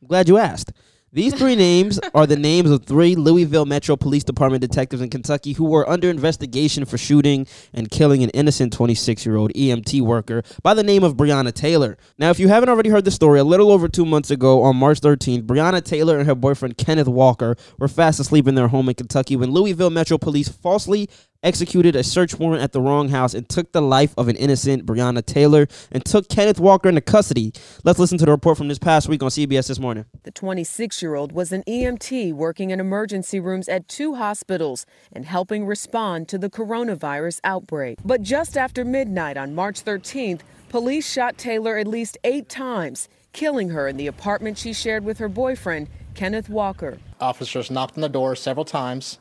I'm 0.02 0.08
glad 0.08 0.28
you 0.28 0.38
asked. 0.38 0.72
These 1.14 1.34
three 1.34 1.58
names 1.58 2.00
are 2.14 2.26
the 2.26 2.38
names 2.38 2.72
of 2.72 2.86
three 2.86 3.16
Louisville 3.16 3.66
Metro 3.66 3.98
Police 3.98 4.24
Department 4.24 4.62
detectives 4.62 5.02
in 5.02 5.10
Kentucky 5.10 5.52
who 5.52 5.66
were 5.66 5.90
under 5.90 6.10
investigation 6.10 6.86
for 6.86 6.98
shooting 6.98 7.48
and 7.74 7.92
killing 7.92 8.24
an 8.24 8.30
innocent 8.30 8.72
26 8.72 9.26
year 9.26 9.36
old 9.36 9.52
EMT 9.54 10.00
worker 10.04 10.42
by 10.64 10.74
the 10.74 10.84
name 10.84 11.04
of 11.04 11.18
Breonna 11.18 11.54
Taylor. 11.54 11.98
Now, 12.18 12.30
if 12.30 12.40
you 12.40 12.48
haven't 12.48 12.70
already 12.70 12.90
heard 12.92 13.04
the 13.04 13.12
story, 13.12 13.42
a 13.42 13.44
little 13.44 13.74
over 13.74 13.90
two 13.90 14.06
months 14.06 14.32
ago 14.32 14.64
on 14.64 14.78
March 14.78 15.02
13th, 15.02 15.42
Breonna 15.42 15.84
Taylor 15.84 16.18
and 16.18 16.30
her 16.30 16.36
boyfriend 16.36 16.78
Kenneth 16.78 17.10
Walker 17.10 17.58
were 17.78 17.90
fast 17.90 18.22
asleep 18.22 18.48
in 18.48 18.56
their 18.56 18.70
home 18.70 18.88
in 18.88 18.96
Kentucky 18.96 19.36
when 19.36 19.52
Louisville 19.52 19.90
Metro 19.90 20.18
Police 20.18 20.48
falsely 20.48 21.10
executed 21.44 21.96
a 21.96 22.04
search 22.04 22.38
warrant 22.38 22.62
at 22.62 22.72
the 22.72 22.82
wrong 22.82 23.10
house 23.10 23.34
and 23.34 23.48
took 23.50 23.72
the 23.72 23.82
life 23.82 24.14
of 24.18 24.28
an 24.28 24.36
innocent 24.36 24.86
Breonna 24.86 25.26
Taylor 25.26 25.68
and 25.92 26.04
took 26.06 26.30
Kenneth 26.30 26.60
Walker 26.60 26.90
into 26.90 27.02
custody. 27.02 27.52
Let's 27.84 28.00
listen 28.00 28.18
to 28.20 28.26
the 28.26 28.32
report 28.32 28.58
from 28.58 28.68
this 28.68 28.80
past 28.80 29.10
week 29.10 29.24
on 29.24 29.30
CBS 29.30 29.68
this 29.68 29.80
morning. 29.80 30.06
The 30.24 30.32
26 30.32 31.02
year 31.02 31.16
old 31.16 31.32
was 31.32 31.52
an 31.52 31.64
EMT 31.68 32.34
working 32.34 32.70
in 32.70 32.80
emergency 32.80 33.40
rooms 33.40 33.68
at 33.68 33.88
two 33.88 34.16
hospitals 34.16 34.86
and 35.12 35.26
helping 35.26 35.66
respond 35.66 36.28
to 36.30 36.38
the 36.38 36.50
coronavirus 36.50 37.40
outbreak. 37.44 38.00
But 38.06 38.22
just 38.22 38.56
after 38.56 38.86
midnight 38.86 39.38
on 39.38 39.56
March 39.56 39.84
13th, 39.84 40.42
police 40.70 41.12
shot 41.12 41.38
Taylor 41.38 41.78
at 41.78 41.88
least 41.88 42.18
eight 42.24 42.50
times, 42.50 43.10
killing 43.34 43.70
her 43.70 43.88
in 43.88 43.98
the 43.98 44.08
apartment 44.08 44.58
she 44.58 44.74
shared 44.74 45.04
with 45.04 45.18
her 45.18 45.30
boyfriend, 45.30 45.90
Kenneth 46.14 46.50
Walker. 46.50 47.00
Officers 47.20 47.72
knocked 47.72 47.98
on 47.98 48.02
the 48.02 48.10
door 48.10 48.36
several 48.36 48.66
times 48.66 49.20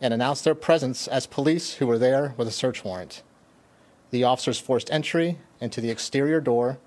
and 0.00 0.14
announced 0.14 0.44
their 0.44 0.54
presence 0.54 1.08
as 1.08 1.26
police 1.26 1.74
who 1.74 1.86
were 1.86 1.98
there 1.98 2.34
with 2.36 2.48
a 2.48 2.52
search 2.52 2.84
warrant. 2.84 3.22
The 4.10 4.24
officers 4.24 4.58
forced 4.58 4.90
entry 4.90 5.38
into 5.60 5.80
the 5.80 5.90
exterior 5.90 6.40
door 6.40 6.78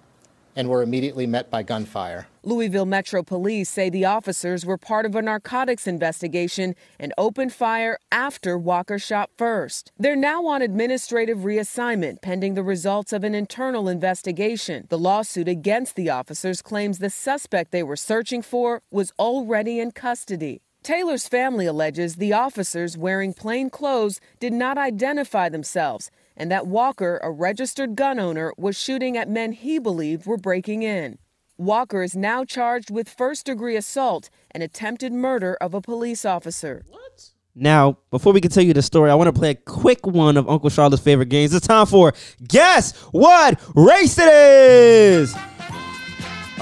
and 0.57 0.67
were 0.67 0.81
immediately 0.81 1.27
met 1.27 1.51
by 1.51 1.61
gunfire. 1.61 2.27
Louisville 2.41 2.87
Metro 2.87 3.21
Police 3.21 3.69
say 3.69 3.91
the 3.91 4.05
officers 4.05 4.65
were 4.65 4.77
part 4.77 5.05
of 5.05 5.15
a 5.15 5.21
narcotics 5.21 5.85
investigation 5.85 6.73
and 6.99 7.13
opened 7.15 7.53
fire 7.53 7.99
after 8.11 8.57
Walker 8.57 8.97
shot 8.97 9.29
first. 9.37 9.91
They're 9.99 10.15
now 10.15 10.47
on 10.47 10.63
administrative 10.63 11.39
reassignment 11.39 12.23
pending 12.23 12.55
the 12.55 12.63
results 12.63 13.13
of 13.13 13.23
an 13.23 13.35
internal 13.35 13.87
investigation. 13.87 14.87
The 14.89 14.97
lawsuit 14.97 15.47
against 15.47 15.95
the 15.95 16.09
officers 16.09 16.63
claims 16.63 16.97
the 16.97 17.11
suspect 17.11 17.71
they 17.71 17.83
were 17.83 17.95
searching 17.95 18.41
for 18.41 18.81
was 18.89 19.13
already 19.19 19.79
in 19.79 19.91
custody. 19.91 20.61
Taylor's 20.87 21.27
family 21.27 21.65
alleges 21.65 22.15
the 22.15 22.31
officers 22.31 22.97
wearing 22.97 23.33
plain 23.33 23.69
clothes 23.69 24.21
did 24.39 24.53
not 24.53 24.77
identify 24.77 25.49
themselves 25.49 26.09
and 26.37 26.49
that 26.49 26.65
Walker, 26.65 27.19
a 27.21 27.29
registered 27.29 27.97
gun 27.97 28.19
owner, 28.19 28.53
was 28.57 28.79
shooting 28.79 29.17
at 29.17 29.27
men 29.27 29.51
he 29.51 29.79
believed 29.79 30.25
were 30.25 30.37
breaking 30.37 30.83
in. 30.83 31.17
Walker 31.57 32.03
is 32.03 32.15
now 32.15 32.45
charged 32.45 32.89
with 32.89 33.09
first 33.09 33.47
degree 33.47 33.75
assault 33.75 34.29
and 34.49 34.63
attempted 34.63 35.11
murder 35.11 35.57
of 35.59 35.73
a 35.73 35.81
police 35.81 36.23
officer. 36.23 36.85
What? 36.87 37.31
Now, 37.53 37.97
before 38.09 38.31
we 38.31 38.39
continue 38.39 38.71
the 38.71 38.81
story, 38.81 39.11
I 39.11 39.15
want 39.15 39.27
to 39.27 39.37
play 39.37 39.49
a 39.49 39.55
quick 39.55 40.07
one 40.07 40.37
of 40.37 40.47
Uncle 40.47 40.69
Charlotte's 40.69 41.03
favorite 41.03 41.27
games. 41.27 41.53
It's 41.53 41.67
time 41.67 41.87
for 41.87 42.13
Guess 42.47 42.95
What 43.11 43.61
Race 43.75 44.17
It 44.17 44.29
Is! 44.31 45.35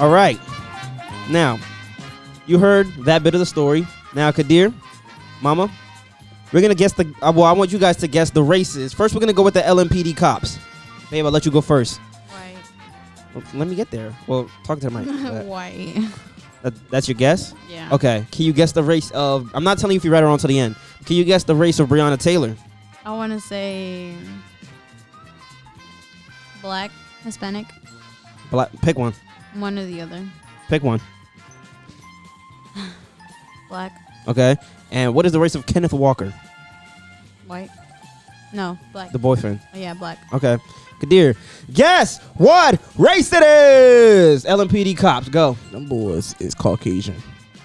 All 0.00 0.10
right. 0.10 0.40
Now, 1.30 1.60
you 2.48 2.58
heard 2.58 2.88
that 3.04 3.22
bit 3.22 3.32
of 3.32 3.38
the 3.38 3.46
story. 3.46 3.86
Now, 4.16 4.32
Khadir, 4.32 4.72
Mama, 5.42 5.70
we're 6.52 6.60
going 6.62 6.70
to 6.72 6.74
guess 6.78 6.94
the. 6.94 7.04
Uh, 7.20 7.30
well, 7.36 7.44
I 7.44 7.52
want 7.52 7.70
you 7.70 7.78
guys 7.78 7.98
to 7.98 8.08
guess 8.08 8.30
the 8.30 8.42
races. 8.42 8.94
First, 8.94 9.14
we're 9.14 9.20
going 9.20 9.28
to 9.28 9.34
go 9.34 9.42
with 9.42 9.52
the 9.54 9.60
LMPD 9.60 10.16
cops. 10.16 10.58
Babe, 11.10 11.26
I'll 11.26 11.30
let 11.30 11.44
you 11.44 11.52
go 11.52 11.60
first. 11.60 11.98
White. 11.98 12.56
Well, 13.34 13.44
let 13.52 13.68
me 13.68 13.74
get 13.76 13.90
there. 13.90 14.16
Well, 14.26 14.50
talk 14.64 14.80
to 14.80 14.88
the 14.88 14.98
mic. 14.98 15.06
Uh, 15.26 15.42
White. 15.44 15.94
that- 16.62 16.90
that's 16.90 17.06
your 17.08 17.14
guess? 17.16 17.52
Yeah. 17.70 17.90
Okay. 17.92 18.24
Can 18.32 18.46
you 18.46 18.52
guess 18.54 18.72
the 18.72 18.82
race 18.82 19.10
of. 19.10 19.50
I'm 19.54 19.62
not 19.64 19.76
telling 19.78 19.94
you 19.94 19.98
if 19.98 20.04
you 20.04 20.10
read 20.10 20.24
it 20.24 20.26
on 20.26 20.38
to 20.38 20.46
the 20.46 20.58
end. 20.58 20.76
Can 21.04 21.16
you 21.16 21.24
guess 21.24 21.44
the 21.44 21.54
race 21.54 21.78
of 21.78 21.88
Breonna 21.90 22.18
Taylor? 22.18 22.56
I 23.04 23.10
want 23.10 23.32
to 23.34 23.40
say 23.40 24.14
black, 26.62 26.90
Hispanic, 27.22 27.66
Black, 28.50 28.70
pick 28.82 28.98
one. 28.98 29.12
one 29.54 29.78
or 29.78 29.84
the 29.84 30.00
other. 30.00 30.24
Pick 30.68 30.82
one. 30.82 31.00
Black, 33.68 33.92
Okay. 34.28 34.56
And 34.90 35.14
what 35.14 35.26
is 35.26 35.32
the 35.32 35.40
race 35.40 35.54
of 35.54 35.66
Kenneth 35.66 35.92
Walker, 35.92 36.32
white. 37.46 37.70
No, 38.52 38.78
black. 38.92 39.10
the 39.12 39.18
boyfriend? 39.18 39.60
oh, 39.74 39.78
yeah, 39.78 39.94
black. 39.94 40.18
Okay. 40.32 40.56
Khadir, 41.00 41.36
guess 41.74 42.22
what 42.36 42.80
race 42.96 43.30
it 43.32 43.42
is? 43.42 44.44
LMPD 44.44 44.96
cops, 44.96 45.28
go. 45.28 45.56
Them 45.72 45.86
boys 45.86 46.34
is 46.40 46.54
Caucasian. 46.54 47.16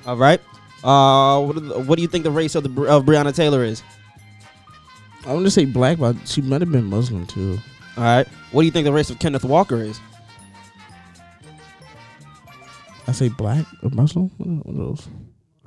All 0.06 0.18
right. 0.18 0.42
Uh, 0.84 1.42
what, 1.46 1.56
are 1.58 1.60
the- 1.62 1.80
what 1.82 1.96
do 1.96 2.02
you 2.02 2.08
think 2.08 2.24
the 2.24 2.32
race 2.32 2.56
of 2.56 2.64
the 2.64 2.70
Bri- 2.70 2.90
of 2.90 3.06
Breonna 3.06 3.34
Taylor 3.34 3.64
is? 3.64 3.84
I 5.26 5.34
want 5.34 5.46
to 5.46 5.52
say 5.52 5.66
black, 5.66 6.00
but 6.00 6.16
she 6.28 6.42
might 6.42 6.62
have 6.62 6.72
been 6.72 6.86
Muslim 6.86 7.26
too. 7.28 7.60
All 7.96 8.04
right. 8.04 8.28
What 8.52 8.64
do 8.64 8.66
you 8.66 8.72
think 8.72 8.86
the 8.86 8.92
race 8.94 9.10
of 9.12 9.20
Kenneth 9.20 9.46
Walker 9.46 9.78
is? 9.82 10.00
I 13.08 13.12
say 13.14 13.30
black 13.30 13.66
or 13.84 13.90
Muslim. 13.92 14.30
One 14.38 14.62
of 14.68 14.76
those. 14.76 15.08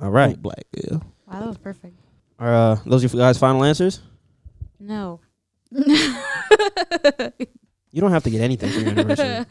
All 0.01 0.11
right. 0.11 0.41
Black. 0.41 0.65
Yeah. 0.73 0.97
Wow, 1.27 1.39
that 1.39 1.47
was 1.47 1.57
perfect. 1.57 1.97
Are 2.39 2.53
uh, 2.53 2.77
those 2.85 3.01
your 3.01 3.09
guys' 3.09 3.37
final 3.37 3.63
answers? 3.63 4.01
No. 4.79 5.19
You 7.95 8.01
don't 8.01 8.11
have 8.11 8.25
to 8.25 8.29
get 8.29 8.41
anything 8.41 8.69
for 8.71 8.79
your 8.81 8.89
anniversary. 8.89 9.45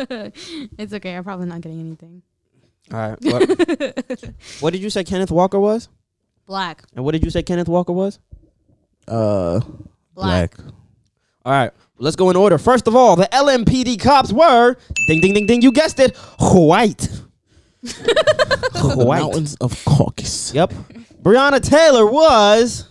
it's 0.78 0.92
okay. 0.92 1.16
I'm 1.16 1.24
probably 1.24 1.46
not 1.46 1.62
getting 1.62 1.80
anything. 1.80 2.20
All 2.92 2.98
right. 2.98 3.18
What, 3.22 4.34
what 4.60 4.72
did 4.74 4.82
you 4.82 4.90
say 4.90 5.02
Kenneth 5.02 5.30
Walker 5.30 5.58
was? 5.58 5.88
Black. 6.44 6.84
And 6.94 7.06
what 7.06 7.12
did 7.12 7.24
you 7.24 7.30
say 7.30 7.42
Kenneth 7.42 7.68
Walker 7.68 7.94
was? 7.94 8.18
Uh, 9.08 9.60
Black. 10.14 10.54
black. 10.58 10.74
All 11.46 11.52
right, 11.52 11.70
let's 11.96 12.16
go 12.16 12.28
in 12.28 12.36
order. 12.36 12.58
First 12.58 12.86
of 12.86 12.94
all, 12.94 13.16
the 13.16 13.28
LMPD 13.32 13.98
cops 13.98 14.30
were 14.30 14.76
ding 15.08 15.22
ding 15.22 15.32
ding 15.32 15.46
ding. 15.46 15.62
You 15.62 15.72
guessed 15.72 15.98
it, 15.98 16.14
white. 16.38 17.08
The 17.84 19.04
white. 19.04 19.20
mountains 19.20 19.54
of 19.60 19.82
Caucasus. 19.84 20.52
Yep. 20.54 20.72
Breonna 21.22 21.60
Taylor 21.62 22.06
was 22.06 22.88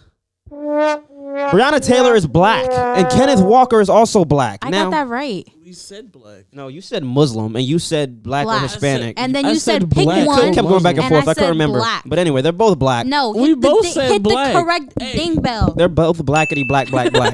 Breonna 0.51 1.81
Taylor 1.85 2.15
is 2.15 2.27
black, 2.27 2.69
and 2.71 3.09
Kenneth 3.09 3.41
Walker 3.41 3.81
is 3.81 3.89
also 3.89 4.23
black. 4.23 4.59
I 4.63 4.69
now, 4.69 4.85
got 4.85 4.91
that 4.91 5.07
right. 5.07 5.47
We 5.65 5.73
said 5.73 6.11
black. 6.11 6.45
no, 6.51 6.67
you 6.67 6.81
said 6.81 7.03
Muslim, 7.03 7.55
and 7.55 7.65
you 7.65 7.79
said 7.79 8.21
black, 8.21 8.43
or 8.45 8.49
Black. 8.51 8.61
Hispanic. 8.63 9.19
And 9.19 9.33
then 9.33 9.45
I 9.45 9.49
you 9.51 9.55
said 9.55 9.81
said 9.83 9.91
pick 9.91 10.03
black. 10.05 10.27
one. 10.27 10.39
I 10.41 10.53
kept 10.53 10.67
going 10.67 10.83
back 10.83 10.95
and 10.95 11.05
and 11.05 11.09
forth. 11.13 11.27
I 11.27 11.31
I, 11.31 11.33
couldn't 11.33 11.49
remember. 11.49 11.79
black. 11.79 12.03
But 12.05 12.19
anyway, 12.19 12.41
they're 12.43 12.51
both 12.51 12.77
black. 12.77 13.07
No, 13.07 13.31
We 13.31 13.49
the, 13.51 13.55
both 13.55 13.83
di- 13.83 13.89
said 13.91 14.11
hit 14.11 14.23
black. 14.23 14.53
the 14.53 14.61
correct 14.61 14.93
Hey. 14.99 15.13
ding 15.17 15.41
bell. 15.41 15.73
They're 15.75 15.89
both 15.89 16.23
blackety 16.23 16.67
black, 16.67 16.89
black, 16.91 17.11
black. 17.11 17.33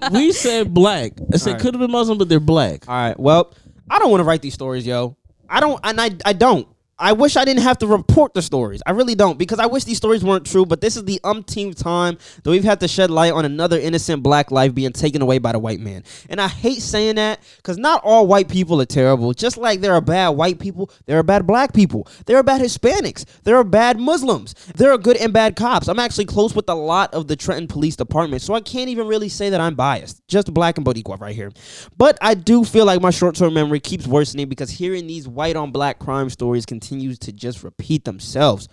we 0.12 0.30
said 0.32 0.72
black. 0.72 1.12
I 1.32 1.36
said 1.38 1.50
Alright. 1.50 1.62
could 1.62 1.74
have 1.74 1.80
been 1.80 1.90
Muslim, 1.90 2.18
but 2.18 2.28
they're 2.28 2.38
black. 2.38 2.88
All 2.88 2.94
right. 2.94 3.18
Well, 3.18 3.52
I 3.90 3.98
don't 3.98 4.10
want 4.10 4.20
to 4.20 4.24
write 4.24 4.42
these 4.42 4.54
stories, 4.54 4.86
yo. 4.86 5.16
I 5.48 5.58
don't, 5.58 5.80
and 5.82 6.00
I, 6.00 6.10
I 6.24 6.32
don't. 6.32 6.68
I 7.00 7.12
wish 7.12 7.36
I 7.36 7.46
didn't 7.46 7.62
have 7.62 7.78
to 7.78 7.86
report 7.86 8.34
the 8.34 8.42
stories. 8.42 8.82
I 8.84 8.90
really 8.90 9.14
don't 9.14 9.38
because 9.38 9.58
I 9.58 9.64
wish 9.64 9.84
these 9.84 9.96
stories 9.96 10.22
weren't 10.22 10.44
true. 10.44 10.66
But 10.66 10.82
this 10.82 10.96
is 10.96 11.04
the 11.04 11.18
umpteenth 11.24 11.78
time 11.78 12.18
that 12.42 12.50
we've 12.50 12.62
had 12.62 12.78
to 12.80 12.88
shed 12.88 13.10
light 13.10 13.32
on 13.32 13.46
another 13.46 13.78
innocent 13.78 14.22
black 14.22 14.50
life 14.50 14.74
being 14.74 14.92
taken 14.92 15.22
away 15.22 15.38
by 15.38 15.52
the 15.52 15.58
white 15.58 15.80
man. 15.80 16.04
And 16.28 16.42
I 16.42 16.48
hate 16.48 16.82
saying 16.82 17.16
that 17.16 17.40
because 17.56 17.78
not 17.78 18.02
all 18.04 18.26
white 18.26 18.48
people 18.48 18.82
are 18.82 18.86
terrible. 18.86 19.32
Just 19.32 19.56
like 19.56 19.80
there 19.80 19.94
are 19.94 20.02
bad 20.02 20.30
white 20.30 20.58
people, 20.58 20.90
there 21.06 21.18
are 21.18 21.22
bad 21.22 21.46
black 21.46 21.72
people. 21.72 22.06
There 22.26 22.36
are 22.36 22.42
bad 22.42 22.60
Hispanics. 22.60 23.24
There 23.44 23.56
are 23.56 23.64
bad 23.64 23.98
Muslims. 23.98 24.54
There 24.76 24.92
are 24.92 24.98
good 24.98 25.16
and 25.16 25.32
bad 25.32 25.56
cops. 25.56 25.88
I'm 25.88 25.98
actually 25.98 26.26
close 26.26 26.54
with 26.54 26.68
a 26.68 26.74
lot 26.74 27.14
of 27.14 27.28
the 27.28 27.36
Trenton 27.36 27.66
Police 27.66 27.96
Department, 27.96 28.42
so 28.42 28.52
I 28.52 28.60
can't 28.60 28.90
even 28.90 29.06
really 29.06 29.30
say 29.30 29.48
that 29.48 29.60
I'm 29.60 29.74
biased. 29.74 30.20
Just 30.28 30.52
black 30.52 30.76
and 30.76 30.86
Boricua 30.86 31.18
right 31.18 31.34
here. 31.34 31.50
But 31.96 32.18
I 32.20 32.34
do 32.34 32.62
feel 32.62 32.84
like 32.84 33.00
my 33.00 33.10
short-term 33.10 33.54
memory 33.54 33.80
keeps 33.80 34.06
worsening 34.06 34.50
because 34.50 34.68
hearing 34.68 35.06
these 35.06 35.26
white 35.26 35.56
on 35.56 35.70
black 35.70 35.98
crime 35.98 36.28
stories 36.28 36.66
continues 36.66 36.89
to 36.98 37.32
just 37.32 37.62
repeat 37.62 38.04
themselves. 38.04 38.68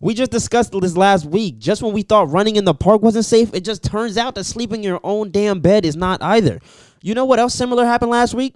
We 0.00 0.14
just 0.14 0.30
discussed 0.30 0.72
this 0.72 0.96
last 0.96 1.24
week. 1.26 1.58
Just 1.58 1.82
when 1.82 1.92
we 1.92 2.02
thought 2.02 2.30
running 2.30 2.56
in 2.56 2.64
the 2.64 2.74
park 2.74 3.02
wasn't 3.02 3.24
safe, 3.24 3.54
it 3.54 3.64
just 3.64 3.82
turns 3.82 4.16
out 4.16 4.34
that 4.34 4.44
sleeping 4.44 4.80
in 4.80 4.88
your 4.88 5.00
own 5.04 5.30
damn 5.30 5.60
bed 5.60 5.84
is 5.84 5.96
not 5.96 6.22
either. 6.22 6.60
You 7.02 7.14
know 7.14 7.24
what 7.24 7.38
else 7.38 7.54
similar 7.54 7.84
happened 7.84 8.10
last 8.10 8.34
week? 8.34 8.54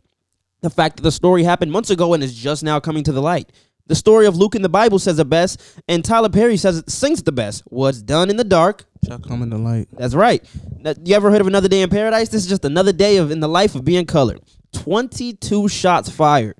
The 0.61 0.71
fact 0.71 0.97
that 0.97 1.03
the 1.03 1.13
story 1.13 1.43
happened 1.45 1.73
months 1.73 1.91
ago 1.91 2.15
and 2.15 2.23
is 2.23 2.35
just 2.35 2.63
now 2.63 2.81
coming 2.81 3.05
to 3.05 3.13
the 3.13 3.23
light. 3.23 3.51
The 3.87 3.95
story 3.95 4.27
of 4.27 4.37
Luke 4.37 4.55
in 4.55 4.63
the 4.63 4.69
Bible 4.69 4.99
says 4.99 5.19
the 5.19 5.25
best, 5.27 5.61
and 5.89 6.03
Tyler 6.03 6.31
Perry 6.31 6.57
says 6.57 6.79
it 6.79 6.91
sings 6.91 7.23
the 7.23 7.33
best. 7.33 7.63
What's 7.67 8.01
done 8.01 8.31
in 8.31 8.37
the 8.37 8.45
dark 8.45 8.85
Shall 9.07 9.19
come 9.19 9.43
in 9.43 9.51
the 9.51 9.59
light. 9.59 9.89
that's 9.93 10.15
right. 10.15 10.43
Now, 10.79 10.95
You 11.05 11.15
ever 11.17 11.31
heard 11.31 11.43
of 11.43 11.47
another 11.47 11.69
day 11.69 11.83
in 11.83 11.91
paradise? 11.91 12.31
This 12.31 12.43
is 12.45 12.49
just 12.49 12.65
another 12.65 12.93
day 12.93 13.19
of 13.19 13.31
in 13.31 13.41
the 13.41 13.49
life 13.49 13.75
of 13.75 13.85
being 13.85 14.07
colored. 14.07 14.41
Twenty-two 14.73 15.69
shots 15.69 16.09
fired, 16.09 16.57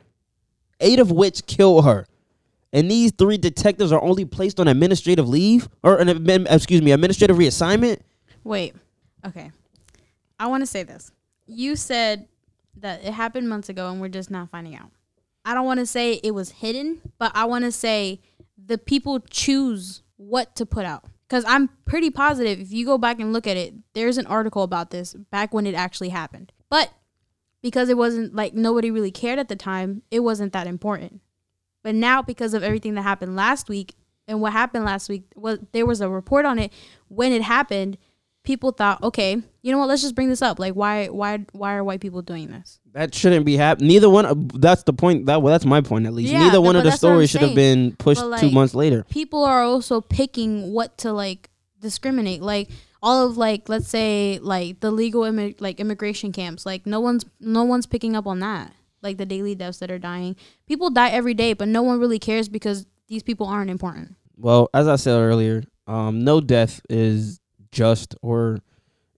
eight 0.81 0.99
of 0.99 1.11
which 1.11 1.47
kill 1.47 1.83
her, 1.83 2.07
and 2.75 2.91
these 2.91 3.13
three 3.13 3.39
detectives 3.39 3.93
are 3.93 4.03
only 4.03 4.25
placed 4.25 4.59
on 4.59 4.67
administrative 4.67 5.29
leave 5.29 5.69
or 5.85 5.97
an 5.97 6.09
excuse 6.49 6.83
me, 6.83 6.91
administrative 6.91 7.37
reassignment. 7.37 8.01
Wait. 8.43 8.75
Okay. 9.25 9.53
I 10.39 10.49
want 10.49 10.63
to 10.63 10.67
say 10.67 10.83
this. 10.83 11.13
You 11.47 11.77
said 11.77 12.27
that 12.77 13.05
it 13.05 13.13
happened 13.13 13.49
months 13.49 13.69
ago 13.69 13.91
and 13.91 14.01
we're 14.01 14.09
just 14.09 14.31
not 14.31 14.51
finding 14.51 14.75
out. 14.75 14.91
I 15.45 15.55
don't 15.55 15.67
want 15.67 15.81
to 15.81 15.87
say 15.87 16.15
it 16.25 16.33
was 16.33 16.51
hidden, 16.51 17.01
but 17.19 17.31
I 17.35 17.45
want 17.45 17.65
to 17.65 17.71
say 17.71 18.21
the 18.59 18.77
people 18.77 19.21
choose 19.21 20.03
what 20.17 20.57
to 20.57 20.67
put 20.67 20.85
out. 20.85 21.05
Because 21.29 21.45
I'm 21.47 21.69
pretty 21.85 22.11
positive 22.11 22.61
if 22.61 22.73
you 22.73 22.85
go 22.85 22.99
back 22.99 23.21
and 23.21 23.33
look 23.33 23.47
at 23.47 23.57
it, 23.57 23.75
there's 23.95 24.19
an 24.19 24.27
article 24.27 24.65
about 24.65 24.91
this 24.91 25.15
back 25.15 25.55
when 25.55 25.67
it 25.67 25.75
actually 25.75 26.09
happened. 26.09 26.53
But 26.69 26.93
because 27.63 27.89
it 27.89 27.97
wasn't 27.97 28.35
like 28.35 28.53
nobody 28.53 28.91
really 28.91 29.13
cared 29.13 29.39
at 29.39 29.49
the 29.49 29.57
time, 29.57 30.03
it 30.11 30.21
wasn't 30.21 30.53
that 30.53 30.67
important. 30.67 31.21
But 31.85 31.95
now, 31.95 32.23
because 32.23 32.55
of 32.55 32.65
everything 32.65 32.95
that 32.95 33.03
happened 33.03 33.37
last 33.37 33.69
week 33.69 33.95
and 34.27 34.41
what 34.41 34.53
happened 34.53 34.85
last 34.85 35.09
week, 35.09 35.25
was 35.37 35.59
there 35.73 35.87
was 35.87 36.01
a 36.01 36.09
report 36.09 36.47
on 36.47 36.59
it 36.59 36.73
when 37.09 37.31
it 37.31 37.43
happened. 37.43 37.99
People 38.43 38.73
thought, 38.73 39.03
okay, 39.03 39.41
you 39.63 39.73
know 39.73 39.79
what? 39.79 39.89
Let's 39.89 40.03
just 40.03 40.15
bring 40.15 40.29
this 40.29 40.43
up. 40.43 40.59
Like, 40.59 40.75
why, 40.75 41.07
why, 41.07 41.47
why 41.53 41.75
are 41.75 41.85
white 41.85 42.01
people 42.01 42.21
doing 42.21 42.49
this? 42.49 42.79
That 42.93 43.15
shouldn't 43.15 43.47
be 43.47 43.57
happening. 43.57 43.89
Neither 43.89 44.09
one. 44.09 44.49
That's 44.55 44.83
the 44.83 44.93
point. 44.93 45.27
That 45.27 45.43
well, 45.43 45.53
that's 45.53 45.65
my 45.65 45.81
point 45.81 46.07
at 46.07 46.15
least. 46.15 46.33
Yeah, 46.33 46.41
Neither 46.41 46.61
one 46.61 46.77
of 46.77 46.85
the 46.85 46.91
that's 46.91 47.03
what 47.03 47.11
I'm 47.11 47.15
stories 47.15 47.31
should 47.31 47.41
have 47.43 47.55
been 47.55 47.97
pushed 47.97 48.21
But, 48.21 48.39
two 48.41 48.51
months 48.51 48.75
later. 48.75 49.05
People 49.11 49.45
are 49.45 49.63
also 49.63 50.01
picking 50.01 50.73
what 50.73 50.99
to 50.99 51.13
like 51.13 51.51
discriminate. 51.81 52.41
Like 52.41 52.71
all 53.03 53.27
of 53.27 53.37
like, 53.37 53.69
let's 53.69 53.89
say 53.89 54.39
like 54.41 54.81
the 54.81 54.91
legal 54.91 55.23
immi- 55.23 55.61
like 55.61 55.81
immigration 55.81 56.31
camps. 56.33 56.65
Like 56.65 56.87
no 56.87 57.01
one's 57.01 57.25
no 57.41 57.65
one's 57.65 57.87
picking 57.87 58.15
up 58.15 58.27
on 58.27 58.41
that. 58.41 58.73
Like 59.05 59.19
the 59.19 59.27
daily 59.27 59.55
deaths 59.55 59.79
that 59.79 59.91
are 59.91 59.99
dying. 59.99 60.35
People 60.67 60.91
die 60.91 61.11
every 61.11 61.35
day, 61.35 61.53
but 61.53 61.69
no 61.69 61.83
one 61.83 62.01
really 62.01 62.19
cares 62.19 62.49
because 62.49 62.87
these 63.07 63.23
people 63.23 63.47
aren't 63.47 63.71
important. 63.71 64.17
Well, 64.37 64.71
as 64.73 64.89
I 64.89 64.97
said 64.97 65.19
earlier, 65.19 65.63
um, 65.87 66.25
no 66.25 66.41
death 66.41 66.81
is 66.89 67.39
just 67.71 68.17
or 68.23 68.59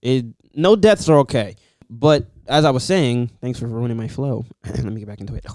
it. 0.01 0.25
No 0.53 0.75
deaths 0.75 1.07
are 1.07 1.19
okay. 1.19 1.55
But 1.89 2.27
as 2.47 2.65
I 2.65 2.71
was 2.71 2.83
saying, 2.83 3.31
thanks 3.41 3.59
for 3.59 3.67
ruining 3.67 3.97
my 3.97 4.09
flow. 4.09 4.45
Let 4.65 4.83
me 4.85 4.99
get 4.99 5.07
back 5.07 5.21
into 5.21 5.35
it. 5.35 5.45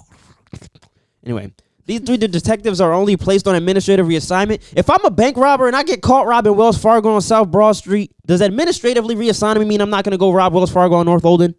anyway, 1.24 1.52
these 1.84 2.00
three 2.00 2.16
detectives 2.16 2.80
are 2.80 2.92
only 2.92 3.16
placed 3.16 3.46
on 3.48 3.54
administrative 3.54 4.06
reassignment. 4.06 4.62
If 4.76 4.88
I'm 4.88 5.04
a 5.04 5.10
bank 5.10 5.36
robber 5.36 5.66
and 5.66 5.76
I 5.76 5.82
get 5.82 6.00
caught 6.00 6.26
robbing 6.26 6.56
Wells 6.56 6.78
Fargo 6.78 7.10
on 7.10 7.20
South 7.20 7.50
Broad 7.50 7.72
Street, 7.72 8.12
does 8.24 8.40
administratively 8.40 9.16
reassign 9.16 9.58
me 9.58 9.64
mean 9.64 9.80
I'm 9.80 9.90
not 9.90 10.04
going 10.04 10.12
to 10.12 10.18
go 10.18 10.32
rob 10.32 10.54
Wells 10.54 10.72
Fargo 10.72 10.96
on 10.96 11.06
North 11.06 11.24
Olden? 11.24 11.54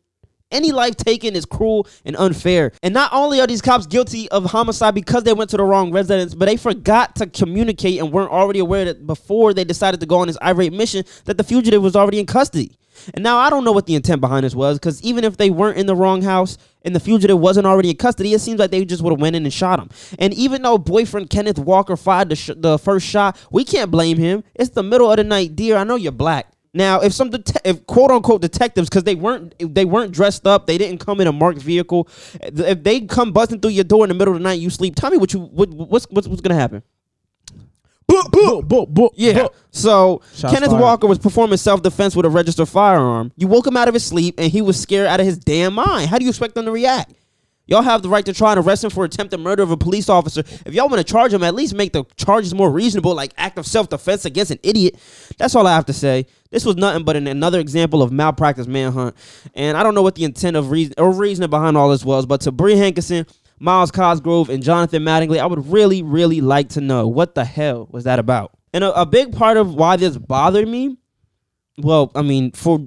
Any 0.53 0.71
life 0.71 0.95
taken 0.95 1.35
is 1.35 1.45
cruel 1.45 1.87
and 2.05 2.15
unfair. 2.15 2.71
And 2.81 2.93
not 2.93 3.11
only 3.11 3.41
are 3.41 3.47
these 3.47 3.61
cops 3.61 3.87
guilty 3.87 4.29
of 4.29 4.45
homicide 4.45 4.95
because 4.95 5.23
they 5.23 5.33
went 5.33 5.49
to 5.49 5.57
the 5.57 5.63
wrong 5.63 5.91
residence, 5.91 6.33
but 6.35 6.45
they 6.45 6.57
forgot 6.57 7.15
to 7.17 7.27
communicate 7.27 7.99
and 7.99 8.11
weren't 8.11 8.31
already 8.31 8.59
aware 8.59 8.85
that 8.85 9.05
before 9.05 9.53
they 9.53 9.63
decided 9.63 9.99
to 9.99 10.05
go 10.05 10.19
on 10.19 10.27
this 10.27 10.37
irate 10.41 10.71
mission 10.71 11.03
that 11.25 11.37
the 11.37 11.43
fugitive 11.43 11.81
was 11.81 11.95
already 11.95 12.19
in 12.19 12.25
custody. 12.25 12.77
And 13.13 13.23
now 13.23 13.37
I 13.37 13.49
don't 13.49 13.63
know 13.63 13.71
what 13.71 13.87
the 13.87 13.95
intent 13.95 14.21
behind 14.21 14.45
this 14.45 14.55
was 14.55 14.77
because 14.77 15.01
even 15.01 15.23
if 15.23 15.37
they 15.37 15.49
weren't 15.49 15.77
in 15.77 15.87
the 15.87 15.95
wrong 15.95 16.21
house 16.21 16.57
and 16.83 16.95
the 16.95 16.99
fugitive 16.99 17.39
wasn't 17.39 17.65
already 17.65 17.89
in 17.89 17.97
custody, 17.97 18.33
it 18.33 18.39
seems 18.39 18.59
like 18.59 18.71
they 18.71 18.85
just 18.85 19.01
would 19.01 19.11
have 19.11 19.19
went 19.19 19.35
in 19.35 19.43
and 19.43 19.53
shot 19.53 19.79
him. 19.79 19.89
And 20.19 20.33
even 20.35 20.61
though 20.61 20.77
boyfriend 20.77 21.29
Kenneth 21.29 21.57
Walker 21.57 21.97
fired 21.97 22.29
the, 22.29 22.35
sh- 22.35 22.51
the 22.55 22.77
first 22.77 23.07
shot, 23.07 23.37
we 23.51 23.65
can't 23.65 23.89
blame 23.89 24.17
him. 24.17 24.43
It's 24.55 24.69
the 24.69 24.83
middle 24.83 25.09
of 25.09 25.17
the 25.17 25.23
night, 25.23 25.55
dear. 25.55 25.77
I 25.77 25.83
know 25.83 25.95
you're 25.95 26.11
black. 26.11 26.52
Now, 26.73 27.01
if 27.01 27.13
some 27.13 27.29
det- 27.29 27.61
if 27.63 27.85
quote 27.85 28.09
unquote 28.09 28.41
detectives, 28.41 28.89
because 28.89 29.03
they 29.03 29.15
weren't 29.15 29.53
they 29.59 29.85
weren't 29.85 30.11
dressed 30.11 30.47
up, 30.47 30.65
they 30.65 30.77
didn't 30.77 30.99
come 30.99 31.21
in 31.21 31.27
a 31.27 31.31
marked 31.31 31.61
vehicle. 31.61 32.07
If 32.41 32.83
they 32.83 33.01
come 33.01 33.31
busting 33.31 33.59
through 33.59 33.71
your 33.71 33.83
door 33.83 34.03
in 34.05 34.09
the 34.09 34.15
middle 34.15 34.33
of 34.33 34.39
the 34.39 34.43
night, 34.43 34.59
you 34.59 34.69
sleep. 34.71 34.95
Tell 34.95 35.11
me 35.11 35.17
what 35.17 35.33
you 35.33 35.41
what, 35.41 35.69
what's 35.69 36.05
what's 36.09 36.27
what's 36.27 36.41
gonna 36.41 36.59
happen? 36.59 36.81
Yeah. 39.15 39.47
So 39.71 40.21
Shots 40.35 40.53
Kenneth 40.53 40.71
fired. 40.71 40.81
Walker 40.81 41.07
was 41.07 41.19
performing 41.19 41.57
self 41.57 41.81
defense 41.81 42.15
with 42.15 42.25
a 42.25 42.29
registered 42.29 42.67
firearm. 42.69 43.31
You 43.37 43.47
woke 43.47 43.65
him 43.67 43.77
out 43.77 43.87
of 43.87 43.93
his 43.93 44.03
sleep, 44.05 44.35
and 44.39 44.51
he 44.51 44.61
was 44.61 44.79
scared 44.79 45.07
out 45.07 45.19
of 45.19 45.25
his 45.25 45.37
damn 45.37 45.73
mind. 45.73 46.09
How 46.09 46.17
do 46.17 46.23
you 46.25 46.29
expect 46.29 46.55
them 46.55 46.65
to 46.65 46.71
react? 46.71 47.13
Y'all 47.65 47.81
have 47.81 48.01
the 48.01 48.09
right 48.09 48.25
to 48.25 48.33
try 48.33 48.51
and 48.51 48.65
arrest 48.65 48.83
him 48.83 48.89
for 48.89 49.05
attempted 49.05 49.37
murder 49.39 49.63
of 49.63 49.71
a 49.71 49.77
police 49.77 50.09
officer. 50.09 50.41
If 50.65 50.73
y'all 50.73 50.89
want 50.89 51.05
to 51.05 51.09
charge 51.09 51.33
him, 51.33 51.43
at 51.43 51.55
least 51.55 51.73
make 51.73 51.93
the 51.93 52.03
charges 52.17 52.53
more 52.53 52.69
reasonable, 52.69 53.15
like 53.15 53.33
act 53.37 53.57
of 53.57 53.65
self 53.65 53.87
defense 53.87 54.25
against 54.25 54.51
an 54.51 54.59
idiot. 54.63 54.95
That's 55.37 55.55
all 55.55 55.65
I 55.65 55.73
have 55.73 55.85
to 55.85 55.93
say. 55.93 56.25
This 56.51 56.65
was 56.65 56.75
nothing 56.75 57.03
but 57.05 57.15
an, 57.15 57.25
another 57.25 57.59
example 57.61 58.01
of 58.01 58.11
malpractice 58.11 58.67
manhunt, 58.67 59.15
and 59.55 59.77
I 59.77 59.83
don't 59.83 59.95
know 59.95 60.01
what 60.01 60.15
the 60.15 60.25
intent 60.25 60.57
of 60.57 60.71
reason 60.71 60.93
or 60.97 61.11
reasoning 61.11 61.49
behind 61.49 61.77
all 61.77 61.89
this 61.89 62.03
was. 62.03 62.25
But 62.25 62.41
to 62.41 62.51
Bree 62.51 62.75
Hankison, 62.75 63.27
Myles 63.59 63.91
Cosgrove, 63.91 64.49
and 64.49 64.61
Jonathan 64.61 65.03
Mattingly, 65.03 65.39
I 65.39 65.45
would 65.45 65.65
really, 65.71 66.03
really 66.03 66.41
like 66.41 66.69
to 66.69 66.81
know 66.81 67.07
what 67.07 67.33
the 67.33 67.45
hell 67.45 67.87
was 67.91 68.03
that 68.03 68.19
about. 68.19 68.51
And 68.73 68.83
a, 68.83 69.01
a 69.01 69.05
big 69.05 69.33
part 69.33 69.55
of 69.55 69.73
why 69.73 69.95
this 69.95 70.17
bothered 70.17 70.67
me, 70.67 70.97
well, 71.77 72.11
I 72.13 72.23
mean, 72.23 72.51
for 72.51 72.85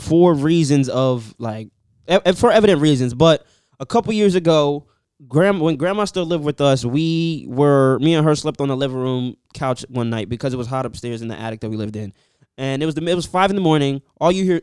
for 0.00 0.32
reasons 0.32 0.88
of 0.88 1.34
like 1.38 1.68
e- 2.08 2.32
for 2.32 2.50
evident 2.50 2.80
reasons, 2.80 3.12
but 3.12 3.46
a 3.80 3.86
couple 3.86 4.12
years 4.12 4.34
ago, 4.34 4.86
grandma 5.26 5.64
when 5.64 5.76
grandma 5.76 6.04
still 6.04 6.26
lived 6.26 6.44
with 6.44 6.60
us, 6.60 6.84
we 6.84 7.46
were 7.48 7.98
me 7.98 8.14
and 8.14 8.24
her 8.24 8.36
slept 8.36 8.60
on 8.60 8.68
the 8.68 8.76
living 8.76 8.98
room 8.98 9.36
couch 9.54 9.84
one 9.88 10.10
night 10.10 10.28
because 10.28 10.54
it 10.54 10.56
was 10.56 10.68
hot 10.68 10.86
upstairs 10.86 11.22
in 11.22 11.28
the 11.28 11.38
attic 11.38 11.60
that 11.60 11.70
we 11.70 11.76
lived 11.76 11.96
in, 11.96 12.12
and 12.56 12.82
it 12.82 12.86
was 12.86 12.94
the 12.94 13.04
it 13.04 13.14
was 13.14 13.26
five 13.26 13.50
in 13.50 13.56
the 13.56 13.62
morning. 13.62 14.02
All 14.20 14.30
you 14.30 14.44
hear. 14.44 14.60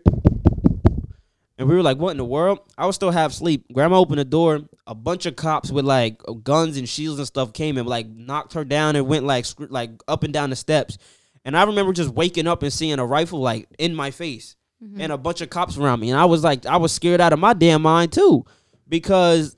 And 1.59 1.67
we 1.67 1.73
were 1.73 1.81
like, 1.81 1.97
"What 1.97 2.11
in 2.11 2.17
the 2.17 2.25
world?" 2.25 2.59
I 2.77 2.85
was 2.85 2.95
still 2.95 3.09
half 3.09 3.31
asleep. 3.31 3.65
Grandma 3.73 3.97
opened 3.97 4.19
the 4.19 4.25
door. 4.25 4.61
A 4.85 4.93
bunch 4.93 5.25
of 5.25 5.35
cops 5.35 5.71
with 5.71 5.85
like 5.85 6.21
guns 6.43 6.77
and 6.77 6.87
shields 6.87 7.17
and 7.17 7.27
stuff 7.27 7.51
came 7.51 7.79
and 7.79 7.87
like 7.87 8.07
knocked 8.07 8.53
her 8.53 8.63
down 8.63 8.95
and 8.95 9.07
went 9.07 9.25
like 9.25 9.47
like 9.57 9.89
up 10.07 10.23
and 10.23 10.31
down 10.31 10.51
the 10.51 10.55
steps. 10.55 10.99
And 11.43 11.57
I 11.57 11.63
remember 11.63 11.93
just 11.93 12.11
waking 12.11 12.45
up 12.45 12.61
and 12.61 12.71
seeing 12.71 12.99
a 12.99 13.05
rifle 13.05 13.39
like 13.39 13.67
in 13.79 13.95
my 13.95 14.11
face 14.11 14.55
mm-hmm. 14.83 15.01
and 15.01 15.11
a 15.11 15.17
bunch 15.17 15.41
of 15.41 15.49
cops 15.49 15.77
around 15.77 15.99
me. 15.99 16.11
And 16.11 16.19
I 16.19 16.25
was 16.25 16.43
like, 16.43 16.65
I 16.65 16.77
was 16.77 16.91
scared 16.91 17.21
out 17.21 17.33
of 17.33 17.39
my 17.39 17.53
damn 17.53 17.81
mind 17.81 18.11
too, 18.11 18.45
because 18.87 19.57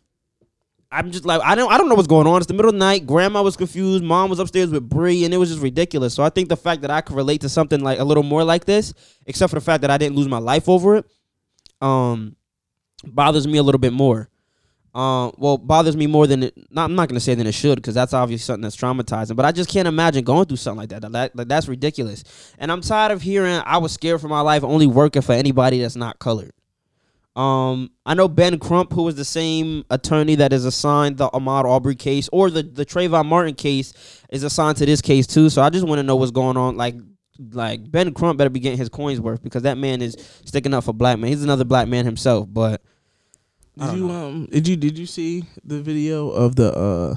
I'm 0.92 1.12
just 1.12 1.26
like, 1.26 1.42
I 1.44 1.54
don't, 1.56 1.72
I 1.72 1.78
don't 1.78 1.88
know 1.88 1.96
what's 1.96 2.08
going 2.08 2.26
on. 2.26 2.38
It's 2.38 2.48
the 2.48 2.54
middle 2.54 2.70
of 2.70 2.74
the 2.74 2.80
night. 2.80 3.06
Grandma 3.06 3.44
was 3.44 3.56
confused. 3.56 4.04
Mom 4.04 4.30
was 4.30 4.40
upstairs 4.40 4.72
with 4.72 4.90
Bree, 4.90 5.24
and 5.24 5.34
it 5.34 5.38
was 5.38 5.50
just 5.50 5.62
ridiculous. 5.62 6.16
So 6.16 6.24
I 6.24 6.30
think 6.30 6.50
the 6.50 6.58
fact 6.58 6.82
that 6.82 6.90
I 6.90 7.02
could 7.02 7.16
relate 7.16 7.42
to 7.42 7.50
something 7.50 7.82
like 7.82 8.00
a 8.00 8.04
little 8.04 8.24
more 8.24 8.44
like 8.44 8.66
this, 8.66 8.94
except 9.28 9.52
for 9.52 9.56
the 9.56 9.66
fact 9.66 9.82
that 9.82 9.92
I 9.92 9.98
didn't 9.98 10.16
lose 10.16 10.28
my 10.28 10.40
life 10.40 10.68
over 10.68 10.98
it, 10.98 11.06
um, 11.80 12.36
bothers 13.06 13.48
me 13.48 13.60
a 13.60 13.64
little 13.64 13.80
bit 13.80 13.94
more. 13.94 14.30
Um, 14.96 15.34
well, 15.38 15.60
bothers 15.60 15.96
me 15.96 16.08
more 16.08 16.26
than 16.26 16.44
it. 16.44 16.58
Not, 16.72 16.86
I'm 16.86 16.96
not 16.96 17.08
gonna 17.08 17.20
say 17.20 17.36
than 17.36 17.46
it 17.46 17.54
should 17.54 17.76
because 17.76 17.94
that's 17.94 18.14
obviously 18.14 18.44
something 18.44 18.64
that's 18.64 18.76
traumatizing. 18.76 19.36
But 19.36 19.46
I 19.46 19.52
just 19.52 19.70
can't 19.70 19.88
imagine 19.88 20.24
going 20.24 20.48
through 20.48 20.58
something 20.58 20.80
like 20.80 20.90
that. 20.90 21.04
That, 21.04 21.12
that. 21.12 21.36
like, 21.36 21.48
That's 21.48 21.68
ridiculous. 21.68 22.24
And 22.58 22.72
I'm 22.72 22.82
tired 22.82 23.12
of 23.12 23.22
hearing 23.22 23.62
I 23.64 23.78
was 23.78 23.92
scared 23.92 24.20
for 24.20 24.28
my 24.28 24.42
life 24.42 24.64
only 24.64 24.88
working 24.88 25.22
for 25.22 25.34
anybody 25.34 25.80
that's 25.80 25.96
not 25.96 26.18
colored. 26.18 26.52
Um, 27.36 27.92
I 28.06 28.16
know 28.16 28.28
Ben 28.28 28.60
Crump, 28.60 28.92
who 28.92 29.04
was 29.04 29.16
the 29.16 29.26
same 29.26 29.86
attorney 29.90 30.36
that 30.36 30.52
is 30.52 30.66
assigned 30.66 31.18
the 31.18 31.30
Ahmaud 31.30 31.66
Arbery 31.66 31.96
case 31.96 32.28
or 32.32 32.50
the 32.50 32.64
the 32.64 32.86
Trayvon 32.86 33.26
Martin 33.26 33.56
case 33.56 33.94
is 34.30 34.44
assigned 34.44 34.78
to 34.78 34.86
this 34.86 35.02
case 35.02 35.28
too. 35.28 35.50
So 35.50 35.62
I 35.62 35.70
just 35.70 35.88
want 35.88 36.00
to 36.00 36.04
know 36.04 36.16
what's 36.16 36.32
going 36.32 36.58
on. 36.58 36.76
Like, 36.76 36.96
like 37.52 37.90
Ben 37.90 38.14
Crump 38.14 38.38
better 38.38 38.50
be 38.50 38.60
getting 38.60 38.78
his 38.78 38.90
coins 38.90 39.22
worth 39.22 39.44
because 39.44 39.64
that 39.64 39.78
man 39.78 40.02
is 40.02 40.18
sticking 40.46 40.74
up 40.74 40.84
for 40.84 40.94
black 40.94 41.20
man. 41.20 41.30
He's 41.30 41.44
another 41.44 41.66
black 41.66 41.88
man 41.88 42.06
himself, 42.06 42.48
but. 42.52 42.82
Did 43.78 43.94
you 43.94 44.08
know. 44.08 44.28
um 44.28 44.46
did 44.48 44.68
you 44.68 44.76
did 44.76 44.98
you 44.98 45.06
see 45.06 45.46
the 45.64 45.82
video 45.82 46.30
of 46.32 46.58
the 46.58 46.74
uh 46.74 47.16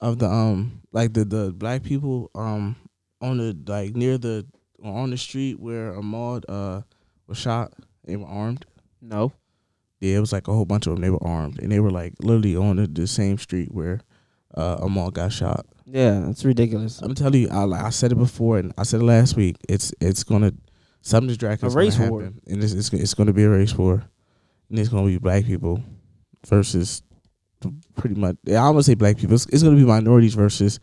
of 0.00 0.20
the 0.20 0.28
um 0.28 0.80
like 0.92 1.12
the 1.12 1.24
the 1.24 1.52
black 1.52 1.82
people 1.82 2.30
um 2.36 2.76
on 3.20 3.38
the 3.38 3.56
like 3.66 3.96
near 3.96 4.16
the 4.16 4.46
on 4.84 5.10
the 5.10 5.16
street 5.16 5.58
where 5.58 5.92
Ahmaud 5.94 6.44
uh 6.48 6.82
was 7.26 7.38
shot? 7.38 7.72
They 8.04 8.14
were 8.14 8.26
armed. 8.26 8.64
No. 9.04 9.32
Yeah, 10.00 10.16
it 10.16 10.20
was 10.20 10.32
like 10.32 10.48
a 10.48 10.52
whole 10.52 10.64
bunch 10.64 10.86
of 10.86 10.94
them. 10.94 11.02
They 11.02 11.10
were 11.10 11.22
armed 11.26 11.60
and 11.60 11.70
they 11.70 11.80
were 11.80 11.90
like 11.90 12.14
literally 12.20 12.56
on 12.56 12.76
the, 12.76 12.86
the 12.86 13.06
same 13.06 13.38
street 13.38 13.72
where 13.72 14.00
uh 14.54 14.78
Ahmaud 14.78 15.14
got 15.14 15.32
shot. 15.32 15.66
Yeah, 15.86 16.28
it's 16.30 16.44
ridiculous. 16.44 17.00
I'm 17.02 17.14
telling 17.14 17.42
you, 17.42 17.48
I 17.50 17.64
like 17.64 17.84
I 17.84 17.90
said 17.90 18.12
it 18.12 18.16
before 18.16 18.58
and 18.58 18.72
I 18.78 18.82
said 18.84 19.00
it 19.00 19.04
last 19.04 19.36
week. 19.36 19.56
It's 19.68 19.92
it's 20.00 20.24
gonna 20.24 20.52
something's 21.02 21.36
drastic. 21.36 21.70
A 21.70 21.72
race 21.74 21.98
war. 21.98 22.22
happen, 22.22 22.40
and 22.46 22.62
it's, 22.62 22.72
it's 22.72 22.92
it's 22.92 23.14
gonna 23.14 23.32
be 23.32 23.44
a 23.44 23.50
race 23.50 23.74
war, 23.76 24.04
and 24.70 24.78
it's 24.78 24.88
gonna 24.88 25.06
be 25.06 25.18
black 25.18 25.44
people 25.44 25.82
versus 26.46 27.02
pretty 27.96 28.16
much. 28.16 28.36
I 28.48 28.56
almost 28.56 28.86
say 28.86 28.94
black 28.94 29.16
people. 29.16 29.34
It's, 29.34 29.46
it's 29.46 29.62
gonna 29.62 29.76
be 29.76 29.84
minorities 29.84 30.34
versus 30.34 30.80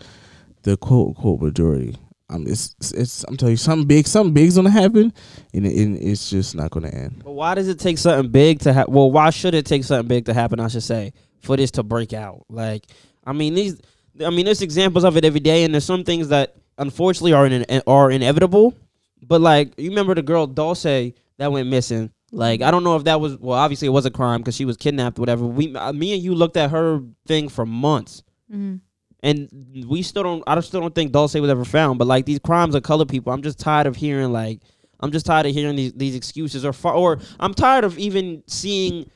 the 0.63 0.77
quote 0.77 1.09
unquote 1.09 1.41
majority. 1.41 1.95
Um, 2.31 2.47
it's, 2.47 2.75
it's 2.79 2.91
it's 2.93 3.23
I'm 3.25 3.35
telling 3.35 3.53
you 3.53 3.57
something 3.57 3.87
big, 3.87 4.07
something 4.07 4.33
big's 4.33 4.55
gonna 4.55 4.69
happen, 4.69 5.13
and, 5.53 5.65
it, 5.65 5.75
and 5.77 5.97
it's 5.97 6.29
just 6.29 6.55
not 6.55 6.71
gonna 6.71 6.89
end. 6.89 7.21
But 7.23 7.33
why 7.33 7.55
does 7.55 7.67
it 7.67 7.79
take 7.79 7.97
something 7.97 8.31
big 8.31 8.59
to 8.61 8.73
happen? 8.73 8.93
Well, 8.93 9.11
why 9.11 9.29
should 9.29 9.53
it 9.53 9.65
take 9.65 9.83
something 9.83 10.07
big 10.07 10.25
to 10.25 10.33
happen? 10.33 10.59
I 10.59 10.69
should 10.69 10.83
say 10.83 11.13
for 11.41 11.57
this 11.57 11.71
to 11.71 11.83
break 11.83 12.13
out. 12.13 12.45
Like, 12.49 12.85
I 13.25 13.33
mean 13.33 13.53
these. 13.53 13.81
I 14.23 14.29
mean, 14.29 14.45
there's 14.45 14.61
examples 14.61 15.03
of 15.03 15.17
it 15.17 15.25
every 15.25 15.39
day, 15.39 15.63
and 15.63 15.73
there's 15.73 15.85
some 15.85 16.03
things 16.03 16.29
that 16.29 16.55
unfortunately 16.77 17.33
are 17.33 17.45
in, 17.45 17.81
are 17.85 18.11
inevitable. 18.11 18.75
But 19.21 19.41
like, 19.41 19.73
you 19.77 19.89
remember 19.89 20.15
the 20.15 20.21
girl 20.21 20.47
Dulce 20.47 21.13
that 21.37 21.51
went 21.51 21.69
missing? 21.69 22.11
Like, 22.31 22.61
I 22.61 22.71
don't 22.71 22.83
know 22.83 22.95
if 22.95 23.03
that 23.05 23.19
was 23.19 23.37
well. 23.37 23.57
Obviously, 23.57 23.87
it 23.87 23.91
was 23.91 24.05
a 24.05 24.11
crime 24.11 24.39
because 24.39 24.55
she 24.55 24.65
was 24.65 24.77
kidnapped. 24.77 25.19
Whatever. 25.19 25.45
We, 25.45 25.75
uh, 25.75 25.91
me 25.91 26.13
and 26.13 26.23
you 26.23 26.33
looked 26.33 26.55
at 26.55 26.71
her 26.71 27.01
thing 27.27 27.49
for 27.49 27.65
months. 27.65 28.23
hmm 28.49 28.75
and 29.23 29.85
we 29.87 30.01
still 30.01 30.23
don't 30.23 30.43
I 30.47 30.59
still 30.61 30.81
don't 30.81 30.95
think 30.95 31.11
Dulce 31.11 31.35
was 31.35 31.49
ever 31.49 31.65
found. 31.65 31.99
But 31.99 32.07
like 32.07 32.25
these 32.25 32.39
crimes 32.39 32.75
of 32.75 32.83
color 32.83 33.05
people, 33.05 33.31
I'm 33.31 33.41
just 33.41 33.59
tired 33.59 33.87
of 33.87 33.95
hearing 33.95 34.31
like 34.31 34.61
I'm 34.99 35.11
just 35.11 35.25
tired 35.25 35.45
of 35.45 35.53
hearing 35.53 35.75
these 35.75 35.93
these 35.93 36.15
excuses 36.15 36.65
or 36.65 36.73
or 36.83 37.19
I'm 37.39 37.53
tired 37.53 37.83
of 37.83 37.97
even 37.97 38.43
seeing 38.47 39.09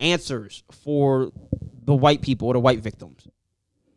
answers 0.00 0.62
for 0.70 1.30
the 1.84 1.94
white 1.94 2.22
people 2.22 2.48
or 2.48 2.54
the 2.54 2.60
white 2.60 2.80
victims. 2.80 3.28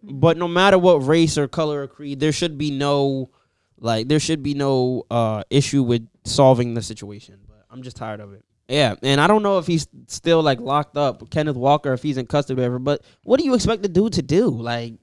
But 0.03 0.38
no 0.38 0.47
matter 0.47 0.78
what 0.78 1.06
race 1.06 1.38
or 1.38 1.47
color 1.47 1.84
or 1.84 1.88
creed, 1.88 2.20
there 2.20 2.32
should 2.32 2.58
be 2.58 2.72
no 2.72 3.32
like 3.80 4.08
there 4.08 4.20
should 4.20 4.43
be 4.43 4.53
no 4.53 5.03
uh 5.10 5.43
issue 5.49 5.84
with 5.84 6.08
solving 6.26 6.74
the 6.74 6.82
situation. 6.82 7.39
But 7.47 7.66
I'm 7.70 7.82
just 7.82 7.97
tired 7.97 8.20
of 8.20 8.34
it. 8.34 8.43
Yeah, 8.68 8.95
and 9.03 9.22
I 9.22 9.28
don't 9.28 9.43
know 9.43 9.60
if 9.60 9.68
he's 9.68 9.88
still 10.08 10.41
like 10.41 10.60
locked 10.60 10.97
up, 10.97 11.30
Kenneth 11.30 11.56
Walker, 11.56 11.93
if 11.93 12.01
he's 12.01 12.18
in 12.18 12.26
custody 12.26 12.60
or 12.60 12.64
whatever. 12.64 12.80
But 12.80 13.03
what 13.24 13.39
do 13.39 13.45
you 13.45 13.53
expect 13.53 13.84
the 13.84 13.89
dude 13.89 14.14
to 14.14 14.24
do? 14.24 14.49
Like, 14.49 14.93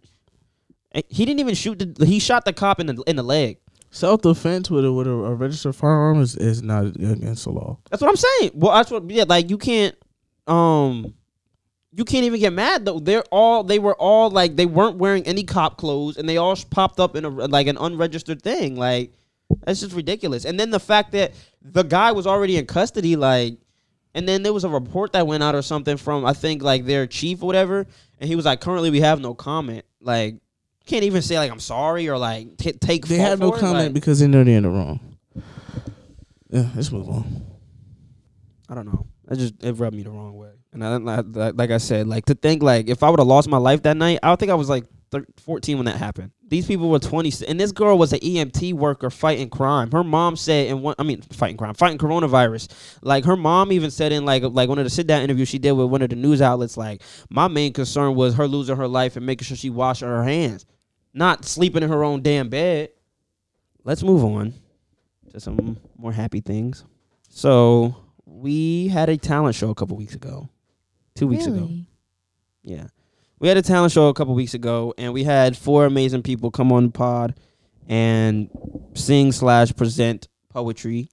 he 1.08 1.24
didn't 1.24 1.40
even 1.40 1.54
shoot 1.54 1.78
the. 1.78 2.06
He 2.06 2.18
shot 2.18 2.44
the 2.44 2.52
cop 2.52 2.80
in 2.80 2.86
the 2.86 3.02
in 3.06 3.16
the 3.16 3.22
leg. 3.22 3.58
Self 3.90 4.22
defense 4.22 4.70
with 4.70 4.84
a 4.84 4.92
with 4.92 5.06
a, 5.06 5.10
a 5.10 5.34
registered 5.34 5.76
firearm 5.76 6.20
is, 6.20 6.36
is 6.36 6.62
not 6.62 6.86
against 6.86 7.44
the 7.44 7.50
law. 7.50 7.78
That's 7.90 8.00
what 8.00 8.08
I'm 8.08 8.16
saying. 8.16 8.52
Well, 8.54 8.74
that's 8.74 8.90
what. 8.90 9.10
Yeah, 9.10 9.24
like 9.28 9.50
you 9.50 9.58
can't. 9.58 9.94
Um, 10.46 11.14
you 11.94 12.04
can't 12.04 12.24
even 12.24 12.40
get 12.40 12.52
mad 12.52 12.86
though. 12.86 12.98
They're 12.98 13.24
all. 13.30 13.64
They 13.64 13.78
were 13.78 13.94
all 13.94 14.30
like 14.30 14.56
they 14.56 14.66
weren't 14.66 14.96
wearing 14.96 15.26
any 15.26 15.44
cop 15.44 15.76
clothes, 15.76 16.16
and 16.16 16.28
they 16.28 16.38
all 16.38 16.56
popped 16.70 17.00
up 17.00 17.16
in 17.16 17.24
a 17.24 17.28
like 17.28 17.66
an 17.66 17.76
unregistered 17.76 18.42
thing. 18.42 18.76
Like 18.76 19.12
that's 19.64 19.80
just 19.80 19.94
ridiculous. 19.94 20.44
And 20.44 20.58
then 20.58 20.70
the 20.70 20.80
fact 20.80 21.12
that 21.12 21.32
the 21.60 21.82
guy 21.82 22.12
was 22.12 22.26
already 22.26 22.56
in 22.56 22.66
custody, 22.66 23.16
like, 23.16 23.58
and 24.14 24.28
then 24.28 24.42
there 24.42 24.52
was 24.52 24.64
a 24.64 24.68
report 24.68 25.12
that 25.12 25.26
went 25.26 25.42
out 25.42 25.54
or 25.54 25.62
something 25.62 25.96
from 25.96 26.24
I 26.24 26.32
think 26.32 26.62
like 26.62 26.86
their 26.86 27.06
chief 27.06 27.42
or 27.42 27.46
whatever, 27.46 27.86
and 28.18 28.28
he 28.28 28.36
was 28.36 28.44
like, 28.44 28.60
currently 28.60 28.90
we 28.90 29.00
have 29.00 29.20
no 29.20 29.34
comment. 29.34 29.84
Like, 30.00 30.36
can't 30.86 31.04
even 31.04 31.22
say 31.22 31.38
like 31.38 31.50
I'm 31.50 31.60
sorry 31.60 32.08
or 32.08 32.18
like 32.18 32.56
t- 32.56 32.72
take. 32.72 33.06
They 33.06 33.18
have 33.18 33.40
no 33.40 33.52
comment 33.52 33.86
Like, 33.86 33.92
because 33.92 34.20
they 34.20 34.26
know 34.26 34.44
they're 34.44 34.56
in 34.56 34.64
the 34.64 34.70
wrong. 34.70 35.00
Yeah, 36.50 36.68
let's 36.74 36.92
move 36.92 37.08
on. 37.08 37.46
I 38.68 38.74
don't 38.74 38.86
know. 38.86 39.06
That 39.26 39.38
just 39.38 39.62
it 39.62 39.72
rubbed 39.72 39.96
me 39.96 40.02
the 40.02 40.10
wrong 40.10 40.36
way. 40.36 40.50
And 40.72 40.84
I, 40.84 40.94
I 40.94 40.96
like, 40.96 41.54
like 41.56 41.70
I 41.70 41.78
said, 41.78 42.06
like 42.06 42.26
to 42.26 42.34
think 42.34 42.62
like 42.62 42.88
if 42.88 43.02
I 43.02 43.10
would 43.10 43.20
have 43.20 43.28
lost 43.28 43.48
my 43.48 43.58
life 43.58 43.82
that 43.82 43.96
night, 43.96 44.18
I 44.22 44.28
don't 44.28 44.38
think 44.40 44.50
I 44.50 44.54
was 44.54 44.68
like 44.68 44.84
thir 45.10 45.24
14 45.38 45.76
when 45.76 45.86
that 45.86 45.96
happened. 45.96 46.32
These 46.48 46.66
people 46.66 46.90
were 46.90 46.98
20, 46.98 47.46
and 47.46 47.58
this 47.58 47.72
girl 47.72 47.96
was 47.96 48.12
an 48.12 48.18
EMT 48.18 48.74
worker 48.74 49.08
fighting 49.08 49.48
crime. 49.48 49.90
Her 49.90 50.04
mom 50.04 50.36
said, 50.36 50.66
in 50.66 50.82
one, 50.82 50.94
I 50.98 51.02
mean, 51.02 51.22
fighting 51.22 51.56
crime, 51.56 51.72
fighting 51.72 51.96
coronavirus. 51.98 52.68
Like 53.02 53.24
her 53.24 53.36
mom 53.36 53.72
even 53.72 53.90
said 53.90 54.12
in 54.12 54.24
like 54.24 54.42
like 54.42 54.68
one 54.68 54.78
of 54.78 54.84
the 54.84 54.90
sit 54.90 55.06
down 55.06 55.22
interviews 55.22 55.48
she 55.48 55.58
did 55.58 55.72
with 55.72 55.88
one 55.88 56.02
of 56.02 56.10
the 56.10 56.16
news 56.16 56.42
outlets, 56.42 56.76
like 56.76 57.02
my 57.30 57.48
main 57.48 57.72
concern 57.72 58.14
was 58.14 58.34
her 58.34 58.48
losing 58.48 58.76
her 58.76 58.88
life 58.88 59.16
and 59.16 59.24
making 59.24 59.44
sure 59.44 59.56
she 59.56 59.70
washed 59.70 60.02
her 60.02 60.24
hands, 60.24 60.66
not 61.14 61.44
sleeping 61.44 61.82
in 61.82 61.88
her 61.90 62.04
own 62.04 62.22
damn 62.22 62.48
bed. 62.48 62.90
Let's 63.84 64.02
move 64.02 64.24
on 64.24 64.54
to 65.32 65.40
some 65.40 65.76
more 65.96 66.12
happy 66.12 66.40
things. 66.40 66.84
So 67.28 67.96
we 68.24 68.88
had 68.88 69.08
a 69.08 69.16
talent 69.16 69.54
show 69.54 69.70
a 69.70 69.74
couple 69.74 69.96
weeks 69.96 70.14
ago, 70.14 70.48
two 71.14 71.26
weeks 71.26 71.46
ago. 71.46 71.56
Really? 71.56 71.86
Yeah. 72.62 72.86
We 73.38 73.48
had 73.48 73.56
a 73.56 73.62
talent 73.62 73.92
show 73.92 74.08
a 74.08 74.14
couple 74.14 74.34
weeks 74.34 74.54
ago, 74.54 74.94
and 74.96 75.12
we 75.12 75.24
had 75.24 75.56
four 75.56 75.84
amazing 75.84 76.22
people 76.22 76.50
come 76.52 76.70
on 76.70 76.84
the 76.84 76.90
pod 76.92 77.34
and 77.88 78.48
sing 78.94 79.32
slash 79.32 79.74
present 79.74 80.28
poetry. 80.48 81.08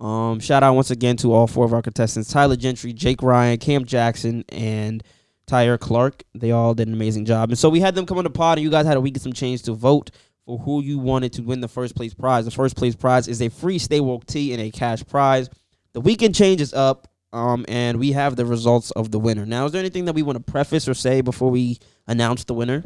Um, 0.00 0.40
shout 0.40 0.64
out 0.64 0.74
once 0.74 0.90
again 0.90 1.16
to 1.18 1.32
all 1.32 1.46
four 1.46 1.64
of 1.64 1.72
our 1.72 1.82
contestants: 1.82 2.32
Tyler 2.32 2.56
Gentry, 2.56 2.92
Jake 2.92 3.22
Ryan, 3.22 3.58
Cam 3.58 3.84
Jackson, 3.84 4.44
and 4.48 5.04
Tyre 5.52 5.76
Clark. 5.76 6.22
They 6.34 6.50
all 6.50 6.72
did 6.72 6.88
an 6.88 6.94
amazing 6.94 7.26
job, 7.26 7.50
and 7.50 7.58
so 7.58 7.68
we 7.68 7.78
had 7.78 7.94
them 7.94 8.06
come 8.06 8.16
on 8.16 8.24
the 8.24 8.30
pod, 8.30 8.56
and 8.56 8.64
you 8.64 8.70
guys 8.70 8.86
had 8.86 8.96
a 8.96 9.02
week 9.02 9.18
some 9.18 9.34
change 9.34 9.62
to 9.64 9.74
vote 9.74 10.10
for 10.46 10.58
who 10.58 10.82
you 10.82 10.98
wanted 10.98 11.34
to 11.34 11.42
win 11.42 11.60
the 11.60 11.68
first 11.68 11.94
place 11.94 12.14
prize. 12.14 12.46
The 12.46 12.50
first 12.50 12.74
place 12.74 12.96
prize 12.96 13.28
is 13.28 13.42
a 13.42 13.50
free 13.50 13.78
Stay 13.78 14.00
Woke 14.00 14.24
tee 14.24 14.54
and 14.54 14.62
a 14.62 14.70
cash 14.70 15.04
prize. 15.06 15.50
The 15.92 16.00
weekend 16.00 16.34
change 16.34 16.62
is 16.62 16.72
up, 16.72 17.06
um, 17.34 17.66
and 17.68 17.98
we 17.98 18.12
have 18.12 18.34
the 18.34 18.46
results 18.46 18.92
of 18.92 19.10
the 19.10 19.18
winner. 19.18 19.44
Now, 19.44 19.66
is 19.66 19.72
there 19.72 19.80
anything 19.80 20.06
that 20.06 20.14
we 20.14 20.22
want 20.22 20.38
to 20.38 20.52
preface 20.52 20.88
or 20.88 20.94
say 20.94 21.20
before 21.20 21.50
we 21.50 21.78
announce 22.06 22.44
the 22.44 22.54
winner? 22.54 22.82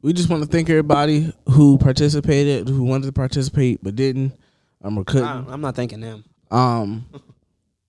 We 0.00 0.14
just 0.14 0.30
want 0.30 0.44
to 0.44 0.48
thank 0.48 0.70
everybody 0.70 1.30
who 1.50 1.76
participated, 1.76 2.70
who 2.70 2.84
wanted 2.84 3.04
to 3.08 3.12
participate 3.12 3.84
but 3.84 3.96
didn't, 3.96 4.32
um, 4.80 4.96
or 4.96 5.04
couldn't. 5.04 5.28
I, 5.28 5.52
I'm 5.52 5.60
not 5.60 5.76
thanking 5.76 6.00
them. 6.00 6.24
Um, 6.50 7.04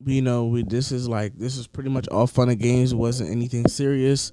you 0.06 0.22
know, 0.22 0.46
we 0.46 0.64
this 0.64 0.92
is 0.92 1.08
like 1.08 1.38
this 1.38 1.58
is 1.58 1.68
pretty 1.68 1.90
much 1.90 2.08
all 2.10 2.28
fun 2.28 2.50
and 2.50 2.60
games. 2.60 2.92
It 2.94 2.98
wasn't 2.98 3.32
anything 3.32 3.68
serious. 3.68 4.32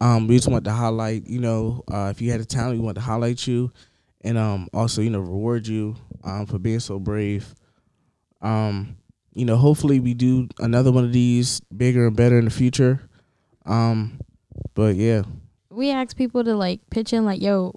Um, 0.00 0.26
we 0.26 0.36
just 0.36 0.48
want 0.48 0.64
to 0.64 0.72
highlight, 0.72 1.26
you 1.26 1.38
know, 1.40 1.82
uh, 1.90 2.08
if 2.10 2.20
you 2.20 2.30
had 2.32 2.40
a 2.40 2.44
talent, 2.44 2.78
we 2.78 2.84
want 2.84 2.96
to 2.96 3.00
highlight 3.00 3.46
you, 3.46 3.72
and 4.22 4.36
um, 4.36 4.68
also 4.74 5.02
you 5.02 5.10
know 5.10 5.20
reward 5.20 5.66
you 5.66 5.94
um 6.24 6.46
for 6.46 6.58
being 6.58 6.80
so 6.80 6.98
brave. 6.98 7.54
Um, 8.42 8.96
you 9.32 9.44
know, 9.44 9.56
hopefully 9.56 10.00
we 10.00 10.14
do 10.14 10.48
another 10.58 10.92
one 10.92 11.04
of 11.04 11.12
these 11.12 11.60
bigger 11.74 12.06
and 12.06 12.16
better 12.16 12.38
in 12.38 12.44
the 12.44 12.50
future. 12.50 13.00
Um, 13.66 14.20
but 14.74 14.96
yeah, 14.96 15.22
We 15.70 15.90
ask 15.90 16.16
people 16.16 16.44
to 16.44 16.54
like 16.54 16.80
pitch 16.90 17.12
in, 17.12 17.24
like, 17.24 17.40
yo, 17.40 17.74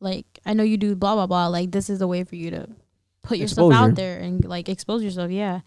like 0.00 0.26
I 0.46 0.54
know 0.54 0.62
you 0.62 0.76
do 0.76 0.94
blah 0.96 1.14
blah 1.14 1.26
blah. 1.26 1.48
Like 1.48 1.70
this 1.72 1.90
is 1.90 2.00
a 2.00 2.06
way 2.06 2.24
for 2.24 2.36
you 2.36 2.50
to 2.50 2.68
put 3.22 3.38
yourself 3.38 3.70
Exposure. 3.72 3.90
out 3.90 3.94
there 3.96 4.18
and 4.20 4.44
like 4.44 4.68
expose 4.68 5.02
yourself. 5.04 5.30
Yeah, 5.30 5.60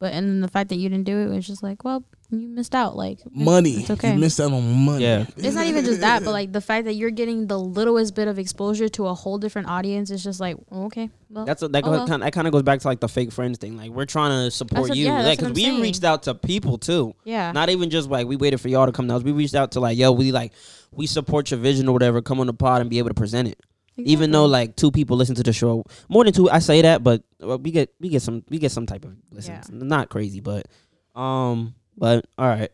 but 0.00 0.12
and 0.12 0.26
then 0.28 0.40
the 0.40 0.48
fact 0.48 0.70
that 0.70 0.76
you 0.76 0.88
didn't 0.88 1.04
do 1.04 1.16
it 1.18 1.28
was 1.28 1.46
just 1.46 1.62
like, 1.62 1.84
well, 1.84 2.02
you 2.30 2.48
missed 2.48 2.74
out. 2.74 2.96
Like 2.96 3.18
money. 3.30 3.72
It's 3.80 3.90
okay. 3.90 4.14
You 4.14 4.18
missed 4.18 4.40
out 4.40 4.52
on 4.52 4.72
money. 4.84 5.02
Yeah. 5.04 5.26
it's 5.36 5.54
not 5.54 5.66
even 5.66 5.84
just 5.84 6.00
that, 6.00 6.24
but 6.24 6.30
like 6.32 6.52
the 6.52 6.60
fact 6.60 6.86
that 6.86 6.94
you're 6.94 7.10
getting 7.10 7.46
the 7.48 7.58
littlest 7.58 8.14
bit 8.14 8.26
of 8.28 8.38
exposure 8.38 8.88
to 8.88 9.06
a 9.08 9.14
whole 9.14 9.36
different 9.38 9.68
audience 9.68 10.10
is 10.10 10.22
just 10.24 10.40
like, 10.40 10.56
oh, 10.70 10.86
okay, 10.86 11.10
well, 11.28 11.44
That's 11.44 11.62
a, 11.62 11.68
that, 11.68 11.84
oh, 11.86 11.90
well. 11.90 12.06
kind, 12.08 12.22
that 12.22 12.32
kind 12.32 12.46
of 12.46 12.52
goes 12.52 12.62
back 12.62 12.80
to 12.80 12.86
like 12.88 13.00
the 13.00 13.08
fake 13.08 13.30
friends 13.32 13.58
thing. 13.58 13.76
Like 13.76 13.90
we're 13.90 14.06
trying 14.06 14.46
to 14.46 14.50
support 14.50 14.88
what- 14.88 14.96
you, 14.96 15.06
yeah, 15.06 15.22
that's 15.22 15.36
because 15.36 15.42
what 15.44 15.48
I'm 15.50 15.54
we 15.54 15.62
saying. 15.64 15.82
reached 15.82 16.04
out 16.04 16.22
to 16.24 16.34
people 16.34 16.78
too. 16.78 17.14
yeah, 17.24 17.52
Not 17.52 17.68
even 17.68 17.90
just 17.90 18.08
like 18.08 18.26
we 18.26 18.36
waited 18.36 18.58
for 18.60 18.68
y'all 18.68 18.86
to 18.86 18.92
come 18.92 19.06
to 19.08 19.16
us. 19.16 19.22
We 19.22 19.32
reached 19.32 19.54
out 19.54 19.72
to 19.72 19.80
like, 19.80 19.98
yo, 19.98 20.12
we 20.12 20.32
like 20.32 20.52
we 20.92 21.06
support 21.06 21.50
your 21.50 21.60
vision 21.60 21.88
or 21.88 21.92
whatever. 21.92 22.22
Come 22.22 22.40
on 22.40 22.46
the 22.46 22.54
pod 22.54 22.80
and 22.80 22.88
be 22.90 22.98
able 22.98 23.10
to 23.10 23.14
present 23.14 23.48
it. 23.48 23.58
Even 23.96 24.30
though 24.30 24.46
like 24.46 24.76
two 24.76 24.90
people 24.90 25.16
listen 25.16 25.34
to 25.34 25.42
the 25.42 25.52
show, 25.52 25.84
more 26.08 26.24
than 26.24 26.32
two, 26.32 26.48
I 26.48 26.60
say 26.60 26.80
that, 26.82 27.02
but 27.04 27.22
uh, 27.42 27.58
we 27.58 27.70
get 27.70 27.92
we 28.00 28.08
get 28.08 28.22
some 28.22 28.42
we 28.48 28.58
get 28.58 28.72
some 28.72 28.86
type 28.86 29.04
of 29.04 29.14
listens. 29.30 29.68
Not 29.70 30.08
crazy, 30.08 30.40
but 30.40 30.66
um, 31.14 31.74
but 31.98 32.24
all 32.38 32.48
right. 32.48 32.70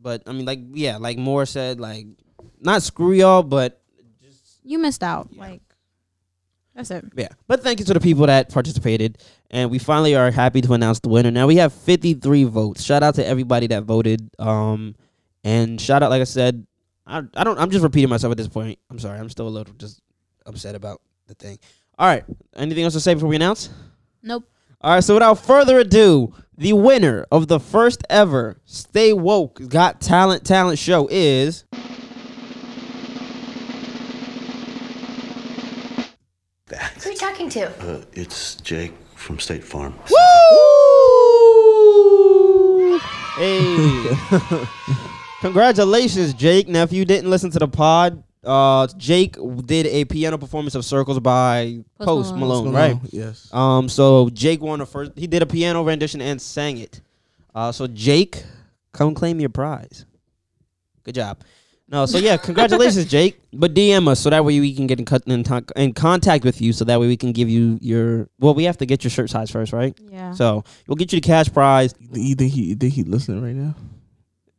But 0.00 0.22
I 0.26 0.32
mean, 0.32 0.44
like, 0.44 0.60
yeah, 0.72 0.98
like 0.98 1.18
Maura 1.18 1.46
said, 1.46 1.80
like, 1.80 2.06
not 2.60 2.82
screw 2.82 3.12
y'all, 3.12 3.42
but 3.42 3.80
You 4.62 4.78
missed 4.78 5.02
out. 5.02 5.36
Like 5.36 5.62
that's 6.74 6.92
it. 6.92 7.04
yeah. 7.16 7.28
But 7.48 7.64
thank 7.64 7.80
you 7.80 7.84
to 7.86 7.94
the 7.94 7.98
people 8.00 8.26
that 8.26 8.50
participated, 8.52 9.18
and 9.50 9.70
we 9.72 9.80
finally 9.80 10.14
are 10.14 10.30
happy 10.30 10.60
to 10.60 10.72
announce 10.74 11.00
the 11.00 11.08
winner. 11.08 11.32
Now 11.32 11.48
we 11.48 11.56
have 11.56 11.72
53 11.72 12.44
votes. 12.44 12.84
Shout 12.84 13.02
out 13.02 13.16
to 13.16 13.26
everybody 13.26 13.66
that 13.68 13.82
voted. 13.82 14.30
Um, 14.38 14.94
and 15.42 15.80
shout 15.80 16.04
out, 16.04 16.10
like 16.10 16.20
I 16.20 16.24
said, 16.24 16.64
I 17.04 17.22
I 17.34 17.42
don't. 17.42 17.58
I'm 17.58 17.70
just 17.70 17.82
repeating 17.82 18.10
myself 18.10 18.30
at 18.30 18.36
this 18.36 18.48
point. 18.48 18.78
I'm 18.90 19.00
sorry. 19.00 19.18
I'm 19.18 19.30
still 19.30 19.48
a 19.48 19.50
little 19.50 19.74
just 19.74 20.00
upset 20.48 20.74
about 20.74 21.00
the 21.26 21.34
thing. 21.34 21.58
All 21.98 22.06
right. 22.08 22.24
Anything 22.56 22.84
else 22.84 22.94
to 22.94 23.00
say 23.00 23.14
before 23.14 23.28
we 23.28 23.36
announce? 23.36 23.68
Nope. 24.22 24.44
All 24.80 24.94
right, 24.94 25.02
so 25.02 25.14
without 25.14 25.34
further 25.40 25.80
ado, 25.80 26.32
the 26.56 26.72
winner 26.72 27.26
of 27.32 27.48
the 27.48 27.58
first 27.58 28.04
ever 28.08 28.60
Stay 28.64 29.12
Woke 29.12 29.60
Got 29.68 30.00
Talent 30.00 30.44
Talent 30.44 30.78
Show 30.78 31.08
is. 31.10 31.64
Who 36.68 37.08
are 37.08 37.12
you 37.12 37.18
talking 37.18 37.48
to? 37.50 37.66
Uh, 37.80 38.02
it's 38.12 38.56
Jake 38.56 38.92
from 39.14 39.38
State 39.40 39.64
Farm. 39.64 39.94
Woo! 40.10 40.18
Hey. 43.36 44.10
Congratulations, 45.40 46.34
Jake. 46.34 46.68
Now, 46.68 46.82
if 46.82 46.92
you 46.92 47.04
didn't 47.04 47.30
listen 47.30 47.50
to 47.52 47.58
the 47.58 47.68
pod, 47.68 48.22
uh, 48.44 48.86
Jake 48.96 49.36
did 49.66 49.86
a 49.86 50.04
piano 50.04 50.38
performance 50.38 50.74
of 50.74 50.84
Circles 50.84 51.18
by 51.20 51.80
Post 51.98 52.06
Post 52.30 52.36
Malone. 52.36 52.64
Malone, 52.66 52.74
right? 52.74 52.96
Yes. 53.10 53.52
Um, 53.52 53.88
so 53.88 54.30
Jake 54.30 54.60
won 54.60 54.78
the 54.78 54.86
first. 54.86 55.12
He 55.16 55.26
did 55.26 55.42
a 55.42 55.46
piano 55.46 55.82
rendition 55.82 56.20
and 56.20 56.40
sang 56.40 56.78
it. 56.78 57.00
Uh, 57.54 57.72
so 57.72 57.86
Jake, 57.86 58.44
come 58.92 59.14
claim 59.14 59.40
your 59.40 59.50
prize. 59.50 60.06
Good 61.02 61.16
job. 61.16 61.40
No, 61.90 62.04
so 62.04 62.18
yeah, 62.18 62.36
congratulations, 62.48 63.06
Jake. 63.06 63.40
But 63.52 63.74
DM 63.74 64.08
us 64.08 64.20
so 64.20 64.28
that 64.30 64.44
way 64.44 64.60
we 64.60 64.74
can 64.74 64.86
get 64.86 64.98
in, 64.98 65.06
cut, 65.06 65.26
in, 65.26 65.42
ton- 65.42 65.64
in 65.74 65.94
contact 65.94 66.44
with 66.44 66.60
you. 66.60 66.72
So 66.74 66.84
that 66.84 67.00
way 67.00 67.06
we 67.06 67.16
can 67.16 67.32
give 67.32 67.48
you 67.48 67.78
your. 67.80 68.28
Well, 68.38 68.54
we 68.54 68.64
have 68.64 68.76
to 68.78 68.86
get 68.86 69.04
your 69.04 69.10
shirt 69.10 69.30
size 69.30 69.50
first, 69.50 69.72
right? 69.72 69.98
Yeah. 70.10 70.32
So 70.32 70.64
we'll 70.86 70.96
get 70.96 71.12
you 71.12 71.20
the 71.20 71.26
cash 71.26 71.50
prize. 71.52 71.94
You 72.12 72.34
think 72.34 72.52
he? 72.52 72.64
You 72.66 72.74
think 72.74 72.92
he 72.92 73.04
listening 73.04 73.42
right 73.42 73.54
now? 73.54 73.74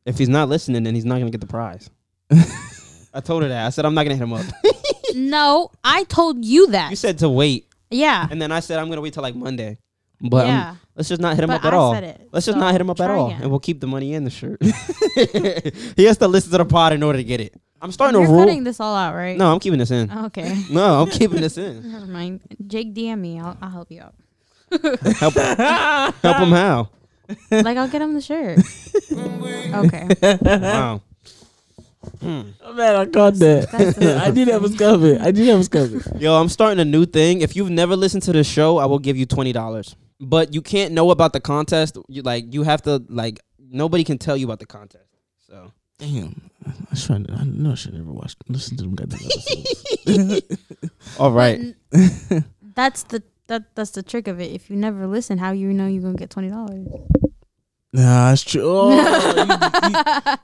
If 0.05 0.17
he's 0.17 0.29
not 0.29 0.49
listening, 0.49 0.83
then 0.83 0.95
he's 0.95 1.05
not 1.05 1.19
gonna 1.19 1.29
get 1.29 1.41
the 1.41 1.47
prize. 1.47 1.89
I 3.19 3.21
told 3.21 3.43
her 3.43 3.49
that. 3.49 3.65
I 3.65 3.69
said 3.69 3.85
I'm 3.85 3.93
not 3.93 4.03
gonna 4.03 4.15
hit 4.15 4.23
him 4.23 4.31
up. 4.33 4.45
no, 5.15 5.71
I 5.83 6.05
told 6.05 6.45
you 6.45 6.67
that. 6.67 6.89
you 6.89 6.95
said 6.95 7.17
to 7.19 7.27
wait, 7.29 7.67
yeah. 7.91 8.25
and 8.31 8.41
then 8.41 8.51
I 8.51 8.61
said 8.61 8.79
I'm 8.79 8.87
gonna 8.87 9.01
wait 9.01 9.13
till 9.13 9.23
like 9.23 9.35
Monday. 9.35 9.77
But 10.21 10.45
um, 10.45 10.47
Yeah. 10.51 10.75
let's 10.95 11.09
just 11.09 11.21
not 11.21 11.35
hit 11.35 11.43
him 11.43 11.49
But 11.49 11.57
up 11.61 11.65
at 11.65 11.73
I 11.73 11.77
all. 11.77 11.93
said 11.93 12.03
it, 12.05 12.29
let's 12.31 12.45
just 12.45 12.57
not 12.57 12.71
hit 12.71 12.79
him 12.81 12.89
up 12.89 12.99
at 13.01 13.09
all, 13.09 13.27
again. 13.27 13.41
and 13.41 13.51
we'll 13.51 13.59
keep 13.59 13.79
the 13.81 13.87
money 13.87 14.13
in 14.13 14.23
the 14.23 14.29
shirt. 14.29 14.61
he 15.95 16.03
has 16.05 16.17
to 16.17 16.27
listen 16.27 16.51
to 16.51 16.57
the 16.59 16.65
pod 16.65 16.93
in 16.93 17.03
order 17.03 17.17
to 17.19 17.23
get 17.23 17.39
it. 17.41 17.53
I'm 17.81 17.91
starting 17.93 18.19
You're 18.19 18.27
to 18.27 18.33
rule. 18.33 18.45
cutting 18.45 18.63
this 18.65 18.79
all 18.81 18.95
out, 18.95 19.15
right? 19.15 19.37
No, 19.37 19.51
I'm 19.53 19.59
keeping 19.59 19.79
this 19.79 19.91
in. 19.91 20.11
Okay. 20.11 20.63
No, 20.71 21.01
I'm 21.01 21.09
keeping 21.09 21.39
this 21.41 21.57
in. 21.57 21.91
Never 21.91 22.05
mind. 22.07 22.41
Jake, 22.67 22.93
DM 22.93 23.19
me. 23.19 23.39
I'll, 23.39 23.57
I'll 23.61 23.69
help 23.69 23.91
you 23.91 24.01
out. 24.01 24.15
Help, 25.17 25.33
help 25.35 26.37
him 26.37 26.49
how? 26.51 26.89
like 27.51 27.77
I'll 27.77 27.87
get 27.87 28.01
him 28.01 28.13
the 28.13 28.21
shirt. 28.21 28.59
okay. 29.73 30.07
Wow. 30.61 31.01
Oh, 32.21 32.73
man, 32.73 32.95
I 32.95 33.05
caught 33.05 33.35
that. 33.35 33.71
That's 33.71 33.97
the- 33.97 34.17
I 34.25 34.29
knew 34.31 34.45
that 34.45 34.61
was 34.61 34.75
coming. 34.75 35.19
I 35.19 35.31
knew 35.31 35.45
that 35.45 35.57
was 35.57 35.67
coming. 35.67 36.01
Yo, 36.17 36.33
I'm 36.39 36.49
starting 36.49 36.79
a 36.79 36.85
new 36.85 37.05
thing. 37.05 37.41
If 37.41 37.55
you've 37.55 37.69
never 37.69 37.95
listened 37.95 38.23
to 38.23 38.31
the 38.33 38.43
show, 38.43 38.77
I 38.77 38.85
will 38.85 38.99
give 38.99 39.17
you 39.17 39.25
twenty 39.25 39.51
dollars. 39.53 39.95
But 40.19 40.53
you 40.53 40.61
can't 40.61 40.93
know 40.93 41.11
about 41.11 41.33
the 41.33 41.39
contest. 41.39 41.97
You 42.07 42.21
like 42.23 42.53
you 42.53 42.63
have 42.63 42.81
to 42.83 43.03
like 43.09 43.39
nobody 43.59 44.03
can 44.03 44.17
tell 44.17 44.35
you 44.35 44.45
about 44.45 44.59
the 44.59 44.65
contest. 44.65 45.05
So 45.47 45.71
Damn. 45.97 46.49
I 46.65 46.71
was 46.91 47.05
trying 47.05 47.25
to. 47.25 47.33
I 47.33 47.43
know 47.43 47.71
I 47.71 47.75
should 47.75 47.93
never 47.93 48.11
watch. 48.11 48.35
Listen 48.47 48.77
to 48.77 48.83
them 48.83 48.95
goddamn 48.95 49.19
episodes. 49.25 50.57
all 51.19 51.31
right. 51.31 51.59
That's 52.75 53.03
the 53.03 53.23
that 53.47 53.75
that's 53.75 53.91
the 53.91 54.03
trick 54.03 54.27
of 54.27 54.39
it. 54.39 54.51
If 54.51 54.69
you 54.69 54.75
never 54.75 55.07
listen, 55.07 55.37
how 55.37 55.51
you 55.51 55.73
know 55.73 55.87
you're 55.87 56.01
gonna 56.03 56.15
get 56.15 56.29
twenty 56.29 56.49
dollars? 56.49 56.87
Nah, 57.93 58.31
it's 58.33 58.43
true. 58.43 58.61
Oh, 58.63 58.89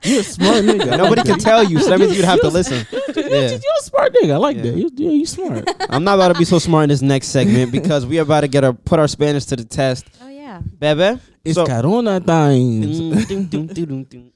you, 0.02 0.10
you, 0.10 0.14
you 0.14 0.20
a 0.20 0.22
smart 0.22 0.56
nigga. 0.64 0.96
Nobody 0.96 1.16
like 1.20 1.26
can 1.26 1.38
that. 1.38 1.40
tell 1.40 1.64
you, 1.64 1.78
so 1.80 1.90
that 1.90 1.98
means 2.00 2.16
you'd 2.16 2.24
have 2.24 2.40
to 2.40 2.48
listen. 2.48 2.86
You 2.92 3.00
Yeah. 3.16 3.50
you 3.50 3.72
a 3.78 3.82
smart 3.82 4.14
nigga. 4.14 4.32
I 4.32 4.36
like 4.36 4.56
Yeah. 4.56 4.62
that. 4.64 4.76
You, 4.76 4.90
yeah, 4.94 5.10
you 5.10 5.26
smart. 5.26 5.68
I'm 5.90 6.04
not 6.04 6.14
about 6.14 6.32
to 6.32 6.38
be 6.38 6.44
so 6.44 6.58
smart 6.58 6.84
in 6.84 6.88
this 6.90 7.02
next 7.02 7.28
segment 7.28 7.72
because 7.72 8.04
we 8.06 8.18
are 8.18 8.22
about 8.22 8.40
to 8.42 8.48
get 8.48 8.64
our 8.64 8.72
put 8.72 8.98
our 8.98 9.08
Spanish 9.08 9.44
to 9.46 9.56
the 9.56 9.64
test. 9.64 10.06
Oh 10.22 10.28
yeah. 10.28 10.60
Bebe. 10.78 11.20
It's 11.44 11.54
So- 11.54 11.66
Corona 11.66 12.20
times. 12.20 13.26
Dun. 13.26 14.32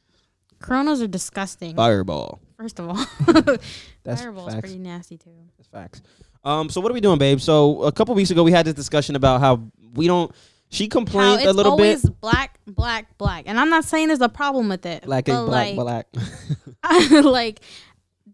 Coronas 0.61 1.01
are 1.03 1.07
disgusting. 1.09 1.75
Fireball. 1.75 2.41
First 2.59 2.79
of 2.79 2.89
all, 2.91 2.95
That's 4.05 4.21
Fireball 4.23 4.49
is 4.49 4.55
facts. 4.55 4.61
pretty 4.61 4.79
nasty 4.79 5.17
too. 5.17 5.31
That's 5.57 5.69
facts. 5.69 6.03
Um, 6.45 6.69
so 6.69 6.81
what 6.81 6.91
are 6.91 6.95
we 6.95 7.01
doing, 7.01 7.19
babe? 7.19 7.41
So 7.41 7.83
a 7.83 7.93
couple 7.93 8.15
weeks 8.15 8.31
ago 8.31 8.43
we 8.43 8.53
had 8.53 8.67
this 8.67 8.75
discussion 8.75 9.17
about 9.17 9.41
how 9.41 9.63
we 9.95 10.07
don't. 10.07 10.31
She 10.73 10.87
complained 10.87 11.43
a 11.43 11.53
little 11.53 11.73
always 11.73 12.03
bit. 12.03 12.21
black, 12.21 12.61
black, 12.67 13.19
black, 13.19 13.45
and 13.47 13.59
I'm 13.59 13.71
not 13.71 13.85
saying 13.85 14.09
there's 14.09 14.21
a 14.21 14.29
problem 14.29 14.69
with 14.69 14.87
it. 14.87 15.03
Black 15.03 15.29
is 15.29 15.35
but 15.35 15.47
black, 15.47 15.77
like, 15.77 16.07
black. 16.83 17.11
like 17.25 17.61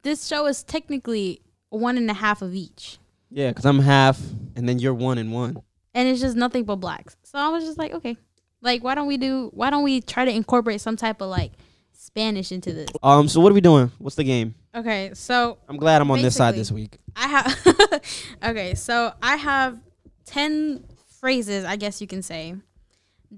this 0.02 0.26
show 0.26 0.46
is 0.46 0.62
technically 0.62 1.40
one 1.70 1.96
and 1.96 2.10
a 2.10 2.14
half 2.14 2.42
of 2.42 2.54
each, 2.54 2.98
yeah, 3.30 3.48
because 3.48 3.64
I'm 3.64 3.78
half, 3.78 4.20
and 4.54 4.68
then 4.68 4.78
you're 4.78 4.94
one 4.94 5.16
and 5.18 5.32
one. 5.32 5.56
and 5.94 6.06
it's 6.08 6.20
just 6.20 6.36
nothing 6.36 6.64
but 6.64 6.76
blacks. 6.76 7.16
So 7.22 7.38
I 7.38 7.48
was 7.48 7.64
just 7.64 7.78
like, 7.78 7.92
okay, 7.94 8.18
like 8.60 8.84
why 8.84 8.94
don't 8.94 9.06
we 9.06 9.16
do? 9.16 9.50
Why 9.54 9.70
don't 9.70 9.82
we 9.82 10.02
try 10.02 10.26
to 10.26 10.30
incorporate 10.30 10.82
some 10.82 10.96
type 10.96 11.22
of 11.22 11.30
like 11.30 11.52
Spanish 11.92 12.52
into 12.52 12.72
this? 12.72 12.88
Um, 13.02 13.28
so 13.28 13.40
what 13.40 13.50
are 13.50 13.54
we 13.54 13.62
doing? 13.62 13.90
What's 13.98 14.16
the 14.16 14.24
game? 14.24 14.54
Okay, 14.74 15.12
so 15.14 15.56
I'm 15.70 15.78
glad 15.78 16.02
I'm 16.02 16.10
on 16.10 16.20
this 16.20 16.36
side 16.36 16.54
this 16.54 16.70
week. 16.70 16.98
I 17.16 17.28
have 17.28 18.02
okay, 18.44 18.74
so 18.74 19.14
I 19.22 19.36
have 19.36 19.78
ten 20.26 20.84
phrases, 21.26 21.64
I 21.64 21.74
guess 21.74 22.00
you 22.00 22.06
can 22.06 22.22
say, 22.22 22.54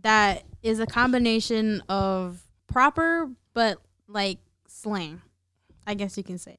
that 0.02 0.42
is 0.62 0.78
a 0.78 0.84
combination 0.84 1.82
of 1.88 2.42
proper 2.66 3.30
but 3.54 3.78
like 4.06 4.40
slang. 4.66 5.22
I 5.86 5.94
guess 5.94 6.18
you 6.18 6.22
can 6.22 6.36
say. 6.36 6.58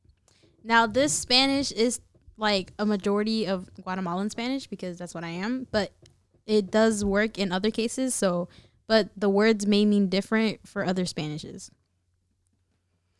Now 0.63 0.87
this 0.87 1.13
Spanish 1.13 1.71
is 1.71 2.01
like 2.35 2.73
a 2.79 2.85
majority 2.87 3.45
of 3.45 3.69
Guatemalan 3.75 4.31
Spanish 4.31 4.65
because 4.65 4.97
that's 4.97 5.13
what 5.13 5.23
I 5.23 5.27
am, 5.29 5.67
but 5.69 5.91
it 6.47 6.71
does 6.71 7.05
work 7.05 7.37
in 7.37 7.51
other 7.51 7.69
cases, 7.69 8.15
so 8.15 8.49
but 8.87 9.09
the 9.15 9.29
words 9.29 9.67
may 9.67 9.85
mean 9.85 10.09
different 10.09 10.67
for 10.67 10.83
other 10.83 11.03
Spanishes. 11.03 11.69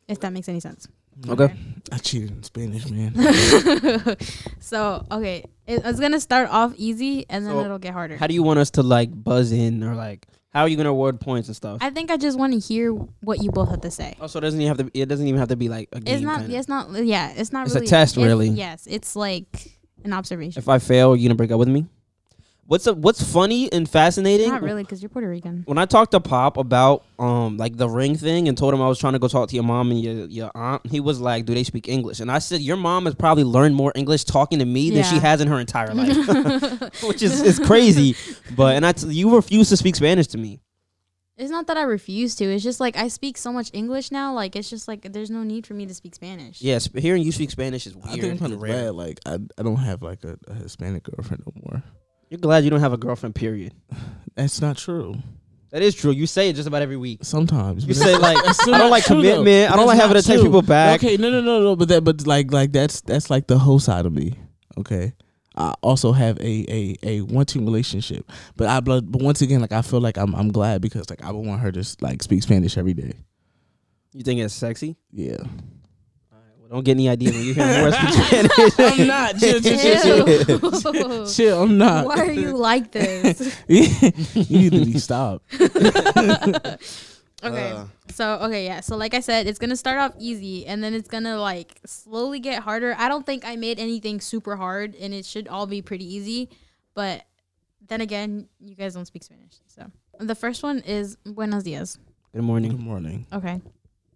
If 0.08 0.20
that 0.22 0.34
makes 0.34 0.50
any 0.50 0.62
sense. 0.62 0.88
Okay. 1.28 1.54
I 1.92 1.98
cheated 1.98 2.32
in 2.32 2.44
Spanish, 2.44 2.90
man. 2.90 3.14
so 4.60 5.06
okay, 5.12 5.44
it, 5.68 5.82
it's 5.84 6.00
gonna 6.00 6.20
start 6.20 6.50
off 6.50 6.74
easy 6.78 7.26
and 7.30 7.46
then 7.46 7.54
So, 7.54 7.66
it'll 7.66 7.80
get 7.80 7.94
harder. 7.94 8.18
How 8.18 8.28
do 8.28 8.34
you 8.34 8.44
want 8.44 8.60
us 8.60 8.72
to 8.72 8.84
like 8.84 9.10
buzz 9.12 9.52
in 9.52 9.84
or 9.84 9.96
like 9.96 10.28
how 10.52 10.62
are 10.62 10.68
you 10.68 10.78
gonna 10.78 10.90
award 10.90 11.20
points 11.20 11.48
and 11.48 11.56
stuff? 11.56 11.80
I 11.82 11.90
think 11.90 12.10
I 12.12 12.18
just 12.18 12.38
want 12.38 12.54
to 12.54 12.60
hear 12.60 12.92
what 12.92 13.42
you 13.44 13.52
both 13.52 13.70
have 13.70 13.82
to 13.82 13.92
say. 13.92 14.16
Oh, 14.20 14.24
also, 14.24 14.40
it 14.40 14.42
doesn't 14.42 14.60
even 14.62 14.76
have 14.78 14.86
to. 14.86 15.00
It 15.00 15.08
doesn't 15.08 15.28
even 15.28 15.40
have 15.40 15.50
to 15.50 15.56
be 15.56 15.70
like 15.70 15.90
a 15.92 16.00
game. 16.00 16.16
It's 16.16 16.24
not. 16.24 16.40
kinda. 16.42 16.58
It's 16.58 16.68
not. 16.68 17.06
Yeah, 17.06 17.34
it's 17.36 17.52
not. 17.52 17.68
It's 17.68 17.76
a 17.76 17.82
test, 17.82 18.18
it's- 18.18 18.28
really. 18.28 18.50
Yes, 18.50 18.88
it's 18.90 19.16
like 19.16 19.80
an 20.04 20.14
observation. 20.14 20.60
If 20.60 20.70
I 20.70 20.80
fail, 20.80 21.16
you 21.16 21.28
gonna 21.28 21.36
break 21.36 21.52
up 21.52 21.60
with 21.60 21.68
me? 21.70 21.86
What's 22.70 22.86
a, 22.86 22.94
what's 22.94 23.24
funny 23.24 23.72
and 23.74 23.90
fascinating? 23.90 24.50
not 24.50 24.62
really, 24.62 24.84
because 24.84 25.02
you're 25.02 25.10
Puerto 25.10 25.28
Rican. 25.28 25.64
When 25.66 25.80
I 25.80 25.86
talked 25.86 26.12
to 26.12 26.20
Pop 26.20 26.56
about 26.56 27.04
um 27.18 27.58
like 27.58 27.76
the 27.78 27.90
ring 27.90 28.16
thing 28.16 28.48
and 28.48 28.56
told 28.56 28.76
him 28.76 28.82
I 28.82 28.88
was 28.88 29.00
trying 29.00 29.14
to 29.14 29.20
go 29.20 29.28
talk 29.28 29.50
to 29.50 29.56
your 29.56 29.64
mom 29.64 29.90
and 29.90 30.00
your, 30.00 30.26
your 30.28 30.52
aunt, 30.54 30.86
he 30.86 31.00
was 31.00 31.20
like, 31.20 31.48
"Do 31.48 31.56
they 31.56 31.64
speak 31.64 31.90
English?" 31.90 32.20
And 32.20 32.32
I 32.32 32.38
said, 32.38 32.62
"Your 32.62 32.78
mom 32.78 33.06
has 33.06 33.16
probably 33.16 33.44
learned 33.44 33.74
more 33.74 33.92
English 33.96 34.26
talking 34.26 34.60
to 34.60 34.66
me 34.66 34.92
than 34.92 35.04
she 35.04 35.18
has 35.18 35.42
in 35.42 35.48
her 35.48 35.60
entire 35.60 35.96
life," 35.96 36.16
which 37.08 37.24
is 37.24 37.42
is 37.42 37.58
crazy. 37.58 38.16
But 38.56 38.76
and 38.76 38.86
I 38.86 38.92
t- 38.92 39.08
you 39.08 39.36
refuse 39.36 39.70
to 39.70 39.78
speak 39.78 39.96
Spanish 39.96 40.28
to 40.28 40.38
me. 40.38 40.60
It's 41.38 41.50
not 41.50 41.66
that 41.68 41.78
I 41.78 41.82
refuse 41.82 42.36
to. 42.36 42.46
It's 42.46 42.64
just 42.64 42.80
like 42.80 42.96
I 42.96 43.08
speak 43.08 43.38
so 43.38 43.52
much 43.52 43.72
English 43.74 44.12
now. 44.12 44.36
Like 44.36 44.56
it's 44.56 44.70
just 44.70 44.88
like 44.88 45.12
there's 45.12 45.32
no 45.32 45.42
need 45.42 45.66
for 45.66 45.74
me 45.74 45.88
to 45.88 45.94
speak 45.96 46.14
Spanish. 46.14 46.62
Yes, 46.62 46.88
but 46.88 47.02
hearing 47.02 47.24
you 47.24 47.32
speak 47.32 47.50
Spanish 47.50 47.88
is 47.88 47.96
I 47.96 47.98
weird. 47.98 48.12
think 48.12 48.24
I'm 48.26 48.30
and 48.32 48.40
kind 48.40 48.54
of 48.54 48.62
rare. 48.62 48.92
Like 48.92 49.20
I, 49.26 49.40
I 49.58 49.64
don't 49.64 49.78
have 49.78 50.04
like 50.04 50.24
a, 50.24 50.38
a 50.48 50.54
Hispanic 50.54 51.02
girlfriend 51.02 51.42
no 51.48 51.54
more. 51.66 51.84
You're 52.30 52.40
glad 52.40 52.64
you 52.64 52.70
don't 52.70 52.80
have 52.80 52.94
a 52.94 52.98
girlfriend. 52.98 53.36
Period. 53.36 53.74
That's 54.36 54.62
not 54.62 54.78
true. 54.78 55.16
That 55.72 55.82
is 55.84 55.94
true. 55.94 56.12
You 56.12 56.26
say 56.26 56.50
it 56.50 56.56
just 56.56 56.68
about 56.68 56.82
every 56.82 56.98
week. 56.98 57.20
Sometimes 57.24 57.86
You 57.86 57.94
say 57.94 58.18
like, 58.18 58.38
I 58.38 58.78
don't 58.78 58.90
like 58.90 59.04
true, 59.04 59.22
though. 59.22 59.38
commitment. 59.38 59.72
I 59.72 59.76
don't 59.76 59.86
That's 59.86 60.00
like 60.00 60.00
having 60.10 60.22
to 60.22 60.28
true. 60.34 60.44
people 60.44 60.62
back. 60.64 61.04
Okay, 61.04 61.18
no, 61.18 61.30
no, 61.30 61.42
no, 61.42 61.62
no. 61.62 61.76
But 61.76 61.90
that, 61.90 62.04
but 62.04 62.26
like, 62.26 62.52
like 62.52 62.72
that's 62.72 63.02
that's 63.02 63.30
like 63.30 63.48
the 63.48 63.58
whole 63.60 63.80
side 63.80 64.06
of 64.06 64.14
me. 64.14 64.34
Okay. 64.80 65.14
I 65.56 65.74
also 65.82 66.12
have 66.14 66.40
a 66.40 66.66
a 66.72 66.96
a 67.04 67.22
one 67.22 67.46
two 67.46 67.60
relationship, 67.60 68.32
but 68.56 68.68
I 68.68 68.80
but 68.80 69.12
but 69.12 69.22
once 69.22 69.42
again, 69.42 69.60
like 69.62 69.72
I 69.74 69.82
feel 69.82 70.00
like 70.00 70.18
I'm 70.18 70.34
I'm 70.34 70.52
glad 70.52 70.82
because 70.82 71.10
like 71.10 71.24
I 71.24 71.32
would 71.32 71.46
want 71.46 71.62
her 71.62 71.72
to 71.72 71.84
like 72.02 72.24
speak 72.24 72.42
Spanish 72.44 72.78
every 72.78 72.94
day. 72.94 73.14
You 74.14 74.24
think 74.24 74.40
it's 74.40 74.54
sexy? 74.54 74.96
Yeah. 75.12 75.38
Well, 76.70 76.78
don't 76.78 76.84
get 76.84 76.92
any 76.92 77.10
idea 77.10 77.32
when 77.32 77.44
you 77.44 77.54
hear 77.56 77.66
Maura 77.66 77.92
speak 77.94 78.10
Spanish. 78.14 79.00
I'm 79.02 79.08
not. 79.08 79.38
Chill, 79.40 79.60
chill, 79.60 79.80
chill, 79.80 80.60
chill. 80.60 81.28
Chill, 81.34 81.64
I'm 81.64 81.78
not. 81.80 82.06
Why 82.06 82.18
are 82.18 82.32
you 82.32 82.56
like 82.56 82.92
this? 82.92 83.58
you 83.68 84.70
need 84.70 84.86
to 84.86 84.86
be 84.86 85.00
stopped. 85.00 85.44
Okay. 87.42 87.72
Uh. 87.72 87.86
so 88.10 88.34
okay, 88.42 88.66
yeah. 88.66 88.82
So 88.82 88.98
like 88.98 89.14
I 89.14 89.22
said, 89.22 89.48
it's 89.48 89.60
gonna 89.60 89.78
start 89.78 89.98
off 89.98 90.14
easy 90.20 90.68
and 90.68 90.84
then 90.84 90.94
it's 90.94 91.08
gonna 91.08 91.40
like 91.40 91.80
slowly 91.86 92.40
get 92.40 92.62
harder. 92.64 92.94
I 92.98 93.08
don't 93.08 93.26
think 93.26 93.46
I 93.46 93.56
made 93.56 93.80
anything 93.80 94.20
super 94.20 94.58
hard 94.58 94.94
and 94.96 95.14
it 95.14 95.26
should 95.26 95.48
all 95.48 95.66
be 95.66 95.82
pretty 95.82 96.06
easy. 96.06 96.50
But 96.96 97.24
then 97.88 98.02
again, 98.02 98.50
you 98.60 98.76
guys 98.76 98.94
don't 98.94 99.06
speak 99.06 99.24
Spanish. 99.24 99.54
So 99.68 99.90
the 100.20 100.36
first 100.36 100.64
one 100.64 100.80
is 100.80 101.16
buenos 101.26 101.64
dias. 101.64 101.98
Good 102.34 102.44
morning. 102.44 102.72
Good 102.72 102.82
morning. 102.82 103.26
Okay. 103.32 103.62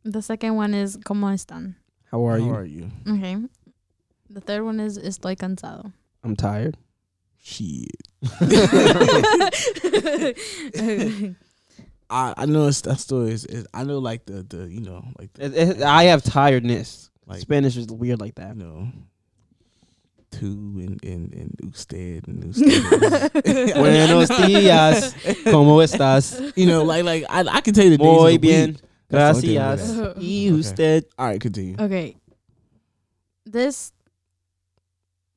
The 0.03 0.21
second 0.21 0.55
one 0.55 0.73
is 0.73 0.97
¿Cómo 0.97 1.31
están? 1.31 1.75
How 2.14 2.23
are 2.27 2.38
How 2.40 2.45
you? 2.45 2.53
are 2.53 2.64
you? 2.65 2.91
Okay. 3.10 3.38
The 4.30 4.40
third 4.40 4.64
one 4.64 4.80
is 4.80 4.99
Estoy 4.99 5.35
cansado. 5.35 5.91
I'm 6.23 6.35
tired. 6.35 6.77
Shit. 7.41 7.90
I, 12.11 12.34
I 12.38 12.45
know 12.45 12.68
it's 12.68 12.81
that 12.81 12.99
story 12.99 13.31
is, 13.31 13.45
is 13.45 13.65
I 13.73 13.84
know 13.84 13.98
like 13.98 14.27
the 14.27 14.44
the 14.44 14.69
you 14.69 14.81
know 14.81 15.03
like 15.18 15.34
the, 15.34 15.45
It- 15.45 15.56
it- 15.57 15.81
I 15.81 16.03
have 16.03 16.22
tiredness. 16.23 17.10
Like- 17.26 17.40
Spanish 17.41 17.77
is 17.77 17.88
weird 17.88 18.22
like 18.22 18.35
that. 18.35 18.56
you 18.57 18.64
know 18.64 18.90
two 20.30 20.76
and 20.85 21.03
and 21.03 21.34
and 21.34 21.60
usted 21.64 22.27
and 22.27 22.44
usted. 22.45 23.34
Buenos 23.76 24.30
dias. 24.30 25.15
¿Cómo 25.45 25.81
estás? 25.84 26.40
you 26.56 26.68
know 26.68 26.84
like 26.84 27.06
like 27.06 27.26
I 27.27 27.40
I 27.57 27.61
can 27.61 27.73
tell 27.73 27.85
you 27.85 27.90
the 27.91 27.98
days 27.98 28.07
of 28.07 28.22
Muy 28.22 28.31
the 28.34 28.38
bien. 28.38 28.69
week. 28.73 28.81
That's 29.14 29.41
the 29.41 29.60
I'm 29.60 29.77
Gracias. 29.77 29.91
good 29.95 30.07
at. 30.10 30.18
Y 30.18 30.23
usted. 30.49 31.06
All 31.18 31.26
right, 31.27 31.40
continue. 31.41 31.76
okay. 31.80 32.15
This 33.45 33.91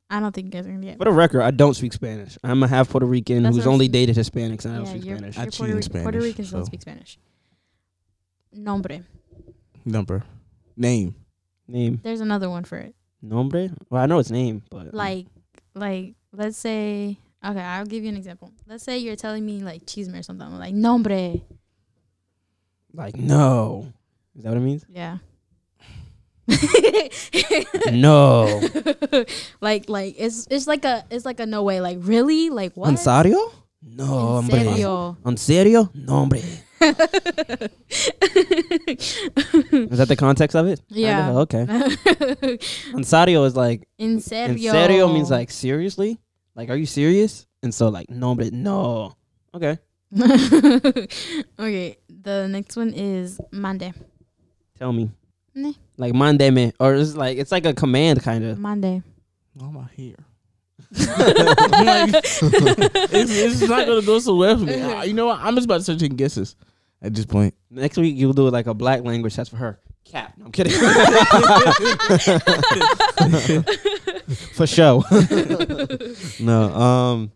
I 0.09 0.21
don't 0.21 0.33
think 0.33 0.47
you 0.47 0.51
guys 0.53 0.67
are 0.67 0.71
gonna 0.71 0.85
get. 0.85 0.99
For 0.99 1.05
the 1.05 1.11
record, 1.13 1.43
I 1.43 1.51
don't 1.51 1.75
speak 1.75 1.93
Spanish. 1.93 2.39
I'm 2.45 2.63
a 2.63 2.69
half 2.69 2.89
Puerto 2.91 3.07
Rican 3.07 3.43
That's 3.43 3.57
who's 3.57 3.67
only 3.67 3.87
saying. 3.87 4.07
dated 4.07 4.17
Hispanics 4.17 4.65
and 4.65 4.75
I 4.75 4.77
don't 4.79 4.87
speak 4.87 5.05
you're, 5.05 5.19
Spanish. 5.19 5.37
I 5.39 5.43
you're 5.43 5.51
cheat 5.51 5.59
Puerto, 5.59 5.73
in 5.73 5.77
Rican- 5.79 5.91
Puerto 6.03 6.19
Spanish, 6.19 6.25
Ricans 6.25 6.51
don't 6.53 6.65
speak 6.67 6.81
Spanish. 6.83 7.19
Nombre. 8.53 9.01
Number, 9.85 10.25
name. 10.77 11.15
Name. 11.69 12.01
There's 12.03 12.21
another 12.21 12.49
one 12.49 12.65
for 12.65 12.79
it. 12.79 12.95
Nombre? 13.21 13.71
Well, 13.91 14.03
I 14.03 14.07
know 14.07 14.19
its 14.21 14.31
name, 14.31 14.63
but 14.71 14.95
Like, 14.95 15.27
like, 15.75 16.15
let's 16.33 16.57
say, 16.57 17.19
okay, 17.45 17.61
I'll 17.61 17.85
give 17.87 18.05
you 18.05 18.09
an 18.09 18.17
example. 18.17 18.53
Let's 18.69 18.85
say 18.85 18.99
you're 18.99 19.17
telling 19.17 19.45
me 19.45 19.61
like 19.63 19.85
chisme 19.87 20.17
or 20.19 20.23
something. 20.23 20.47
I'm 20.47 20.59
like, 20.59 20.75
nombre. 20.75 21.35
Like 22.97 23.17
no. 23.17 23.93
Is 24.37 24.43
that 24.45 24.51
what 24.51 24.59
it 24.59 24.61
means? 24.61 24.85
Yeah. 24.93 25.19
No. 27.93 28.61
like, 29.61 29.89
like 29.89 30.15
it's 30.19 30.47
it's 30.51 30.67
like 30.67 30.85
a 30.85 31.05
it's 31.11 31.25
like 31.25 31.41
a 31.41 31.47
no 31.47 31.63
way. 31.63 31.81
Like 31.81 31.99
really? 32.01 32.51
Like 32.51 32.77
what? 32.77 32.89
¿En 32.89 32.97
serio? 32.97 33.39
No, 33.83 34.05
En 34.05 34.11
hombre. 34.45 34.65
serio. 34.65 35.17
¿En 35.25 35.37
serio? 35.37 35.91
No, 35.95 36.13
hombre. 36.21 36.39
Is 36.81 36.97
that 39.99 40.09
the 40.09 40.17
context 40.17 40.55
of 40.57 40.67
it? 40.67 40.81
Yeah. 40.89 41.39
Okay. 41.39 41.67
En 42.95 43.05
serio 43.05 43.45
is 43.45 43.57
like 43.57 43.87
In 43.99 44.21
serio. 44.21 44.55
En 44.55 44.59
serio 44.73 45.09
means 45.13 45.31
like 45.31 45.51
seriously? 45.51 46.19
Like 46.55 46.71
are 46.71 46.77
you 46.77 46.87
serious? 46.87 47.47
And 47.63 47.75
so 47.75 47.89
like 47.89 48.11
no, 48.11 48.35
but 48.35 48.53
no. 48.53 49.15
Okay. 49.55 49.79
okay. 51.59 51.99
The 52.09 52.47
next 52.49 52.77
one 52.77 52.93
is 52.93 53.41
mande. 53.51 53.93
Tell 54.79 54.93
me. 54.93 55.11
Meh. 55.55 55.73
Like 55.97 56.13
mandeme 56.13 56.73
or 56.79 56.95
it's 56.95 57.15
like 57.15 57.39
it's 57.39 57.51
like 57.51 57.65
a 57.67 57.75
command 57.75 58.23
kind 58.23 58.45
of. 58.45 58.59
Mande. 58.59 59.03
Why 59.55 59.69
am 59.69 59.79
I 59.79 59.89
here? 59.95 60.17
Like, 60.93 62.15
it's, 63.13 63.33
it's 63.33 63.69
not 63.69 63.87
gonna 63.87 64.03
go 64.03 64.19
so 64.19 64.37
well 64.37 64.57
for 64.59 64.65
me. 64.65 64.81
Uh, 64.81 65.03
you 65.05 65.15
know 65.15 65.27
what? 65.27 65.41
I'm 65.41 65.55
just 65.55 65.65
about 65.65 65.79
to 65.79 65.83
start 65.83 65.99
taking 65.99 66.17
guesses 66.17 66.57
at 67.03 67.15
this 67.15 67.27
point. 67.27 67.55
Next 67.71 67.97
week 67.97 68.17
you'll 68.17 68.35
do 68.35 68.49
like 68.51 68.67
a 68.67 68.75
black 68.75 69.03
language 69.03 69.35
test 69.35 69.51
for 69.51 69.57
her. 69.57 69.81
Cap. 70.05 70.35
No, 70.37 70.47
I'm 70.47 70.53
kidding. 70.53 70.73
for 74.55 74.67
show. 74.67 75.03
no. 76.39 76.75
Um 76.75 77.33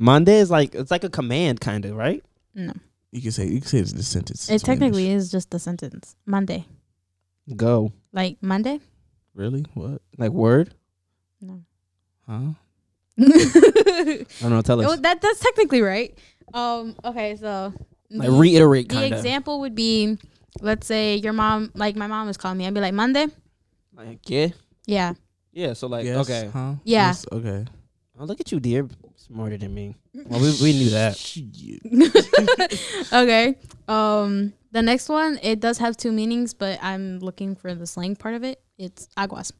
Mande 0.00 0.30
is 0.30 0.50
like 0.50 0.74
it's 0.74 0.90
like 0.90 1.04
a 1.04 1.10
command 1.10 1.60
kind 1.60 1.84
of, 1.84 1.94
right? 1.94 2.24
No. 2.54 2.72
You 3.12 3.20
can 3.20 3.32
say 3.32 3.46
you 3.46 3.60
can 3.60 3.68
say 3.68 3.78
it's 3.78 3.92
the 3.92 4.02
sentence. 4.02 4.48
in 4.48 4.56
It 4.56 4.62
technically 4.62 5.10
is 5.10 5.30
just 5.30 5.50
the 5.50 5.58
sentence. 5.58 6.16
Monday. 6.26 6.64
Go. 7.54 7.92
Like 8.12 8.38
Monday? 8.40 8.80
really 9.34 9.64
what? 9.74 10.00
Like 10.18 10.32
word? 10.32 10.74
No. 11.40 11.62
Huh? 12.26 12.52
I 13.20 14.24
don't 14.40 14.50
know, 14.50 14.62
tell 14.62 14.80
Oh, 14.84 14.92
us. 14.94 15.00
that 15.00 15.20
that's 15.20 15.40
technically 15.40 15.82
right. 15.82 16.16
Um. 16.54 16.96
Okay. 17.04 17.36
So. 17.36 17.72
Like 18.10 18.28
the- 18.28 18.34
reiterate 18.34 18.88
The 18.88 18.94
kind 18.96 19.12
of. 19.14 19.18
example 19.20 19.60
would 19.60 19.74
be, 19.76 20.18
let's 20.60 20.86
say 20.86 21.16
your 21.16 21.32
mom, 21.32 21.70
like 21.74 21.94
my 21.94 22.06
mom 22.08 22.28
is 22.28 22.36
calling 22.36 22.58
me. 22.58 22.66
I'd 22.66 22.74
be 22.74 22.80
like 22.80 22.94
Monday. 22.94 23.26
Like 23.94 24.28
yeah. 24.28 24.48
Yeah. 24.86 25.12
Yeah, 25.52 25.72
so 25.74 25.86
like 25.88 26.04
Yes, 26.06 26.16
okay. 26.28 26.50
Huh? 26.52 26.74
Yeah. 26.84 27.08
Yes, 27.08 27.26
okay. 27.30 27.66
Oh, 28.18 28.24
look 28.24 28.40
at 28.40 28.50
you, 28.50 28.58
dear. 28.60 28.88
Smarter 29.32 29.56
than 29.58 29.72
me. 29.72 29.94
Well, 30.12 30.40
we, 30.40 30.52
we 30.60 30.72
knew 30.72 30.90
that. 30.90 31.16
Okay. 33.12 33.56
Um. 33.88 34.52
The 34.72 34.82
next 34.82 35.08
one, 35.08 35.38
it 35.42 35.58
does 35.58 35.78
have 35.78 35.96
two 35.96 36.12
meanings, 36.12 36.54
but 36.54 36.78
I'm 36.80 37.18
looking 37.18 37.56
for 37.56 37.74
the 37.74 37.86
slang 37.88 38.14
part 38.14 38.36
of 38.36 38.44
it. 38.44 38.62
It's 38.78 39.08
aguas. 39.16 39.52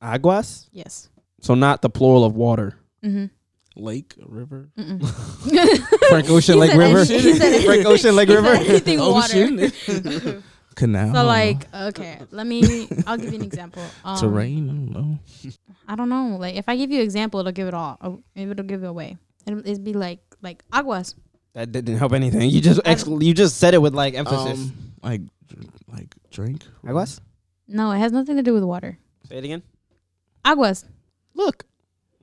Aguas? 0.00 0.70
Yes. 0.72 1.10
So 1.42 1.54
not 1.54 1.82
the 1.82 1.90
plural 1.90 2.24
of 2.24 2.34
water. 2.34 2.74
Mm-hmm. 3.04 3.26
Lake, 3.76 4.14
river. 4.26 4.70
Frank 6.08 6.30
Ocean 6.30 6.58
Lake 6.58 6.72
River. 6.74 7.04
Frank 7.04 7.86
Ocean 7.86 8.16
Lake 8.16 8.30
River. 8.30 8.48
Anything 8.48 9.00
Ocean. 9.00 9.56
water. 9.58 10.42
Canal. 10.78 11.12
So 11.12 11.24
like, 11.26 11.66
okay, 11.74 12.20
let 12.30 12.46
me. 12.46 12.86
I'll 13.06 13.18
give 13.18 13.32
you 13.34 13.38
an 13.40 13.44
example. 13.44 13.82
Um, 14.04 14.16
terrain. 14.18 14.70
I 14.70 14.72
don't 14.72 14.92
know. 14.94 15.18
I 15.88 15.94
don't 15.96 16.08
know. 16.08 16.36
Like, 16.38 16.54
if 16.54 16.68
I 16.68 16.76
give 16.76 16.90
you 16.90 16.98
an 17.00 17.04
example, 17.04 17.40
it'll 17.40 17.50
give 17.52 17.66
it 17.66 17.74
all. 17.74 17.98
Oh, 18.00 18.22
It'll 18.36 18.64
give 18.64 18.84
it 18.84 18.86
away. 18.86 19.18
It'll, 19.44 19.58
it'd 19.60 19.82
be 19.82 19.92
like 19.92 20.20
like 20.40 20.62
aguas. 20.72 21.16
That 21.54 21.72
didn't 21.72 21.98
help 21.98 22.12
anything. 22.12 22.48
You 22.50 22.60
just 22.60 22.80
ex- 22.84 23.06
you 23.08 23.34
just 23.34 23.56
said 23.58 23.74
it 23.74 23.82
with 23.82 23.94
like 23.94 24.14
emphasis. 24.14 24.58
Um, 24.70 24.72
like 25.02 25.22
like 25.90 26.14
drink. 26.30 26.62
Aguas? 26.86 27.20
No, 27.66 27.90
it 27.90 27.98
has 27.98 28.12
nothing 28.12 28.36
to 28.36 28.42
do 28.42 28.54
with 28.54 28.62
water. 28.62 28.98
Say 29.28 29.38
it 29.38 29.44
again. 29.44 29.62
Aguas, 30.44 30.84
Look. 31.34 31.64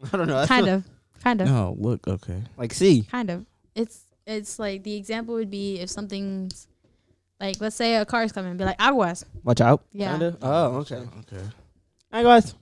I 0.13 0.17
don't 0.17 0.27
know. 0.27 0.35
That's 0.39 0.47
kind 0.47 0.65
what- 0.65 0.73
of, 0.75 0.83
kind 1.23 1.41
of, 1.41 1.47
No, 1.47 1.75
look. 1.77 2.07
Okay. 2.07 2.41
Like 2.57 2.73
see. 2.73 3.03
kind 3.03 3.29
of. 3.29 3.45
It's 3.75 4.05
it's 4.25 4.57
like 4.59 4.83
the 4.83 4.95
example 4.95 5.35
would 5.35 5.51
be 5.51 5.79
if 5.79 5.89
something's 5.89 6.67
like 7.39 7.59
let's 7.59 7.75
say 7.75 7.95
a 7.95 8.05
car 8.05 8.23
is 8.23 8.31
coming, 8.31 8.55
be 8.57 8.63
like 8.65 8.79
aguas. 8.79 9.25
Watch 9.43 9.61
out. 9.61 9.83
Yeah. 9.91 10.11
Kinda. 10.11 10.37
Oh, 10.41 10.65
okay. 10.85 11.03
Okay. 11.19 11.43
Aguas. 12.13 12.53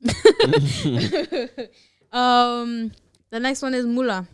Um, 2.10 2.90
the 3.30 3.38
next 3.38 3.60
one 3.60 3.74
is 3.74 3.84
mula. 3.84 4.26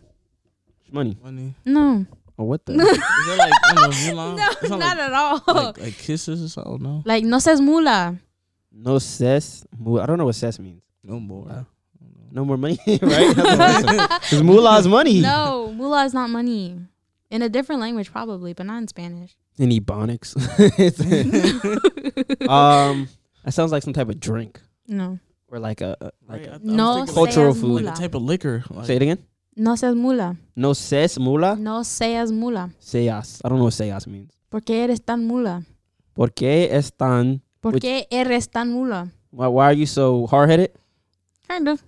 Money. 0.91 1.17
Money. 1.21 1.53
No, 1.65 2.05
Or 2.37 2.47
what 2.47 2.65
the? 2.65 2.73
Is 2.79 2.79
that 2.79 3.35
like 3.37 3.51
I 3.65 3.73
don't 3.75 3.89
know, 3.89 4.23
Mulan? 4.23 4.37
no, 4.37 4.47
It's 4.61 4.69
not 4.69 4.79
like, 4.79 4.97
at 4.97 5.13
all. 5.13 5.43
like 5.65 5.77
like 5.81 5.97
kisses 5.97 6.41
or 6.43 6.47
something? 6.47 6.81
No. 6.81 7.01
Like 7.05 7.25
no 7.25 7.39
says 7.39 7.59
mula. 7.59 8.17
no 8.71 8.99
says 8.99 9.65
Mu- 9.77 9.99
I 9.99 10.05
don't 10.05 10.17
know 10.17 10.23
what 10.25 10.35
says 10.35 10.57
means. 10.59 10.81
No 11.03 11.19
more. 11.19 11.65
No 12.31 12.45
more 12.45 12.57
money, 12.57 12.77
right? 13.01 13.35
Because 13.35 14.43
moolah 14.43 14.79
is 14.79 14.87
money. 14.87 15.19
No, 15.21 15.71
mula 15.75 16.05
is 16.05 16.13
not 16.13 16.29
money. 16.29 16.79
In 17.35 17.41
a 17.41 17.49
different 17.49 17.81
language, 17.81 18.11
probably, 18.11 18.53
but 18.53 18.65
not 18.65 18.77
in 18.77 18.87
Spanish. 18.87 19.35
In 19.57 19.69
Ebonics. 19.69 20.35
um, 22.49 23.07
that 23.43 23.53
sounds 23.53 23.71
like 23.71 23.83
some 23.83 23.93
type 23.93 24.09
of 24.09 24.19
drink 24.19 24.61
No, 24.87 25.19
or 25.49 25.59
like 25.59 25.81
a, 25.81 25.97
a 25.99 26.11
like 26.29 26.29
Right, 26.29 26.49
I 26.49 26.55
a, 26.55 26.59
th- 26.59 26.61
I 26.61 26.63
was 26.63 26.65
no 26.65 27.05
Cultural 27.13 27.53
seas 27.53 27.61
food. 27.61 27.71
Like 27.73 27.81
mula. 27.83 27.93
a 27.93 27.95
type 27.95 28.15
of 28.15 28.21
liquor. 28.21 28.63
Like, 28.69 28.85
Say 28.87 28.95
it 28.95 29.01
again. 29.01 29.19
No 29.55 29.75
seas 29.75 29.95
mula. 29.95 30.37
No 30.55 30.73
ses 30.73 31.19
mula. 31.19 31.55
No 31.57 31.83
seas 31.83 32.31
mula. 32.31 32.69
Seas. 32.79 33.41
I 33.43 33.49
don't 33.49 33.57
know 33.57 33.65
what 33.65 33.73
seas 33.73 34.07
means. 34.07 34.31
¿Por 34.49 34.61
qué 34.61 34.83
eres 34.83 35.01
tan 35.03 35.25
mula? 35.27 35.63
¿Por 36.13 36.31
qué 36.31 36.69
es 36.71 36.91
tan? 36.91 37.41
¿Por 37.61 37.73
Which- 37.73 37.81
qué 37.81 38.07
eres 38.11 38.49
tan 38.49 38.71
mula? 38.71 39.11
Why, 39.31 39.47
why 39.47 39.65
are 39.65 39.73
you 39.73 39.85
so 39.85 40.27
hard 40.27 40.49
headed? 40.49 40.71
Kind 41.49 41.67
of. 41.67 41.83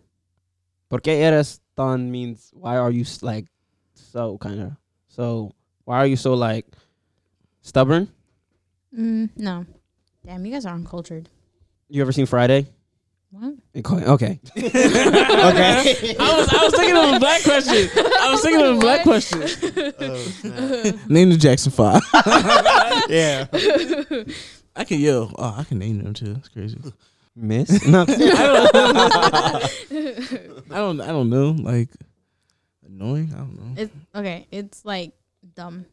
¿Por 0.90 1.02
qué 1.02 1.22
eres 1.24 1.62
tan 1.76 2.12
means 2.12 2.52
why 2.54 2.76
are 2.78 2.92
you 2.92 3.02
s- 3.04 3.22
like 3.24 3.48
so 3.94 4.38
kind 4.40 4.60
of 4.62 4.72
so 5.18 5.52
why 5.86 5.98
are 5.98 6.06
you 6.06 6.16
so 6.16 6.36
like 6.36 6.66
stubborn? 7.62 8.08
Mm, 8.98 9.30
no. 9.36 9.66
Damn, 10.24 10.46
you 10.46 10.54
guys 10.54 10.66
are 10.66 10.76
uncultured. 10.76 11.28
You 11.90 12.04
ever 12.04 12.12
seen 12.12 12.28
Friday? 12.28 12.68
What? 13.32 13.56
Okay. 13.76 14.00
okay. 14.08 14.40
I 16.20 16.38
was 16.38 16.54
I 16.54 16.64
was 16.64 16.76
thinking 16.76 16.96
of 16.96 17.16
a 17.16 17.20
black 17.20 17.44
question. 17.44 17.90
I 18.22 18.30
was 18.32 18.42
thinking 18.42 18.66
of 18.66 18.78
a 18.78 18.80
black 18.80 19.02
question. 19.04 19.40
name 21.10 21.32
the 21.32 21.38
Jackson 21.38 21.72
Five. 21.72 22.02
yeah. 23.10 23.48
I 24.76 24.84
can 24.84 25.00
yell. 25.00 25.34
Oh, 25.38 25.56
I 25.58 25.64
can 25.64 25.80
name 25.80 26.04
them 26.04 26.14
too. 26.14 26.36
It's 26.38 26.50
crazy. 26.50 26.78
Miss? 27.36 27.88
No. 27.88 28.06
I 28.08 29.68
don't. 30.70 31.02
I 31.02 31.08
don't 31.08 31.30
know. 31.30 31.50
Like 31.52 31.90
annoying. 33.00 33.32
I 33.34 33.38
don't 33.38 33.56
know. 33.56 33.82
It's 33.82 33.94
okay. 34.16 34.48
It's 34.52 34.86
like 34.86 35.12
dumb. 35.56 35.86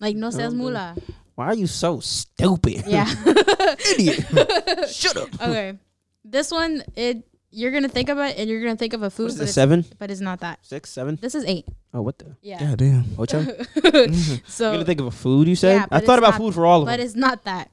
Like 0.00 0.16
no 0.16 0.30
seas 0.30 0.54
mula. 0.54 0.96
Why 1.34 1.46
are 1.46 1.54
you 1.54 1.66
so 1.66 2.00
stupid? 2.00 2.84
Yeah. 2.86 3.08
Idiot. 3.92 4.88
Shut 4.88 5.16
up. 5.16 5.28
okay. 5.40 5.78
This 6.24 6.50
one, 6.50 6.82
it 6.96 7.24
you're 7.50 7.72
gonna 7.72 7.88
think 7.88 8.08
about 8.08 8.30
it 8.30 8.38
and 8.38 8.48
you're 8.48 8.60
gonna 8.60 8.76
think 8.76 8.92
of 8.92 9.02
a 9.02 9.10
food. 9.10 9.24
What 9.24 9.32
is 9.32 9.38
but 9.38 9.44
this, 9.46 9.54
seven? 9.54 9.84
But 9.98 10.10
it's 10.10 10.20
not 10.20 10.40
that. 10.40 10.64
Six, 10.64 10.90
seven? 10.90 11.18
This 11.20 11.34
is 11.34 11.44
eight. 11.44 11.66
Oh, 11.92 12.02
what 12.02 12.18
the? 12.18 12.36
Yeah. 12.42 12.60
God 12.60 12.78
damn. 12.78 13.04
Ocho? 13.18 13.42
Mm-hmm. 13.42 14.34
so 14.46 14.64
You're 14.64 14.72
gonna 14.74 14.84
think 14.84 15.00
of 15.00 15.06
a 15.06 15.10
food 15.10 15.48
you 15.48 15.56
said? 15.56 15.74
yeah, 15.74 15.86
I 15.90 16.00
thought 16.00 16.18
about 16.18 16.36
food 16.36 16.54
for 16.54 16.64
all 16.66 16.82
of 16.82 16.86
But 16.86 16.92
them. 16.92 17.00
But 17.00 17.04
it's 17.04 17.16
not 17.16 17.44
that. 17.44 17.70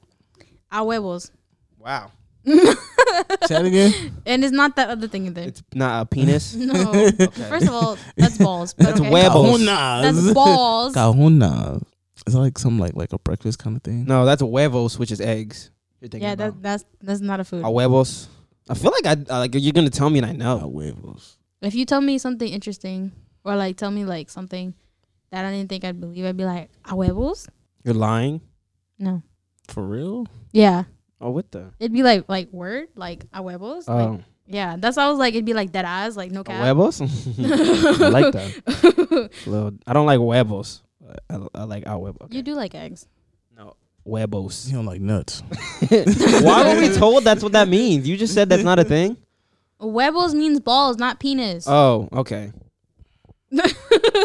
A 0.70 0.82
huevos. 0.84 1.30
Wow. 1.78 2.10
Say 2.48 3.54
that 3.54 3.64
again. 3.64 3.92
And 4.26 4.44
it's 4.44 4.52
not 4.52 4.76
that 4.76 4.90
other 4.90 5.08
thing 5.08 5.26
either. 5.26 5.42
It's 5.42 5.62
not 5.74 6.02
a 6.02 6.06
penis. 6.06 6.54
no. 6.56 6.74
First 7.50 7.66
of 7.68 7.74
all, 7.74 7.96
that's 8.16 8.38
balls. 8.38 8.74
But 8.74 8.86
That's 8.86 9.00
okay. 9.00 9.08
huevos. 9.10 9.64
That's 9.66 10.32
balls. 10.32 10.94
Cajuna. 10.94 11.82
Is 12.26 12.34
that 12.34 12.40
like 12.40 12.58
something 12.58 12.78
like 12.78 12.94
like 12.94 13.12
a 13.12 13.18
breakfast 13.18 13.58
kind 13.58 13.76
of 13.76 13.82
thing? 13.82 14.04
No, 14.04 14.24
that's 14.24 14.42
huevos, 14.42 14.98
which 14.98 15.10
is 15.12 15.20
eggs. 15.20 15.70
You're 16.00 16.08
thinking 16.10 16.28
Yeah, 16.28 16.34
about. 16.34 16.54
that, 16.54 16.62
that's 16.62 16.84
that's 17.00 17.20
not 17.20 17.40
a 17.40 17.44
food. 17.44 17.64
A 17.64 17.68
huevos. 17.70 18.28
I 18.68 18.74
feel 18.74 18.92
like 18.92 19.06
I 19.06 19.34
I- 19.34 19.38
like 19.40 19.54
you're 19.54 19.72
gonna 19.72 19.90
tell 19.90 20.10
me 20.10 20.18
and 20.18 20.26
I 20.26 20.32
know. 20.32 20.58
huevos. 20.70 21.38
If 21.62 21.74
you 21.74 21.84
tell 21.86 22.00
me 22.00 22.18
something 22.18 22.48
interesting 22.48 23.12
or 23.44 23.56
like 23.56 23.76
tell 23.76 23.90
me 23.90 24.04
like 24.04 24.28
something 24.30 24.74
that 25.30 25.44
I 25.44 25.50
didn't 25.52 25.68
think 25.70 25.84
I'd 25.84 26.00
believe, 26.00 26.24
I'd 26.24 26.36
be 26.36 26.44
like, 26.44 26.70
a 26.84 26.94
huevos? 26.94 27.48
You're 27.84 27.94
lying. 27.94 28.40
No. 28.98 29.22
For 29.68 29.82
real? 29.82 30.26
Yeah. 30.52 30.84
Oh, 31.20 31.30
what 31.30 31.50
the? 31.50 31.72
It'd 31.80 31.92
be 31.92 32.02
like 32.02 32.24
like 32.28 32.52
word, 32.52 32.88
like 32.94 33.24
a 33.32 33.42
huevos. 33.42 33.88
Like, 33.88 34.08
Oh, 34.08 34.20
yeah. 34.46 34.76
That's 34.78 34.96
why 34.96 35.04
I 35.04 35.10
was 35.10 35.18
like 35.18 35.34
it'd 35.34 35.44
be 35.44 35.54
like 35.54 35.72
dead 35.72 35.84
eyes, 35.84 36.16
like 36.16 36.30
no 36.30 36.40
a 36.40 36.44
cap. 36.44 36.62
huevos. 36.62 37.00
I 37.00 38.08
like 38.08 38.32
that. 38.32 39.30
Little, 39.46 39.72
I 39.86 39.92
don't 39.92 40.06
like 40.06 40.18
huevos. 40.20 40.82
I, 41.30 41.38
I 41.54 41.62
like 41.64 41.84
a 41.86 41.90
huevo. 41.90 42.32
You 42.32 42.42
do 42.42 42.54
like 42.54 42.74
eggs. 42.74 43.06
No, 43.56 43.74
huevos. 44.04 44.68
You 44.70 44.76
don't 44.76 44.86
like 44.86 45.00
nuts. 45.00 45.42
Why 45.88 46.74
were 46.74 46.80
we 46.80 46.94
told 46.94 47.24
that's 47.24 47.42
what 47.42 47.52
that 47.52 47.68
means? 47.68 48.06
You 48.08 48.16
just 48.16 48.34
said 48.34 48.48
that's 48.48 48.62
not 48.62 48.78
a 48.78 48.84
thing. 48.84 49.16
Huevos 49.80 50.34
means 50.34 50.60
balls, 50.60 50.96
not 50.98 51.18
penis. 51.20 51.66
Oh, 51.68 52.08
okay. 52.12 52.52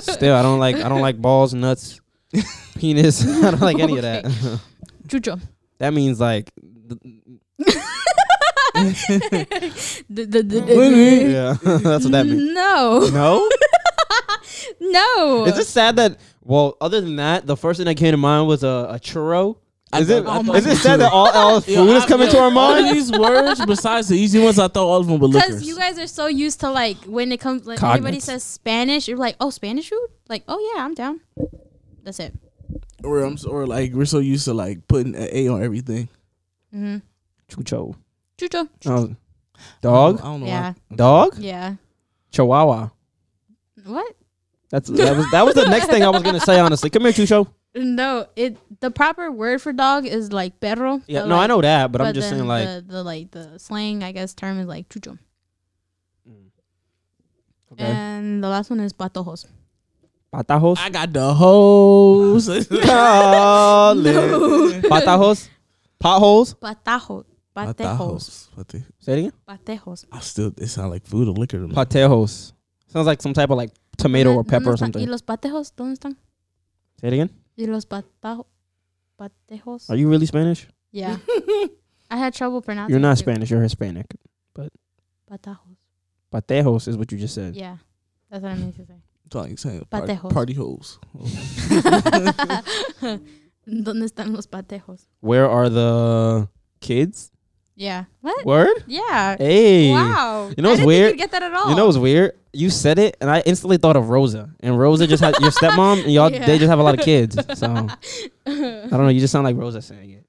Still, 0.01 0.35
I 0.35 0.41
don't 0.41 0.59
like 0.59 0.75
I 0.75 0.89
don't 0.89 1.01
like 1.01 1.17
balls, 1.21 1.53
nuts, 1.53 2.01
penis. 2.77 3.25
I 3.25 3.51
don't 3.51 3.61
like 3.61 3.79
any 3.79 3.95
of 3.97 4.01
that. 4.03 4.25
Chucho. 5.07 5.39
that 5.77 5.93
means 5.93 6.19
like 6.19 6.51
yeah, 10.09 11.57
that's 11.63 12.03
what 12.03 12.11
that 12.11 12.25
means. 12.27 12.53
No. 12.53 13.09
No, 13.11 13.49
No. 14.79 15.45
it's 15.45 15.57
just 15.57 15.71
sad 15.71 15.95
that. 15.97 16.17
Well, 16.41 16.75
other 16.81 16.99
than 17.01 17.15
that, 17.17 17.45
the 17.47 17.55
first 17.55 17.77
thing 17.77 17.85
that 17.85 17.95
came 17.95 18.11
to 18.11 18.17
mind 18.17 18.47
was 18.47 18.63
a, 18.63 18.87
a 18.91 18.99
churro. 18.99 19.57
Is 19.95 20.09
it? 20.09 20.23
thought- 20.25 20.39
I 20.39 20.43
thought 20.43 20.55
is 20.57 20.65
it 20.65 20.71
oh 20.71 20.75
sad 20.75 20.99
that 21.01 21.11
all, 21.13 21.27
all 21.33 21.61
food 21.61 21.71
Yo, 21.73 21.85
is 21.87 22.03
I- 22.03 22.07
coming 22.07 22.27
to 22.27 22.33
yo, 22.33 22.39
our 22.39 22.45
All 22.45 22.51
mind? 22.51 22.87
these 22.87 23.11
words, 23.11 23.63
besides 23.65 24.07
the 24.09 24.15
easy 24.17 24.39
ones, 24.43 24.57
I 24.59 24.67
thought 24.67 24.87
all 24.87 24.99
of 24.99 25.07
them 25.07 25.19
were 25.19 25.27
Because 25.27 25.43
liquors. 25.49 25.67
you 25.67 25.77
guys 25.77 25.99
are 25.99 26.07
so 26.07 26.25
used 26.27 26.59
to 26.61 26.71
like 26.71 26.97
when 27.05 27.31
it 27.31 27.39
comes 27.39 27.65
like 27.67 27.81
everybody 27.81 28.17
Cognates. 28.17 28.21
says 28.23 28.43
Spanish, 28.43 29.07
you're 29.07 29.17
like, 29.17 29.35
oh 29.39 29.51
Spanish 29.51 29.89
food? 29.89 30.07
Like, 30.27 30.43
oh 30.47 30.73
yeah, 30.75 30.83
I'm 30.83 30.95
down. 30.95 31.21
That's 32.03 32.19
it. 32.19 32.33
or 33.03 33.19
I'm 33.21 33.33
s- 33.33 33.45
or 33.45 33.67
like 33.67 33.93
we're 33.93 34.05
so 34.05 34.17
used 34.19 34.45
to 34.45 34.53
like 34.55 34.87
putting 34.87 35.15
an 35.15 35.29
A 35.31 35.47
on 35.47 35.61
everything. 35.63 36.09
Mm-hmm. 36.73 36.97
Chucho. 37.49 37.95
Chucho. 38.37 38.69
Oh, 38.85 39.15
dog. 39.81 40.19
I 40.19 40.23
don't 40.23 40.39
know. 40.41 40.45
Yeah. 40.47 40.73
Dog. 40.95 41.37
Yeah. 41.37 41.75
Chihuahua. 42.31 42.89
What? 43.85 44.15
That's 44.69 44.89
that 44.89 45.15
was 45.15 45.29
that 45.31 45.45
was 45.45 45.53
the 45.53 45.69
next 45.69 45.87
thing 45.87 46.03
I 46.03 46.09
was 46.09 46.23
gonna 46.23 46.39
say. 46.39 46.59
Honestly, 46.59 46.89
come 46.89 47.03
here, 47.03 47.11
Chucho. 47.11 47.47
No, 47.75 48.27
it 48.35 48.57
the 48.81 48.91
proper 48.91 49.31
word 49.31 49.61
for 49.61 49.73
dog 49.73 50.05
is 50.05 50.31
like 50.31 50.59
perro. 50.59 51.01
Yeah, 51.07 51.21
but, 51.21 51.27
no, 51.27 51.37
I 51.37 51.47
know 51.47 51.61
that, 51.61 51.91
but, 51.91 52.01
I'm 52.01 52.13
just 52.13 52.29
saying 52.29 52.45
like 52.47 52.67
the, 52.67 52.85
the 52.87 53.03
like 53.03 53.31
the 53.31 53.57
slang 53.57 54.03
I 54.03 54.11
guess 54.11 54.33
term 54.33 54.59
is 54.59 54.67
like 54.67 54.89
chucho. 54.89 55.17
okay. 57.71 57.83
And 57.83 58.43
the 58.43 58.49
last 58.49 58.69
one 58.69 58.79
is 58.79 58.93
patojos. 58.93 59.47
patajos. 60.31 60.77
I 60.77 60.89
got 60.89 61.13
the 61.13 61.33
hose. 61.33 62.45
College. 62.45 64.15
Patajos. 64.89 65.49
Potholes. 66.03 66.53
Patajo. 66.55 67.23
Patejos. 67.55 68.49
What 68.55 68.67
the- 68.67 68.83
Say 68.99 69.13
it 69.13 69.19
again. 69.19 69.33
Patejos. 69.47 70.05
I 70.11 70.19
still 70.19 70.51
it 70.57 70.67
sounds 70.67 70.91
like 70.91 71.05
food 71.07 71.27
or 71.29 71.33
liquor 71.33 71.59
to 71.59 71.67
me. 71.67 71.73
Patejos. 71.73 72.51
Sounds 72.87 73.07
like 73.07 73.21
some 73.21 73.33
type 73.33 73.49
of 73.49 73.57
like 73.57 73.71
tomato 73.97 74.33
or 74.33 74.43
pepper 74.43 74.71
or 74.71 74.77
something. 74.77 75.01
¿Y 75.01 75.07
los 75.09 75.21
patejos 75.21 75.71
dónde 75.75 75.93
están? 75.97 76.15
Say 76.99 77.07
it 77.07 77.13
again. 77.13 77.29
¿Y 77.57 77.65
los 77.67 77.85
patajo- 77.85 78.47
patejos? 79.17 79.89
Are 79.89 79.95
you 79.95 80.09
really 80.09 80.25
Spanish? 80.25 80.67
Yeah. 80.91 81.17
I 82.11 82.17
had 82.17 82.33
trouble 82.33 82.61
pronouncing 82.61 82.91
You're 82.91 82.99
not 82.99 83.13
it. 83.13 83.19
Spanish. 83.19 83.49
You're 83.49 83.61
Hispanic. 83.61 84.07
But 84.53 84.71
Patajos. 85.31 85.77
Patejos 86.31 86.87
is 86.87 86.97
what 86.97 87.11
you 87.11 87.17
just 87.17 87.33
said. 87.35 87.55
Yeah. 87.55 87.77
That's 88.29 88.43
what 88.43 88.51
I 88.51 88.55
meant 88.55 88.75
to 88.75 88.85
say. 88.85 88.93
It's 89.25 89.35
like 89.35 89.57
saying 89.57 89.85
party, 89.89 90.13
Patejos. 90.15 90.33
party 90.33 90.53
hoes. 90.53 90.99
¿Dónde 93.67 94.05
están 94.05 94.33
los 94.33 94.47
patejos? 94.47 95.07
Where 95.21 95.47
are 95.49 95.69
the 95.69 96.47
kids? 96.81 97.31
Yeah. 97.75 98.05
What? 98.21 98.45
Word? 98.45 98.83
Yeah. 98.87 99.35
Hey. 99.37 99.91
Wow. 99.91 100.51
You 100.55 100.61
know 100.61 100.69
what's 100.71 100.83
weird? 100.83 101.11
You'd 101.11 101.17
get 101.17 101.31
that 101.31 101.41
at 101.43 101.53
all. 101.53 101.69
You 101.69 101.75
know 101.75 101.85
what's 101.87 101.97
weird? 101.97 102.33
You 102.51 102.69
said 102.69 102.99
it, 102.99 103.17
and 103.19 103.29
I 103.31 103.39
instantly 103.47 103.77
thought 103.77 103.95
of 103.95 104.09
Rosa. 104.09 104.51
And 104.59 104.77
Rosa 104.77 105.07
just 105.07 105.23
had 105.23 105.33
your 105.39 105.49
stepmom, 105.49 106.03
and 106.03 106.11
y'all 106.13 106.31
Yeah. 106.31 106.45
they 106.45 106.59
just 106.59 106.69
have 106.69 106.77
a 106.79 106.83
lot 106.83 106.93
of 106.99 107.03
kids. 107.03 107.35
So 107.57 107.67
I 108.45 108.49
don't 108.89 108.91
know. 108.91 109.07
You 109.07 109.19
just 109.19 109.31
sound 109.31 109.45
like 109.45 109.55
Rosa 109.57 109.81
saying 109.81 110.11
it. 110.11 110.25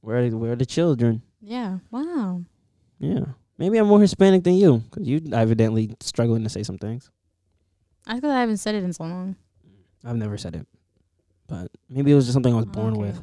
Where 0.00 0.24
are, 0.24 0.28
where 0.30 0.52
are 0.52 0.56
the 0.56 0.64
children? 0.64 1.20
Yeah. 1.42 1.78
Wow. 1.90 2.42
Yeah, 3.00 3.26
maybe 3.58 3.78
I'm 3.78 3.86
more 3.86 4.00
Hispanic 4.00 4.42
than 4.44 4.54
you, 4.54 4.78
because 4.90 5.06
you 5.06 5.20
evidently 5.32 5.94
struggling 6.00 6.42
to 6.44 6.48
say 6.48 6.62
some 6.62 6.78
things. 6.78 7.10
I 8.06 8.14
because 8.14 8.30
I 8.30 8.40
haven't 8.40 8.56
said 8.56 8.74
it 8.74 8.82
in 8.82 8.92
so 8.92 9.04
long. 9.04 9.36
I've 10.04 10.16
never 10.16 10.36
said 10.38 10.56
it, 10.56 10.66
but 11.48 11.70
maybe 11.88 12.12
it 12.12 12.14
was 12.14 12.26
just 12.26 12.34
something 12.34 12.52
I 12.52 12.56
was 12.56 12.66
born 12.66 12.92
Okay. 12.94 13.00
with. 13.00 13.22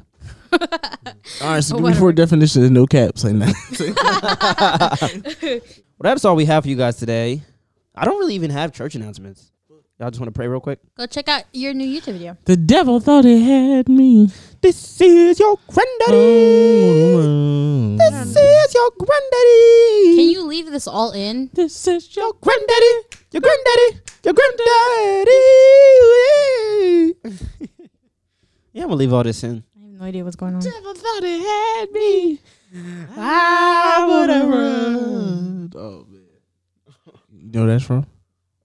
All 1.42 1.48
right, 1.48 1.62
so 1.62 1.76
Or 1.76 1.80
give 1.82 1.88
me 1.90 1.94
four 1.94 2.12
definitions 2.12 2.64
of 2.64 2.70
no 2.72 2.86
caps 2.86 3.22
Say 3.22 3.32
that. 3.32 3.52
Well, 5.98 6.10
that's 6.12 6.24
all 6.26 6.36
we 6.36 6.44
have 6.44 6.64
for 6.64 6.68
you 6.68 6.76
guys 6.76 6.96
today. 6.96 7.40
I 7.94 8.04
don't 8.04 8.18
really 8.18 8.34
even 8.34 8.50
have 8.50 8.70
church 8.72 8.94
announcements. 8.96 9.50
Y'all 9.98 10.10
just 10.10 10.20
want 10.20 10.28
to 10.28 10.32
pray 10.38 10.46
real 10.46 10.60
quick. 10.60 10.78
Go 10.98 11.06
check 11.06 11.26
out 11.26 11.44
your 11.54 11.72
new 11.72 11.86
YouTube 11.86 12.12
video. 12.12 12.36
the 12.44 12.54
devil 12.54 13.00
thought 13.00 13.24
he 13.24 13.40
had 13.42 13.88
me. 13.88 14.28
This 14.60 15.00
is 15.00 15.40
your 15.40 15.56
granddaddy. 15.68 16.12
Mm-hmm. 17.16 17.96
This 17.96 18.36
is 18.36 18.74
your 18.74 18.90
granddaddy. 18.98 20.16
Can 20.16 20.28
you 20.28 20.42
leave 20.42 20.66
this 20.70 20.86
all 20.86 21.12
in? 21.12 21.48
This 21.54 21.86
is 21.88 22.14
your 22.14 22.26
Your 22.26 22.34
granddaddy, 22.42 22.92
your 23.32 23.40
granddaddy, 23.40 24.00
your 24.22 24.34
granddaddy. 27.24 27.66
Yeah, 28.76 28.82
I'm 28.82 28.88
gonna 28.88 28.96
leave 28.96 29.12
all 29.14 29.22
this 29.24 29.42
in. 29.42 29.64
I 29.74 29.80
have 29.82 29.90
no 30.00 30.04
idea 30.04 30.22
what's 30.24 30.36
going 30.36 30.54
on. 30.54 30.60
Never 30.60 30.92
thought 30.94 31.20
it 31.22 31.40
had 31.40 31.90
me. 31.92 32.40
I 33.16 34.06
would 34.06 34.28
have 34.30 34.48
run. 34.48 35.72
Oh 35.74 36.06
man, 36.10 36.20
you 37.32 37.50
know 37.52 37.60
where 37.60 37.68
that's 37.68 37.84
from? 37.84 38.06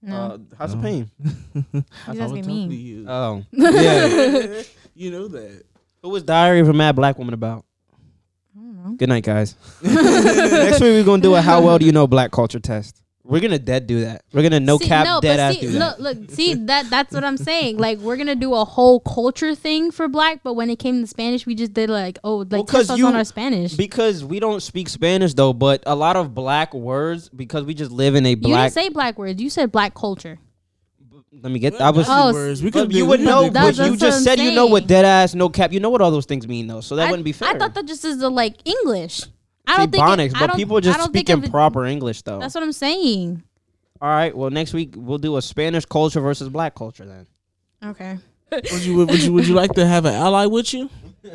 No. 0.01 0.15
Uh, 0.15 0.37
House 0.57 0.73
of 0.73 0.79
No. 0.81 0.83
Pain. 0.83 1.11
He's 2.11 2.19
asking 2.19 2.45
me. 2.45 2.75
you. 2.75 3.05
Oh, 3.07 3.43
yeah. 3.51 4.63
you 4.95 5.11
know 5.11 5.27
that. 5.29 5.63
Who 6.01 6.09
was 6.09 6.23
Diary 6.23 6.59
of 6.59 6.67
a 6.67 6.73
Mad 6.73 6.95
Black 6.95 7.17
Woman 7.17 7.33
about? 7.33 7.63
I 8.53 8.59
don't 8.59 8.83
know. 8.83 8.91
Good 8.97 9.07
night, 9.07 9.23
guys. 9.23 9.55
Next 9.81 10.81
week 10.81 10.89
we're 10.91 11.03
gonna 11.05 11.21
do 11.21 11.35
a 11.35 11.41
How 11.41 11.61
Well 11.61 11.77
Do 11.79 11.85
You 11.85 11.93
Know 11.93 12.05
Black 12.07 12.31
Culture 12.31 12.59
test. 12.59 13.01
We're 13.23 13.39
gonna 13.39 13.59
dead 13.59 13.85
do 13.85 14.01
that. 14.01 14.23
We're 14.33 14.41
gonna 14.41 14.59
no 14.59 14.77
See, 14.79 14.87
cap 14.87 15.05
no, 15.05 15.21
dead 15.21 15.39
ass 15.39 15.53
see, 15.55 15.61
do 15.61 15.71
that. 15.73 15.99
look, 15.99 16.17
look, 16.19 16.31
see 16.31 16.55
that 16.55 16.89
that's 16.89 17.13
what 17.13 17.23
I'm 17.23 17.37
saying. 17.37 17.77
Like 17.77 17.99
we're 17.99 18.17
gonna 18.17 18.35
do 18.35 18.53
a 18.55 18.65
whole 18.65 18.99
culture 18.99 19.53
thing 19.53 19.91
for 19.91 20.07
black, 20.07 20.41
but 20.43 20.53
when 20.55 20.69
it 20.71 20.79
came 20.79 21.01
to 21.01 21.07
Spanish, 21.07 21.45
we 21.45 21.53
just 21.53 21.73
did 21.73 21.89
like, 21.89 22.17
oh, 22.23 22.37
like 22.37 22.51
Well, 22.51 22.63
'cause 22.63 22.87
test 22.87 22.89
us 22.91 22.97
you- 22.97 23.05
on 23.05 23.15
our 23.15 23.23
Spanish. 23.23 23.75
Because 23.75 24.25
we 24.25 24.39
don't 24.39 24.61
speak 24.61 24.89
Spanish 24.89 25.33
though, 25.35 25.53
but 25.53 25.83
a 25.85 25.95
lot 25.95 26.15
of 26.15 26.33
black 26.33 26.73
words 26.73 27.29
because 27.29 27.63
we 27.63 27.73
just 27.75 27.91
live 27.91 28.15
in 28.15 28.25
a 28.25 28.33
black. 28.35 28.47
you 28.49 28.53
black. 28.55 28.73
didn't 28.73 28.85
say 28.85 28.89
black 28.89 29.17
words. 29.19 29.41
You 29.41 29.49
said 29.51 29.71
black 29.71 29.93
culture. 29.93 30.39
Let 31.43 31.51
me 31.51 31.59
get. 31.59 31.79
I 31.79 31.91
was. 31.91 32.07
Oh, 32.09 32.33
words. 32.33 32.61
We 32.61 32.71
But 32.71 32.87
could 32.87 32.93
you 32.93 33.05
would 33.05 33.19
know, 33.21 33.49
That's- 33.49 33.77
but 33.77 33.83
you 33.85 33.91
that's 33.91 34.01
just 34.01 34.17
I'm 34.17 34.23
said 34.23 34.39
you 34.39 34.51
know 34.51 34.65
what 34.67 34.85
dead 34.87 35.05
ass, 35.05 35.33
no 35.33 35.47
cap. 35.49 35.71
You 35.71 35.79
know 35.79 35.89
what 35.89 36.01
all 36.01 36.11
those 36.11 36.25
things 36.25 36.47
mean 36.47 36.67
though, 36.67 36.81
so 36.81 36.95
that 36.97 37.07
I, 37.07 37.11
wouldn't 37.11 37.23
be 37.25 37.31
fair. 37.31 37.49
I 37.49 37.57
thought 37.57 37.73
that 37.75 37.85
just 37.85 38.03
is 38.03 38.17
the 38.17 38.29
like 38.29 38.55
English. 38.65 39.23
I 39.67 39.77
don't 39.77 39.91
think 39.91 40.03
it, 40.03 40.35
I 40.35 40.39
but 40.39 40.47
don't- 40.47 40.55
people 40.57 40.79
just 40.81 40.97
don't 40.97 41.13
think 41.13 41.27
speaking 41.27 41.43
it- 41.45 41.51
proper 41.51 41.85
English 41.85 42.21
though. 42.23 42.39
That's 42.39 42.55
what 42.55 42.63
I'm 42.63 42.71
saying. 42.73 43.43
all 44.01 44.09
right. 44.09 44.35
Well, 44.35 44.49
next 44.49 44.73
week 44.73 44.93
we'll 44.97 45.17
do 45.19 45.37
a 45.37 45.41
Spanish 45.41 45.85
culture 45.85 46.19
versus 46.21 46.49
black 46.49 46.75
culture 46.75 47.05
then. 47.05 47.27
Okay. 47.83 48.17
Would 48.51 48.83
you 48.85 48.95
would 48.97 49.23
you 49.23 49.31
would 49.33 49.47
you 49.47 49.53
like 49.53 49.71
to 49.75 49.85
have 49.85 50.03
an 50.05 50.13
ally 50.13 50.45
with 50.45 50.73
you? 50.73 50.89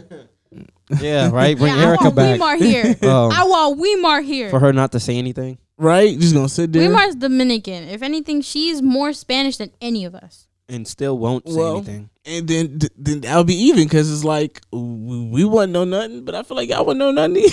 Yeah, 1.01 1.31
right. 1.31 1.59
Bring 1.59 1.75
yeah, 1.75 1.83
Erica 1.87 2.03
I 2.03 2.05
want 2.05 2.17
back 2.17 2.41
Weimar 2.41 2.57
here. 2.57 2.95
Oh. 3.03 3.29
I 3.35 3.43
want 3.45 3.79
Weimar 3.81 4.21
here. 4.23 4.51
for 4.51 4.61
her 4.61 4.73
not 4.73 4.93
to 4.93 5.01
say 5.01 5.17
anything. 5.19 5.59
Right? 5.77 6.17
Just 6.19 6.33
gonna 6.33 6.49
sit 6.49 6.73
there. 6.73 6.89
Weimar's 6.89 7.17
Dominican. 7.17 7.89
If 7.89 8.03
anything, 8.03 8.41
she's 8.41 8.81
more 8.81 9.13
Spanish 9.13 9.57
than 9.57 9.73
any 9.81 10.05
of 10.05 10.15
us. 10.15 10.47
and 10.69 10.87
still 10.87 11.19
won't 11.19 11.49
say 11.49 11.57
Well, 11.57 11.77
anything. 11.79 12.11
And 12.25 12.47
then 12.47 12.79
th- 12.79 12.93
then 12.97 13.21
that'll 13.23 13.43
be 13.45 13.55
even 13.57 13.85
because 13.85 14.13
it's 14.13 14.23
like 14.25 14.61
we, 14.73 15.27
we 15.27 15.45
wouldn't 15.45 15.73
know 15.73 15.85
nothing, 15.85 16.25
but 16.25 16.35
I 16.37 16.45
feel 16.45 16.57
like 16.57 16.69
y'all 16.69 16.85
wouldn't 16.85 16.99
know 17.01 17.11
nothing. 17.11 17.47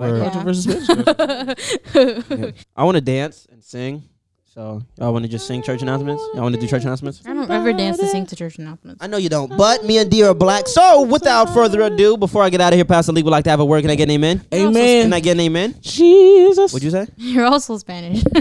Either. 0.00 0.18
Black 0.18 0.32
Word. 0.32 0.32
culture 0.32 0.44
versus 0.44 0.84
Spanish 0.84 1.78
culture. 2.28 2.52
I 2.76 2.84
want 2.84 2.96
to 2.96 3.00
dance 3.00 3.46
and 3.50 3.62
sing. 3.62 4.02
So 4.46 4.80
y'all 4.98 5.12
want 5.12 5.22
to 5.26 5.30
just 5.30 5.46
sing 5.46 5.62
church 5.62 5.82
announcements? 5.82 6.22
Y'all 6.32 6.40
want 6.44 6.54
to 6.54 6.60
do 6.60 6.66
church 6.66 6.82
announcements? 6.82 7.20
I 7.26 7.34
don't 7.34 7.50
ever 7.50 7.74
dance 7.74 7.98
to 7.98 8.06
sing 8.06 8.24
to 8.24 8.34
church 8.36 8.56
announcements. 8.58 9.04
I 9.04 9.06
know 9.06 9.18
you 9.18 9.28
don't, 9.28 9.54
but 9.54 9.84
me 9.84 9.98
and 9.98 10.10
D 10.10 10.22
are 10.24 10.32
black. 10.32 10.66
So 10.66 11.02
without 11.02 11.52
further 11.52 11.82
ado, 11.82 12.16
before 12.16 12.42
I 12.42 12.48
get 12.48 12.62
out 12.62 12.72
of 12.72 12.76
here, 12.78 12.86
Pastor 12.86 13.12
Lee 13.12 13.22
would 13.22 13.30
like 13.32 13.44
to 13.44 13.50
have 13.50 13.60
a 13.60 13.64
word. 13.66 13.82
Can 13.82 13.90
I 13.90 13.96
get 13.96 14.04
an 14.04 14.12
amen? 14.12 14.40
Amen. 14.54 15.02
Can 15.04 15.12
I 15.12 15.20
get 15.20 15.32
an 15.32 15.40
amen? 15.40 15.74
Jesus. 15.82 16.72
What'd 16.72 16.82
you 16.84 16.90
say? 16.90 17.06
You're 17.18 17.44
also 17.44 17.76
Spanish. 17.76 18.22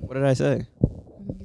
What 0.00 0.14
did 0.14 0.24
I 0.24 0.34
say? 0.34 0.66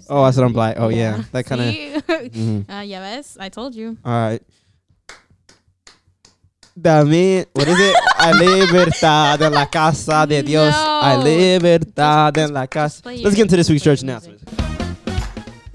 Oh, 0.09 0.21
I 0.23 0.31
said 0.31 0.43
I'm 0.43 0.53
black. 0.53 0.75
Oh 0.79 0.89
yeah, 0.89 1.21
that 1.31 1.45
kind 1.45 1.61
of. 1.61 1.67
See? 1.67 1.93
Mhm. 1.95 2.69
uh, 2.69 2.81
yeah, 2.81 2.99
ves, 3.15 3.37
I 3.39 3.49
told 3.49 3.75
you. 3.75 3.97
All 4.03 4.11
right. 4.11 4.41
Dame, 6.79 7.45
what 7.53 7.67
is 7.67 7.79
it? 7.79 7.95
Hay 8.19 8.33
libertad 8.45 9.41
en 9.41 9.51
la 9.51 9.65
casa 9.65 10.27
de 10.27 10.43
Dios. 10.43 10.71
No. 10.71 11.01
Hay 11.01 11.17
libertad 11.23 12.37
en 12.37 12.53
la 12.53 12.67
casa. 12.67 13.01
Let's 13.09 13.35
get 13.35 13.43
into 13.43 13.55
this 13.55 13.67
week's 13.67 13.83
church 13.83 14.03
announcements. 14.03 14.43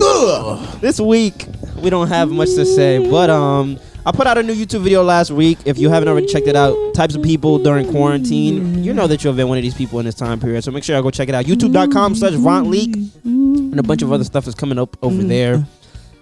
Ugh. 0.00 0.80
This 0.80 1.00
week 1.00 1.46
we 1.82 1.90
don't 1.90 2.06
have 2.06 2.30
much 2.30 2.50
to 2.50 2.64
say, 2.64 2.98
but 3.10 3.30
um, 3.30 3.80
I 4.06 4.12
put 4.12 4.28
out 4.28 4.38
a 4.38 4.44
new 4.44 4.54
YouTube 4.54 4.82
video 4.82 5.02
last 5.02 5.32
week. 5.32 5.58
If 5.64 5.76
you 5.76 5.88
haven't 5.90 6.08
already 6.08 6.28
checked 6.28 6.46
it 6.46 6.54
out, 6.54 6.76
types 6.94 7.16
of 7.16 7.22
people 7.22 7.58
during 7.58 7.90
quarantine. 7.90 8.84
You 8.84 8.94
know 8.94 9.08
that 9.08 9.24
you've 9.24 9.36
been 9.36 9.48
one 9.48 9.58
of 9.58 9.62
these 9.62 9.74
people 9.74 9.98
in 9.98 10.04
this 10.06 10.14
time 10.14 10.38
period, 10.38 10.62
so 10.62 10.70
make 10.70 10.84
sure 10.84 10.94
y'all 10.94 11.02
go 11.02 11.10
check 11.10 11.28
it 11.28 11.34
out. 11.34 11.46
YouTube.com/slash 11.46 12.64
Leak, 12.66 12.94
and 13.24 13.78
a 13.80 13.82
bunch 13.82 14.02
of 14.02 14.12
other 14.12 14.24
stuff 14.24 14.46
is 14.46 14.54
coming 14.54 14.78
up 14.78 14.96
over 15.02 15.22
there. 15.24 15.66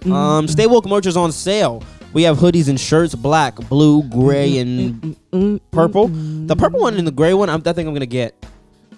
Um, 0.07 0.48
Stay 0.48 0.66
Woke 0.66 0.86
merch 0.86 1.05
is 1.05 1.19
on 1.19 1.32
sale. 1.32 1.82
We 2.12 2.24
have 2.24 2.39
hoodies 2.39 2.69
and 2.69 2.78
shirts, 2.78 3.15
black, 3.15 3.57
blue, 3.57 4.03
gray, 4.03 4.53
mm-hmm. 4.55 5.05
and 5.05 5.16
mm-hmm. 5.32 5.57
purple. 5.70 6.09
The 6.09 6.57
purple 6.57 6.78
mm-hmm. 6.78 6.82
one 6.82 6.97
and 6.97 7.07
the 7.07 7.12
gray 7.12 7.35
one, 7.35 7.49
I'm, 7.49 7.62
I 7.65 7.73
think 7.73 7.87
I'm 7.87 7.95
gonna 7.95 8.07
get. 8.07 8.35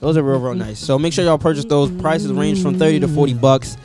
Those 0.00 0.16
are 0.16 0.22
real, 0.22 0.40
real 0.40 0.54
nice. 0.54 0.78
So 0.78 0.98
make 0.98 1.12
sure 1.12 1.24
y'all 1.24 1.38
purchase 1.38 1.64
those. 1.64 1.90
Prices 2.00 2.32
range 2.32 2.62
from 2.62 2.78
30 2.78 3.00
to 3.00 3.08
40 3.08 3.34
bucks. 3.34 3.76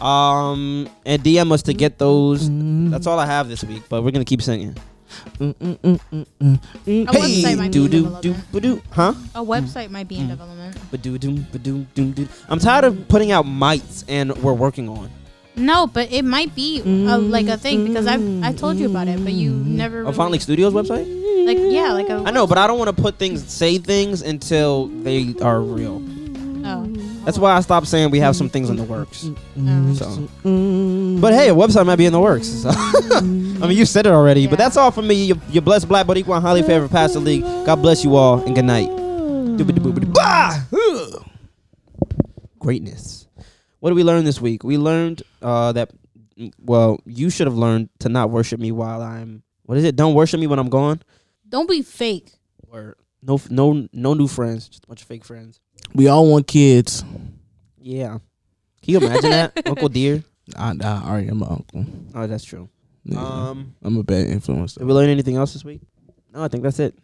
Um, 0.00 0.88
and 1.06 1.22
DM 1.22 1.50
us 1.52 1.62
to 1.62 1.74
get 1.74 1.98
those. 1.98 2.48
That's 2.90 3.06
all 3.06 3.18
I 3.18 3.26
have 3.26 3.48
this 3.48 3.64
week, 3.64 3.82
but 3.88 4.02
we're 4.02 4.10
gonna 4.10 4.24
keep 4.24 4.42
singing. 4.42 4.76
A 5.40 5.54
website 6.84 7.56
might 7.56 7.72
be 7.72 7.72
do 7.72 7.84
in 7.84 7.90
do 7.90 8.12
do 8.20 8.32
development. 8.32 8.62
do, 8.62 8.82
huh? 8.90 9.14
A 9.34 9.44
website 9.44 9.90
might 9.90 10.08
be 10.08 10.16
in 10.18 10.26
mm. 10.26 10.30
development. 10.30 10.76
Ba 10.90 10.98
do 10.98 11.18
do 11.18 11.38
ba 11.52 11.58
do 11.58 11.86
do 11.94 12.12
do. 12.12 12.28
I'm 12.48 12.58
tired 12.58 12.84
of 12.84 13.08
putting 13.08 13.30
out 13.32 13.46
mites, 13.46 14.04
and 14.08 14.36
we're 14.42 14.52
working 14.52 14.88
on. 14.88 15.10
No, 15.56 15.86
but 15.86 16.10
it 16.10 16.24
might 16.24 16.54
be 16.54 16.80
a, 16.80 17.18
like 17.18 17.46
a 17.46 17.56
thing 17.56 17.86
because 17.86 18.06
I 18.06 18.18
I 18.42 18.52
told 18.52 18.76
you 18.76 18.90
about 18.90 19.08
it, 19.08 19.22
but 19.22 19.32
you 19.32 19.52
mm-hmm. 19.52 19.76
never. 19.76 20.02
A 20.02 20.12
Vont 20.12 20.32
Leak 20.32 20.42
Studios 20.42 20.72
website. 20.72 21.06
like 21.46 21.58
yeah, 21.60 21.92
like 21.92 22.08
a. 22.08 22.24
I 22.26 22.30
know, 22.30 22.46
but 22.46 22.58
I 22.58 22.66
don't 22.66 22.78
want 22.78 22.94
to 22.94 23.02
put 23.02 23.18
things, 23.18 23.46
say 23.52 23.78
things 23.78 24.22
until 24.22 24.88
they 24.88 25.34
are 25.42 25.60
real. 25.60 26.02
Oh. 26.66 26.86
That's 27.24 27.38
why 27.38 27.52
I 27.52 27.60
stopped 27.60 27.86
saying 27.86 28.10
we 28.10 28.18
have 28.18 28.36
some 28.36 28.48
things 28.48 28.68
in 28.68 28.76
the 28.76 28.84
works. 28.84 29.28
Oh. 29.58 29.94
So, 29.94 30.28
but 31.20 31.32
hey, 31.32 31.48
a 31.50 31.54
website 31.54 31.86
might 31.86 31.96
be 31.96 32.06
in 32.06 32.12
the 32.12 32.20
works. 32.20 32.48
So. 32.48 32.70
I 32.74 33.20
mean, 33.66 33.78
you 33.78 33.86
said 33.86 34.06
it 34.06 34.12
already, 34.12 34.46
but 34.46 34.58
that's 34.58 34.76
all 34.76 34.90
from 34.90 35.06
me. 35.06 35.24
You're, 35.24 35.38
you're 35.48 35.62
blessed, 35.62 35.88
black, 35.88 36.06
but 36.06 36.18
equal, 36.18 36.34
and 36.34 36.44
highly 36.44 36.62
favored 36.62 36.90
Pastor 36.90 37.20
Leak. 37.20 37.42
God 37.64 37.76
bless 37.76 38.04
you 38.04 38.16
all, 38.16 38.44
and 38.44 38.54
good 38.54 38.64
night. 38.64 38.88
Doobity-boobity-bah! 38.88 40.64
Ugh. 40.72 41.24
Greatness. 42.58 43.26
What 43.84 43.90
did 43.90 43.96
we 43.96 44.04
learn 44.04 44.24
this 44.24 44.40
week? 44.40 44.64
We 44.64 44.78
learned 44.78 45.22
uh, 45.42 45.72
that, 45.72 45.90
well, 46.58 47.00
you 47.04 47.28
should 47.28 47.46
have 47.46 47.58
learned 47.58 47.90
to 47.98 48.08
not 48.08 48.30
worship 48.30 48.58
me 48.58 48.72
while 48.72 49.02
I'm. 49.02 49.42
What 49.64 49.76
is 49.76 49.84
it? 49.84 49.94
Don't 49.94 50.14
worship 50.14 50.40
me 50.40 50.46
when 50.46 50.58
I'm 50.58 50.70
gone. 50.70 51.02
Don't 51.46 51.68
be 51.68 51.82
fake. 51.82 52.32
Or 52.70 52.96
no, 53.20 53.38
no, 53.50 53.86
no 53.92 54.14
new 54.14 54.26
friends. 54.26 54.68
Just 54.68 54.84
a 54.84 54.86
bunch 54.86 55.02
of 55.02 55.08
fake 55.08 55.22
friends. 55.22 55.60
We 55.94 56.08
all 56.08 56.26
want 56.30 56.46
kids. 56.46 57.04
Yeah. 57.78 58.20
Can 58.80 58.94
you 58.94 58.96
imagine 59.00 59.28
that, 59.28 59.52
Uncle 59.66 59.90
Dir? 59.90 60.24
I, 60.56 60.74
I 60.80 61.02
already 61.06 61.28
am 61.28 61.42
an 61.42 61.48
uncle. 61.50 61.84
Oh, 62.14 62.26
that's 62.26 62.44
true. 62.44 62.70
Yeah. 63.04 63.18
Um, 63.22 63.74
I'm 63.82 63.98
a 63.98 64.02
bad 64.02 64.28
influence. 64.28 64.76
did 64.76 64.86
we 64.86 64.94
learn 64.94 65.10
anything 65.10 65.36
else 65.36 65.52
this 65.52 65.62
week? 65.62 65.82
No, 66.32 66.42
I 66.42 66.48
think 66.48 66.62
that's 66.62 66.78
it. 66.78 66.94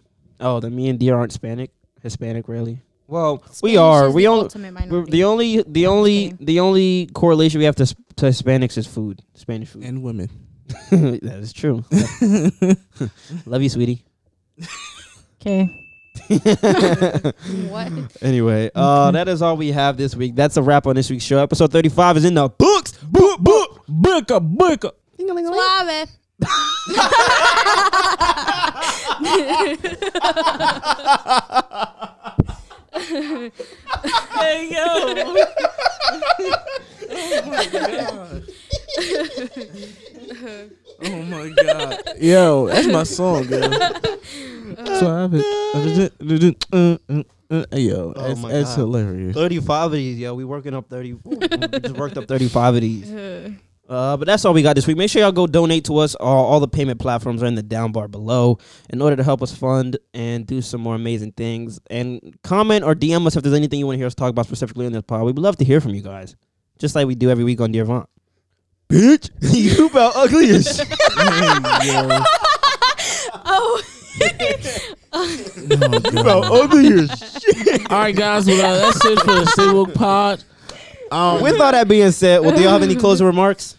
Oh, 0.41 0.61
then 0.61 0.75
me 0.75 0.89
and 0.89 0.99
Dir 0.99 1.15
aren't 1.15 1.33
Hispanic. 1.33 1.73
Hispanic, 2.03 2.49
really. 2.49 2.81
Well, 3.11 3.43
we 3.61 3.77
are. 3.77 4.07
is 4.07 4.15
We 4.15 4.23
the 4.23 4.29
only 4.29 4.43
ultimate 4.45 4.73
we're, 4.73 4.81
minority. 4.81 5.11
the 5.11 5.25
only 5.25 5.63
the 5.63 5.87
only 5.89 6.37
the 6.39 6.61
only 6.61 7.07
correlation 7.13 7.59
we 7.59 7.65
have 7.65 7.75
to 7.77 7.87
to 7.87 8.27
Hispanics 8.27 8.79
is 8.79 8.87
food, 8.87 9.21
Spanish 9.35 9.69
food. 9.69 9.83
And 9.83 10.01
women. 10.03 10.31
that 10.91 11.39
is 11.41 11.53
true. 11.53 11.85
Love 13.47 13.63
you, 13.63 13.69
sweetie. 13.69 14.05
Okay. 15.41 15.69
what? 17.69 17.91
Anyway, 18.23 18.71
uh, 18.77 19.11
that 19.11 19.27
is 19.27 19.43
all 19.43 19.57
we 19.57 19.73
have 19.73 19.97
this 19.97 20.15
week. 20.15 20.37
That's 20.37 20.57
a 20.57 20.63
wrap 20.63 20.87
on 20.87 20.95
this 20.95 21.11
week's 21.11 21.25
show. 21.25 21.39
Episode 21.39 21.73
thirty-five 21.73 22.17
is 22.17 22.25
in 22.25 22.35
the 22.35 22.49
books. 22.49 22.93
Boop, 22.93 23.39
boop. 23.39 23.85
Book, 23.89 24.39
book. 24.39 24.39
Booker, 24.39 24.41
booker. 24.41 24.91
Suave. 25.19 26.09
Hey 33.01 34.71
yo. 34.71 34.85
oh 37.11 37.47
my 37.47 37.67
god. 37.67 38.45
oh 41.03 41.23
my 41.23 41.49
god. 41.63 41.99
Yo, 42.19 42.67
that's 42.69 42.87
my 42.87 43.03
song, 43.05 43.49
yo. 43.49 43.61
so 44.99 45.25
I've 45.25 45.31
been, 45.31 45.43
uh, 46.73 46.99
uh, 47.11 47.23
uh, 47.51 47.77
yo, 47.77 48.13
Oh 48.15 48.29
that's, 48.29 48.41
my 48.41 48.53
that's 48.53 48.75
hilarious. 48.75 49.35
Thirty-five 49.35 49.87
of 49.87 49.93
these, 49.93 50.19
yo. 50.19 50.35
We 50.35 50.45
working 50.45 50.75
up 50.75 50.89
thirty. 50.89 51.15
we 51.15 51.37
just 51.37 51.97
worked 51.97 52.17
up 52.17 52.29
thirty-five 52.29 52.75
of 52.75 52.81
these. 52.81 53.11
Uh, 53.91 54.17
but 54.17 54.25
that's 54.25 54.45
all 54.45 54.55
we 54.55 54.63
got 54.63 54.77
this 54.77 54.87
week. 54.87 54.97
Make 54.97 55.11
sure 55.11 55.21
y'all 55.21 55.33
go 55.33 55.49
donate 55.49 55.85
to 55.87 55.99
us. 55.99 56.15
All, 56.15 56.47
all 56.47 56.61
the 56.61 56.69
payment 56.69 57.01
platforms 57.01 57.43
are 57.43 57.47
in 57.47 57.57
the 57.57 57.63
down 57.63 57.91
bar 57.91 58.07
below 58.07 58.59
in 58.89 59.03
order 59.03 59.17
to 59.17 59.25
help 59.25 59.43
us 59.43 59.53
fund 59.53 59.99
and 60.15 60.47
do 60.47 60.63
some 60.63 60.81
more 60.81 60.95
amazing 60.95 61.33
things. 61.33 61.81
And 61.91 62.39
comment 62.45 62.85
or 62.85 62.95
DM 62.95 63.27
us 63.27 63.35
if 63.35 63.43
there's 63.43 63.55
anything 63.55 63.81
you 63.81 63.87
want 63.87 63.95
to 63.97 63.99
hear 63.99 64.07
us 64.07 64.15
talk 64.15 64.31
about 64.31 64.47
specifically 64.47 64.87
in 64.87 64.93
this 64.93 65.03
pod. 65.03 65.25
We'd 65.25 65.39
love 65.41 65.57
to 65.57 65.65
hear 65.65 65.81
from 65.81 65.95
you 65.97 66.03
guys, 66.03 66.37
just 66.79 66.95
like 66.95 67.09
we 67.09 67.17
do 67.17 67.31
every 67.31 67.43
week 67.43 67.61
on 67.61 67.73
Dear 67.73 67.85
Vont. 67.85 68.09
Bitch, 68.89 69.29
you 69.41 69.87
about 69.87 70.13
ugly 70.15 70.51
as 70.51 70.67
shit. 70.77 70.89
Oh. 73.53 73.83
you 75.13 76.21
about 76.21 76.45
ugly 76.45 76.93
as 76.93 77.41
shit. 77.43 77.91
All 77.91 77.99
right, 77.99 78.15
guys. 78.15 78.47
Well, 78.47 78.61
uh, 78.65 78.79
that's 78.93 79.05
it 79.05 79.19
for 79.21 79.27
the 79.35 79.47
Stay 79.47 79.73
Woke 79.73 79.95
Pod. 79.95 80.45
Um, 81.11 81.43
With 81.43 81.61
all 81.61 81.73
that 81.73 81.89
being 81.89 82.13
said, 82.13 82.41
well, 82.41 82.55
do 82.55 82.63
y'all 82.63 82.73
have 82.73 82.83
any 82.83 82.95
closing 82.95 83.27
remarks? 83.27 83.77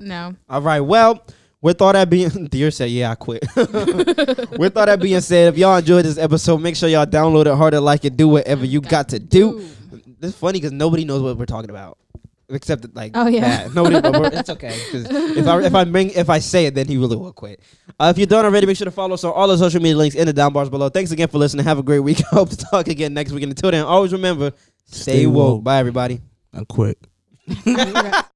No. 0.00 0.34
All 0.48 0.60
right. 0.62 0.80
Well, 0.80 1.24
with 1.62 1.80
all 1.82 1.92
that 1.92 2.08
being, 2.10 2.28
Dir 2.50 2.70
said, 2.70 2.90
"Yeah, 2.90 3.10
I 3.12 3.14
quit." 3.14 3.42
with 3.56 4.76
all 4.76 4.86
that 4.86 4.98
being 5.00 5.20
said, 5.20 5.52
if 5.54 5.58
y'all 5.58 5.76
enjoyed 5.76 6.04
this 6.04 6.18
episode, 6.18 6.58
make 6.58 6.76
sure 6.76 6.88
y'all 6.88 7.06
download 7.06 7.46
it, 7.46 7.56
harder, 7.56 7.80
like 7.80 8.04
it, 8.04 8.16
do 8.16 8.28
whatever 8.28 8.64
you 8.64 8.80
got 8.80 9.08
to 9.10 9.18
do. 9.18 9.66
This 10.20 10.30
is 10.32 10.36
funny 10.36 10.58
because 10.58 10.72
nobody 10.72 11.04
knows 11.04 11.22
what 11.22 11.36
we're 11.36 11.44
talking 11.46 11.70
about, 11.70 11.98
except 12.48 12.82
that, 12.82 12.94
like, 12.94 13.12
Oh, 13.14 13.26
yeah. 13.26 13.64
that. 13.64 13.74
nobody. 13.74 14.00
but 14.00 14.12
we're- 14.18 14.30
it's 14.34 14.48
okay 14.50 14.78
'cause 14.92 15.06
if 15.10 15.46
I 15.46 15.62
if 15.62 15.74
I 15.74 15.84
bring 15.84 16.10
if 16.10 16.30
I 16.30 16.38
say 16.38 16.66
it, 16.66 16.74
then 16.74 16.86
he 16.86 16.96
really 16.96 17.16
will 17.16 17.32
quit. 17.32 17.60
Uh, 17.98 18.12
if 18.14 18.18
you're 18.18 18.26
done 18.26 18.44
already, 18.44 18.66
make 18.66 18.76
sure 18.76 18.84
to 18.84 18.90
follow 18.90 19.14
us 19.14 19.24
on 19.24 19.32
all 19.32 19.48
the 19.48 19.56
social 19.58 19.80
media 19.80 19.96
links 19.96 20.14
in 20.16 20.26
the 20.26 20.32
down 20.32 20.52
bars 20.52 20.68
below. 20.70 20.88
Thanks 20.88 21.10
again 21.10 21.28
for 21.28 21.38
listening. 21.38 21.64
Have 21.64 21.78
a 21.78 21.82
great 21.82 22.00
week. 22.00 22.20
I 22.32 22.34
hope 22.36 22.50
to 22.50 22.56
talk 22.56 22.88
again 22.88 23.12
next 23.14 23.32
week. 23.32 23.42
And 23.42 23.52
until 23.52 23.70
then, 23.70 23.84
always 23.84 24.12
remember, 24.12 24.52
stay, 24.84 25.00
Stay 25.12 25.26
woke. 25.26 25.54
woke. 25.56 25.64
Bye, 25.64 25.78
everybody. 25.78 26.20
I 26.54 26.64
quit. 26.64 26.98